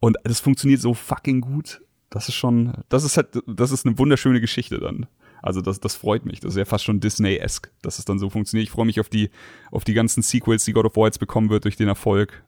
und 0.00 0.16
das 0.24 0.40
funktioniert 0.40 0.80
so 0.80 0.94
fucking 0.94 1.40
gut. 1.40 1.80
Das 2.10 2.28
ist 2.28 2.34
schon, 2.34 2.72
das 2.88 3.04
ist 3.04 3.16
halt, 3.16 3.28
das 3.46 3.72
ist 3.72 3.84
eine 3.86 3.98
wunderschöne 3.98 4.40
Geschichte 4.40 4.78
dann. 4.78 5.06
Also 5.42 5.60
das, 5.60 5.80
das 5.80 5.94
freut 5.94 6.24
mich. 6.24 6.40
Das 6.40 6.52
ist 6.54 6.58
ja 6.58 6.64
fast 6.64 6.84
schon 6.84 7.00
Disney-esque, 7.00 7.70
dass 7.82 7.98
es 7.98 8.04
dann 8.04 8.18
so 8.18 8.30
funktioniert. 8.30 8.64
Ich 8.68 8.70
freue 8.72 8.86
mich 8.86 9.00
auf 9.00 9.08
die, 9.08 9.30
auf 9.70 9.84
die 9.84 9.94
ganzen 9.94 10.22
Sequels, 10.22 10.64
die 10.64 10.72
God 10.72 10.86
of 10.86 10.96
War 10.96 11.06
jetzt 11.06 11.18
bekommen 11.20 11.50
wird 11.50 11.64
durch 11.64 11.76
den 11.76 11.88
Erfolg. 11.88 12.44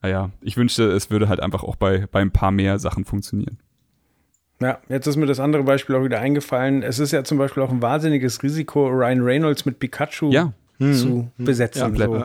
Naja, 0.00 0.30
ich 0.40 0.56
wünschte, 0.56 0.84
es 0.92 1.10
würde 1.10 1.28
halt 1.28 1.40
einfach 1.40 1.62
auch 1.64 1.76
bei, 1.76 2.06
bei 2.10 2.20
ein 2.20 2.30
paar 2.30 2.50
mehr 2.50 2.78
Sachen 2.78 3.04
funktionieren. 3.04 3.58
Ja, 4.60 4.78
jetzt 4.88 5.06
ist 5.06 5.16
mir 5.16 5.26
das 5.26 5.38
andere 5.38 5.62
Beispiel 5.64 5.94
auch 5.96 6.04
wieder 6.04 6.20
eingefallen. 6.20 6.82
Es 6.82 6.98
ist 6.98 7.12
ja 7.12 7.22
zum 7.24 7.38
Beispiel 7.38 7.62
auch 7.62 7.70
ein 7.70 7.82
wahnsinniges 7.82 8.42
Risiko, 8.42 8.88
Ryan 8.88 9.20
Reynolds 9.20 9.64
mit 9.64 9.78
Pikachu 9.78 10.30
Ja. 10.32 10.52
zu 10.78 11.30
besetzen. 11.36 11.94
Ja, 11.96 12.06
so. 12.06 12.24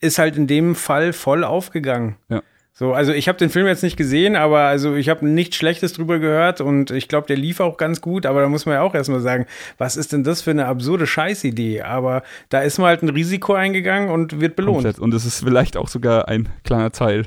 Ist 0.00 0.18
halt 0.18 0.36
in 0.36 0.46
dem 0.46 0.74
Fall 0.74 1.12
voll 1.12 1.44
aufgegangen. 1.44 2.16
Ja. 2.28 2.42
So, 2.78 2.92
also 2.92 3.12
ich 3.12 3.26
habe 3.26 3.36
den 3.38 3.50
Film 3.50 3.66
jetzt 3.66 3.82
nicht 3.82 3.96
gesehen, 3.96 4.36
aber 4.36 4.60
also 4.60 4.94
ich 4.94 5.08
habe 5.08 5.26
nichts 5.26 5.56
Schlechtes 5.56 5.94
drüber 5.94 6.20
gehört 6.20 6.60
und 6.60 6.92
ich 6.92 7.08
glaube, 7.08 7.26
der 7.26 7.36
lief 7.36 7.58
auch 7.58 7.76
ganz 7.76 8.00
gut, 8.00 8.24
aber 8.24 8.40
da 8.40 8.48
muss 8.48 8.66
man 8.66 8.76
ja 8.76 8.82
auch 8.82 8.94
erstmal 8.94 9.18
sagen, 9.18 9.46
was 9.78 9.96
ist 9.96 10.12
denn 10.12 10.22
das 10.22 10.42
für 10.42 10.52
eine 10.52 10.66
absurde 10.66 11.04
Scheißidee? 11.04 11.82
Aber 11.82 12.22
da 12.50 12.60
ist 12.60 12.78
man 12.78 12.86
halt 12.86 13.02
ein 13.02 13.08
Risiko 13.08 13.54
eingegangen 13.54 14.10
und 14.10 14.40
wird 14.40 14.54
belohnt. 14.54 14.84
Komplett. 14.84 15.00
Und 15.00 15.12
es 15.12 15.24
ist 15.26 15.40
vielleicht 15.42 15.76
auch 15.76 15.88
sogar 15.88 16.28
ein 16.28 16.48
kleiner 16.62 16.92
Teil 16.92 17.26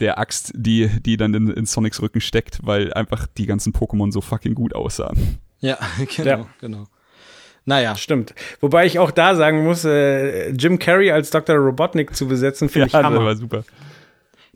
der 0.00 0.18
Axt, 0.18 0.50
die, 0.56 0.88
die 0.88 1.16
dann 1.16 1.34
in, 1.34 1.50
in 1.50 1.66
Sonics 1.66 2.02
Rücken 2.02 2.20
steckt, 2.20 2.58
weil 2.64 2.92
einfach 2.92 3.28
die 3.38 3.46
ganzen 3.46 3.72
Pokémon 3.72 4.10
so 4.10 4.20
fucking 4.20 4.54
gut 4.56 4.74
aussahen. 4.74 5.38
Ja, 5.60 5.78
genau, 6.16 6.28
Ja. 6.28 6.46
genau. 6.60 6.84
Naja, 7.64 7.94
Stimmt. 7.94 8.34
Wobei 8.60 8.86
ich 8.86 8.98
auch 8.98 9.12
da 9.12 9.36
sagen 9.36 9.62
muss, 9.62 9.84
äh, 9.84 10.50
Jim 10.50 10.80
Carrey 10.80 11.12
als 11.12 11.30
Dr. 11.30 11.54
Robotnik 11.54 12.16
zu 12.16 12.26
besetzen, 12.26 12.68
finde 12.68 12.86
ich 12.86 12.92
das 12.92 13.04
Hammer. 13.04 13.24
war 13.24 13.36
super. 13.36 13.62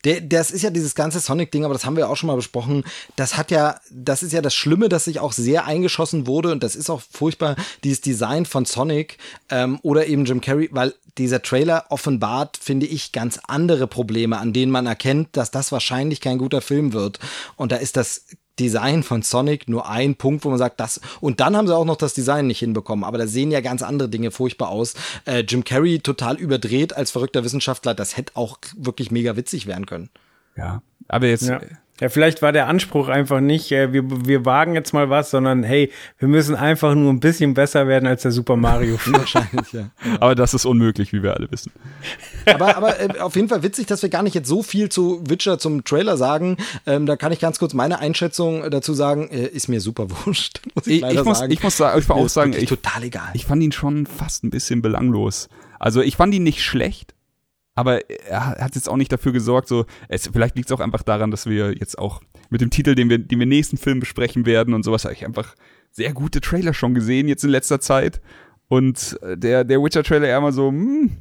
Der, 0.04 0.20
das 0.20 0.50
ist 0.50 0.62
ja 0.62 0.70
dieses 0.70 0.94
ganze 0.94 1.20
Sonic-Ding, 1.20 1.64
aber 1.64 1.74
das 1.74 1.84
haben 1.84 1.96
wir 1.96 2.08
auch 2.08 2.16
schon 2.16 2.26
mal 2.28 2.36
besprochen. 2.36 2.84
Das 3.16 3.36
hat 3.36 3.50
ja, 3.50 3.80
das 3.90 4.22
ist 4.22 4.32
ja 4.32 4.42
das 4.42 4.54
Schlimme, 4.54 4.88
dass 4.88 5.04
sich 5.04 5.20
auch 5.20 5.32
sehr 5.32 5.64
eingeschossen 5.64 6.26
wurde 6.26 6.52
und 6.52 6.62
das 6.62 6.76
ist 6.76 6.90
auch 6.90 7.02
furchtbar, 7.10 7.56
dieses 7.82 8.00
Design 8.00 8.46
von 8.46 8.64
Sonic 8.64 9.18
ähm, 9.50 9.78
oder 9.82 10.06
eben 10.06 10.24
Jim 10.24 10.40
Carrey, 10.40 10.68
weil 10.72 10.94
dieser 11.18 11.42
Trailer 11.42 11.86
offenbart, 11.90 12.56
finde 12.56 12.86
ich, 12.86 13.12
ganz 13.12 13.38
andere 13.46 13.86
Probleme, 13.86 14.38
an 14.38 14.52
denen 14.52 14.72
man 14.72 14.86
erkennt, 14.86 15.28
dass 15.36 15.50
das 15.50 15.70
wahrscheinlich 15.70 16.20
kein 16.20 16.38
guter 16.38 16.60
Film 16.60 16.92
wird. 16.92 17.20
Und 17.56 17.72
da 17.72 17.76
ist 17.76 17.96
das 17.96 18.26
Design 18.58 19.02
von 19.02 19.22
Sonic 19.22 19.68
nur 19.68 19.88
ein 19.88 20.14
Punkt, 20.14 20.44
wo 20.44 20.48
man 20.48 20.58
sagt, 20.58 20.80
das. 20.80 21.00
Und 21.20 21.40
dann 21.40 21.56
haben 21.56 21.66
sie 21.66 21.74
auch 21.74 21.84
noch 21.84 21.96
das 21.96 22.14
Design 22.14 22.46
nicht 22.46 22.60
hinbekommen. 22.60 23.04
Aber 23.04 23.18
da 23.18 23.26
sehen 23.26 23.50
ja 23.50 23.60
ganz 23.60 23.82
andere 23.82 24.08
Dinge 24.08 24.30
furchtbar 24.30 24.68
aus. 24.68 24.94
Äh, 25.24 25.40
Jim 25.40 25.64
Carrey 25.64 25.98
total 25.98 26.36
überdreht 26.36 26.96
als 26.96 27.10
verrückter 27.10 27.44
Wissenschaftler. 27.44 27.94
Das 27.94 28.16
hätte 28.16 28.36
auch 28.36 28.58
wirklich 28.76 29.10
mega 29.10 29.36
witzig 29.36 29.66
werden 29.66 29.86
können. 29.86 30.10
Ja. 30.56 30.82
Aber 31.08 31.26
jetzt, 31.26 31.46
Ja. 31.46 31.60
Ja, 32.00 32.08
vielleicht 32.08 32.42
war 32.42 32.50
der 32.50 32.66
Anspruch 32.66 33.06
einfach 33.06 33.40
nicht, 33.40 33.70
äh, 33.70 33.92
wir, 33.92 34.02
wir 34.26 34.44
wagen 34.44 34.74
jetzt 34.74 34.92
mal 34.92 35.10
was, 35.10 35.30
sondern 35.30 35.62
hey, 35.62 35.92
wir 36.18 36.26
müssen 36.26 36.56
einfach 36.56 36.96
nur 36.96 37.12
ein 37.12 37.20
bisschen 37.20 37.54
besser 37.54 37.86
werden 37.86 38.08
als 38.08 38.22
der 38.22 38.32
Super 38.32 38.56
Mario. 38.56 38.98
Wahrscheinlich, 39.06 39.72
ja. 39.72 39.90
aber 40.20 40.34
das 40.34 40.54
ist 40.54 40.64
unmöglich, 40.64 41.12
wie 41.12 41.22
wir 41.22 41.34
alle 41.34 41.48
wissen. 41.52 41.70
Aber, 42.46 42.76
aber 42.76 43.00
äh, 43.00 43.20
auf 43.20 43.36
jeden 43.36 43.48
Fall 43.48 43.62
witzig, 43.62 43.86
dass 43.86 44.02
wir 44.02 44.08
gar 44.08 44.24
nicht 44.24 44.34
jetzt 44.34 44.48
so 44.48 44.64
viel 44.64 44.88
zu 44.88 45.22
Witcher 45.28 45.60
zum 45.60 45.84
Trailer 45.84 46.16
sagen. 46.16 46.56
Ähm, 46.84 47.06
da 47.06 47.14
kann 47.14 47.30
ich 47.30 47.38
ganz 47.38 47.60
kurz 47.60 47.74
meine 47.74 48.00
Einschätzung 48.00 48.68
dazu 48.70 48.92
sagen. 48.92 49.28
Äh, 49.30 49.46
ist 49.46 49.68
mir 49.68 49.80
super 49.80 50.08
wurscht, 50.10 50.62
muss 50.74 50.88
ich, 50.88 50.96
Ich, 50.96 51.00
leider 51.02 51.20
ich, 51.20 51.24
muss, 51.24 51.38
sagen. 51.38 51.52
ich 51.52 51.62
muss 51.62 51.76
sagen, 51.76 52.00
ich 52.00 52.08
Mir 52.08 52.14
auch 52.16 52.28
sagen, 52.28 52.52
ich, 52.54 52.68
total 52.68 53.04
egal. 53.04 53.30
ich 53.34 53.46
fand 53.46 53.62
ihn 53.62 53.72
schon 53.72 54.06
fast 54.06 54.42
ein 54.42 54.50
bisschen 54.50 54.82
belanglos. 54.82 55.48
Also 55.78 56.00
ich 56.00 56.16
fand 56.16 56.34
ihn 56.34 56.42
nicht 56.42 56.62
schlecht, 56.62 57.13
aber 57.74 58.08
er 58.08 58.46
hat 58.50 58.74
jetzt 58.74 58.88
auch 58.88 58.96
nicht 58.96 59.12
dafür 59.12 59.32
gesorgt, 59.32 59.68
so, 59.68 59.86
es, 60.08 60.28
vielleicht 60.28 60.56
liegt 60.56 60.70
es 60.70 60.76
auch 60.76 60.80
einfach 60.80 61.02
daran, 61.02 61.30
dass 61.30 61.46
wir 61.46 61.72
jetzt 61.72 61.98
auch 61.98 62.20
mit 62.50 62.60
dem 62.60 62.70
Titel, 62.70 62.94
den 62.94 63.08
wir, 63.10 63.18
den 63.18 63.38
wir 63.38 63.46
nächsten 63.46 63.76
Film 63.76 64.00
besprechen 64.00 64.46
werden 64.46 64.74
und 64.74 64.84
sowas, 64.84 65.04
habe 65.04 65.14
ich 65.14 65.24
einfach 65.24 65.54
sehr 65.90 66.12
gute 66.12 66.40
Trailer 66.40 66.74
schon 66.74 66.94
gesehen 66.94 67.28
jetzt 67.28 67.44
in 67.44 67.50
letzter 67.50 67.80
Zeit. 67.80 68.20
Und 68.68 69.18
äh, 69.22 69.36
der, 69.36 69.64
der 69.64 69.82
Witcher-Trailer 69.82 70.26
eher 70.26 70.40
mal 70.40 70.52
so, 70.52 70.68
hm, 70.68 71.18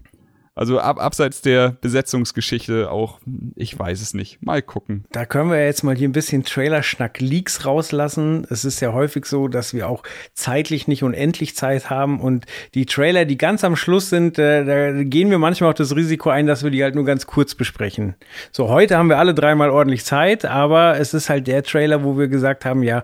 also 0.56 0.80
ab, 0.80 1.00
abseits 1.00 1.42
der 1.42 1.76
Besetzungsgeschichte 1.82 2.92
auch, 2.92 3.20
ich 3.56 3.78
weiß 3.78 4.02
es 4.02 4.14
nicht. 4.14 4.42
Mal 4.44 4.62
gucken. 4.62 5.06
Da 5.12 5.26
können 5.26 5.50
wir 5.50 5.64
jetzt 5.66 5.84
mal 5.84 5.96
hier 5.96 6.08
ein 6.08 6.14
bisschen 6.14 6.44
Trailer-Schnack-Leaks 6.44 7.66
rauslassen. 7.66 8.46
Es 8.50 8.64
ist 8.64 8.80
ja 8.80 8.94
häufig 8.94 9.26
so, 9.26 9.48
dass 9.48 9.74
wir 9.74 9.90
auch 9.90 10.04
zeitlich 10.34 10.88
nicht 10.88 11.04
unendlich 11.04 11.56
Zeit 11.56 11.90
haben 11.90 12.20
und 12.22 12.46
die 12.76 12.86
Trailer, 12.86 13.26
die 13.26 13.38
ganz 13.38 13.64
am 13.64 13.76
Schluss 13.76 14.10
sind, 14.10 14.38
äh, 14.38 14.64
da 14.64 15.04
gehen 15.04 15.32
wir 15.32 15.40
manchmal 15.40 15.72
auch 15.72 15.76
das 15.76 15.96
Risiko 15.96 16.30
ein, 16.30 16.46
dass 16.46 16.64
wir 16.64 16.70
die 16.70 16.84
halt 16.84 16.96
nur 16.96 17.06
ganz 17.06 17.26
kurz 17.26 17.56
besprechen. 17.56 18.16
So, 18.52 18.70
heute 18.70 18.98
haben 18.98 19.10
wir 19.10 19.18
alle 19.18 19.34
dreimal 19.34 19.72
ordentlich 19.72 20.06
Zeit, 20.06 20.46
aber 20.46 21.00
es 21.00 21.14
ist 21.14 21.30
halt 21.30 21.48
der 21.48 21.64
Trailer, 21.64 22.04
wo 22.04 22.18
wir 22.18 22.28
gesagt 22.28 22.66
haben, 22.66 22.84
ja, 22.84 23.04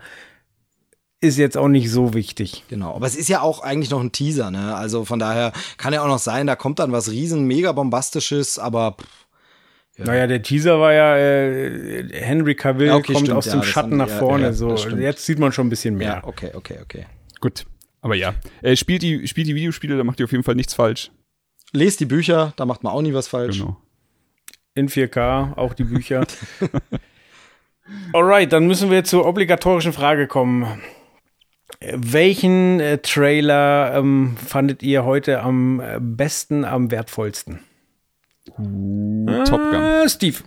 ist 1.21 1.37
jetzt 1.37 1.57
auch 1.57 1.67
nicht 1.67 1.91
so 1.91 2.13
wichtig. 2.13 2.63
Genau, 2.69 2.95
aber 2.95 3.05
es 3.05 3.15
ist 3.15 3.27
ja 3.27 3.41
auch 3.41 3.61
eigentlich 3.61 3.89
noch 3.89 3.99
ein 4.01 4.11
Teaser, 4.11 4.51
ne? 4.51 4.75
Also 4.75 5.03
von 5.05 5.19
daher 5.19 5.51
kann 5.77 5.93
ja 5.93 6.01
auch 6.01 6.07
noch 6.07 6.19
sein, 6.19 6.47
da 6.47 6.55
kommt 6.55 6.79
dann 6.79 6.91
was 6.91 7.11
riesen 7.11 7.45
mega 7.45 7.71
bombastisches, 7.73 8.57
aber 8.57 8.95
pff, 8.99 10.05
Naja, 10.05 10.27
der 10.27 10.41
Teaser 10.41 10.79
war 10.79 10.93
ja, 10.93 11.17
äh, 11.17 12.07
Henry 12.13 12.55
Cavill 12.55 12.87
Ja, 12.87 12.95
okay, 12.95 13.13
kommt 13.13 13.25
stimmt, 13.25 13.37
aus 13.37 13.45
ja, 13.47 13.53
dem 13.53 13.63
Schatten 13.63 13.97
nach 13.97 14.07
ja, 14.07 14.17
vorne. 14.17 14.43
ja, 14.45 14.53
so, 14.53 14.75
jetzt 14.75 15.25
sieht 15.25 15.39
man 15.39 15.51
schon 15.51 15.67
ein 15.67 15.69
bisschen 15.69 15.95
mehr. 15.95 16.07
ja, 16.07 16.23
okay, 16.23 16.51
okay, 16.53 16.77
okay. 16.81 17.05
Gut. 17.41 17.65
Aber 18.01 18.15
ja, 18.15 18.33
äh, 18.61 18.77
spielt, 18.77 19.01
die, 19.01 19.27
spielt 19.27 19.47
die 19.47 19.55
Videospiele, 19.55 19.97
da 19.97 20.05
macht 20.05 20.21
ihr 20.21 20.23
auf 20.23 20.31
jeden 20.31 20.45
Fall 20.45 20.55
nichts 20.55 20.73
falsch. 20.73 21.11
lest 21.73 21.99
die 21.99 22.05
Bücher, 22.05 22.53
da 22.55 22.65
macht 22.65 22.81
man 22.83 22.93
auch 22.93 23.01
nie 23.01 23.13
was 23.13 23.27
falsch. 23.27 23.59
Genau. 23.59 23.75
In 24.73 24.87
4K, 24.87 25.57
auch 25.57 25.73
die 25.73 25.83
Bücher. 25.83 26.25
Alright, 28.13 28.53
dann 28.53 28.67
müssen 28.67 28.89
wir 28.89 29.03
zur 29.03 29.25
obligatorischen 29.25 29.91
Frage 29.91 30.27
kommen. 30.27 30.81
Welchen 31.81 32.81
äh, 32.81 32.97
Trailer 32.97 33.93
ähm, 33.95 34.35
fandet 34.35 34.84
ihr 34.84 35.06
heute 35.06 35.41
am 35.41 35.80
äh, 35.80 35.97
besten, 35.99 36.65
am 36.65 36.91
wertvollsten? 36.91 37.60
Top 38.45 39.61
Gun. 39.61 39.81
Äh, 39.81 40.10
Steve. 40.10 40.39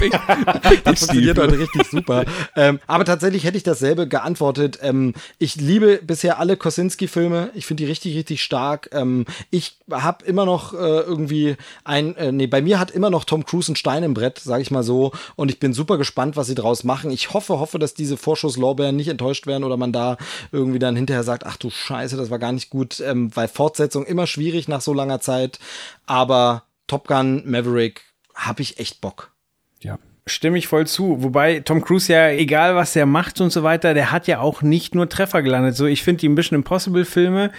Das 0.84 1.00
funktioniert 1.00 1.38
heute 1.38 1.58
richtig 1.58 1.88
super. 1.90 2.24
ähm, 2.54 2.78
aber 2.86 3.04
tatsächlich 3.04 3.44
hätte 3.44 3.56
ich 3.56 3.62
dasselbe 3.62 4.06
geantwortet. 4.06 4.78
Ähm, 4.82 5.14
ich 5.38 5.56
liebe 5.56 6.00
bisher 6.02 6.38
alle 6.38 6.56
Kosinski-Filme. 6.56 7.50
Ich 7.54 7.66
finde 7.66 7.82
die 7.82 7.88
richtig, 7.90 8.16
richtig 8.16 8.42
stark. 8.42 8.90
Ähm, 8.92 9.24
ich 9.50 9.76
habe 9.90 10.24
immer 10.24 10.44
noch 10.44 10.72
äh, 10.72 10.76
irgendwie 10.76 11.56
ein, 11.84 12.14
äh, 12.16 12.32
nee, 12.32 12.46
bei 12.46 12.62
mir 12.62 12.78
hat 12.78 12.90
immer 12.90 13.10
noch 13.10 13.24
Tom 13.24 13.44
Cruise 13.44 13.72
ein 13.72 13.76
Stein 13.76 14.04
im 14.04 14.14
Brett, 14.14 14.38
sage 14.38 14.62
ich 14.62 14.70
mal 14.70 14.82
so. 14.84 15.12
Und 15.36 15.50
ich 15.50 15.58
bin 15.58 15.72
super 15.72 15.98
gespannt, 15.98 16.36
was 16.36 16.46
sie 16.46 16.54
draus 16.54 16.84
machen. 16.84 17.10
Ich 17.10 17.32
hoffe, 17.34 17.58
hoffe, 17.58 17.78
dass 17.78 17.94
diese 17.94 18.16
Vorschusslorbeeren 18.16 18.94
nicht 18.94 19.08
enttäuscht 19.08 19.46
werden 19.46 19.64
oder 19.64 19.76
man 19.76 19.92
da 19.92 20.16
irgendwie 20.52 20.78
dann 20.78 20.96
hinterher 20.96 21.24
sagt, 21.24 21.44
ach 21.44 21.56
du 21.56 21.70
Scheiße, 21.70 22.16
das 22.16 22.30
war 22.30 22.38
gar 22.38 22.52
nicht 22.52 22.70
gut, 22.70 23.00
ähm, 23.00 23.34
weil 23.34 23.48
Fortsetzung 23.48 24.06
immer 24.06 24.26
schwierig 24.26 24.68
nach 24.68 24.80
so 24.80 24.92
langer 24.94 25.20
Zeit. 25.20 25.58
Aber 26.06 26.64
Top 26.86 27.06
Gun, 27.06 27.42
Maverick, 27.44 28.02
habe 28.38 28.62
ich 28.62 28.78
echt 28.78 29.00
Bock. 29.00 29.32
Ja. 29.80 29.98
Stimme 30.26 30.58
ich 30.58 30.68
voll 30.68 30.86
zu. 30.86 31.22
Wobei 31.22 31.60
Tom 31.60 31.82
Cruise 31.82 32.12
ja, 32.12 32.28
egal 32.28 32.74
was 32.76 32.92
der 32.92 33.06
macht 33.06 33.40
und 33.40 33.50
so 33.50 33.62
weiter, 33.62 33.94
der 33.94 34.12
hat 34.12 34.26
ja 34.26 34.40
auch 34.40 34.60
nicht 34.60 34.94
nur 34.94 35.08
Treffer 35.08 35.42
gelandet. 35.42 35.74
So, 35.74 35.86
ich 35.86 36.02
finde 36.02 36.20
die 36.20 36.28
Mission 36.28 36.58
Impossible 36.58 37.06
Filme 37.06 37.50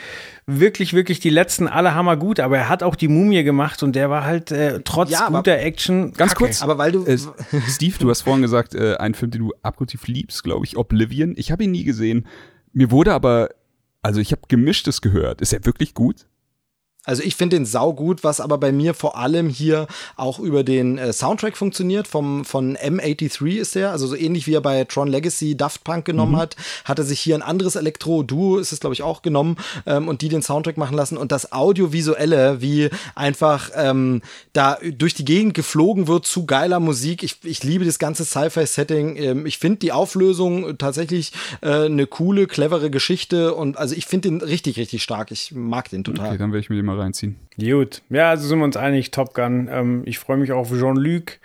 wirklich, 0.45 0.93
wirklich 0.93 1.19
die 1.19 1.29
letzten 1.31 1.67
alle 1.67 1.95
hammer 1.95 2.15
gut, 2.15 2.39
aber 2.39 2.57
er 2.57 2.69
hat 2.69 2.83
auch 2.83 2.95
die 2.95 3.07
Mumie 3.07 3.43
gemacht 3.43 3.81
und 3.83 3.95
der 3.95 4.09
war 4.09 4.23
halt 4.23 4.51
äh, 4.51 4.81
trotz 4.83 5.09
Ja, 5.11 5.29
guter 5.29 5.57
Action. 5.57 6.13
Ganz 6.13 6.33
kacke. 6.33 6.45
kurz. 6.45 6.61
Aber 6.61 6.77
weil 6.77 6.91
du. 6.91 7.05
Äh, 7.05 7.17
Steve, 7.67 7.95
du 7.99 8.09
hast 8.09 8.21
vorhin 8.21 8.41
gesagt, 8.43 8.75
äh, 8.75 8.95
ein 8.97 9.15
Film, 9.15 9.31
den 9.31 9.41
du 9.41 9.53
abgrundtief 9.63 10.07
liebst, 10.07 10.43
glaube 10.43 10.65
ich, 10.65 10.77
Oblivion. 10.77 11.33
Ich 11.37 11.51
habe 11.51 11.63
ihn 11.63 11.71
nie 11.71 11.83
gesehen. 11.83 12.27
Mir 12.71 12.91
wurde 12.91 13.13
aber, 13.13 13.49
also 14.03 14.21
ich 14.21 14.31
habe 14.31 14.43
gemischtes 14.47 15.01
gehört. 15.01 15.41
Ist 15.41 15.53
er 15.53 15.65
wirklich 15.65 15.95
gut? 15.95 16.27
Also 17.09 17.23
ich 17.23 17.35
finde 17.35 17.55
den 17.55 17.65
saugut, 17.65 18.23
was 18.23 18.39
aber 18.39 18.59
bei 18.59 18.71
mir 18.71 18.93
vor 18.93 19.17
allem 19.17 19.49
hier 19.49 19.87
auch 20.15 20.37
über 20.37 20.63
den 20.63 20.99
äh, 20.99 21.11
Soundtrack 21.11 21.57
funktioniert. 21.57 22.07
Vom, 22.07 22.45
von 22.45 22.77
M83 22.77 23.57
ist 23.57 23.73
der, 23.73 23.89
also 23.89 24.05
so 24.05 24.15
ähnlich 24.15 24.45
wie 24.45 24.53
er 24.53 24.61
bei 24.61 24.83
Tron 24.83 25.07
Legacy 25.07 25.57
Daft 25.57 25.83
Punk 25.83 26.05
genommen 26.05 26.37
hat, 26.37 26.55
hat 26.85 26.99
er 26.99 27.05
sich 27.05 27.19
hier 27.19 27.33
ein 27.33 27.41
anderes 27.41 27.75
Elektro-Duo, 27.75 28.59
ist 28.59 28.73
es 28.73 28.79
glaube 28.79 28.93
ich 28.93 29.01
auch 29.01 29.23
genommen, 29.23 29.57
ähm, 29.87 30.07
und 30.07 30.21
die 30.21 30.29
den 30.29 30.43
Soundtrack 30.43 30.77
machen 30.77 30.95
lassen. 30.95 31.17
Und 31.17 31.31
das 31.31 31.51
Audiovisuelle, 31.51 32.61
wie 32.61 32.91
einfach 33.15 33.71
ähm, 33.73 34.21
da 34.53 34.77
durch 34.95 35.15
die 35.15 35.25
Gegend 35.25 35.55
geflogen 35.55 36.07
wird 36.07 36.27
zu 36.27 36.45
geiler 36.45 36.79
Musik. 36.79 37.23
Ich, 37.23 37.37
ich 37.43 37.63
liebe 37.63 37.85
das 37.85 37.97
ganze 37.97 38.23
Sci-Fi-Setting. 38.23 39.15
Ähm, 39.15 39.45
ich 39.47 39.57
finde 39.57 39.79
die 39.79 39.91
Auflösung 39.91 40.77
tatsächlich 40.77 41.31
äh, 41.61 41.85
eine 41.85 42.05
coole, 42.05 42.45
clevere 42.45 42.91
Geschichte. 42.91 43.55
Und 43.55 43.77
also 43.77 43.95
ich 43.95 44.05
finde 44.05 44.29
den 44.29 44.41
richtig, 44.41 44.77
richtig 44.77 45.01
stark. 45.01 45.31
Ich 45.31 45.53
mag 45.55 45.89
den 45.89 46.03
total. 46.03 46.27
Okay, 46.27 46.37
dann 46.37 46.51
werde 46.51 46.59
ich 46.59 46.69
mir 46.69 46.75
den 46.75 46.85
mal 46.85 46.98
reinziehen. 46.99 47.37
Gut. 47.59 48.01
Ja, 48.09 48.29
also 48.29 48.47
sind 48.47 48.59
wir 48.59 48.65
uns 48.65 48.77
einig, 48.77 49.11
Top 49.11 49.33
Gun. 49.33 49.69
Ähm, 49.71 50.03
ich 50.05 50.19
freue 50.19 50.37
mich 50.37 50.51
auch 50.51 50.59
auf 50.59 50.71
Jean-Luc. 50.71 51.39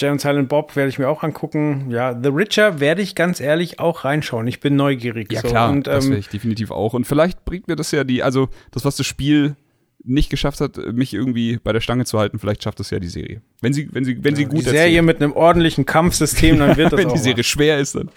Und 0.00 0.20
Silent 0.20 0.48
Bob 0.48 0.76
werde 0.76 0.90
ich 0.90 0.98
mir 0.98 1.08
auch 1.08 1.24
angucken. 1.24 1.90
Ja, 1.90 2.16
The 2.20 2.28
Richer 2.28 2.78
werde 2.78 3.02
ich 3.02 3.16
ganz 3.16 3.40
ehrlich 3.40 3.80
auch 3.80 4.04
reinschauen. 4.04 4.46
Ich 4.46 4.60
bin 4.60 4.76
neugierig. 4.76 5.32
Ja 5.32 5.40
so. 5.40 5.48
klar, 5.48 5.70
Und, 5.70 5.88
das 5.88 6.04
ähm, 6.04 6.10
werde 6.10 6.20
ich 6.20 6.28
definitiv 6.28 6.70
auch. 6.70 6.94
Und 6.94 7.04
vielleicht 7.04 7.44
bringt 7.44 7.66
mir 7.66 7.74
das 7.74 7.90
ja 7.90 8.04
die, 8.04 8.22
also 8.22 8.48
das, 8.70 8.84
was 8.84 8.96
das 8.96 9.06
Spiel 9.06 9.56
nicht 10.04 10.30
geschafft 10.30 10.60
hat, 10.60 10.76
mich 10.92 11.12
irgendwie 11.12 11.58
bei 11.62 11.72
der 11.72 11.80
Stange 11.80 12.04
zu 12.04 12.18
halten, 12.18 12.38
vielleicht 12.38 12.62
schafft 12.62 12.78
das 12.78 12.90
ja 12.90 13.00
die 13.00 13.08
Serie. 13.08 13.42
Wenn 13.60 13.72
sie, 13.72 13.88
wenn 13.92 14.04
sie, 14.04 14.22
wenn 14.22 14.36
sie 14.36 14.44
die 14.44 14.50
gut 14.50 14.64
Serie 14.64 14.80
erzählt. 14.80 15.04
mit 15.04 15.20
einem 15.20 15.32
ordentlichen 15.32 15.86
Kampfsystem, 15.86 16.58
dann 16.58 16.76
wird 16.76 16.92
das 16.92 16.98
wenn 16.98 17.08
auch 17.08 17.12
die 17.12 17.18
Serie 17.18 17.38
was. 17.38 17.46
schwer 17.46 17.78
ist, 17.78 17.96
dann. 17.96 18.08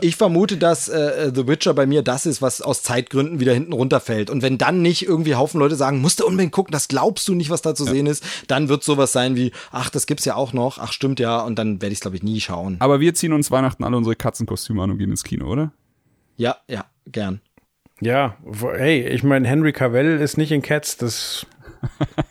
Ich 0.00 0.16
vermute, 0.16 0.56
dass 0.56 0.88
äh, 0.88 1.32
The 1.34 1.48
Witcher 1.48 1.74
bei 1.74 1.86
mir 1.86 2.02
das 2.02 2.24
ist, 2.24 2.40
was 2.40 2.62
aus 2.62 2.82
Zeitgründen 2.82 3.40
wieder 3.40 3.52
hinten 3.52 3.72
runterfällt. 3.72 4.30
Und 4.30 4.42
wenn 4.42 4.58
dann 4.58 4.80
nicht 4.80 5.06
irgendwie 5.06 5.34
Haufen 5.34 5.58
Leute 5.58 5.74
sagen, 5.74 6.00
musst 6.00 6.20
du 6.20 6.26
unbedingt 6.26 6.52
gucken, 6.52 6.72
das 6.72 6.86
glaubst 6.86 7.26
du 7.26 7.34
nicht, 7.34 7.50
was 7.50 7.62
da 7.62 7.74
zu 7.74 7.84
sehen 7.84 8.06
ist, 8.06 8.24
dann 8.46 8.68
wird 8.68 8.84
sowas 8.84 9.12
sein 9.12 9.34
wie, 9.34 9.52
ach, 9.72 9.90
das 9.90 10.06
gibt's 10.06 10.24
ja 10.24 10.36
auch 10.36 10.52
noch, 10.52 10.78
ach, 10.78 10.92
stimmt 10.92 11.18
ja, 11.18 11.40
und 11.40 11.58
dann 11.58 11.82
werde 11.82 11.92
ich 11.92 12.00
glaube 12.00 12.16
ich 12.16 12.22
nie 12.22 12.40
schauen. 12.40 12.76
Aber 12.78 13.00
wir 13.00 13.14
ziehen 13.14 13.32
uns 13.32 13.50
Weihnachten 13.50 13.82
alle 13.82 13.96
unsere 13.96 14.14
Katzenkostüme 14.14 14.82
an 14.82 14.92
und 14.92 14.98
gehen 14.98 15.10
ins 15.10 15.24
Kino, 15.24 15.46
oder? 15.46 15.72
Ja, 16.36 16.56
ja, 16.68 16.84
gern. 17.06 17.40
Ja, 18.00 18.36
hey, 18.76 19.00
ich 19.08 19.22
meine, 19.24 19.48
Henry 19.48 19.72
Cavell 19.72 20.20
ist 20.20 20.36
nicht 20.38 20.52
in 20.52 20.62
Cats, 20.62 20.96
das. 20.96 21.46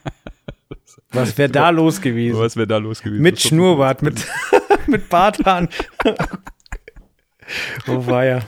Was 1.12 1.38
wäre 1.38 1.50
da 1.50 1.70
los 1.72 2.02
gewesen? 2.02 2.38
Was 2.40 2.56
wäre 2.58 2.68
da 2.68 2.78
los 2.78 3.02
gewesen? 3.02 3.22
Mit 3.22 3.40
Schnurrbart, 3.42 4.02
mit, 4.02 4.26
mit 4.88 5.10
Barthahn. 5.10 5.70
oh 7.88 8.06
weia. 8.08 8.42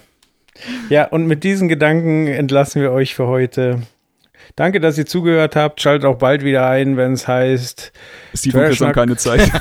Ja, 0.89 1.05
und 1.05 1.25
mit 1.25 1.43
diesen 1.45 1.69
Gedanken 1.69 2.27
entlassen 2.27 2.81
wir 2.81 2.91
euch 2.91 3.15
für 3.15 3.27
heute. 3.27 3.81
Danke, 4.55 4.79
dass 4.81 4.97
ihr 4.97 5.05
zugehört 5.05 5.55
habt. 5.55 5.79
Schaltet 5.81 6.05
auch 6.05 6.17
bald 6.17 6.43
wieder 6.43 6.67
ein, 6.67 6.97
wenn 6.97 7.13
es 7.13 7.27
heißt. 7.27 7.91
doch- 7.93 8.39
Steve 8.39 8.59
hat 8.65 8.71
jetzt 8.71 8.81
noch 8.81 8.91
Trashnack. 8.91 8.95
keine 8.95 9.15
Zeit. 9.17 9.51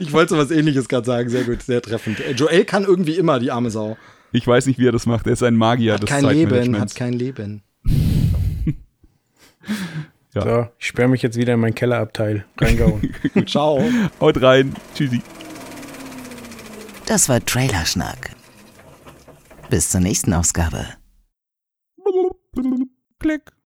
Ich 0.00 0.12
wollte 0.12 0.34
so 0.34 0.38
was 0.38 0.50
ähnliches 0.50 0.88
gerade 0.88 1.06
sagen, 1.06 1.28
sehr 1.30 1.44
gut, 1.44 1.62
sehr 1.62 1.80
treffend. 1.80 2.20
Äh, 2.20 2.32
Joel 2.32 2.64
kann 2.64 2.84
irgendwie 2.84 3.16
immer, 3.16 3.38
die 3.38 3.50
arme 3.50 3.70
Sau. 3.70 3.96
Ich 4.36 4.46
weiß 4.46 4.66
nicht, 4.66 4.78
wie 4.78 4.86
er 4.86 4.92
das 4.92 5.06
macht. 5.06 5.26
Er 5.26 5.32
ist 5.32 5.42
ein 5.42 5.56
Magier 5.56 5.94
Hat 5.94 6.02
des 6.02 6.10
kein 6.10 6.26
Leben, 6.26 6.78
hat 6.78 6.94
kein 6.94 7.14
Leben. 7.14 7.62
Ja. 10.34 10.42
So, 10.42 10.68
ich 10.78 10.88
sperre 10.88 11.08
mich 11.08 11.22
jetzt 11.22 11.38
wieder 11.38 11.54
in 11.54 11.60
mein 11.60 11.74
Kellerabteil. 11.74 12.44
Reingehauen. 12.58 13.14
Ciao. 13.46 13.82
Haut 14.20 14.42
rein. 14.42 14.74
Tschüssi. 14.94 15.22
Das 17.06 17.30
war 17.30 17.42
Trailerschnack. 17.42 18.36
Bis 19.70 19.90
zur 19.90 20.02
nächsten 20.02 20.34
Ausgabe. 20.34 20.84
Klick. 23.18 23.50